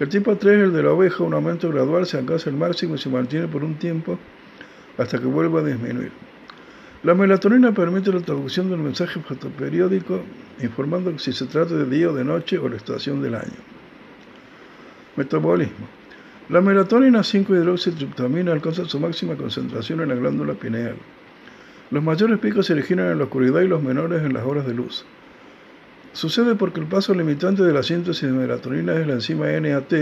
El 0.00 0.08
tipo 0.10 0.36
3 0.36 0.54
es 0.54 0.64
el 0.64 0.74
de 0.74 0.82
la 0.82 0.90
oveja, 0.90 1.24
un 1.24 1.32
aumento 1.32 1.70
gradual, 1.70 2.04
se 2.04 2.18
alcanza 2.18 2.50
el 2.50 2.56
máximo 2.56 2.96
y 2.96 2.98
se 2.98 3.08
mantiene 3.08 3.48
por 3.48 3.64
un 3.64 3.76
tiempo 3.76 4.18
hasta 4.98 5.18
que 5.18 5.24
vuelva 5.24 5.60
a 5.60 5.64
disminuir. 5.64 6.12
La 7.04 7.14
melatonina 7.14 7.72
permite 7.72 8.12
la 8.12 8.20
traducción 8.20 8.68
del 8.68 8.80
mensaje 8.80 9.18
fotoperiódico 9.18 10.20
informando 10.60 11.18
si 11.18 11.32
se 11.32 11.46
trata 11.46 11.74
de 11.74 11.86
día 11.86 12.10
o 12.10 12.12
de 12.12 12.22
noche 12.22 12.58
o 12.58 12.68
la 12.68 12.76
estación 12.76 13.22
del 13.22 13.36
año. 13.36 13.62
Metabolismo. 15.16 16.01
La 16.52 16.60
melatonina 16.60 17.20
5-hidroxitriptamina 17.20 18.52
alcanza 18.52 18.84
su 18.84 19.00
máxima 19.00 19.36
concentración 19.36 20.02
en 20.02 20.10
la 20.10 20.16
glándula 20.16 20.52
pineal. 20.52 20.96
Los 21.90 22.04
mayores 22.04 22.38
picos 22.40 22.66
se 22.66 22.74
originan 22.74 23.10
en 23.10 23.16
la 23.16 23.24
oscuridad 23.24 23.62
y 23.62 23.68
los 23.68 23.82
menores 23.82 24.22
en 24.22 24.34
las 24.34 24.44
horas 24.44 24.66
de 24.66 24.74
luz. 24.74 25.06
Sucede 26.12 26.54
porque 26.54 26.80
el 26.80 26.86
paso 26.86 27.14
limitante 27.14 27.62
de 27.62 27.72
la 27.72 27.82
síntesis 27.82 28.24
de 28.24 28.34
melatonina 28.34 28.92
es 28.96 29.06
la 29.06 29.14
enzima 29.14 29.46
NAT, 29.46 29.94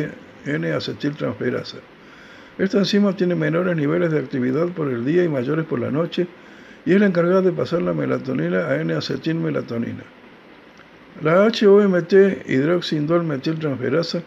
N-acetiltransferasa. 0.45 1.77
Esta 2.59 2.79
enzima 2.79 3.15
tiene 3.15 3.37
menores 3.37 3.77
niveles 3.77 4.11
de 4.11 4.19
actividad 4.19 4.67
por 4.71 4.91
el 4.91 5.05
día 5.05 5.23
y 5.23 5.29
mayores 5.29 5.67
por 5.67 5.79
la 5.79 5.93
noche 5.93 6.27
y 6.85 6.95
es 6.95 6.99
la 6.99 7.07
encargada 7.07 7.43
de 7.43 7.53
pasar 7.53 7.83
la 7.83 7.93
melatonina 7.93 8.67
a 8.67 8.81
N-acetilmelatonina. 8.81 10.03
La 11.23 11.45
HOMT, 11.45 12.13
hidroxindol 12.49 13.23
metiltransferasa, 13.23 14.25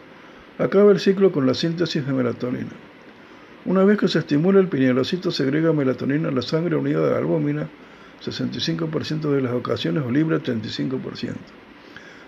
acaba 0.58 0.92
el 0.92 1.00
ciclo 1.00 1.32
con 1.32 1.46
la 1.46 1.54
síntesis 1.54 2.06
de 2.06 2.12
melatonina. 2.12 2.70
Una 3.66 3.82
vez 3.84 3.98
que 3.98 4.08
se 4.08 4.18
estimula 4.18 4.60
el 4.60 4.68
pinealocito 4.68 5.30
segrega 5.30 5.72
melatonina 5.72 6.28
en 6.28 6.34
la 6.34 6.42
sangre 6.42 6.76
unida 6.76 7.06
a 7.06 7.10
la 7.12 7.18
albúmina, 7.18 7.68
65% 8.22 9.30
de 9.30 9.42
las 9.42 9.52
ocasiones 9.52 10.04
o 10.04 10.10
libre 10.10 10.38
35%. 10.38 11.34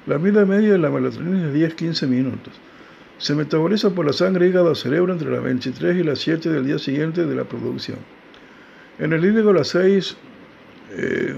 La 0.06 0.18
vida 0.18 0.44
media 0.46 0.72
de 0.72 0.78
la 0.78 0.90
melatonina 0.90 1.46
es 1.46 1.52
de 1.52 1.76
10-15 1.76 2.06
minutos. 2.08 2.52
Se 3.18 3.34
metaboliza 3.34 3.90
por 3.90 4.06
la 4.06 4.12
sangre, 4.12 4.48
hígado, 4.48 4.74
cerebro 4.74 5.12
entre 5.12 5.30
las 5.30 5.42
23 5.42 5.96
y 5.96 6.02
las 6.02 6.18
7 6.20 6.50
del 6.50 6.66
día 6.66 6.78
siguiente 6.78 7.26
de 7.26 7.34
la 7.34 7.44
producción. 7.44 7.98
En 8.98 9.12
el 9.12 9.24
hígado 9.24 9.52
la 9.52 9.64
6 9.64 10.16
eh, 10.92 11.34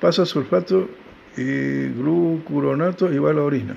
pasa 0.00 0.22
a 0.22 0.26
sulfato 0.26 0.88
y 1.36 1.88
glucuronato 1.88 3.12
y 3.12 3.18
va 3.18 3.30
a 3.30 3.34
la 3.34 3.42
orina. 3.42 3.76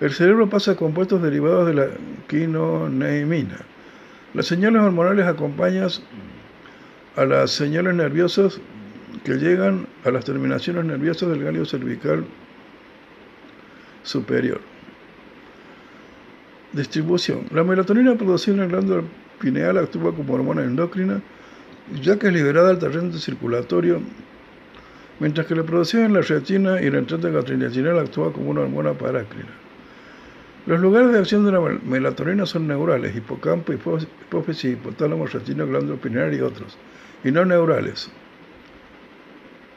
El 0.00 0.12
cerebro 0.12 0.48
pasa 0.48 0.72
a 0.72 0.76
compuestos 0.76 1.22
derivados 1.22 1.66
de 1.66 1.74
la 1.74 1.86
quinoneimina. 2.26 3.58
Las 4.32 4.46
señales 4.46 4.82
hormonales 4.82 5.26
acompañan 5.26 5.88
a 7.16 7.24
las 7.24 7.50
señales 7.50 7.94
nerviosas 7.94 8.60
que 9.24 9.34
llegan 9.34 9.86
a 10.04 10.10
las 10.10 10.24
terminaciones 10.24 10.84
nerviosas 10.84 11.28
del 11.28 11.44
galio 11.44 11.66
cervical 11.66 12.24
superior. 14.02 14.60
Distribución. 16.72 17.46
La 17.50 17.64
melatonina 17.64 18.14
producida 18.14 18.54
en 18.54 18.60
la 18.60 18.66
glándula 18.66 19.02
pineal 19.40 19.76
actúa 19.78 20.14
como 20.14 20.34
hormona 20.34 20.62
endocrina 20.62 21.20
ya 22.02 22.18
que 22.18 22.28
es 22.28 22.32
liberada 22.32 22.70
al 22.70 22.78
torrente 22.78 23.18
circulatorio, 23.18 24.00
mientras 25.18 25.46
que 25.46 25.54
la 25.54 25.64
producción 25.64 26.04
en 26.04 26.14
la 26.14 26.20
retina 26.20 26.80
y 26.80 26.90
la 26.90 26.98
entrada 26.98 27.30
gastrointestinal 27.30 27.98
actúa 27.98 28.32
como 28.32 28.50
una 28.50 28.60
hormona 28.62 28.92
parácrina. 28.92 29.50
Los 30.66 30.80
lugares 30.80 31.12
de 31.12 31.18
acción 31.18 31.44
de 31.44 31.52
la 31.52 31.60
mel- 31.60 31.80
melatonina 31.82 32.44
son 32.46 32.66
neurales, 32.68 33.16
hipocampo, 33.16 33.72
hipó- 33.72 34.06
hipófisis, 34.22 34.72
hipotálamo, 34.74 35.26
retina, 35.26 35.64
glándula 35.64 36.00
pineal 36.00 36.34
y 36.34 36.40
otros, 36.40 36.76
y 37.24 37.30
no 37.30 37.44
neurales, 37.44 38.10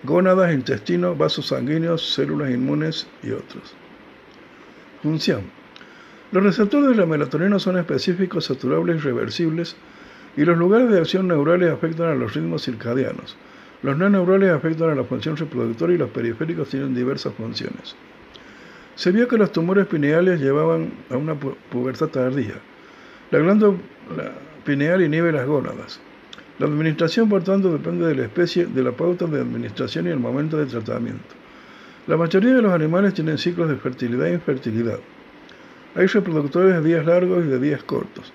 gónadas, 0.03 0.53
intestino, 0.53 1.15
vasos 1.15 1.47
sanguíneos, 1.47 2.13
células 2.13 2.51
inmunes 2.51 3.07
y 3.23 3.31
otros. 3.31 3.73
Función. 5.01 5.43
Los 6.31 6.43
receptores 6.43 6.89
de 6.89 6.95
la 6.95 7.05
melatonina 7.05 7.59
son 7.59 7.77
específicos, 7.77 8.45
saturables 8.45 8.97
y 8.97 8.99
reversibles, 8.99 9.75
y 10.35 10.45
los 10.45 10.57
lugares 10.57 10.89
de 10.89 10.99
acción 10.99 11.27
neurales 11.27 11.71
afectan 11.71 12.09
a 12.09 12.15
los 12.15 12.33
ritmos 12.33 12.63
circadianos. 12.63 13.37
Los 13.83 13.97
no 13.97 14.09
neurales 14.09 14.51
afectan 14.51 14.89
a 14.89 14.95
la 14.95 15.03
función 15.03 15.37
reproductora 15.37 15.93
y 15.93 15.97
los 15.97 16.09
periféricos 16.09 16.69
tienen 16.69 16.95
diversas 16.95 17.33
funciones. 17.35 17.95
Se 18.95 19.11
vio 19.11 19.27
que 19.27 19.37
los 19.37 19.51
tumores 19.51 19.87
pineales 19.87 20.39
llevaban 20.39 20.91
a 21.09 21.17
una 21.17 21.33
pu- 21.33 21.55
pubertad 21.71 22.07
tardía. 22.07 22.55
La 23.31 23.39
glándula 23.39 23.77
pineal 24.65 25.01
inhibe 25.01 25.31
las 25.31 25.47
gónadas. 25.47 25.99
La 26.59 26.67
administración, 26.67 27.27
por 27.29 27.43
tanto, 27.43 27.71
depende 27.71 28.05
de 28.05 28.15
la 28.15 28.23
especie, 28.23 28.67
de 28.67 28.83
la 28.83 28.91
pauta 28.91 29.25
de 29.25 29.41
administración 29.41 30.05
y 30.05 30.11
el 30.11 30.19
momento 30.19 30.57
de 30.57 30.67
tratamiento. 30.67 31.33
La 32.05 32.17
mayoría 32.17 32.53
de 32.53 32.61
los 32.61 32.71
animales 32.73 33.13
tienen 33.15 33.37
ciclos 33.39 33.69
de 33.69 33.77
fertilidad 33.77 34.27
e 34.27 34.33
infertilidad. 34.33 34.99
Hay 35.95 36.05
reproductores 36.05 36.75
de 36.75 36.87
días 36.87 37.05
largos 37.05 37.43
y 37.45 37.47
de 37.47 37.59
días 37.59 37.83
cortos. 37.83 38.31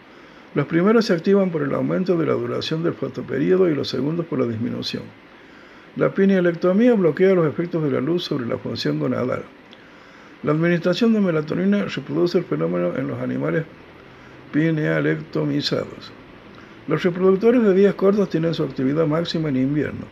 Los 0.54 0.66
primeros 0.66 1.04
se 1.04 1.12
activan 1.12 1.50
por 1.50 1.62
el 1.62 1.74
aumento 1.74 2.16
de 2.16 2.26
la 2.26 2.32
duración 2.32 2.82
del 2.82 2.94
fotoperíodo 2.94 3.68
y 3.68 3.74
los 3.74 3.88
segundos 3.88 4.26
por 4.26 4.40
la 4.40 4.46
disminución. 4.46 5.04
La 5.96 6.12
pinealectomía 6.14 6.94
bloquea 6.94 7.34
los 7.34 7.46
efectos 7.46 7.82
de 7.84 7.90
la 7.90 8.00
luz 8.00 8.24
sobre 8.24 8.46
la 8.46 8.58
función 8.58 8.98
gonadal. 8.98 9.42
La 10.44 10.52
administración 10.52 11.12
de 11.12 11.20
melatonina 11.20 11.84
reproduce 11.86 12.38
el 12.38 12.44
fenómeno 12.44 12.94
en 12.96 13.08
los 13.08 13.20
animales 13.20 13.64
pinealectomizados. 14.52 16.12
Los 16.86 17.02
reproductores 17.02 17.62
de 17.62 17.74
días 17.74 17.94
cortos 17.94 18.30
tienen 18.30 18.54
su 18.54 18.62
actividad 18.62 19.06
máxima 19.06 19.48
en 19.48 19.56
invierno. 19.56 20.06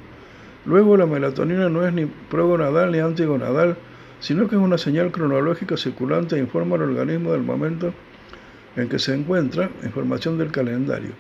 Luego 0.65 0.97
la 0.97 1.07
melatonina 1.07 1.69
no 1.69 1.87
es 1.87 1.93
ni 1.93 2.07
progonadal 2.07 2.91
ni 2.91 2.99
antigonadal, 2.99 3.77
sino 4.19 4.49
que 4.49 4.57
es 4.57 4.61
una 4.61 4.79
señal 4.79 5.13
cronológica 5.13 5.77
circulante 5.77 6.35
e 6.35 6.41
informa 6.41 6.75
al 6.75 6.83
organismo 6.83 7.31
del 7.31 7.43
momento 7.43 7.95
en 8.75 8.89
que 8.89 8.99
se 8.99 9.15
encuentra, 9.15 9.71
información 9.85 10.39
del 10.39 10.51
calendario. 10.51 11.11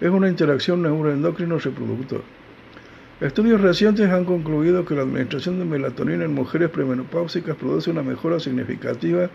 Es 0.00 0.10
una 0.10 0.28
interacción 0.28 0.82
neuroendocrino-reproductor. 0.82 2.22
Estudios 3.20 3.60
recientes 3.60 4.08
han 4.10 4.24
concluido 4.24 4.84
que 4.84 4.94
la 4.94 5.02
administración 5.02 5.58
de 5.58 5.64
melatonina 5.64 6.24
en 6.24 6.34
mujeres 6.34 6.70
premenopáusicas 6.70 7.56
produce 7.56 7.90
una 7.90 8.04
mejora 8.04 8.38
significativa 8.38 9.28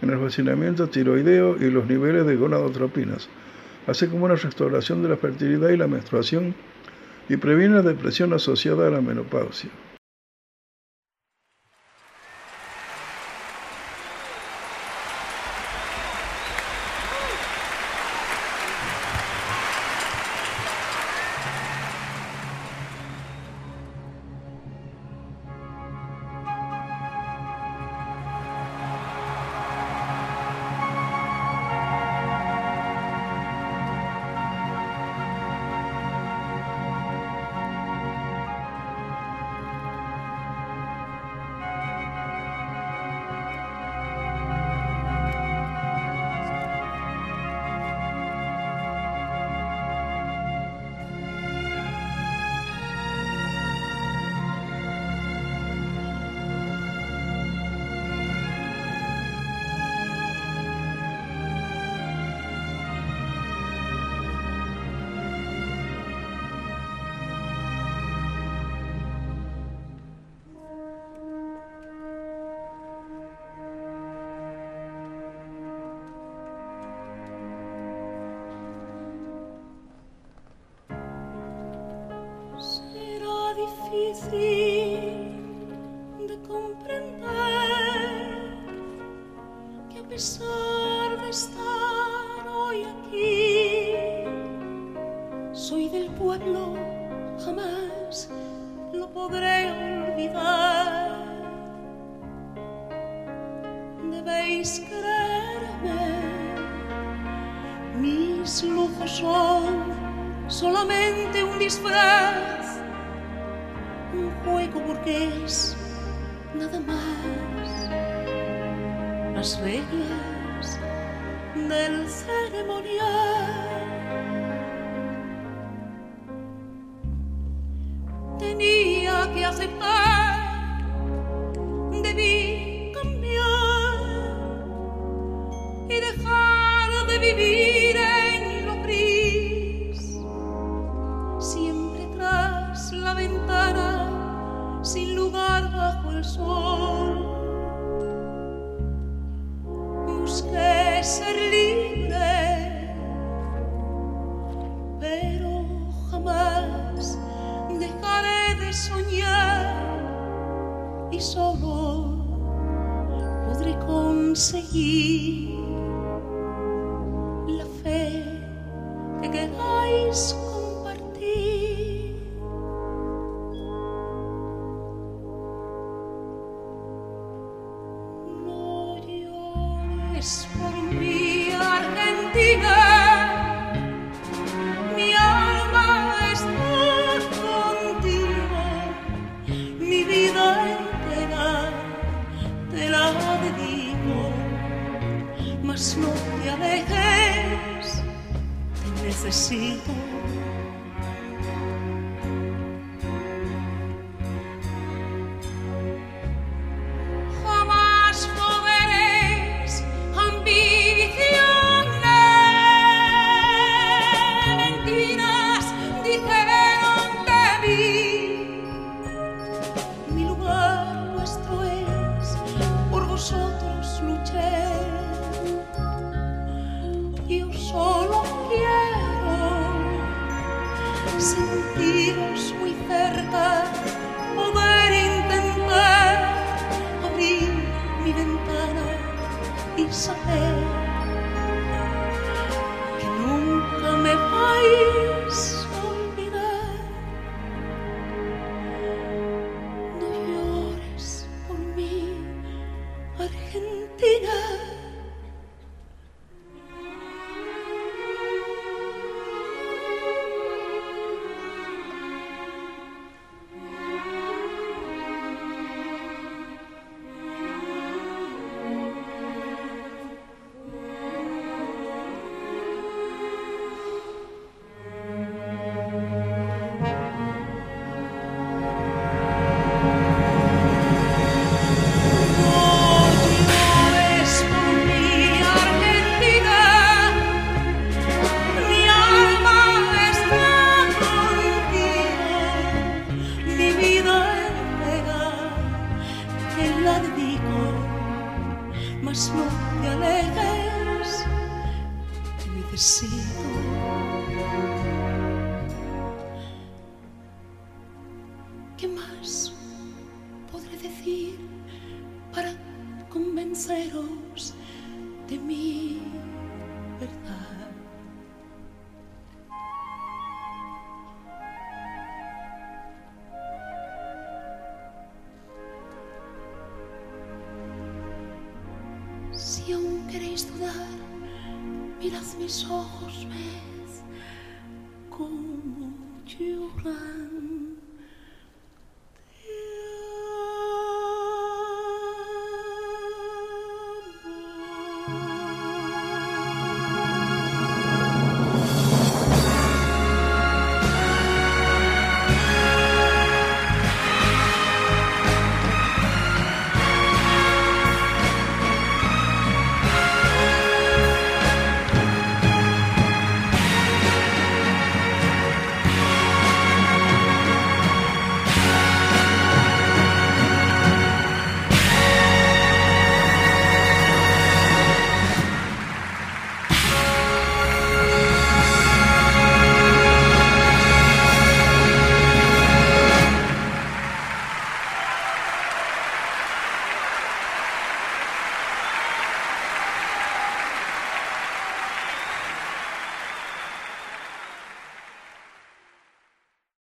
en 0.00 0.08
el 0.08 0.18
funcionamiento 0.18 0.88
tiroideo 0.88 1.58
y 1.60 1.70
los 1.70 1.86
niveles 1.86 2.24
de 2.24 2.36
gonadotropinas, 2.36 3.28
así 3.86 4.06
como 4.06 4.24
una 4.24 4.36
restauración 4.36 5.02
de 5.02 5.10
la 5.10 5.18
fertilidad 5.18 5.68
y 5.68 5.76
la 5.76 5.86
menstruación 5.86 6.54
y 7.28 7.36
previene 7.36 7.74
la 7.74 7.82
depresión 7.82 8.32
asociada 8.32 8.88
a 8.88 8.90
la 8.90 9.02
menopausia. 9.02 9.68